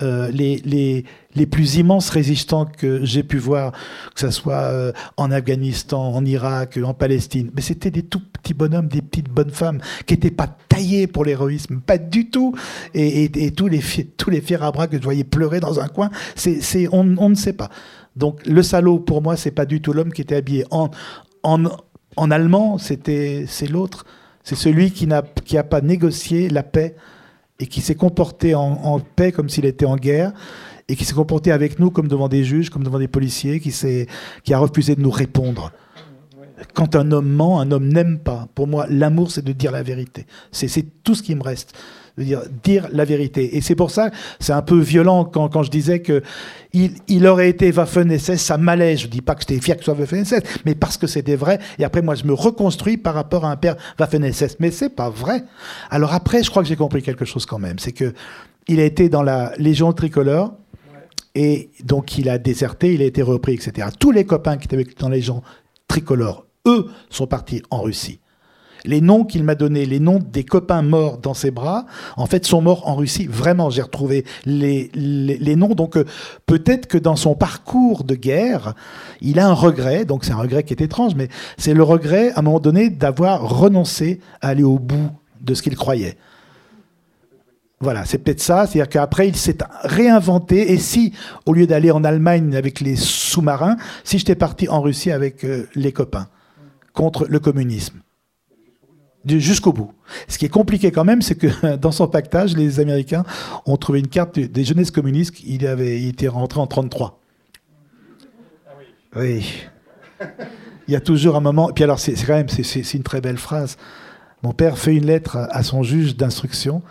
Euh, 0.02 0.30
les, 0.30 0.56
les, 0.64 1.04
les, 1.34 1.46
plus 1.46 1.76
immenses 1.76 2.10
résistants 2.10 2.64
que 2.64 3.04
j'ai 3.04 3.22
pu 3.22 3.38
voir, 3.38 3.72
que 4.14 4.20
ce 4.20 4.30
soit 4.30 4.54
euh, 4.54 4.92
en 5.16 5.30
Afghanistan, 5.30 6.12
en 6.14 6.24
Irak, 6.24 6.78
en 6.82 6.94
Palestine, 6.94 7.50
mais 7.54 7.62
c'était 7.62 7.92
des 7.92 8.02
tout 8.02 8.20
petits 8.32 8.54
bonhommes, 8.54 8.88
des 8.88 9.02
petites 9.02 9.30
bonnes 9.30 9.50
femmes 9.50 9.80
qui 10.06 10.14
n'étaient 10.14 10.32
pas 10.32 10.48
taillés 10.68 11.06
pour 11.06 11.24
l'héroïsme, 11.24 11.80
pas 11.80 11.98
du 11.98 12.30
tout. 12.30 12.54
Et, 12.94 13.24
et, 13.24 13.50
tous 13.52 13.68
les 13.68 13.80
tous 14.16 14.30
les 14.30 14.40
fiers 14.40 14.62
à 14.62 14.72
bras 14.72 14.88
que 14.88 14.96
je 14.96 15.02
voyais 15.02 15.24
pleurer 15.24 15.60
dans 15.60 15.78
un 15.78 15.86
coin, 15.86 16.10
c'est 16.34 16.88
on 16.90 17.04
ne 17.04 17.34
sait 17.34 17.52
pas. 17.52 17.70
Donc 18.16 18.44
le 18.46 18.62
salaud 18.62 18.98
pour 18.98 19.22
moi, 19.22 19.36
c'est 19.36 19.50
pas 19.50 19.66
du 19.66 19.80
tout 19.80 19.92
l'homme 19.92 20.12
qui 20.12 20.22
était 20.22 20.36
habillé 20.36 20.64
en 20.70 20.90
en, 21.42 21.64
en 22.16 22.30
allemand, 22.30 22.78
c'était 22.78 23.44
c'est 23.48 23.66
l'autre, 23.66 24.04
c'est 24.44 24.54
celui 24.54 24.90
qui 24.92 25.06
n'a 25.06 25.22
qui 25.22 25.58
a 25.58 25.64
pas 25.64 25.80
négocié 25.80 26.48
la 26.48 26.62
paix 26.62 26.94
et 27.62 27.66
qui 27.66 27.80
s'est 27.80 27.94
comporté 27.94 28.54
en, 28.56 28.98
paix 28.98 29.30
comme 29.30 29.48
s'il 29.48 29.66
était 29.66 29.86
en 29.86 29.96
guerre 29.96 30.32
et 30.88 30.96
qui 30.96 31.04
s'est 31.04 31.14
comporté 31.14 31.52
avec 31.52 31.78
nous 31.78 31.90
comme 31.92 32.08
devant 32.08 32.28
des 32.28 32.42
juges, 32.42 32.70
comme 32.70 32.82
devant 32.82 32.98
des 32.98 33.06
policiers, 33.06 33.60
qui, 33.60 33.72
qui 34.42 34.54
a 34.54 34.58
refusé 34.58 34.96
de 34.96 35.00
nous 35.00 35.10
répondre. 35.10 35.70
quand 36.74 36.96
un 36.96 37.12
homme 37.12 37.28
ment, 37.28 37.60
un 37.60 37.70
homme 37.70 37.86
n'aime 37.86 38.18
pas. 38.18 38.48
Pour 38.56 38.66
moi, 38.66 38.86
l'amour, 38.88 39.30
c'est 39.30 39.44
de 39.44 39.52
dire 39.52 39.70
la 39.70 39.84
vérité. 39.84 40.26
C'est 40.50 41.02
tout 41.04 41.14
ce 41.14 41.22
qui 41.22 41.36
me 41.36 41.42
reste. 41.42 41.78
Dire, 42.18 42.42
dire 42.62 42.88
la 42.92 43.06
vérité. 43.06 43.56
Et 43.56 43.62
c'est 43.62 43.74
pour 43.74 43.90
ça, 43.90 44.10
c'est 44.38 44.52
un 44.52 44.60
peu 44.60 44.78
violent 44.78 45.24
quand, 45.24 45.48
quand 45.48 45.62
je 45.62 45.70
disais 45.70 46.00
que 46.00 46.22
il, 46.74 46.92
il 47.08 47.26
aurait 47.26 47.48
été 47.48 47.72
Waffen-SS, 47.72 48.36
ça 48.36 48.58
m'allait. 48.58 48.96
Je 48.96 49.08
dis 49.08 49.22
pas 49.22 49.34
que 49.34 49.40
j'étais 49.40 49.60
fier 49.60 49.76
que 49.76 49.84
ce 49.84 49.92
soit 49.92 49.98
Waffen-SS, 49.98 50.42
mais 50.66 50.74
parce 50.74 50.98
que 50.98 51.06
c'était 51.06 51.36
vrai. 51.36 51.58
Et 51.78 51.84
après, 51.84 52.02
moi, 52.02 52.14
je 52.14 52.24
me 52.24 52.34
reconstruis 52.34 52.98
par 52.98 53.14
rapport 53.14 53.44
à 53.44 53.50
un 53.50 53.56
père 53.56 53.76
Waffen-SS. 53.98 54.56
Mais 54.60 54.70
c'est 54.70 54.90
pas 54.90 55.08
vrai. 55.08 55.44
Alors 55.90 56.12
après, 56.12 56.42
je 56.42 56.50
crois 56.50 56.62
que 56.62 56.68
j'ai 56.68 56.76
compris 56.76 57.02
quelque 57.02 57.24
chose 57.24 57.46
quand 57.46 57.58
même. 57.58 57.78
C'est 57.78 57.92
que 57.92 58.12
il 58.68 58.78
a 58.78 58.84
été 58.84 59.08
dans 59.08 59.22
la 59.22 59.52
Légion 59.56 59.92
tricolore. 59.92 60.54
Et 61.34 61.70
donc, 61.82 62.18
il 62.18 62.28
a 62.28 62.36
déserté, 62.36 62.92
il 62.92 63.00
a 63.00 63.06
été 63.06 63.22
repris, 63.22 63.54
etc. 63.54 63.88
Tous 63.98 64.10
les 64.10 64.26
copains 64.26 64.58
qui 64.58 64.66
étaient 64.66 64.84
dans 64.98 65.08
la 65.08 65.16
Légion 65.16 65.42
tricolore 65.88 66.44
eux, 66.66 66.88
sont 67.10 67.26
partis 67.26 67.62
en 67.70 67.82
Russie. 67.82 68.20
Les 68.84 69.00
noms 69.00 69.24
qu'il 69.24 69.44
m'a 69.44 69.54
donnés, 69.54 69.86
les 69.86 70.00
noms 70.00 70.18
des 70.18 70.44
copains 70.44 70.82
morts 70.82 71.18
dans 71.18 71.34
ses 71.34 71.50
bras, 71.50 71.86
en 72.16 72.26
fait, 72.26 72.44
sont 72.46 72.60
morts 72.60 72.88
en 72.88 72.96
Russie. 72.96 73.26
Vraiment, 73.26 73.70
j'ai 73.70 73.82
retrouvé 73.82 74.24
les, 74.44 74.90
noms. 75.56 75.74
Donc, 75.74 75.96
euh, 75.96 76.04
peut-être 76.46 76.86
que 76.86 76.98
dans 76.98 77.16
son 77.16 77.34
parcours 77.34 78.04
de 78.04 78.14
guerre, 78.14 78.74
il 79.20 79.38
a 79.38 79.46
un 79.46 79.52
regret. 79.52 80.04
Donc, 80.04 80.24
c'est 80.24 80.32
un 80.32 80.36
regret 80.36 80.64
qui 80.64 80.74
est 80.74 80.82
étrange, 80.82 81.14
mais 81.14 81.28
c'est 81.58 81.74
le 81.74 81.82
regret, 81.82 82.32
à 82.32 82.40
un 82.40 82.42
moment 82.42 82.60
donné, 82.60 82.90
d'avoir 82.90 83.48
renoncé 83.48 84.20
à 84.40 84.48
aller 84.48 84.64
au 84.64 84.78
bout 84.78 85.10
de 85.40 85.54
ce 85.54 85.62
qu'il 85.62 85.76
croyait. 85.76 86.16
Voilà, 87.82 88.04
c'est 88.04 88.18
peut-être 88.18 88.40
ça. 88.40 88.66
C'est-à-dire 88.66 88.88
qu'après, 88.88 89.28
il 89.28 89.36
s'est 89.36 89.58
réinventé. 89.82 90.72
Et 90.72 90.78
si, 90.78 91.12
au 91.46 91.52
lieu 91.52 91.66
d'aller 91.66 91.90
en 91.90 92.04
Allemagne 92.04 92.54
avec 92.54 92.80
les 92.80 92.94
sous-marins, 92.94 93.76
si 94.04 94.18
j'étais 94.18 94.36
parti 94.36 94.68
en 94.68 94.80
Russie 94.80 95.10
avec 95.10 95.44
euh, 95.44 95.68
les 95.74 95.92
copains 95.92 96.28
contre 96.92 97.26
le 97.28 97.40
communisme. 97.40 98.01
Jusqu'au 99.24 99.72
bout. 99.72 99.92
Ce 100.26 100.36
qui 100.36 100.46
est 100.46 100.50
compliqué 100.50 100.90
quand 100.90 101.04
même, 101.04 101.22
c'est 101.22 101.36
que 101.36 101.76
dans 101.76 101.92
son 101.92 102.08
pactage, 102.08 102.56
les 102.56 102.80
Américains 102.80 103.24
ont 103.66 103.76
trouvé 103.76 104.00
une 104.00 104.08
carte 104.08 104.38
des 104.38 104.64
jeunesses 104.64 104.90
communistes. 104.90 105.40
Il, 105.44 105.66
avait, 105.66 106.00
il 106.00 106.08
était 106.08 106.28
rentré 106.28 106.60
en 106.60 106.66
33. 106.66 107.20
Oui. 109.16 109.64
Il 110.88 110.92
y 110.92 110.96
a 110.96 111.00
toujours 111.00 111.36
un 111.36 111.40
moment. 111.40 111.70
Et 111.70 111.72
puis 111.72 111.84
alors, 111.84 112.00
c'est 112.00 112.14
quand 112.14 112.34
même 112.34 112.48
c'est 112.48 112.94
une 112.94 113.02
très 113.02 113.20
belle 113.20 113.38
phrase. 113.38 113.76
Mon 114.42 114.52
père 114.52 114.76
fait 114.76 114.94
une 114.94 115.06
lettre 115.06 115.36
à 115.50 115.62
son 115.62 115.82
juge 115.82 116.16
d'instruction. 116.16 116.82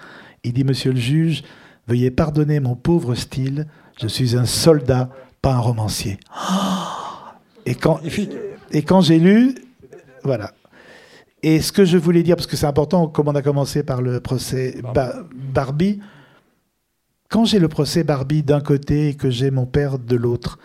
Il 0.44 0.54
dit 0.54 0.64
Monsieur 0.64 0.92
le 0.92 1.00
juge, 1.00 1.44
veuillez 1.88 2.12
pardonner 2.12 2.60
mon 2.60 2.76
pauvre 2.76 3.16
style. 3.16 3.68
Je 4.02 4.08
suis 4.08 4.38
un 4.38 4.46
soldat, 4.46 5.10
pas 5.42 5.54
un 5.54 5.60
romancier. 5.60 6.18
Et 7.66 7.76
quand, 7.76 8.00
et 8.72 8.82
quand 8.84 9.02
j'ai 9.02 9.20
lu, 9.20 9.56
voilà. 10.24 10.54
Et 11.44 11.60
ce 11.62 11.72
que 11.72 11.86
je 11.86 11.98
voulais 11.98 12.24
dire, 12.24 12.36
parce 12.36 12.48
que 12.48 12.56
c'est 12.56 12.68
important, 12.68 13.08
comme 13.08 13.28
on 13.28 13.36
a 13.36 13.42
commencé 13.42 13.84
par 13.84 14.02
le 14.02 14.20
procès 14.20 14.82
Barbie, 15.54 16.00
quand 17.30 17.46
j'ai 17.46 17.60
le 17.60 17.68
procès 17.68 18.04
Barbie 18.04 18.44
d'un 18.44 18.62
côté 18.62 19.10
et 19.10 19.14
que 19.16 19.30
j'ai 19.30 19.52
mon 19.52 19.66
père 19.66 19.98
de 19.98 20.16
l'autre, 20.16 20.60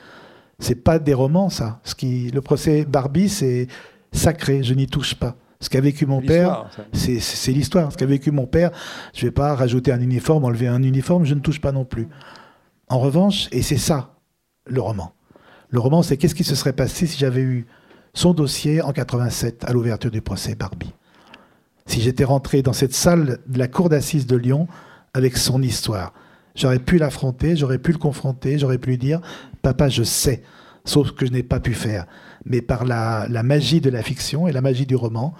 c'est 0.58 0.74
pas 0.74 0.98
des 0.98 1.14
romans, 1.14 1.48
ça. 1.48 1.80
Ce 1.84 1.94
qui, 1.94 2.30
le 2.30 2.40
procès 2.40 2.84
Barbie, 2.84 3.28
c'est 3.28 3.68
sacré, 4.12 4.62
je 4.62 4.74
n'y 4.74 4.86
touche 4.86 5.14
pas. 5.14 5.36
Ce 5.60 5.70
qu'a 5.70 5.80
vécu 5.80 6.04
mon 6.04 6.20
père, 6.20 6.68
c'est 6.92 7.52
l'histoire. 7.52 7.90
Ce 7.90 7.96
qu'a 7.96 8.04
vécu 8.04 8.30
mon 8.30 8.46
père, 8.46 8.70
je 9.14 9.24
vais 9.24 9.32
pas 9.32 9.54
rajouter 9.54 9.92
un 9.92 10.00
uniforme, 10.00 10.44
enlever 10.44 10.66
un 10.66 10.82
uniforme, 10.82 11.24
je 11.24 11.34
ne 11.34 11.40
touche 11.40 11.60
pas 11.60 11.72
non 11.72 11.86
plus. 11.86 12.08
En 12.88 12.98
revanche, 12.98 13.48
et 13.52 13.62
c'est 13.62 13.78
ça, 13.78 14.14
le 14.66 14.80
roman. 14.82 15.12
Le 15.70 15.80
roman, 15.80 16.02
c'est 16.02 16.16
qu'est-ce 16.18 16.34
qui 16.34 16.44
se 16.44 16.54
serait 16.54 16.74
passé 16.74 17.06
si 17.06 17.18
j'avais 17.18 17.40
eu 17.40 17.66
son 18.16 18.32
dossier 18.32 18.80
en 18.80 18.92
87 18.92 19.64
à 19.66 19.72
l'ouverture 19.72 20.10
du 20.10 20.22
procès 20.22 20.54
Barbie. 20.54 20.92
Si 21.84 22.00
j'étais 22.00 22.24
rentré 22.24 22.62
dans 22.62 22.72
cette 22.72 22.94
salle 22.94 23.38
de 23.46 23.58
la 23.58 23.68
cour 23.68 23.90
d'assises 23.90 24.26
de 24.26 24.36
Lyon 24.36 24.66
avec 25.12 25.36
son 25.36 25.62
histoire, 25.62 26.14
j'aurais 26.54 26.78
pu 26.78 26.96
l'affronter, 26.96 27.56
j'aurais 27.56 27.78
pu 27.78 27.92
le 27.92 27.98
confronter, 27.98 28.58
j'aurais 28.58 28.78
pu 28.78 28.90
lui 28.90 28.98
dire 28.98 29.20
Papa, 29.60 29.90
je 29.90 30.02
sais, 30.02 30.42
sauf 30.86 31.12
que 31.12 31.26
je 31.26 31.30
n'ai 31.30 31.42
pas 31.42 31.60
pu 31.60 31.74
faire. 31.74 32.06
Mais 32.46 32.62
par 32.62 32.86
la, 32.86 33.28
magie 33.44 33.82
de 33.82 33.90
la 33.90 34.02
fiction 34.02 34.48
et 34.48 34.52
la 34.52 34.62
magie 34.62 34.86
du 34.86 34.96
roman, 34.96 35.34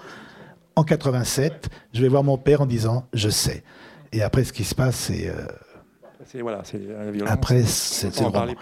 en 0.75 0.83
87, 0.83 1.69
je 1.93 2.01
vais 2.03 2.09
voir 2.09 2.23
mon 2.23 2.37
père 2.37 2.61
en 2.61 2.67
disant 2.67 3.07
Je 3.11 3.29
sais. 3.29 3.63
Et 4.11 4.21
après, 4.21 4.43
ce 4.43 4.53
qui 4.53 4.63
se 4.63 4.75
passe, 4.75 4.95
c'est. 4.95 5.29
Euh, 5.29 6.41
voilà, 6.41 6.61
Après, 7.25 7.63
c'est 7.63 8.19
le 8.19 8.27
roman. 8.27 8.53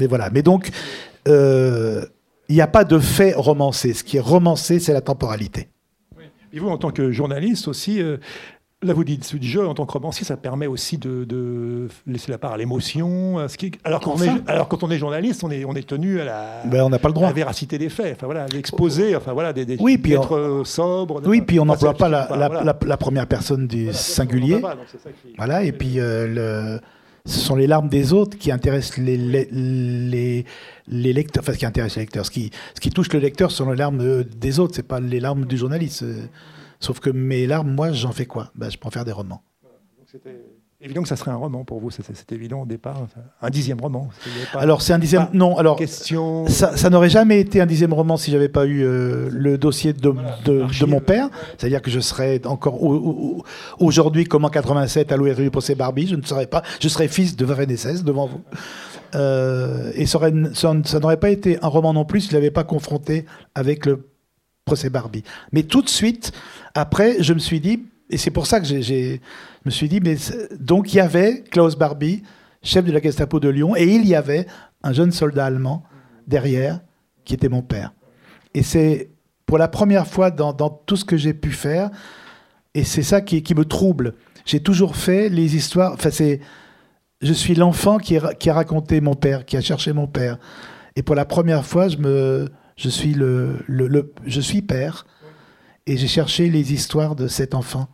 Mais 0.00 0.08
voilà. 0.08 0.30
Mais 0.30 0.42
donc. 0.42 0.70
Euh, 1.28 2.04
il 2.52 2.56
n'y 2.56 2.60
a 2.60 2.66
pas 2.66 2.84
de 2.84 2.98
fait 2.98 3.32
romancé. 3.34 3.94
Ce 3.94 4.04
qui 4.04 4.18
est 4.18 4.20
romancé, 4.20 4.78
c'est 4.78 4.92
la 4.92 5.00
temporalité. 5.00 5.68
Et 6.52 6.58
vous, 6.58 6.68
en 6.68 6.76
tant 6.76 6.90
que 6.90 7.10
journaliste 7.10 7.66
aussi, 7.66 8.02
euh, 8.02 8.18
là 8.82 8.92
vous 8.92 9.04
dites 9.04 9.36
du 9.36 9.48
jeu, 9.48 9.66
en 9.66 9.72
tant 9.72 9.86
que 9.86 9.92
romancier, 9.92 10.26
ça 10.26 10.36
permet 10.36 10.66
aussi 10.66 10.98
de, 10.98 11.88
laisser 12.06 12.30
la 12.30 12.36
part 12.36 12.52
à 12.52 12.58
l'émotion. 12.58 13.38
Alors, 13.84 14.02
alors 14.46 14.68
quand 14.68 14.82
on 14.82 14.90
est 14.90 14.98
journaliste, 14.98 15.44
on 15.44 15.50
est, 15.50 15.64
on 15.64 15.72
est 15.72 15.88
tenu 15.88 16.20
à 16.20 16.26
la, 16.26 16.62
ben, 16.66 16.82
on 16.82 16.90
n'a 16.90 16.98
pas 16.98 17.08
le 17.08 17.14
droit. 17.14 17.26
la 17.26 17.32
véracité 17.32 17.78
des 17.78 17.88
faits, 17.88 18.16
enfin, 18.18 18.26
voilà, 18.26 18.44
l'exposer, 18.48 19.16
enfin, 19.16 19.32
voilà, 19.32 19.54
des, 19.54 19.78
oui, 19.80 19.96
puis 19.96 20.12
être 20.12 20.36
euh, 20.36 20.64
sobre. 20.64 21.22
Oui, 21.24 21.40
puis 21.40 21.58
on 21.58 21.64
n'emploie 21.64 21.94
pas 21.94 22.10
la, 22.10 22.74
la, 22.84 22.96
première 22.98 23.26
personne 23.26 23.66
du 23.66 23.94
singulier. 23.94 24.60
Voilà, 25.38 25.64
et 25.64 25.72
puis 25.72 25.98
euh, 25.98 26.26
le 26.26 26.80
ce 27.24 27.38
sont 27.38 27.54
les 27.54 27.66
larmes 27.66 27.88
des 27.88 28.12
autres 28.12 28.36
qui 28.36 28.50
intéressent 28.50 28.98
les, 28.98 30.44
lecteurs, 30.88 31.42
enfin, 31.42 31.52
ce 31.52 31.58
qui 31.58 31.66
intéresse 31.66 31.96
les 31.96 32.02
lecteurs. 32.02 32.26
Ce 32.26 32.30
qui, 32.30 32.50
touche 32.90 33.12
le 33.12 33.20
lecteur 33.20 33.50
ce 33.50 33.58
sont 33.58 33.70
les 33.70 33.76
larmes 33.76 34.24
des 34.24 34.58
autres, 34.58 34.74
c'est 34.74 34.82
pas 34.86 35.00
les 35.00 35.20
larmes 35.20 35.44
du 35.46 35.56
journaliste. 35.56 36.04
Sauf 36.80 36.98
que 36.98 37.10
mes 37.10 37.46
larmes, 37.46 37.72
moi, 37.72 37.92
j'en 37.92 38.12
fais 38.12 38.26
quoi? 38.26 38.50
Ben, 38.56 38.70
Je 38.70 38.76
peux 38.76 38.88
en 38.88 38.90
faire 38.90 39.04
des 39.04 39.12
romans. 39.12 39.42
Évident 40.82 41.02
que 41.02 41.08
ça 41.08 41.16
serait 41.16 41.30
un 41.30 41.36
roman 41.36 41.64
pour 41.64 41.80
vous, 41.80 41.90
c'est 41.90 42.32
évident 42.32 42.62
au 42.62 42.66
départ. 42.66 43.06
Un 43.40 43.50
dixième 43.50 43.80
roman. 43.80 44.08
Alors 44.54 44.82
c'est 44.82 44.92
un 44.92 44.98
dixième. 44.98 45.28
non, 45.32 45.56
alors 45.56 45.76
question... 45.76 46.46
ça, 46.48 46.90
n'aurait 46.90 47.10
jamais 47.10 47.40
été 47.40 47.60
un 47.60 47.66
dixième 47.66 47.92
roman 47.92 48.16
si 48.16 48.30
j'avais 48.30 48.48
pas 48.48 48.66
eu 48.66 48.82
euh, 48.82 49.28
le 49.30 49.58
dossier 49.58 49.92
de, 49.92 50.12
de, 50.44 50.84
mon 50.86 51.00
père. 51.00 51.28
C'est-à-dire 51.56 51.82
que 51.82 51.90
je 51.90 52.00
serais 52.00 52.40
encore 52.46 52.82
aujourd'hui, 53.78 54.24
comme 54.24 54.44
en 54.44 54.50
87, 54.50 55.12
à 55.12 55.16
l'ouverture 55.16 55.44
du 55.44 55.50
procès 55.50 55.74
Barbie, 55.74 56.08
je 56.08 56.16
ne 56.16 56.22
serais 56.22 56.46
pas. 56.46 56.62
Je 56.80 56.88
serais 56.88 57.08
fils 57.08 57.36
de 57.36 57.44
Varennes 57.44 57.76
devant 58.04 58.26
vous. 58.26 58.40
Euh, 59.14 59.92
et 59.94 60.06
ça, 60.06 60.18
ça 60.54 61.00
n'aurait 61.00 61.20
pas 61.20 61.30
été 61.30 61.58
un 61.62 61.68
roman 61.68 61.92
non 61.92 62.04
plus 62.04 62.22
s'il 62.22 62.34
n'avait 62.34 62.50
pas 62.50 62.64
confronté 62.64 63.26
avec 63.54 63.86
le 63.86 64.08
procès 64.64 64.90
Barbie. 64.90 65.22
Mais 65.52 65.62
tout 65.62 65.82
de 65.82 65.88
suite, 65.88 66.32
après, 66.74 67.22
je 67.22 67.34
me 67.34 67.38
suis 67.38 67.60
dit, 67.60 67.84
et 68.12 68.18
c'est 68.18 68.30
pour 68.30 68.46
ça 68.46 68.60
que 68.60 68.66
je 68.66 69.18
me 69.64 69.70
suis 69.70 69.88
dit, 69.88 70.00
mais 70.00 70.16
donc 70.60 70.92
il 70.92 70.98
y 70.98 71.00
avait 71.00 71.42
Klaus 71.50 71.76
Barbie, 71.76 72.22
chef 72.62 72.84
de 72.84 72.92
la 72.92 73.00
Gestapo 73.00 73.40
de 73.40 73.48
Lyon, 73.48 73.74
et 73.74 73.84
il 73.84 74.06
y 74.06 74.14
avait 74.14 74.46
un 74.82 74.92
jeune 74.92 75.12
soldat 75.12 75.46
allemand 75.46 75.82
derrière, 76.26 76.80
qui 77.24 77.32
était 77.32 77.48
mon 77.48 77.62
père. 77.62 77.94
Et 78.52 78.62
c'est 78.62 79.10
pour 79.46 79.56
la 79.56 79.66
première 79.66 80.06
fois 80.06 80.30
dans, 80.30 80.52
tout 80.52 80.96
ce 80.96 81.06
que 81.06 81.16
j'ai 81.16 81.32
pu 81.32 81.52
faire, 81.52 81.90
et 82.74 82.84
c'est 82.84 83.02
ça 83.02 83.22
qui, 83.22 83.42
me 83.54 83.64
trouble. 83.64 84.14
J'ai 84.44 84.60
toujours 84.60 84.94
fait 84.96 85.30
les 85.30 85.56
histoires. 85.56 85.94
Enfin, 85.94 86.10
c'est, 86.10 86.40
je 87.22 87.32
suis 87.32 87.54
l'enfant 87.54 87.96
qui, 87.96 88.18
qui, 88.38 88.50
a 88.50 88.54
raconté 88.54 89.00
mon 89.00 89.14
père, 89.14 89.46
qui 89.46 89.56
a 89.56 89.62
cherché 89.62 89.94
mon 89.94 90.06
père. 90.06 90.38
Et 90.96 91.02
pour 91.02 91.14
la 91.14 91.24
première 91.24 91.64
fois, 91.64 91.88
je 91.88 91.96
me, 91.96 92.50
je 92.76 92.90
suis 92.90 93.14
le, 93.14 93.64
le 93.66 94.12
je 94.26 94.40
suis 94.42 94.60
père, 94.60 95.06
et 95.86 95.96
j'ai 95.96 96.08
cherché 96.08 96.50
les 96.50 96.74
histoires 96.74 97.16
de 97.16 97.26
cet 97.26 97.54
enfant. 97.54 97.88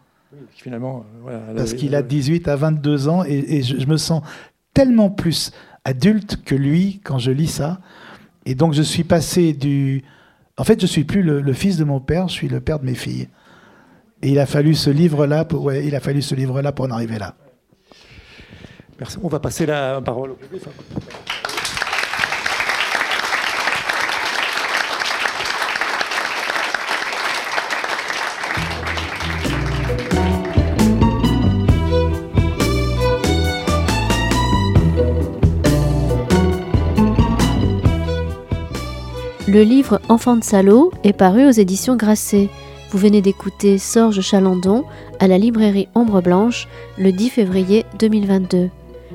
Finalement, 0.50 1.04
euh, 1.28 1.54
Parce 1.56 1.74
qu'il 1.74 1.94
a 1.94 2.02
18 2.02 2.48
à 2.48 2.56
22 2.56 3.08
ans 3.08 3.24
et, 3.24 3.62
je, 3.62 3.86
me 3.86 3.96
sens 3.96 4.22
tellement 4.74 5.10
plus 5.10 5.52
adulte 5.84 6.42
que 6.44 6.54
lui 6.54 7.00
quand 7.04 7.18
je 7.18 7.30
lis 7.30 7.48
ça. 7.48 7.80
Et 8.46 8.54
donc 8.54 8.74
je 8.74 8.82
suis 8.82 9.04
passé 9.04 9.52
du... 9.52 10.04
En 10.56 10.64
fait, 10.64 10.80
je 10.80 10.86
suis 10.86 11.04
plus 11.04 11.22
le, 11.22 11.52
fils 11.52 11.76
de 11.76 11.84
mon 11.84 12.00
père, 12.00 12.28
je 12.28 12.32
suis 12.32 12.48
le 12.48 12.60
père 12.60 12.80
de 12.80 12.84
mes 12.84 12.94
filles. 12.94 13.28
Et 14.22 14.30
il 14.30 14.38
a 14.40 14.46
fallu 14.46 14.74
ce 14.74 14.90
livre-là 14.90 15.44
pour, 15.44 15.62
ouais, 15.64 15.86
il 15.86 15.94
a 15.94 16.00
fallu 16.00 16.22
ce 16.22 16.34
livre-là 16.34 16.72
pour 16.72 16.86
en 16.86 16.90
arriver 16.90 17.18
là. 17.18 17.34
Merci. 18.98 19.18
On 19.22 19.28
va 19.28 19.38
passer 19.38 19.64
la 19.66 20.00
parole 20.00 20.32
au 20.32 20.34
public. 20.34 20.62
Le 39.48 39.62
livre 39.62 39.98
Enfant 40.10 40.36
de 40.36 40.44
salaud 40.44 40.92
est 41.04 41.14
paru 41.14 41.46
aux 41.46 41.50
éditions 41.50 41.96
Grasset. 41.96 42.50
Vous 42.90 42.98
venez 42.98 43.22
d'écouter 43.22 43.78
Sorge 43.78 44.20
Chalandon 44.20 44.84
à 45.20 45.26
la 45.26 45.38
librairie 45.38 45.88
Ombre 45.94 46.20
Blanche 46.20 46.68
le 46.98 47.12
10 47.12 47.30
février 47.30 47.86
2022. 47.98 48.68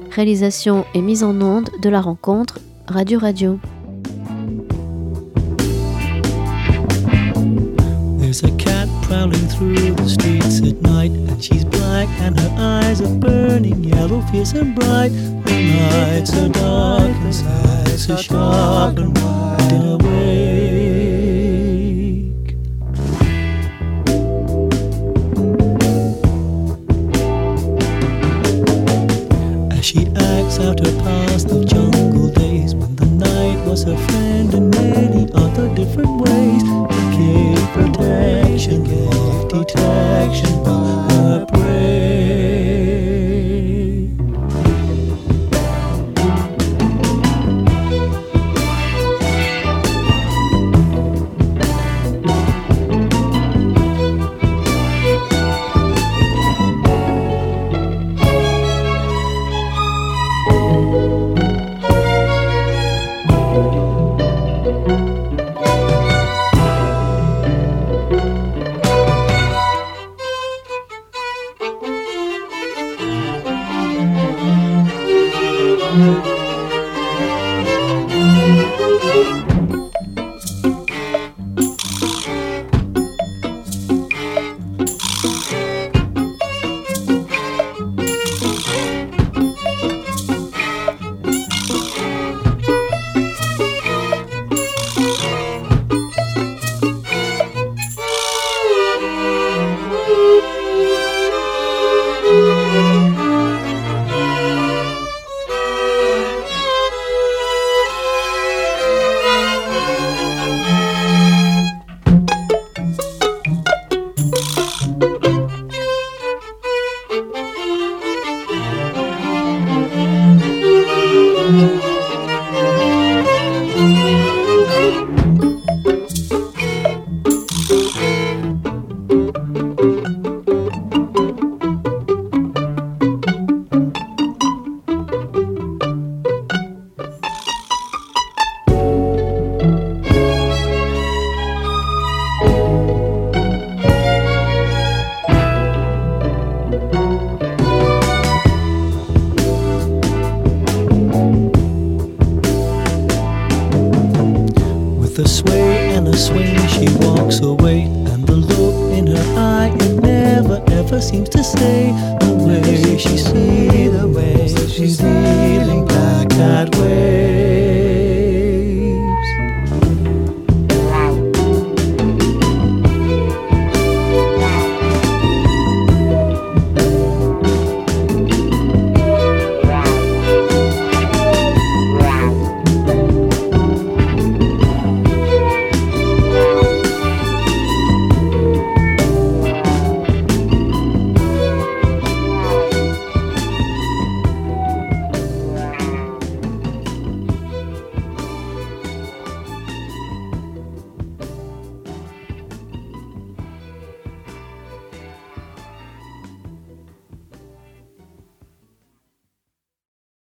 Réalisation 0.09 0.85
et 0.95 1.01
mise 1.01 1.23
en 1.23 1.39
onde 1.39 1.69
de 1.83 1.89
la 1.89 2.01
rencontre 2.01 2.57
Radio 2.87 3.19
Radio. 3.19 3.59
Prowling 9.13 9.47
through 9.47 9.93
the 9.93 10.09
streets 10.09 10.59
at 10.61 10.81
night. 10.81 11.11
And 11.11 11.43
she's 11.43 11.63
black 11.65 12.09
and 12.21 12.39
her 12.39 12.55
eyes 12.57 12.99
are 13.01 13.15
burning 13.15 13.83
yellow, 13.83 14.21
fierce 14.31 14.53
and 14.53 14.73
bright. 14.75 15.09
The 15.45 15.57
nights 15.81 16.33
are 16.35 16.49
dark 16.49 17.15
and 17.25 17.35
sad, 17.35 17.99
so 17.99 18.15
sharp 18.15 18.97
and 18.97 19.15
wide 19.17 19.71
awake. 19.71 20.15
As 29.77 29.85
she 29.85 30.07
acts 30.31 30.59
out 30.59 30.79
her 30.79 30.95
past 31.03 31.51
of 31.51 31.67
jungle 31.67 32.29
days 32.29 32.73
when 32.73 32.95
the 32.95 33.05
night 33.05 33.59
was 33.67 33.83
her 33.83 33.97
friend 34.07 34.53
in 34.55 34.72
many 34.93 35.31
other 35.33 35.73
different 35.75 36.21
ways 36.21 36.63
to 36.63 36.87
keep 37.15 37.59
protection, 37.73 38.83
gate 38.83 39.49
detection, 39.49 40.53
a 40.67 41.45
prayer. 41.51 42.42